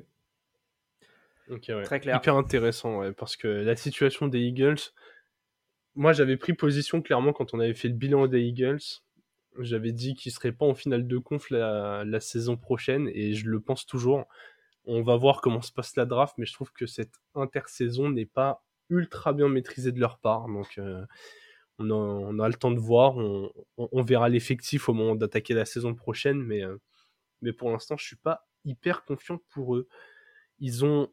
Très 1.85 1.99
clair. 1.99 2.15
Hyper 2.15 2.35
intéressant, 2.35 3.11
parce 3.13 3.35
que 3.37 3.47
la 3.47 3.75
situation 3.75 4.27
des 4.27 4.41
Eagles, 4.41 4.91
moi 5.95 6.13
j'avais 6.13 6.37
pris 6.37 6.53
position 6.53 7.01
clairement 7.01 7.33
quand 7.33 7.55
on 7.55 7.59
avait 7.59 7.73
fait 7.73 7.87
le 7.87 7.95
bilan 7.95 8.27
des 8.27 8.41
Eagles 8.41 9.01
j'avais 9.63 9.91
dit 9.91 10.15
qu'il 10.15 10.31
serait 10.31 10.51
pas 10.51 10.65
en 10.65 10.75
finale 10.75 11.07
de 11.07 11.17
conf 11.17 11.49
la, 11.49 12.19
saison 12.19 12.57
prochaine 12.57 13.09
et 13.13 13.33
je 13.33 13.47
le 13.47 13.59
pense 13.59 13.85
toujours. 13.85 14.25
On 14.85 15.01
va 15.01 15.15
voir 15.17 15.41
comment 15.41 15.61
se 15.61 15.71
passe 15.71 15.95
la 15.95 16.05
draft, 16.05 16.35
mais 16.37 16.45
je 16.45 16.53
trouve 16.53 16.71
que 16.71 16.85
cette 16.85 17.13
intersaison 17.35 18.09
n'est 18.09 18.25
pas 18.25 18.63
ultra 18.89 19.33
bien 19.33 19.49
maîtrisée 19.49 19.91
de 19.91 19.99
leur 19.99 20.19
part. 20.19 20.47
Donc, 20.47 20.77
euh, 20.77 21.05
on, 21.77 22.39
a, 22.39 22.47
le 22.47 22.55
temps 22.55 22.71
de 22.71 22.79
voir. 22.79 23.17
On, 23.17 24.03
verra 24.03 24.29
l'effectif 24.29 24.89
au 24.89 24.93
moment 24.93 25.15
d'attaquer 25.15 25.53
la 25.53 25.65
saison 25.65 25.93
prochaine, 25.95 26.41
mais, 26.41 26.63
euh, 26.63 26.77
mais 27.41 27.53
pour 27.53 27.71
l'instant, 27.71 27.97
je 27.97 28.05
suis 28.05 28.15
pas 28.15 28.47
hyper 28.65 29.05
confiant 29.05 29.39
pour 29.49 29.75
eux. 29.75 29.87
Ils 30.59 30.83
ont, 30.83 31.11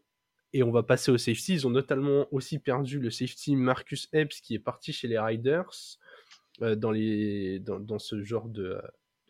et 0.52 0.62
on 0.62 0.70
va 0.70 0.82
passer 0.82 1.10
au 1.10 1.18
safety, 1.18 1.54
ils 1.54 1.66
ont 1.66 1.70
notamment 1.70 2.26
aussi 2.32 2.58
perdu 2.58 2.98
le 2.98 3.10
safety 3.10 3.56
Marcus 3.56 4.08
Epps 4.12 4.40
qui 4.40 4.54
est 4.54 4.58
parti 4.58 4.92
chez 4.92 5.08
les 5.08 5.18
Riders 5.18 5.98
dans, 6.60 6.90
les, 6.90 7.58
dans, 7.58 7.98
ce 7.98 8.22
genre 8.22 8.48
de, 8.48 8.80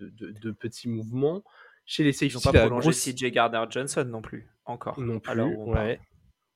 de, 0.00 0.50
petits 0.50 0.88
mouvements. 0.88 1.42
Chez 1.84 2.02
les 2.02 2.12
safety, 2.12 2.34
ils 2.34 2.34
n'ont 2.34 2.52
pas 2.52 2.66
prolongé 2.66 2.90
CJ 2.90 3.30
Gardner 3.30 3.64
Johnson 3.70 4.04
non 4.04 4.22
plus, 4.22 4.48
encore. 4.64 4.98
Non 5.00 5.20
plus, 5.20 5.40
ouais. 5.40 6.00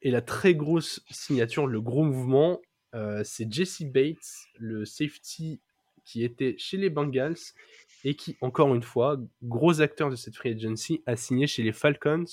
Et 0.02 0.10
la 0.10 0.22
très 0.22 0.54
grosse 0.54 1.02
signature, 1.10 1.66
le 1.66 1.80
gros 1.80 2.04
mouvement, 2.04 2.60
euh, 2.94 3.22
c'est 3.24 3.52
Jesse 3.52 3.82
Bates, 3.82 4.48
le 4.58 4.84
safety 4.84 5.60
qui 6.04 6.24
était 6.24 6.56
chez 6.58 6.76
les 6.76 6.90
Bengals 6.90 7.36
et 8.04 8.14
qui, 8.16 8.36
encore 8.40 8.74
une 8.74 8.82
fois, 8.82 9.18
gros 9.42 9.80
acteur 9.80 10.10
de 10.10 10.16
cette 10.16 10.34
free 10.34 10.52
agency, 10.52 11.02
a 11.06 11.16
signé 11.16 11.46
chez 11.46 11.62
les 11.62 11.72
Falcons. 11.72 12.24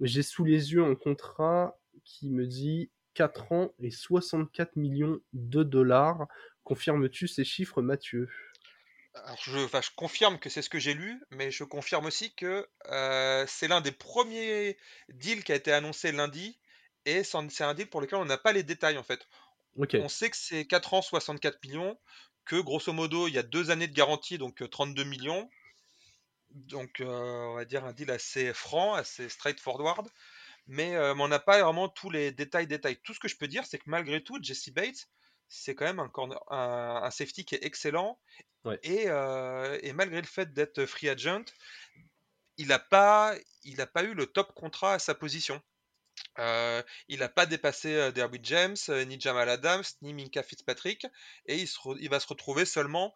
J'ai 0.00 0.22
sous 0.22 0.44
les 0.44 0.72
yeux 0.72 0.84
un 0.84 0.94
contrat 0.94 1.76
qui 2.04 2.30
me 2.30 2.46
dit 2.46 2.90
4 3.14 3.52
ans 3.52 3.74
et 3.80 3.90
64 3.90 4.76
millions 4.76 5.20
de 5.32 5.62
dollars. 5.62 6.26
Confirmes-tu 6.64 7.28
ces 7.28 7.44
chiffres, 7.44 7.82
Mathieu? 7.82 8.28
Alors 9.14 9.38
je, 9.40 9.58
je, 9.58 9.94
confirme 9.94 10.40
que 10.40 10.50
c'est 10.50 10.62
ce 10.62 10.68
que 10.68 10.80
j'ai 10.80 10.94
lu, 10.94 11.22
mais 11.30 11.52
je 11.52 11.62
confirme 11.62 12.06
aussi 12.06 12.34
que 12.34 12.66
euh, 12.90 13.44
c'est 13.46 13.68
l'un 13.68 13.80
des 13.80 13.92
premiers 13.92 14.76
deals 15.08 15.44
qui 15.44 15.52
a 15.52 15.54
été 15.54 15.72
annoncé 15.72 16.10
lundi, 16.10 16.58
et 17.04 17.22
c'est 17.22 17.62
un 17.62 17.74
deal 17.74 17.88
pour 17.88 18.00
lequel 18.00 18.18
on 18.18 18.24
n'a 18.24 18.38
pas 18.38 18.52
les 18.52 18.64
détails 18.64 18.98
en 18.98 19.04
fait. 19.04 19.28
On 19.76 20.08
sait 20.08 20.30
que 20.30 20.36
c'est 20.36 20.66
4 20.66 20.94
ans, 20.94 21.02
64 21.02 21.62
millions, 21.64 21.98
que 22.44 22.56
grosso 22.60 22.92
modo, 22.92 23.28
il 23.28 23.34
y 23.34 23.38
a 23.38 23.42
deux 23.42 23.70
années 23.70 23.88
de 23.88 23.94
garantie, 23.94 24.38
donc 24.38 24.68
32 24.68 25.02
euh, 25.02 25.04
millions. 25.04 25.50
Donc, 26.50 27.00
euh, 27.00 27.06
on 27.06 27.54
va 27.54 27.64
dire 27.64 27.84
un 27.84 27.92
deal 27.92 28.10
assez 28.10 28.52
franc, 28.52 28.94
assez 28.94 29.28
straightforward. 29.28 30.08
Mais, 30.66 30.94
euh, 30.94 31.14
mais 31.14 31.22
on 31.22 31.28
n'a 31.28 31.40
pas 31.40 31.62
vraiment 31.62 31.88
tous 31.88 32.10
les 32.10 32.32
détails, 32.32 32.66
détails. 32.66 32.98
Tout 33.02 33.14
ce 33.14 33.20
que 33.20 33.28
je 33.28 33.36
peux 33.36 33.48
dire, 33.48 33.66
c'est 33.66 33.78
que 33.78 33.84
malgré 33.86 34.22
tout, 34.22 34.38
Jesse 34.40 34.70
Bates, 34.70 35.08
c'est 35.48 35.74
quand 35.74 35.84
même 35.84 36.00
un, 36.00 36.10
un, 36.50 37.10
safety 37.10 37.44
qui 37.44 37.54
est 37.54 37.64
excellent. 37.64 38.18
Et, 38.82 39.04
et, 39.06 39.92
malgré 39.92 40.20
le 40.20 40.26
fait 40.26 40.52
d'être 40.54 40.86
free 40.86 41.08
agent, 41.10 41.44
il 42.56 42.68
n'a 42.68 42.78
pas, 42.78 43.34
il 43.64 43.76
pas 43.92 44.04
eu 44.04 44.14
le 44.14 44.26
top 44.26 44.54
contrat 44.54 44.94
à 44.94 44.98
sa 44.98 45.14
position. 45.14 45.62
Euh, 46.38 46.82
il 47.08 47.20
n'a 47.20 47.28
pas 47.28 47.46
dépassé 47.46 47.94
euh, 47.94 48.12
Derby 48.12 48.40
James, 48.42 48.76
euh, 48.88 49.04
ni 49.04 49.20
Jamal 49.20 49.48
Adams, 49.48 49.84
ni 50.02 50.12
Minka 50.12 50.42
Fitzpatrick, 50.42 51.06
et 51.46 51.64
il, 51.98 52.08
va 52.08 52.20
se 52.20 52.26
retrouver 52.26 52.64
seulement 52.64 53.14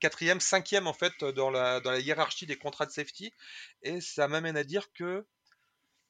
quatrième, 0.00 0.40
cinquième 0.40 0.88
en 0.88 0.92
fait 0.92 1.12
dans 1.22 1.48
la, 1.48 1.80
dans 1.80 1.92
la 1.92 2.00
hiérarchie 2.00 2.46
des 2.46 2.56
contrats 2.56 2.86
de 2.86 2.90
safety. 2.90 3.32
Et 3.82 4.00
ça 4.00 4.26
m'amène 4.26 4.56
à 4.56 4.64
dire 4.64 4.92
que 4.92 5.26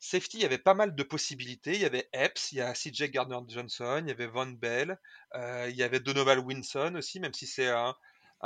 safety, 0.01 0.39
il 0.39 0.43
y 0.43 0.47
avait 0.47 0.59
pas 0.59 0.75
mal 0.75 0.95
de 0.95 1.03
possibilités. 1.03 1.75
Il 1.75 1.81
y 1.81 1.85
avait 1.85 2.09
Epps, 2.13 2.53
il 2.53 2.59
y 2.59 2.61
a 2.61 2.73
CJ 2.73 3.11
Gardner 3.11 3.39
Johnson, 3.49 4.03
il 4.05 4.09
y 4.09 4.13
avait 4.13 4.27
Von 4.27 4.53
Bell, 4.53 4.99
il 5.35 5.75
y 5.75 5.83
avait 5.83 6.01
Donovan 6.01 6.39
Winson 6.39 6.95
aussi, 6.97 7.21
même 7.21 7.35
si 7.35 7.47
c'est 7.47 7.69
un, 7.69 7.95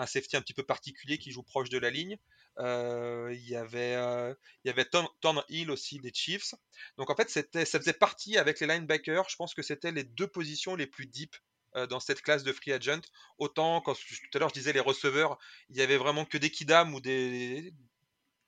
safety 0.06 0.36
un 0.36 0.42
petit 0.42 0.54
peu 0.54 0.62
particulier 0.62 1.18
qui 1.18 1.32
joue 1.32 1.42
proche 1.42 1.70
de 1.70 1.78
la 1.78 1.90
ligne. 1.90 2.18
Euh, 2.60 3.30
il 3.32 3.48
y 3.48 3.56
avait, 3.56 3.94
euh, 3.94 4.34
il 4.64 4.68
y 4.68 4.70
avait 4.70 4.84
Tom, 4.84 5.42
Hill 5.48 5.70
aussi 5.70 5.98
des 6.00 6.12
Chiefs. 6.12 6.54
Donc 6.96 7.10
en 7.10 7.14
fait, 7.14 7.30
ça 7.30 7.78
faisait 7.78 7.92
partie 7.92 8.36
avec 8.36 8.60
les 8.60 8.66
linebackers. 8.66 9.28
Je 9.28 9.36
pense 9.36 9.54
que 9.54 9.62
c'était 9.62 9.92
les 9.92 10.04
deux 10.04 10.26
positions 10.26 10.74
les 10.74 10.86
plus 10.86 11.06
deep 11.06 11.36
euh, 11.76 11.86
dans 11.86 12.00
cette 12.00 12.20
classe 12.20 12.42
de 12.42 12.52
free 12.52 12.72
agent. 12.72 13.02
Autant, 13.38 13.80
quand 13.80 13.94
tout 13.94 14.16
à 14.34 14.38
l'heure 14.38 14.48
je 14.48 14.54
disais 14.54 14.72
les 14.72 14.80
receveurs, 14.80 15.38
il 15.70 15.76
y 15.76 15.82
avait 15.82 15.98
vraiment 15.98 16.24
que 16.24 16.38
des 16.38 16.50
kidam 16.50 16.94
ou 16.94 17.00
des, 17.00 17.72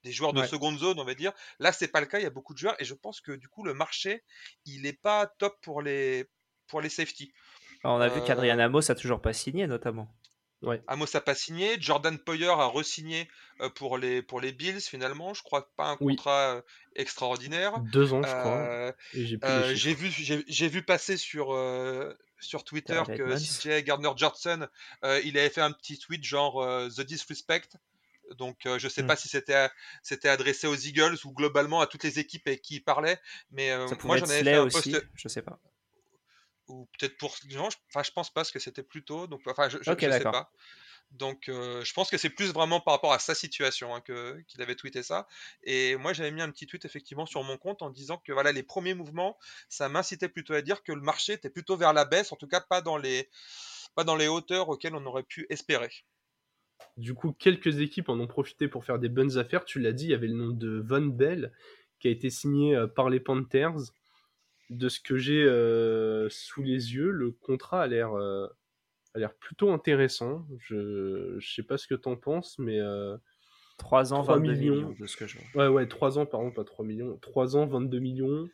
des 0.04 0.12
joueurs 0.12 0.32
de 0.32 0.42
seconde 0.44 0.78
zone, 0.78 0.98
on 0.98 1.04
va 1.04 1.14
dire. 1.14 1.32
Là, 1.58 1.72
c'est 1.72 1.88
pas 1.88 2.00
le 2.00 2.06
cas. 2.06 2.18
Il 2.18 2.22
y 2.22 2.26
a 2.26 2.30
beaucoup 2.30 2.54
de 2.54 2.58
joueurs 2.58 2.76
et 2.80 2.84
je 2.84 2.94
pense 2.94 3.20
que 3.20 3.32
du 3.32 3.48
coup, 3.48 3.64
le 3.64 3.74
marché, 3.74 4.24
il 4.64 4.82
n'est 4.82 4.92
pas 4.92 5.26
top 5.26 5.58
pour 5.62 5.82
les 5.82 6.26
pour 6.66 6.80
les 6.80 6.88
safety. 6.88 7.32
on 7.84 8.00
a 8.00 8.08
vu 8.08 8.22
qu'Adrian 8.22 8.58
Amos 8.58 8.90
a 8.90 8.94
toujours 8.94 9.20
pas 9.20 9.32
signé, 9.32 9.66
notamment. 9.66 10.14
Ouais. 10.62 10.82
Amos 10.88 11.06
a 11.14 11.20
pas 11.22 11.34
signé, 11.34 11.80
Jordan 11.80 12.18
Poyer 12.18 12.48
a 12.48 12.66
re-signé 12.66 13.28
euh, 13.60 13.70
pour, 13.70 13.96
les, 13.96 14.20
pour 14.20 14.40
les 14.42 14.52
Bills 14.52 14.82
finalement, 14.82 15.32
je 15.32 15.42
crois 15.42 15.70
pas 15.74 15.86
un 15.86 15.96
contrat 15.96 16.56
euh, 16.56 16.62
extraordinaire. 16.96 17.80
Deux 17.92 18.12
ans, 18.12 18.22
je 18.22 18.28
crois. 18.28 18.92
Euh, 19.44 19.72
j'ai 19.74 19.94
vu, 19.94 20.10
j'ai 20.10 20.68
vu 20.68 20.82
passer 20.82 21.16
sur, 21.16 21.56
sur 22.40 22.64
Twitter 22.64 23.02
que 23.06 23.36
CJ 23.36 23.82
Gardner 23.84 24.10
Johnson, 24.16 24.68
il 25.02 25.38
avait 25.38 25.48
fait 25.50 25.62
un 25.62 25.72
petit 25.72 25.98
tweet 25.98 26.24
genre 26.24 26.62
The 26.90 27.00
Disrespect. 27.00 27.78
Donc 28.36 28.58
je 28.64 28.88
sais 28.88 29.02
hmm. 29.02 29.06
pas 29.06 29.16
si 29.16 29.28
c'était 29.28 29.68
c'était 30.02 30.28
adressé 30.28 30.66
aux 30.66 30.76
Eagles 30.76 31.16
ou 31.24 31.32
globalement 31.32 31.80
à 31.80 31.86
toutes 31.86 32.04
les 32.04 32.18
équipes 32.18 32.46
avec 32.46 32.62
qui 32.62 32.76
il 32.76 32.84
parlait, 32.84 33.18
mais 33.50 33.76
moi 34.04 34.16
j'en 34.16 34.28
avais 34.28 34.42
fait 34.42 34.54
un 34.54 34.64
aussi, 34.64 34.94
je 35.14 35.28
sais 35.28 35.42
pas. 35.42 35.58
ou 36.68 36.88
peut-être 36.98 37.16
pour 37.16 37.36
non, 37.52 37.70
je, 37.70 37.76
enfin 37.88 38.02
je 38.02 38.10
pense 38.12 38.30
pas 38.30 38.40
parce 38.40 38.52
que 38.52 38.58
c'était 38.58 38.82
plus 38.82 39.04
tôt 39.04 39.26
donc 39.26 39.40
enfin 39.46 39.68
je, 39.68 39.78
je, 39.78 40.10
sais 40.10 40.20
pas. 40.20 40.50
Donc 41.12 41.48
euh, 41.48 41.82
je 41.84 41.92
pense 41.92 42.08
que 42.08 42.18
c'est 42.18 42.30
plus 42.30 42.52
vraiment 42.52 42.80
par 42.80 42.94
rapport 42.94 43.12
à 43.12 43.18
sa 43.18 43.34
situation 43.34 43.94
hein, 43.94 44.00
que 44.00 44.40
qu'il 44.46 44.62
avait 44.62 44.76
tweeté 44.76 45.02
ça 45.02 45.26
et 45.64 45.96
moi 45.96 46.12
j'avais 46.12 46.30
mis 46.30 46.40
un 46.40 46.50
petit 46.50 46.66
tweet 46.66 46.84
effectivement 46.84 47.26
sur 47.26 47.42
mon 47.42 47.58
compte 47.58 47.82
en 47.82 47.90
disant 47.90 48.18
que 48.18 48.32
voilà 48.32 48.52
les 48.52 48.62
premiers 48.62 48.94
mouvements 48.94 49.36
ça 49.68 49.88
m'incitait 49.88 50.28
plutôt 50.28 50.54
à 50.54 50.62
dire 50.62 50.84
que 50.84 50.92
le 50.92 51.00
marché 51.00 51.32
était 51.32 51.50
plutôt 51.50 51.76
vers 51.76 51.92
la 51.92 52.04
baisse 52.04 52.30
en 52.30 52.36
tout 52.36 52.46
cas 52.46 52.60
pas 52.60 52.80
dans 52.80 52.96
les 52.96 53.28
pas 53.96 54.04
dans 54.04 54.14
les 54.14 54.28
hauteurs 54.28 54.68
auxquelles 54.68 54.94
on 54.94 55.04
aurait 55.04 55.24
pu 55.24 55.46
espérer 55.50 55.90
du 56.96 57.14
coup 57.14 57.32
quelques 57.32 57.80
équipes 57.80 58.08
en 58.08 58.18
ont 58.20 58.26
profité 58.26 58.68
pour 58.68 58.84
faire 58.84 58.98
des 58.98 59.08
bonnes 59.08 59.38
affaires 59.38 59.64
tu 59.64 59.80
l'as 59.80 59.92
dit 59.92 60.04
il 60.04 60.10
y 60.10 60.14
avait 60.14 60.28
le 60.28 60.34
nom 60.34 60.48
de 60.48 60.80
Von 60.80 61.06
Bell 61.06 61.52
qui 61.98 62.08
a 62.08 62.10
été 62.10 62.30
signé 62.30 62.76
euh, 62.76 62.86
par 62.86 63.10
les 63.10 63.20
Panthers 63.20 63.92
de 64.70 64.88
ce 64.88 65.00
que 65.00 65.18
j'ai 65.18 65.42
euh, 65.44 66.28
sous 66.30 66.62
les 66.62 66.94
yeux, 66.94 67.10
le 67.10 67.32
contrat 67.32 67.82
a 67.82 67.86
l'air 67.88 68.14
euh, 68.14 68.46
a 69.14 69.18
l'air 69.18 69.34
plutôt 69.34 69.72
intéressant. 69.72 70.46
Je 70.58 71.34
ne 71.34 71.40
sais 71.40 71.64
pas 71.64 71.76
ce 71.76 71.88
que 71.88 71.96
tu 71.96 72.08
en 72.08 72.16
penses, 72.16 72.58
mais 72.58 72.78
3 73.78 74.12
euh, 74.12 74.16
ans, 74.16 74.22
22 74.22 74.52
millions. 74.52 74.94
de 74.98 75.06
ce 75.06 75.16
que 75.16 75.26
je 75.26 75.38
Ouais, 75.54 75.66
ouais, 75.66 75.86
3 75.86 76.18
ans, 76.18 76.26
pardon, 76.26 76.52
pas 76.52 76.64
3 76.64 76.84
millions. 76.84 77.18
3 77.20 77.56
ans, 77.56 77.66
22 77.66 77.98
millions. 77.98 78.48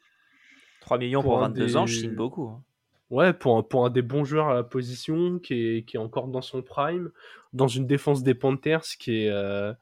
3 0.80 0.98
millions 0.98 1.22
pour, 1.22 1.38
22 1.38 1.76
ans, 1.76 1.86
je 1.86 2.00
signe 2.00 2.14
beaucoup. 2.14 2.48
Hein. 2.48 2.64
Ouais, 3.10 3.32
pour 3.32 3.56
un, 3.56 3.62
pour 3.62 3.86
un 3.86 3.90
des 3.90 4.02
bons 4.02 4.24
joueurs 4.24 4.48
à 4.48 4.54
la 4.54 4.64
position, 4.64 5.38
qui 5.38 5.54
est, 5.54 5.96
encore 5.96 6.28
dans 6.28 6.42
son 6.42 6.62
prime, 6.62 7.10
dans 7.52 7.68
une 7.68 7.86
défense 7.86 8.22
des 8.22 8.34
Panthers 8.34 8.82
qui 8.98 9.26
est, 9.26 9.74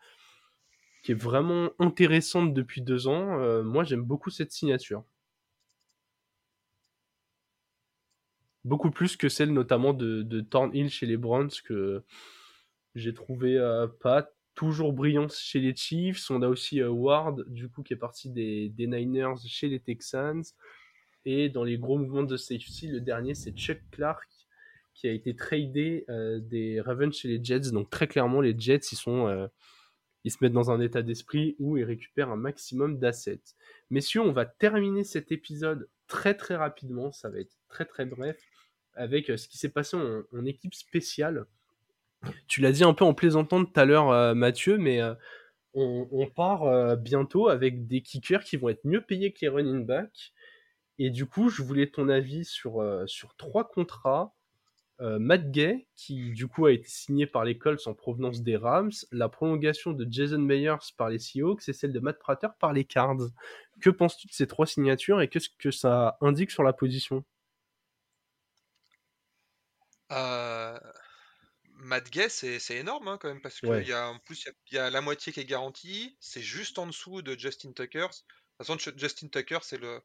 qui 1.03 1.13
est 1.13 1.15
vraiment 1.15 1.71
intéressante 1.79 2.53
depuis 2.55 2.83
deux 2.83 3.09
ans. 3.09 3.63
moi, 3.65 3.85
j'aime 3.85 4.03
beaucoup 4.03 4.31
cette 4.31 4.53
signature. 4.53 5.05
beaucoup 8.65 8.91
plus 8.91 9.17
que 9.17 9.29
celle 9.29 9.53
notamment 9.53 9.93
de, 9.93 10.23
de 10.23 10.41
Thornhill 10.41 10.91
chez 10.91 11.07
les 11.07 11.17
Browns 11.17 11.51
que 11.65 12.03
j'ai 12.95 13.15
trouvé 13.15 13.59
euh, 13.59 13.87
pas 13.87 14.31
toujours 14.55 14.93
brillant 14.93 15.29
chez 15.29 15.61
les 15.61 15.75
Chiefs. 15.75 16.31
On 16.31 16.43
a 16.43 16.49
aussi 16.49 16.81
euh, 16.81 16.89
Ward 16.89 17.45
du 17.49 17.69
coup 17.69 17.83
qui 17.83 17.93
est 17.93 17.99
parti 17.99 18.31
des, 18.31 18.69
des, 18.71 18.87
Niners 18.87 19.35
chez 19.47 19.69
les 19.69 19.81
Texans. 19.81 20.43
Et 21.25 21.49
dans 21.49 21.65
les 21.65 21.79
gros 21.79 21.99
mouvements 21.99 22.23
de 22.23 22.37
safety, 22.37 22.89
le 22.89 23.01
dernier 23.01 23.35
c'est 23.35 23.53
Chuck 23.53 23.79
Clark 23.91 24.29
qui 24.95 25.09
a 25.09 25.13
été 25.13 25.35
tradé 25.35 26.05
euh, 26.09 26.39
des 26.39 26.81
Ravens 26.81 27.15
chez 27.15 27.29
les 27.29 27.43
Jets. 27.43 27.73
Donc 27.73 27.91
très 27.91 28.07
clairement 28.07 28.41
les 28.41 28.55
Jets 28.59 28.93
ils 28.93 28.97
sont 28.97 29.49
ils 30.25 30.31
se 30.31 30.39
mettent 30.41 30.53
dans 30.53 30.71
un 30.71 30.81
état 30.81 31.03
d'esprit 31.03 31.55
où 31.59 31.77
ils 31.77 31.85
récupèrent 31.85 32.31
un 32.31 32.37
maximum 32.37 32.99
d'assets. 32.99 33.43
Messieurs, 33.91 34.23
on 34.23 34.33
va 34.33 34.47
terminer 34.47 35.05
cet 35.05 35.31
épisode 35.33 35.89
très 36.07 36.35
très 36.35 36.57
rapidement, 36.57 37.13
ça 37.13 37.29
va 37.29 37.39
être 37.39 37.57
très 37.69 37.85
très 37.85 38.07
bref 38.07 38.39
avec 38.97 39.31
euh, 39.31 39.37
ce 39.37 39.49
qui 39.49 39.59
s'est 39.59 39.71
passé 39.71 39.97
en, 39.97 40.47
équipe 40.47 40.75
spéciale. 40.75 41.47
Tu 42.47 42.61
l'as 42.61 42.73
dit 42.73 42.85
un 42.85 42.95
peu 42.95 43.05
en 43.05 43.13
plaisantant 43.13 43.65
tout 43.65 43.79
à 43.79 43.85
l'heure, 43.85 44.11
euh, 44.11 44.35
Mathieu, 44.35 44.79
mais 44.79 45.03
euh, 45.03 45.15
on, 45.75 46.27
part 46.35 46.97
bientôt 46.97 47.49
avec 47.49 47.89
des 47.89 48.01
kickers 48.01 48.45
qui 48.45 48.57
vont 48.57 48.69
être 48.69 48.85
mieux 48.85 49.01
payés 49.01 49.33
que 49.33 49.41
les 49.43 49.49
running 49.49 49.85
backs. 49.85 50.33
Et 50.99 51.11
du 51.11 51.27
coup, 51.27 51.49
je 51.49 51.63
voulais 51.63 51.91
ton 51.91 52.09
avis 52.09 52.45
sur, 52.45 52.83
sur 53.07 53.35
trois 53.37 53.67
contrats. 53.69 54.35
Matt 55.01 55.51
Gay, 55.51 55.89
qui 55.97 56.31
du 56.31 56.47
coup 56.47 56.67
a 56.67 56.73
été 56.73 56.89
signé 56.89 57.27
par 57.27 57.45
les 57.45 57.59
Colts 57.59 57.87
en 57.89 57.95
provenance 57.95 58.43
des 58.43 58.57
Rams, 58.57 58.93
la 59.11 59.29
prolongation 59.29 59.93
de 59.93 60.07
Jason 60.09 60.39
Meyers 60.39 60.77
par 60.97 61.11
les 61.11 61.19
Seahawks 61.19 61.69
et 61.69 61.73
celle 61.73 61.93
de 61.93 61.99
Matt 61.99 62.19
Prater 62.21 62.47
par 62.61 62.73
les 62.73 62.85
Cards. 62.85 63.29
Que 63.81 63.91
penses-tu 63.91 64.29
de 64.29 64.33
ces 64.33 64.47
trois 64.47 64.67
signatures 64.67 65.21
et 65.21 65.29
qu'est-ce 65.29 65.51
que 65.59 65.73
ça 65.73 66.17
indique 66.21 66.53
sur 66.53 66.63
la 66.63 66.73
position? 66.73 67.25
Euh, 70.13 70.79
Matt 71.77 72.11
Gay, 72.11 72.29
c'est 72.29 72.77
énorme 72.77 73.09
hein, 73.09 73.19
quand 73.21 73.29
même, 73.29 73.43
parce 73.43 73.61
qu'il 73.61 73.87
y 73.87 73.93
a 73.93 74.09
en 74.09 74.19
plus 74.19 74.49
il 74.71 74.75
y, 74.75 74.79
a 74.79 74.91
la 74.91 75.01
moitié 75.01 75.33
qui 75.33 75.41
est 75.41 75.45
garantie, 75.45 76.17
c'est 76.21 76.43
juste 76.43 76.79
en 76.79 76.87
dessous 76.87 77.23
de 77.23 77.39
Justin 77.39 77.73
Tucker. 77.73 78.01
De 78.01 78.07
toute 78.07 78.67
façon, 78.67 78.79
Justin 78.97 79.29
Tucker, 79.29 79.59
c'est 79.63 79.79
le, 79.79 80.01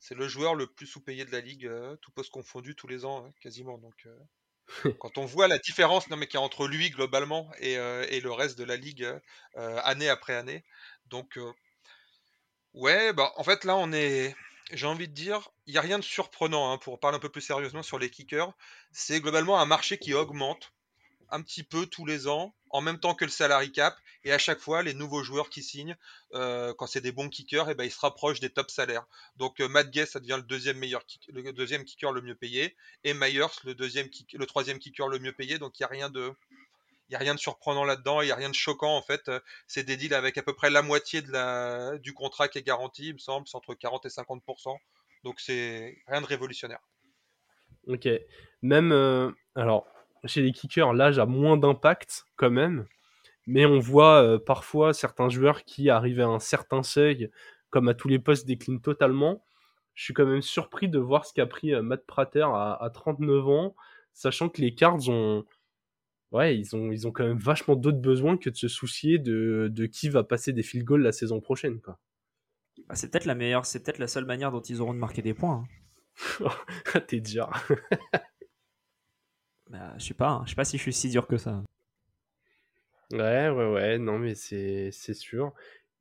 c'est 0.00 0.14
le 0.14 0.28
joueur 0.28 0.54
le 0.54 0.66
plus 0.66 0.86
sous-payé 0.86 1.24
de 1.24 1.32
la 1.32 1.40
ligue, 1.40 1.66
euh, 1.66 1.96
tout 1.96 2.12
poste 2.12 2.30
confondu 2.30 2.74
tous 2.76 2.86
les 2.88 3.04
ans, 3.04 3.26
hein, 3.26 3.32
quasiment. 3.40 3.78
Donc, 3.78 4.06
euh, 4.06 4.18
Quand 4.98 5.18
on 5.18 5.26
voit 5.26 5.48
la 5.48 5.58
différence 5.58 6.08
non, 6.10 6.16
mais 6.16 6.26
qu'il 6.26 6.38
y 6.38 6.42
a 6.42 6.44
entre 6.46 6.68
lui 6.68 6.90
globalement 6.90 7.50
et, 7.60 7.74
et 7.74 8.20
le 8.20 8.32
reste 8.32 8.58
de 8.58 8.64
la 8.64 8.76
ligue 8.76 9.08
année 9.54 10.08
après 10.08 10.34
année. 10.34 10.64
Donc, 11.06 11.38
ouais, 12.74 13.12
bah, 13.12 13.32
en 13.36 13.44
fait, 13.44 13.64
là, 13.64 13.76
on 13.76 13.92
est. 13.92 14.34
J'ai 14.72 14.86
envie 14.86 15.08
de 15.08 15.14
dire, 15.14 15.50
il 15.66 15.72
n'y 15.72 15.78
a 15.78 15.82
rien 15.82 15.98
de 15.98 16.04
surprenant 16.04 16.70
hein, 16.72 16.78
pour 16.78 17.00
parler 17.00 17.16
un 17.16 17.20
peu 17.20 17.30
plus 17.30 17.40
sérieusement 17.40 17.82
sur 17.82 17.98
les 17.98 18.10
kickers. 18.10 18.52
C'est 18.92 19.20
globalement 19.20 19.58
un 19.60 19.64
marché 19.66 19.98
qui 19.98 20.12
augmente 20.12 20.72
un 21.30 21.42
petit 21.42 21.64
peu 21.64 21.86
tous 21.86 22.06
les 22.06 22.28
ans, 22.28 22.56
en 22.70 22.80
même 22.80 22.98
temps 22.98 23.14
que 23.14 23.24
le 23.24 23.30
salary 23.30 23.72
cap, 23.72 23.96
et 24.24 24.32
à 24.32 24.38
chaque 24.38 24.58
fois, 24.58 24.82
les 24.82 24.94
nouveaux 24.94 25.22
joueurs 25.22 25.48
qui 25.50 25.62
signent, 25.62 25.96
euh, 26.34 26.74
quand 26.74 26.86
c'est 26.86 27.00
des 27.00 27.12
bons 27.12 27.28
kickers, 27.28 27.68
et 27.68 27.72
eh 27.72 27.74
ben, 27.74 27.84
ils 27.84 27.90
se 27.90 28.00
rapprochent 28.00 28.40
des 28.40 28.50
top 28.50 28.70
salaires. 28.70 29.06
Donc 29.36 29.60
euh, 29.60 29.68
Matt 29.68 29.90
Guess, 29.90 30.10
ça 30.10 30.20
devient 30.20 30.36
le 30.36 30.42
deuxième 30.42 30.78
meilleur 30.78 31.02
le 31.28 31.52
deuxième 31.52 31.84
kicker 31.84 32.12
le 32.12 32.20
mieux 32.20 32.34
payé, 32.34 32.76
et 33.04 33.14
Myers, 33.14 33.46
le, 33.64 33.74
deuxième 33.74 34.08
le 34.34 34.46
troisième 34.46 34.78
kicker 34.78 35.08
le 35.08 35.18
mieux 35.18 35.32
payé, 35.32 35.58
donc 35.58 35.78
il 35.78 35.82
n'y 35.82 35.86
a 35.86 35.88
rien 35.88 36.10
de... 36.10 36.32
A 37.10 37.16
rien 37.16 37.34
de 37.34 37.40
surprenant 37.40 37.84
là-dedans, 37.84 38.20
il 38.20 38.26
n'y 38.26 38.32
a 38.32 38.36
rien 38.36 38.50
de 38.50 38.54
choquant 38.54 38.94
en 38.94 39.00
fait. 39.00 39.30
C'est 39.66 39.82
des 39.82 39.96
deals 39.96 40.12
avec 40.12 40.36
à 40.36 40.42
peu 40.42 40.52
près 40.52 40.68
la 40.68 40.82
moitié 40.82 41.22
de 41.22 41.32
la, 41.32 41.96
du 41.96 42.12
contrat 42.12 42.48
qui 42.48 42.58
est 42.58 42.62
garanti, 42.62 43.06
il 43.06 43.14
me 43.14 43.18
semble, 43.18 43.48
c'est 43.48 43.56
entre 43.56 43.72
40 43.72 44.04
et 44.04 44.10
50%. 44.10 44.76
Donc 45.24 45.40
c'est 45.40 45.96
rien 46.06 46.20
de 46.20 46.26
révolutionnaire. 46.26 46.80
Ok. 47.86 48.08
Même, 48.62 48.92
euh, 48.92 49.30
alors, 49.54 49.86
chez 50.24 50.42
les 50.42 50.52
kickers, 50.52 50.92
l'âge 50.92 51.18
a 51.18 51.26
moins 51.26 51.56
d'impact 51.56 52.24
quand 52.36 52.50
même, 52.50 52.86
mais 53.46 53.66
on 53.66 53.78
voit 53.78 54.22
euh, 54.22 54.38
parfois 54.38 54.92
certains 54.92 55.28
joueurs 55.28 55.64
qui 55.64 55.90
arrivent 55.90 56.20
à 56.20 56.26
un 56.26 56.38
certain 56.38 56.82
seuil, 56.82 57.30
comme 57.70 57.88
à 57.88 57.94
tous 57.94 58.08
les 58.08 58.18
postes, 58.18 58.46
déclinent 58.46 58.80
totalement. 58.80 59.44
Je 59.94 60.04
suis 60.04 60.14
quand 60.14 60.26
même 60.26 60.42
surpris 60.42 60.88
de 60.88 60.98
voir 60.98 61.24
ce 61.24 61.32
qu'a 61.32 61.46
pris 61.46 61.74
euh, 61.74 61.82
Matt 61.82 62.06
Prater 62.06 62.46
à, 62.52 62.90
39 62.92 63.48
ans, 63.48 63.76
sachant 64.12 64.48
que 64.48 64.60
les 64.60 64.74
Cards 64.74 65.08
ont, 65.08 65.44
ouais, 66.32 66.58
ils 66.58 66.76
ont, 66.76 66.92
ils 66.92 67.06
ont 67.06 67.12
quand 67.12 67.26
même 67.26 67.38
vachement 67.38 67.74
d'autres 67.74 68.00
besoins 68.00 68.36
que 68.36 68.50
de 68.50 68.56
se 68.56 68.68
soucier 68.68 69.18
de, 69.18 69.68
de 69.72 69.86
qui 69.86 70.08
va 70.08 70.24
passer 70.24 70.52
des 70.52 70.62
field 70.62 70.84
goals 70.84 71.02
la 71.02 71.12
saison 71.12 71.40
prochaine, 71.40 71.80
quoi. 71.80 71.98
Bah, 72.86 72.94
c'est 72.94 73.10
peut-être 73.10 73.24
la 73.24 73.34
meilleure, 73.34 73.66
c'est 73.66 73.82
peut-être 73.82 73.98
la 73.98 74.06
seule 74.06 74.24
manière 74.24 74.52
dont 74.52 74.60
ils 74.60 74.80
auront 74.80 74.94
de 74.94 74.98
marquer 74.98 75.22
des 75.22 75.34
points. 75.34 75.64
Hein. 76.40 77.00
T'es 77.08 77.20
déjà. 77.20 77.50
Bah, 79.70 79.94
je 79.98 80.04
sais 80.04 80.14
pas, 80.14 80.30
hein. 80.30 80.42
je 80.44 80.50
sais 80.50 80.56
pas 80.56 80.64
si 80.64 80.78
je 80.78 80.82
suis 80.82 80.92
si 80.92 81.10
dur 81.10 81.26
que 81.26 81.36
ça. 81.36 81.62
Ouais, 83.12 83.48
ouais, 83.48 83.72
ouais, 83.72 83.98
non, 83.98 84.18
mais 84.18 84.34
c'est 84.34 84.90
sûr. 85.14 85.52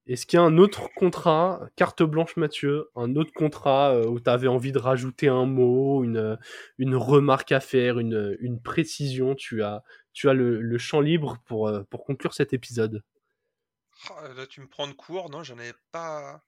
Est-ce 0.07 0.25
qu'il 0.25 0.37
y 0.37 0.39
a 0.39 0.45
un 0.45 0.57
autre 0.57 0.89
contrat, 0.95 1.67
carte 1.75 2.01
blanche 2.01 2.37
Mathieu, 2.37 2.89
un 2.95 3.15
autre 3.17 3.33
contrat 3.33 3.93
euh, 3.93 4.05
où 4.07 4.21
tu 4.21 4.29
avais 4.29 4.47
envie 4.47 4.71
de 4.71 4.79
rajouter 4.79 5.27
un 5.27 5.45
mot, 5.45 6.03
une, 6.05 6.37
une 6.77 6.95
remarque 6.95 7.51
à 7.51 7.59
faire, 7.59 7.99
une, 7.99 8.37
une 8.39 8.61
précision? 8.61 9.35
Tu 9.35 9.63
as, 9.63 9.83
tu 10.13 10.29
as 10.29 10.33
le, 10.33 10.61
le 10.61 10.77
champ 10.77 11.01
libre 11.01 11.39
pour, 11.45 11.67
euh, 11.67 11.83
pour 11.89 12.05
conclure 12.05 12.33
cet 12.33 12.53
épisode. 12.53 13.03
Ah, 14.09 14.29
là, 14.33 14.47
tu 14.47 14.61
me 14.61 14.67
prends 14.67 14.87
de 14.87 14.93
court, 14.93 15.29
non 15.29 15.43
J'en 15.43 15.59
ai 15.59 15.73
pas. 15.91 16.41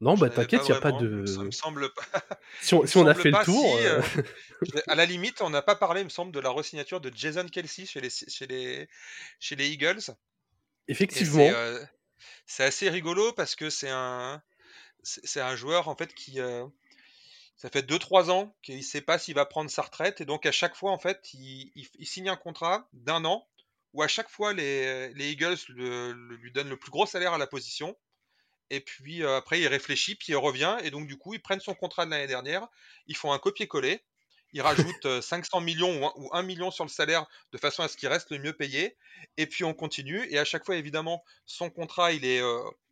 Non, 0.00 0.14
bah 0.14 0.28
t'inquiète, 0.28 0.62
il 0.64 0.72
n'y 0.72 0.76
a 0.76 0.80
pas 0.80 0.92
de. 0.92 1.24
Ça 1.24 1.42
me 1.42 1.50
semble 1.50 1.90
pas. 1.92 2.02
si 2.60 2.74
on, 2.74 2.84
si 2.86 2.98
on 2.98 3.06
a 3.06 3.14
fait 3.14 3.30
le 3.30 3.44
tour. 3.44 3.76
Euh, 3.76 4.02
euh, 4.16 4.80
à 4.88 4.94
la 4.94 5.06
limite, 5.06 5.40
on 5.40 5.48
n'a 5.48 5.62
pas 5.62 5.76
parlé, 5.76 6.02
il 6.02 6.04
me 6.04 6.10
semble, 6.10 6.32
de 6.32 6.40
la 6.40 6.50
resignature 6.50 7.00
de 7.00 7.10
Jason 7.14 7.46
Kelsey 7.46 7.86
chez 7.86 8.00
les, 8.00 8.10
chez 8.10 8.46
les, 8.46 8.88
chez 9.40 9.56
les 9.56 9.68
Eagles. 9.68 10.14
Effectivement. 10.88 11.50
C'est 12.46 12.64
assez 12.64 12.90
rigolo 12.90 13.32
parce 13.32 13.56
que 13.56 13.70
c'est 13.70 13.90
un, 13.90 14.42
c'est 15.02 15.40
un 15.40 15.56
joueur 15.56 15.88
en 15.88 15.96
fait 15.96 16.14
qui. 16.14 16.40
Euh, 16.40 16.66
ça 17.56 17.70
fait 17.70 17.88
2-3 17.88 18.30
ans 18.30 18.54
qu'il 18.62 18.76
ne 18.76 18.82
sait 18.82 19.00
pas 19.00 19.18
s'il 19.18 19.34
va 19.34 19.46
prendre 19.46 19.70
sa 19.70 19.80
retraite 19.80 20.20
et 20.20 20.26
donc 20.26 20.44
à 20.44 20.52
chaque 20.52 20.76
fois 20.76 20.90
en 20.90 20.98
fait 20.98 21.32
il, 21.32 21.72
il, 21.74 22.06
signe 22.06 22.28
un 22.28 22.36
contrat 22.36 22.86
d'un 22.92 23.24
an 23.24 23.48
où 23.94 24.02
à 24.02 24.08
chaque 24.08 24.28
fois 24.28 24.52
les, 24.52 25.10
les 25.14 25.30
Eagles 25.30 25.56
lui 25.70 26.52
donnent 26.52 26.68
le 26.68 26.76
plus 26.76 26.90
gros 26.90 27.06
salaire 27.06 27.32
à 27.32 27.38
la 27.38 27.46
position 27.46 27.96
et 28.70 28.80
puis 28.80 29.24
après, 29.24 29.60
il 29.60 29.68
réfléchit, 29.68 30.14
puis 30.14 30.32
il 30.32 30.36
revient. 30.36 30.76
Et 30.82 30.90
donc, 30.90 31.06
du 31.06 31.16
coup, 31.16 31.34
ils 31.34 31.42
prennent 31.42 31.60
son 31.60 31.74
contrat 31.74 32.06
de 32.06 32.10
l'année 32.10 32.26
dernière, 32.26 32.66
ils 33.06 33.16
font 33.16 33.32
un 33.32 33.38
copier-coller, 33.38 34.02
ils 34.52 34.62
rajoutent 34.62 35.20
500 35.20 35.60
millions 35.60 36.12
ou 36.16 36.30
1, 36.32 36.42
million 36.42 36.70
sur 36.70 36.84
le 36.84 36.90
salaire 36.90 37.26
de 37.52 37.58
façon 37.58 37.82
à 37.82 37.88
ce 37.88 37.96
qu'il 37.96 38.08
reste 38.08 38.30
le 38.30 38.38
mieux 38.38 38.52
payé. 38.52 38.96
Et 39.36 39.46
puis, 39.46 39.64
on 39.64 39.74
continue. 39.74 40.26
Et 40.30 40.38
à 40.38 40.44
chaque 40.44 40.64
fois, 40.64 40.76
évidemment, 40.76 41.22
son 41.44 41.70
contrat, 41.70 42.12
il 42.12 42.24
est, 42.24 42.42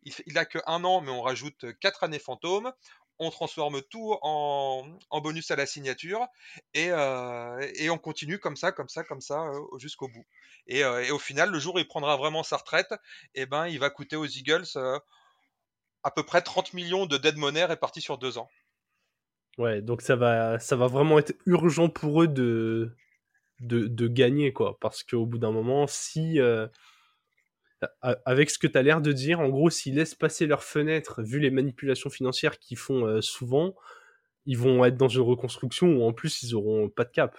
il, 0.03 0.37
a 0.37 0.45
que 0.45 0.59
un 0.67 0.83
an, 0.83 1.01
mais 1.01 1.11
on 1.11 1.21
rajoute 1.21 1.65
4 1.79 2.03
années 2.03 2.19
fantômes. 2.19 2.71
On 3.17 3.31
transforme 3.31 3.81
tout 3.81 4.17
en, 4.23 4.85
bonus 5.21 5.49
à 5.49 5.55
la 5.55 5.65
signature 5.65 6.27
et, 6.73 6.87
et, 6.87 7.89
on 7.89 7.97
continue 7.97 8.39
comme 8.39 8.57
ça, 8.57 8.73
comme 8.73 8.89
ça, 8.89 9.05
comme 9.05 9.21
ça 9.21 9.49
jusqu'au 9.77 10.09
bout. 10.09 10.25
Et, 10.67 10.79
et, 10.79 11.11
au 11.11 11.19
final, 11.19 11.49
le 11.49 11.59
jour 11.59 11.75
où 11.75 11.79
il 11.79 11.87
prendra 11.87 12.17
vraiment 12.17 12.43
sa 12.43 12.57
retraite, 12.57 12.93
eh 13.33 13.45
ben, 13.45 13.67
il 13.67 13.79
va 13.79 13.89
coûter 13.89 14.17
aux 14.17 14.25
Eagles 14.25 14.67
à 16.05 16.11
peu 16.11 16.23
près 16.23 16.41
30 16.41 16.73
millions 16.73 17.07
de 17.07 17.17
dead 17.17 17.35
money 17.35 17.65
répartis 17.65 17.99
sur 17.99 18.19
deux 18.19 18.37
ans. 18.37 18.47
Ouais, 19.57 19.81
donc 19.81 20.01
ça 20.01 20.15
va, 20.15 20.59
ça 20.59 20.75
va 20.75 20.87
vraiment 20.87 21.17
être 21.17 21.33
urgent 21.47 21.89
pour 21.89 22.21
eux 22.21 22.27
de, 22.27 22.95
de, 23.59 24.07
gagner, 24.07 24.53
quoi. 24.53 24.77
Parce 24.79 25.03
qu'au 25.03 25.25
bout 25.25 25.39
d'un 25.39 25.51
moment, 25.51 25.87
si. 25.87 26.39
Euh, 26.39 26.67
avec 28.01 28.49
ce 28.49 28.57
que 28.57 28.67
tu 28.67 28.77
as 28.77 28.83
l'air 28.83 29.01
de 29.01 29.11
dire, 29.11 29.39
en 29.39 29.49
gros, 29.49 29.69
s'ils 29.69 29.95
laissent 29.95 30.15
passer 30.15 30.45
leur 30.45 30.63
fenêtre, 30.63 31.23
vu 31.23 31.39
les 31.39 31.51
manipulations 31.51 32.09
financières 32.09 32.59
qu'ils 32.59 32.77
font 32.77 33.05
euh, 33.05 33.21
souvent, 33.21 33.75
ils 34.45 34.57
vont 34.57 34.85
être 34.85 34.97
dans 34.97 35.07
une 35.07 35.21
reconstruction 35.21 35.87
où 35.87 36.03
en 36.03 36.13
plus 36.13 36.43
ils 36.43 36.55
auront 36.55 36.89
pas 36.89 37.03
de 37.03 37.11
cap. 37.11 37.37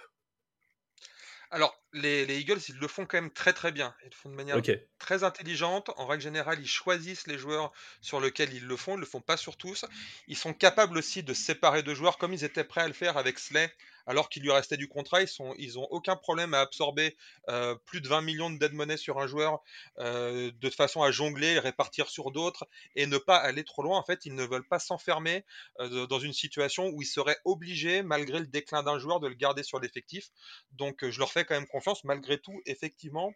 Alors, 1.51 1.81
les, 1.97 2.39
Eagles, 2.39 2.59
ils 2.69 2.77
le 2.77 2.87
font 2.87 3.05
quand 3.05 3.19
même 3.19 3.31
très 3.31 3.53
très 3.53 3.71
bien. 3.71 3.93
Ils 4.03 4.09
le 4.09 4.15
font 4.15 4.29
de 4.29 4.35
manière 4.35 4.61
très 4.99 5.23
intelligente. 5.23 5.91
En 5.97 6.05
règle 6.05 6.23
générale, 6.23 6.59
ils 6.59 6.67
choisissent 6.67 7.27
les 7.27 7.37
joueurs 7.37 7.71
sur 8.01 8.19
lesquels 8.21 8.53
ils 8.53 8.65
le 8.65 8.77
font. 8.77 8.93
Ils 8.93 8.97
ne 8.97 9.01
le 9.01 9.05
font 9.05 9.21
pas 9.21 9.37
sur 9.37 9.57
tous. 9.57 9.85
Ils 10.27 10.37
sont 10.37 10.53
capables 10.53 10.97
aussi 10.97 11.23
de 11.23 11.33
séparer 11.33 11.83
deux 11.83 11.95
joueurs 11.95 12.17
comme 12.17 12.33
ils 12.33 12.43
étaient 12.43 12.63
prêts 12.63 12.81
à 12.81 12.87
le 12.87 12.93
faire 12.93 13.17
avec 13.17 13.39
Slay 13.39 13.71
alors 14.07 14.29
qu'il 14.29 14.41
lui 14.41 14.51
restait 14.51 14.77
du 14.77 14.87
contrat. 14.87 15.21
Ils 15.21 15.27
sont, 15.27 15.53
ils 15.57 15.77
ont 15.77 15.85
aucun 15.91 16.15
problème 16.15 16.53
à 16.53 16.61
absorber 16.61 17.15
euh, 17.49 17.75
plus 17.85 18.01
de 18.01 18.07
20 18.07 18.21
millions 18.21 18.49
de 18.49 18.57
dead 18.57 18.73
money 18.73 18.97
sur 18.97 19.19
un 19.19 19.27
joueur 19.27 19.61
euh, 19.99 20.51
de 20.55 20.69
façon 20.69 21.03
à 21.03 21.11
jongler, 21.11 21.59
répartir 21.59 22.09
sur 22.09 22.31
d'autres 22.31 22.67
et 22.95 23.05
ne 23.05 23.17
pas 23.17 23.35
aller 23.35 23.63
trop 23.63 23.83
loin. 23.83 23.99
En 23.99 24.03
fait, 24.03 24.25
ils 24.25 24.33
ne 24.33 24.43
veulent 24.43 24.67
pas 24.67 24.79
s'enfermer 24.79 25.45
euh, 25.79 26.07
dans 26.07 26.19
une 26.19 26.33
situation 26.33 26.89
où 26.89 27.01
ils 27.01 27.07
seraient 27.07 27.37
obligés, 27.45 28.01
malgré 28.01 28.39
le 28.39 28.47
déclin 28.47 28.81
d'un 28.81 28.97
joueur, 28.97 29.19
de 29.19 29.27
le 29.27 29.35
garder 29.35 29.63
sur 29.63 29.79
l'effectif. 29.79 30.29
Donc, 30.71 31.07
je 31.07 31.19
leur 31.19 31.31
fais 31.31 31.45
quand 31.45 31.55
même 31.55 31.67
confiance. 31.67 32.03
Malgré 32.05 32.39
tout, 32.39 32.61
effectivement, 32.65 33.33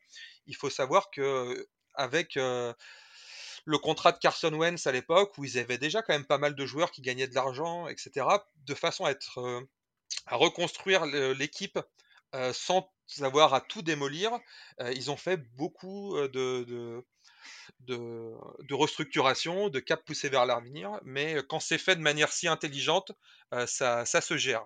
il 0.48 0.56
faut 0.56 0.69
savoir 0.69 1.11
que 1.11 1.68
avec 1.95 2.35
le 2.35 3.77
contrat 3.77 4.14
de 4.14 4.18
Carson 4.18 4.53
Wentz 4.53 4.88
à 4.88 4.91
l'époque, 4.93 5.38
où 5.38 5.43
ils 5.43 5.57
avaient 5.57 5.77
déjà 5.77 6.02
quand 6.02 6.14
même 6.14 6.26
pas 6.26 6.38
mal 6.38 6.56
de 6.56 6.65
joueurs 6.65 6.91
qui 6.91 7.02
gagnaient 7.02 7.27
de 7.27 7.35
l'argent, 7.35 7.88
etc., 7.88 8.26
de 8.65 8.73
façon 8.73 9.06
à 9.06 9.11
être 9.11 9.65
à 10.25 10.35
reconstruire 10.35 11.05
l'équipe 11.05 11.79
sans 12.53 12.89
avoir 13.21 13.53
à 13.53 13.61
tout 13.61 13.81
démolir. 13.81 14.31
ils 14.79 15.11
ont 15.11 15.17
fait 15.17 15.38
beaucoup 15.55 16.15
de, 16.17 17.03
de, 17.79 18.73
restructuration, 18.73 19.69
de 19.69 19.79
cap 19.79 20.03
poussé 20.05 20.29
vers 20.29 20.45
l'avenir, 20.45 20.99
mais 21.03 21.38
quand 21.49 21.59
c'est 21.59 21.77
fait 21.77 21.95
de 21.95 22.01
manière 22.01 22.31
si 22.31 22.47
intelligente, 22.47 23.11
ça, 23.65 24.05
se 24.05 24.38
gère. 24.38 24.65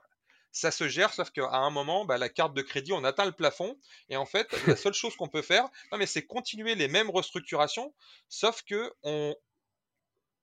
Ça 0.51 0.71
se 0.71 0.87
gère, 0.87 1.13
sauf 1.13 1.31
qu'à 1.31 1.49
un 1.49 1.69
moment, 1.69 2.05
bah, 2.05 2.17
la 2.17 2.29
carte 2.29 2.53
de 2.53 2.61
crédit, 2.61 2.93
on 2.93 3.03
atteint 3.03 3.25
le 3.25 3.33
plafond, 3.33 3.77
et 4.09 4.15
en 4.15 4.25
fait, 4.25 4.47
la 4.67 4.75
seule 4.75 4.93
chose 4.93 5.15
qu'on 5.15 5.27
peut 5.27 5.41
faire, 5.41 5.67
c'est 6.05 6.25
continuer 6.25 6.75
les 6.75 6.87
mêmes 6.87 7.09
restructurations, 7.09 7.93
sauf 8.29 8.61
que 8.63 8.93
on, 9.03 9.35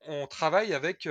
on 0.06 0.26
travaille 0.26 0.74
avec, 0.74 1.08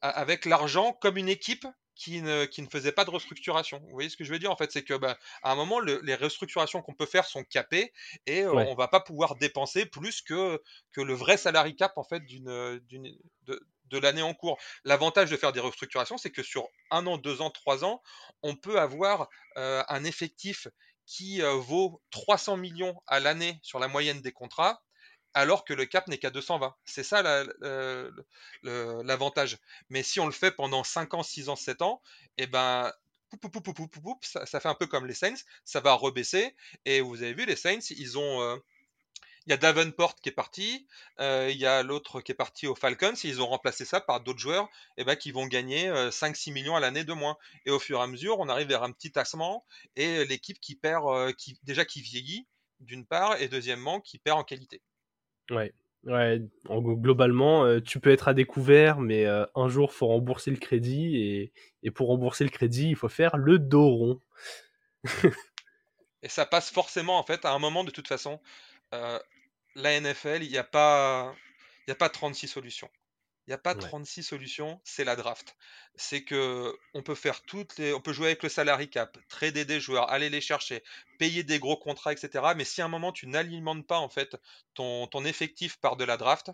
avec 0.00 0.44
l'argent 0.44 0.92
comme 0.92 1.16
une 1.16 1.28
équipe 1.28 1.66
qui 1.98 2.22
ne, 2.22 2.44
qui 2.44 2.62
ne 2.62 2.68
faisait 2.68 2.92
pas 2.92 3.04
de 3.04 3.10
restructuration. 3.10 3.80
Vous 3.80 3.90
voyez 3.90 4.08
ce 4.08 4.16
que 4.16 4.24
je 4.24 4.32
veux 4.32 4.38
dire? 4.38 4.52
En 4.52 4.56
fait, 4.56 4.70
c'est 4.70 4.84
que 4.84 4.94
bah, 4.94 5.18
à 5.42 5.52
un 5.52 5.56
moment, 5.56 5.80
les 5.80 6.14
restructurations 6.14 6.80
qu'on 6.80 6.94
peut 6.94 7.06
faire 7.06 7.26
sont 7.26 7.42
capées 7.44 7.92
et 8.26 8.46
on 8.46 8.68
on 8.68 8.74
va 8.74 8.86
pas 8.88 9.00
pouvoir 9.00 9.36
dépenser 9.36 9.86
plus 9.86 10.20
que, 10.22 10.62
que 10.92 11.00
le 11.00 11.14
vrai 11.14 11.36
salary 11.36 11.74
cap 11.74 11.96
en 11.96 12.04
fait 12.04 12.20
d'une, 12.20 12.44
de, 12.44 13.66
de 13.86 13.98
l'année 13.98 14.22
en 14.22 14.34
cours. 14.34 14.58
L'avantage 14.84 15.30
de 15.30 15.36
faire 15.36 15.52
des 15.52 15.60
restructurations, 15.60 16.18
c'est 16.18 16.30
que 16.30 16.42
sur 16.42 16.68
un 16.90 17.06
an, 17.06 17.18
deux 17.18 17.40
ans, 17.40 17.50
trois 17.50 17.84
ans, 17.84 18.02
on 18.42 18.54
peut 18.54 18.78
avoir 18.78 19.28
un 19.56 20.04
effectif 20.04 20.68
qui 21.06 21.40
vaut 21.40 22.02
300 22.10 22.58
millions 22.58 23.00
à 23.06 23.18
l'année 23.18 23.58
sur 23.62 23.78
la 23.78 23.88
moyenne 23.88 24.20
des 24.20 24.32
contrats 24.32 24.82
alors 25.34 25.64
que 25.64 25.74
le 25.74 25.86
cap 25.86 26.08
n'est 26.08 26.18
qu'à 26.18 26.30
220. 26.30 26.74
C'est 26.84 27.04
ça 27.04 27.22
l'avantage. 28.62 29.58
Mais 29.90 30.02
si 30.02 30.20
on 30.20 30.26
le 30.26 30.32
fait 30.32 30.50
pendant 30.50 30.84
5 30.84 31.14
ans, 31.14 31.22
6 31.22 31.48
ans, 31.48 31.56
7 31.56 31.82
ans, 31.82 32.02
et 32.36 32.44
eh 32.44 32.46
ben, 32.46 32.92
ça, 34.22 34.60
fait 34.60 34.68
un 34.68 34.74
peu 34.74 34.86
comme 34.86 35.06
les 35.06 35.14
Saints, 35.14 35.42
ça 35.64 35.80
va 35.80 35.92
rebaisser. 35.92 36.54
Et 36.84 37.00
vous 37.00 37.22
avez 37.22 37.34
vu, 37.34 37.44
les 37.44 37.56
Saints, 37.56 37.78
ils 37.90 38.18
ont, 38.18 38.60
il 39.46 39.50
y 39.50 39.52
a 39.52 39.56
Davenport 39.56 40.16
qui 40.16 40.30
est 40.30 40.32
parti, 40.32 40.86
il 41.18 41.56
y 41.56 41.66
a 41.66 41.82
l'autre 41.82 42.20
qui 42.20 42.32
est 42.32 42.34
parti 42.34 42.66
aux 42.66 42.74
Falcons, 42.74 43.14
ils 43.24 43.40
ont 43.42 43.46
remplacé 43.46 43.84
ça 43.84 44.00
par 44.00 44.20
d'autres 44.20 44.38
joueurs 44.38 44.68
eh 44.96 45.04
ben, 45.04 45.16
qui 45.16 45.30
vont 45.30 45.46
gagner 45.46 45.88
5-6 46.10 46.52
millions 46.52 46.76
à 46.76 46.80
l'année 46.80 47.04
de 47.04 47.12
moins. 47.12 47.36
Et 47.66 47.70
au 47.70 47.78
fur 47.78 47.98
et 48.00 48.02
à 48.02 48.06
mesure, 48.06 48.38
on 48.40 48.48
arrive 48.48 48.68
vers 48.68 48.82
un 48.82 48.92
petit 48.92 49.12
tassement 49.12 49.64
et 49.96 50.24
l'équipe 50.24 50.60
qui 50.60 50.74
perd, 50.74 51.34
qui, 51.36 51.58
déjà 51.62 51.84
qui 51.84 52.00
vieillit, 52.00 52.46
d'une 52.80 53.06
part, 53.06 53.40
et 53.40 53.48
deuxièmement, 53.48 54.00
qui 54.00 54.18
perd 54.18 54.38
en 54.38 54.44
qualité. 54.44 54.82
Ouais, 55.50 55.72
Ouais, 56.04 56.40
globalement, 56.70 57.80
tu 57.80 58.00
peux 58.00 58.10
être 58.10 58.28
à 58.28 58.34
découvert, 58.34 59.00
mais 59.00 59.26
un 59.26 59.68
jour, 59.68 59.92
faut 59.92 60.06
rembourser 60.06 60.50
le 60.50 60.56
crédit, 60.56 61.52
et, 61.82 61.90
pour 61.90 62.08
rembourser 62.08 62.44
le 62.44 62.50
crédit, 62.50 62.90
il 62.90 62.96
faut 62.96 63.08
faire 63.08 63.36
le 63.36 63.58
dos 63.58 63.88
rond. 63.88 64.20
et 66.22 66.28
ça 66.28 66.46
passe 66.46 66.70
forcément, 66.70 67.18
en 67.18 67.24
fait, 67.24 67.44
à 67.44 67.52
un 67.52 67.58
moment, 67.58 67.84
de 67.84 67.90
toute 67.90 68.08
façon, 68.08 68.40
la 68.92 70.00
NFL, 70.00 70.42
il 70.42 70.50
n'y 70.50 70.56
a, 70.56 70.64
pas, 70.64 71.34
a 71.88 71.94
pas 71.94 72.08
36 72.08 72.48
solutions. 72.48 72.90
Il 73.48 73.52
n'y 73.52 73.54
a 73.54 73.58
pas 73.58 73.74
36 73.74 74.24
solutions, 74.24 74.78
c'est 74.84 75.04
la 75.04 75.16
draft. 75.16 75.56
C'est 75.94 76.22
que 76.22 76.78
on 76.92 77.02
peut 77.02 77.14
faire 77.14 77.40
toutes 77.40 77.78
les, 77.78 77.94
on 77.94 78.00
peut 78.02 78.12
jouer 78.12 78.26
avec 78.26 78.42
le 78.42 78.50
salary 78.50 78.90
cap, 78.90 79.16
trader 79.30 79.64
des 79.64 79.80
joueurs, 79.80 80.10
aller 80.10 80.28
les 80.28 80.42
chercher, 80.42 80.84
payer 81.18 81.44
des 81.44 81.58
gros 81.58 81.78
contrats, 81.78 82.12
etc. 82.12 82.52
Mais 82.54 82.66
si 82.66 82.82
à 82.82 82.84
un 82.84 82.88
moment 82.88 83.10
tu 83.10 83.26
n'alimentes 83.26 83.86
pas 83.86 84.00
en 84.00 84.10
fait 84.10 84.36
ton, 84.74 85.06
ton 85.06 85.24
effectif 85.24 85.78
par 85.78 85.96
de 85.96 86.04
la 86.04 86.18
draft, 86.18 86.50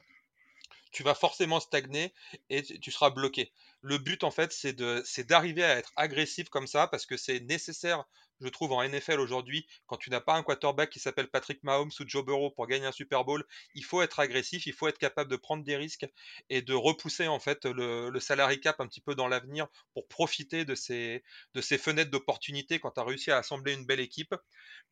tu 0.93 1.03
vas 1.03 1.17
forcément 1.17 1.59
stagner 1.59 2.15
et 2.49 2.63
tu 2.63 2.93
seras 2.93 3.11
bloqué. 3.11 3.51
Le 3.85 3.99
but 3.99 4.25
en 4.25 4.31
fait, 4.31 4.53
c'est 4.53 4.73
de, 4.73 5.03
c'est 5.05 5.29
d'arriver 5.29 5.63
à 5.63 5.77
être 5.77 5.93
agressif 5.97 6.49
comme 6.49 6.67
ça 6.67 6.89
parce 6.89 7.07
que 7.07 7.17
c'est 7.17 7.41
nécessaire 7.41 8.05
je 8.41 8.49
trouve, 8.49 8.73
en 8.73 8.87
NFL 8.87 9.21
aujourd'hui, 9.21 9.67
quand 9.87 9.97
tu 9.97 10.11
n'as 10.11 10.21
pas 10.21 10.35
un 10.35 10.43
quarterback 10.43 10.91
qui 10.91 10.99
s'appelle 10.99 11.29
Patrick 11.29 11.63
Mahomes 11.63 11.91
ou 12.01 12.05
Joe 12.07 12.25
Burrow 12.25 12.51
pour 12.51 12.67
gagner 12.67 12.87
un 12.87 12.93
Super 12.93 13.25
Bowl, 13.25 13.45
il 13.75 13.85
faut 13.85 14.03
être 14.03 14.21
agressif, 14.21 14.67
il 14.67 14.73
faut 14.73 14.89
être 14.89 14.99
capable 14.99 15.31
de 15.31 15.37
prendre 15.37 15.65
des 15.65 15.77
risques 15.77 16.07
et 16.51 16.63
de 16.63 16.75
repousser 16.75 17.29
en 17.29 17.39
fait 17.39 17.65
le, 17.65 18.11
le 18.11 18.21
salary 18.21 18.61
cap 18.61 18.81
un 18.81 18.87
petit 18.87 19.01
peu 19.01 19.15
dans 19.15 19.29
l'avenir 19.29 19.69
pour 19.95 20.07
profiter 20.09 20.65
de 20.65 20.75
ces, 20.75 21.23
de 21.55 21.61
ces 21.61 21.79
fenêtres 21.79 22.11
d'opportunité 22.11 22.81
quand 22.81 22.93
tu 22.93 23.01
as 23.01 23.05
réussi 23.05 23.31
à 23.31 23.39
assembler 23.39 23.73
une 23.73 23.87
belle 23.87 24.01
équipe. 24.01 24.35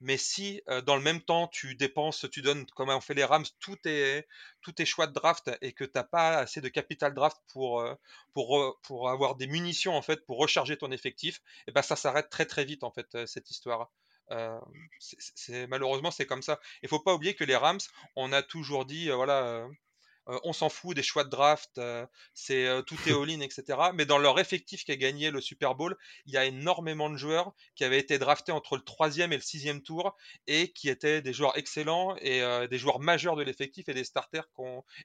Mais 0.01 0.17
si 0.17 0.63
euh, 0.69 0.81
dans 0.81 0.97
le 0.97 1.03
même 1.03 1.21
temps 1.21 1.49
tu 1.49 1.75
dépenses, 1.75 2.27
tu 2.31 2.43
donnes, 2.43 2.67
comme 2.75 2.91
ont 2.91 3.01
fait 3.01 3.15
les 3.15 3.25
Rams, 3.25 3.45
tous 3.61 3.77
tes, 3.77 4.25
tous 4.63 4.73
tes 4.73 4.85
choix 4.85 5.07
de 5.07 5.13
draft 5.13 5.51
et 5.61 5.73
que 5.73 5.85
tu 5.85 5.93
n'as 5.95 6.05
pas 6.05 6.39
assez 6.39 6.61
de 6.61 6.69
capital 6.69 7.15
draft 7.15 7.37
pour, 7.53 7.81
euh, 7.81 7.95
pour, 8.35 8.79
pour 8.83 9.09
avoir 9.11 9.37
des 9.37 9.47
munitions 9.47 9.97
en 9.97 10.03
fait 10.03 10.25
pour 10.27 10.39
recharger 10.39 10.77
ton 10.77 10.91
effectif, 10.91 11.37
et 11.37 11.41
eh 11.69 11.73
ben 11.73 11.83
ça 11.83 11.97
s'arrête 11.97 12.31
très 12.31 12.47
très 12.47 12.65
vite 12.65 12.85
en 12.85 12.91
fait 12.91 13.27
cette 13.27 13.51
histoire. 13.51 13.91
Euh, 14.31 14.59
c'est 14.99 15.67
malheureusement 15.67 16.11
c'est 16.11 16.27
comme 16.27 16.43
ça. 16.43 16.61
Il 16.83 16.89
faut 16.89 17.01
pas 17.01 17.15
oublier 17.15 17.35
que 17.35 17.45
les 17.45 17.57
Rams, 17.57 17.81
on 18.17 18.33
a 18.33 18.43
toujours 18.43 18.87
dit 18.87 19.11
euh, 19.11 19.15
voilà, 19.17 19.69
on 20.27 20.53
s'en 20.53 20.69
fout 20.69 20.95
des 20.97 21.03
choix 21.03 21.25
de 21.25 21.31
draft, 21.31 21.81
c'est 22.35 22.69
tout 22.87 22.97
est 23.07 23.13
all-in, 23.13 23.41
etc. 23.41 23.79
Mais 23.95 24.07
dans 24.07 24.19
leur 24.19 24.39
effectif 24.39 24.85
qui 24.85 24.93
a 24.93 24.97
gagné 24.97 25.31
le 25.31 25.41
Super 25.41 25.75
Bowl, 25.75 25.97
il 26.27 26.33
y 26.33 26.37
a 26.37 26.45
énormément 26.45 27.11
de 27.11 27.17
joueurs 27.17 27.53
qui 27.75 27.85
avaient 27.85 27.99
été 27.99 28.19
draftés 28.19 28.53
entre 28.53 28.77
le 28.77 28.83
troisième 28.83 29.33
et 29.33 29.37
le 29.37 29.43
sixième 29.43 29.83
tour 29.83 30.17
et 30.47 30.73
qui 30.73 30.89
étaient 30.89 31.23
des 31.23 31.33
joueurs 31.33 31.57
excellents 31.57 32.17
et 32.17 32.43
des 32.69 32.79
joueurs 32.79 33.01
majeurs 33.01 33.37
de 33.37 33.43
l'effectif 33.43 33.89
et 33.89 33.95
des 33.95 34.05
starters. 34.05 34.49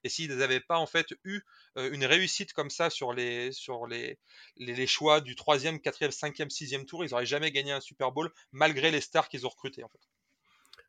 Et 0.04 0.10
s'ils 0.10 0.36
n'avaient 0.36 0.60
pas 0.60 0.78
en 0.78 0.88
fait 0.88 1.14
eu 1.24 1.42
une 1.76 2.06
réussite 2.06 2.54
comme 2.54 2.70
ça 2.70 2.90
sur 2.90 3.14
les 3.14 3.52
sur 3.52 3.88
les, 3.88 4.20
les, 4.58 4.88
choix 4.88 5.22
du 5.22 5.36
troisième, 5.36 5.80
quatrième, 5.80 6.12
cinquième, 6.12 6.50
sixième 6.50 6.86
tour, 6.86 7.04
ils 7.04 7.12
n'auraient 7.12 7.26
jamais 7.26 7.52
gagné 7.52 7.72
un 7.72 7.82
Super 7.82 8.12
Bowl 8.12 8.32
malgré 8.52 8.92
les 8.92 9.02
stars 9.02 9.30
qu'ils 9.30 9.46
ont 9.46 9.50
recrutés. 9.50 9.84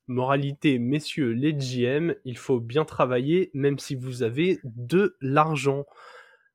Moralité, 0.08 0.78
messieurs 0.78 1.30
les 1.30 1.52
GM, 1.52 2.14
il 2.24 2.36
faut 2.36 2.60
bien 2.60 2.84
travailler 2.84 3.50
même 3.54 3.78
si 3.78 3.94
vous 3.94 4.22
avez 4.22 4.58
de 4.64 5.16
l'argent. 5.20 5.86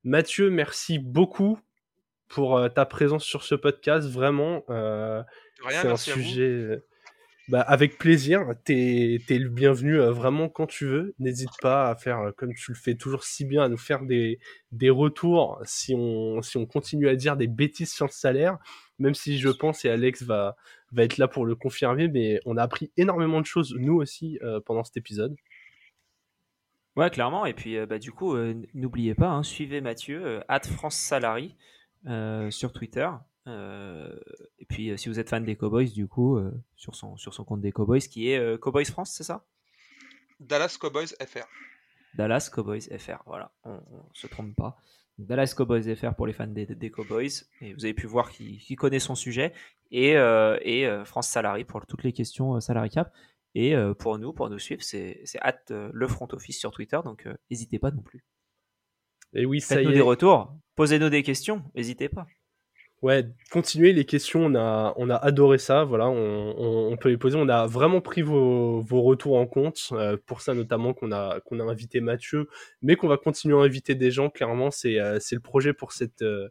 Mathieu, 0.04 0.50
merci 0.50 1.00
beaucoup 1.00 1.60
pour 2.28 2.58
euh, 2.58 2.68
ta 2.68 2.86
présence 2.86 3.24
sur 3.24 3.44
ce 3.44 3.56
podcast. 3.56 4.10
Vraiment, 4.10 4.64
euh, 4.70 5.24
c'est 5.70 5.88
un 5.88 5.98
sujet. 5.98 6.82
Euh, 7.50 7.52
bah, 7.52 7.62
avec 7.62 7.98
plaisir. 7.98 8.46
T'es 8.64 9.20
es 9.30 9.38
le 9.38 9.50
bienvenu 9.50 9.98
vraiment 9.98 10.50
quand 10.50 10.68
tu 10.68 10.86
veux. 10.86 11.16
N'hésite 11.20 11.52
pas 11.62 11.90
à 11.90 11.96
faire 11.96 12.32
comme 12.38 12.54
tu 12.54 12.72
le 12.72 12.78
fais 12.78 12.96
toujours 12.96 13.24
si 13.24 13.46
bien, 13.46 13.64
à 13.64 13.70
nous 13.70 13.78
faire 13.78 14.04
des, 14.04 14.40
retours 14.90 15.62
si 15.66 15.94
on, 15.96 16.42
continue 16.66 17.08
à 17.08 17.16
dire 17.16 17.38
des 17.38 17.48
bêtises 17.48 17.92
sur 17.92 18.06
le 18.06 18.12
salaire. 18.12 18.58
Même 19.00 19.16
si 19.16 19.40
je 19.40 19.50
pense, 19.50 19.86
et 19.86 19.90
Alex 19.90 20.24
va, 20.24 20.56
va 20.94 21.04
être 21.04 21.18
là 21.18 21.28
pour 21.28 21.46
le 21.46 21.56
confirmer, 21.56 22.08
mais 22.08 22.40
on 22.46 22.58
a 22.58 22.64
appris 22.64 22.92
énormément 22.98 23.42
de 23.42 23.46
choses, 23.46 23.76
nous 23.78 23.96
aussi, 23.96 24.40
euh, 24.44 24.60
pendant 24.66 24.84
cet 24.84 24.98
épisode. 24.98 25.36
Ouais, 26.96 27.10
clairement. 27.10 27.46
Et 27.46 27.54
puis, 27.54 27.78
euh, 27.78 27.86
bah, 27.86 27.98
du 27.98 28.12
coup, 28.12 28.36
euh, 28.36 28.54
n'oubliez 28.74 29.16
pas, 29.16 29.30
hein, 29.30 29.44
suivez 29.44 29.82
Mathieu, 29.82 30.42
at 30.48 30.62
France 30.62 30.96
Salary, 30.96 31.56
sur 32.50 32.74
Twitter. 32.74 33.10
Et 33.46 34.66
puis, 34.70 34.98
si 34.98 35.10
vous 35.10 35.20
êtes 35.20 35.30
fan 35.30 35.44
des 35.44 35.56
Cowboys, 35.56 35.92
du 35.92 36.08
coup, 36.08 36.40
sur, 36.76 36.96
son, 36.96 37.18
sur 37.18 37.34
son 37.34 37.44
compte 37.44 37.62
des 37.62 37.72
Cowboys, 37.72 38.02
qui 38.02 38.30
est 38.30 38.60
Cowboys 38.60 38.86
France, 38.86 39.14
c'est 39.16 39.24
ça? 39.24 39.46
Dallas 40.40 40.78
Cowboys 40.80 41.08
FR. 41.26 41.48
Dallas 42.14 42.50
Cowboys 42.54 42.90
FR, 42.98 43.24
voilà, 43.26 43.52
on, 43.64 43.74
ne 43.74 43.80
se 44.14 44.28
trompe 44.28 44.56
pas. 44.56 44.78
Dallas 45.18 45.54
Cowboys 45.56 45.96
FR 45.96 46.16
pour 46.16 46.28
les 46.28 46.34
fans 46.34 46.48
des, 46.48 46.66
des 46.66 46.92
Cowboys. 46.92 47.30
Et 47.62 47.74
vous 47.74 47.86
avez 47.86 47.94
pu 47.94 48.08
voir 48.08 48.32
qu'il 48.32 48.76
connaît 48.78 49.00
son 49.00 49.16
sujet. 49.16 49.54
Et, 49.92 50.18
euh, 50.18 50.58
et 50.62 50.88
euh, 50.88 51.06
France 51.06 51.28
Salary 51.28 51.66
pour 51.66 51.86
toutes 51.86 52.04
les 52.04 52.14
questions 52.14 52.56
euh, 52.56 52.60
salary 52.60 52.90
cap. 52.90 53.14
Et 53.56 53.76
pour 54.00 54.18
nous, 54.18 54.34
pour 54.34 54.50
nous 54.50 54.58
suivre, 54.58 54.82
c'est 54.82 55.24
at 55.40 55.60
le 55.70 56.08
front 56.08 56.28
office 56.32 56.58
sur 56.58 56.72
Twitter. 56.72 57.00
Donc 57.06 57.28
n'hésitez 57.52 57.78
pas 57.78 57.92
non 57.92 58.02
plus. 58.02 58.26
Et 59.34 59.46
oui, 59.46 59.62
Faites-nous 59.62 59.92
des 59.92 60.02
retours. 60.02 60.58
Posez-nous 60.76 61.10
des 61.10 61.22
questions. 61.22 61.64
N'hésitez 61.76 62.10
pas. 62.10 62.26
Ouais, 63.04 63.26
continuez 63.52 63.92
les 63.92 64.06
questions, 64.06 64.46
on 64.46 64.56
a, 64.56 64.94
on 64.96 65.10
a 65.10 65.16
adoré 65.18 65.58
ça, 65.58 65.84
voilà, 65.84 66.08
on, 66.08 66.96
peut 66.96 67.10
les 67.10 67.18
poser. 67.18 67.38
On 67.38 67.50
a 67.50 67.68
vraiment 67.68 68.00
pris 68.00 68.22
vos, 68.22 68.80
vos 68.82 69.02
retours 69.02 69.36
en 69.36 69.46
compte, 69.46 69.90
euh, 69.92 70.16
pour 70.26 70.40
ça 70.40 70.54
notamment 70.54 70.94
qu'on 70.94 71.12
a, 71.12 71.42
qu'on 71.42 71.60
a 71.60 71.64
invité 71.66 72.00
Mathieu, 72.00 72.48
mais 72.82 72.96
qu'on 72.96 73.10
va 73.10 73.18
continuer 73.18 73.60
à 73.60 73.62
inviter 73.62 73.94
des 73.96 74.10
gens, 74.10 74.30
clairement, 74.30 74.72
c'est 74.72 75.02
euh, 75.02 75.20
le 75.34 75.40
projet 75.42 75.74
pour 75.74 75.92
cette, 75.92 76.22
euh, 76.22 76.48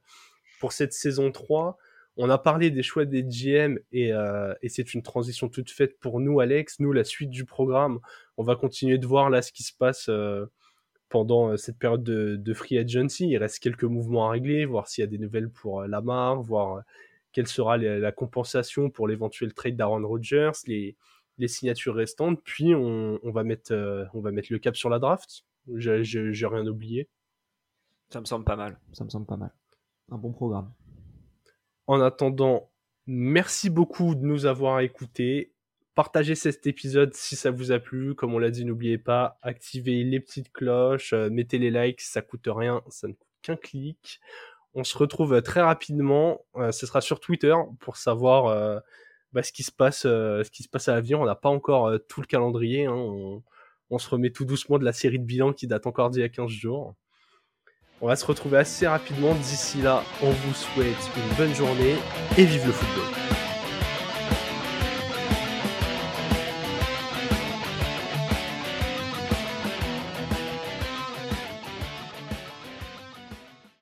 pour 0.61 0.73
cette 0.73 0.93
saison 0.93 1.33
3. 1.33 1.79
On 2.19 2.29
a 2.29 2.37
parlé 2.37 2.71
des 2.71 2.83
choix 2.83 3.07
des 3.07 3.23
GM 3.23 3.79
et, 3.91 4.11
et 4.11 4.69
c'est 4.69 4.93
une 4.93 5.03
transition 5.03 5.49
toute 5.49 5.71
faite 5.71 5.99
pour 6.01 6.21
nous, 6.21 6.41
Alex. 6.41 6.81
Nous, 6.81 6.93
la 6.93 7.05
suite 7.05 7.31
du 7.31 7.47
programme, 7.47 8.01
on 8.37 8.43
va 8.43 8.57
continuer 8.57 8.99
de 8.99 9.07
voir 9.07 9.31
là 9.31 9.41
ce 9.41 9.53
qui 9.53 9.63
se 9.63 9.73
passe 9.73 10.11
pendant 11.13 11.51
euh, 11.51 11.57
cette 11.57 11.79
période 11.79 12.03
de, 12.03 12.55
free 12.55 12.79
agency. 12.79 13.29
Il 13.29 13.37
reste 13.37 13.59
quelques 13.61 13.85
mouvements 13.85 14.29
à 14.29 14.31
régler, 14.33 14.65
voir 14.65 14.89
s'il 14.89 15.03
y 15.03 15.05
a 15.05 15.07
des 15.07 15.19
nouvelles 15.19 15.51
pour 15.51 15.83
euh, 15.83 15.87
Lamar, 15.87 16.41
voir 16.43 16.79
euh, 16.79 16.81
quelle 17.33 17.47
sera 17.47 17.77
la 17.77 18.13
compensation 18.13 18.91
pour 18.91 19.09
l'éventuel 19.09 19.55
trade 19.55 19.77
d'Aaron 19.77 20.07
Rodgers, 20.07 20.53
les, 20.67 20.97
les, 21.39 21.49
signatures 21.49 21.95
restantes. 21.95 22.43
Puis 22.43 22.75
on, 22.75 23.19
va 23.25 23.43
mettre, 23.43 23.73
on 24.13 24.21
va 24.21 24.33
mettre 24.33 24.53
le 24.53 24.59
cap 24.59 24.77
sur 24.77 24.91
la 24.91 24.99
draft. 24.99 25.45
J'ai 25.77 26.47
rien 26.47 26.67
oublié. 26.67 27.09
Ça 28.11 28.21
me 28.21 28.27
semble 28.27 28.45
pas 28.45 28.57
mal. 28.57 28.79
Ça 28.93 29.05
me 29.05 29.09
semble 29.09 29.25
pas 29.25 29.39
mal. 29.39 29.51
Un 30.11 30.19
bon 30.19 30.31
programme. 30.31 30.71
En 31.87 32.03
attendant, 32.03 32.69
merci 33.07 33.71
beaucoup 33.71 34.15
de 34.15 34.27
nous 34.27 34.45
avoir 34.45 34.81
écoutés 34.81 35.55
partagez 35.95 36.35
cet 36.35 36.67
épisode 36.67 37.15
si 37.15 37.37
ça 37.37 37.51
vous 37.51 37.73
a 37.73 37.79
plu. 37.79 38.15
Comme 38.15 38.35
on 38.35 38.39
l'a 38.39 38.51
dit, 38.51 38.65
n'oubliez 38.65 38.99
pas, 38.99 39.39
activez 39.43 40.05
les 40.05 40.21
petites 40.21 40.53
cloches, 40.53 41.13
euh, 41.13 41.31
mettez 41.31 41.59
les 41.59 41.71
likes, 41.71 42.01
ça 42.01 42.23
coûte 42.23 42.47
rien, 42.47 42.83
ça 42.89 43.09
ne 43.09 43.13
coûte 43.13 43.29
qu'un 43.43 43.57
clic. 43.57 44.21
On 44.75 44.85
se 44.85 44.97
retrouve 44.97 45.43
très 45.43 45.61
rapidement. 45.61 46.45
Euh, 46.57 46.73
ce 46.73 46.87
sera 46.87 47.01
sur 47.01 47.21
Twitter 47.21 47.55
pour 47.81 47.97
savoir 47.97 48.47
euh, 48.47 48.79
bah, 49.33 49.43
ce 49.43 49.53
qui 49.53 49.63
se 49.63 49.73
passe, 49.73 50.03
ce 50.03 50.51
qui 50.51 50.63
se 50.63 50.69
passe 50.69 50.89
à 50.89 50.95
l'avenir. 50.95 51.21
On 51.21 51.27
n'a 51.27 51.35
pas 51.35 51.51
encore 51.51 51.93
tout 52.09 52.21
le 52.21 52.27
calendrier. 52.27 52.87
Hein. 52.87 52.95
On, 52.95 53.43
on, 53.91 53.99
se 53.99 54.09
remet 54.09 54.31
tout 54.31 54.47
doucement 54.47 54.79
de 54.79 54.85
la 54.85 54.93
série 54.93 55.19
de 55.19 55.25
bilan 55.25 55.53
qui 55.53 55.67
date 55.67 55.87
encore 55.87 56.11
d'il 56.11 56.21
y 56.21 56.25
a 56.25 56.29
15 56.29 56.49
jours. 56.51 56.95
On 58.01 58.07
va 58.07 58.17
se 58.17 58.25
retrouver 58.25 58.59
assez 58.59 58.87
rapidement. 58.87 59.35
D'ici 59.35 59.83
là, 59.83 60.03
on 60.23 60.31
vous 60.31 60.55
souhaite 60.55 61.11
une 61.17 61.37
bonne 61.37 61.55
journée 61.55 61.97
et 62.39 62.45
vive 62.45 62.67
le 62.67 62.73
football. 62.73 63.32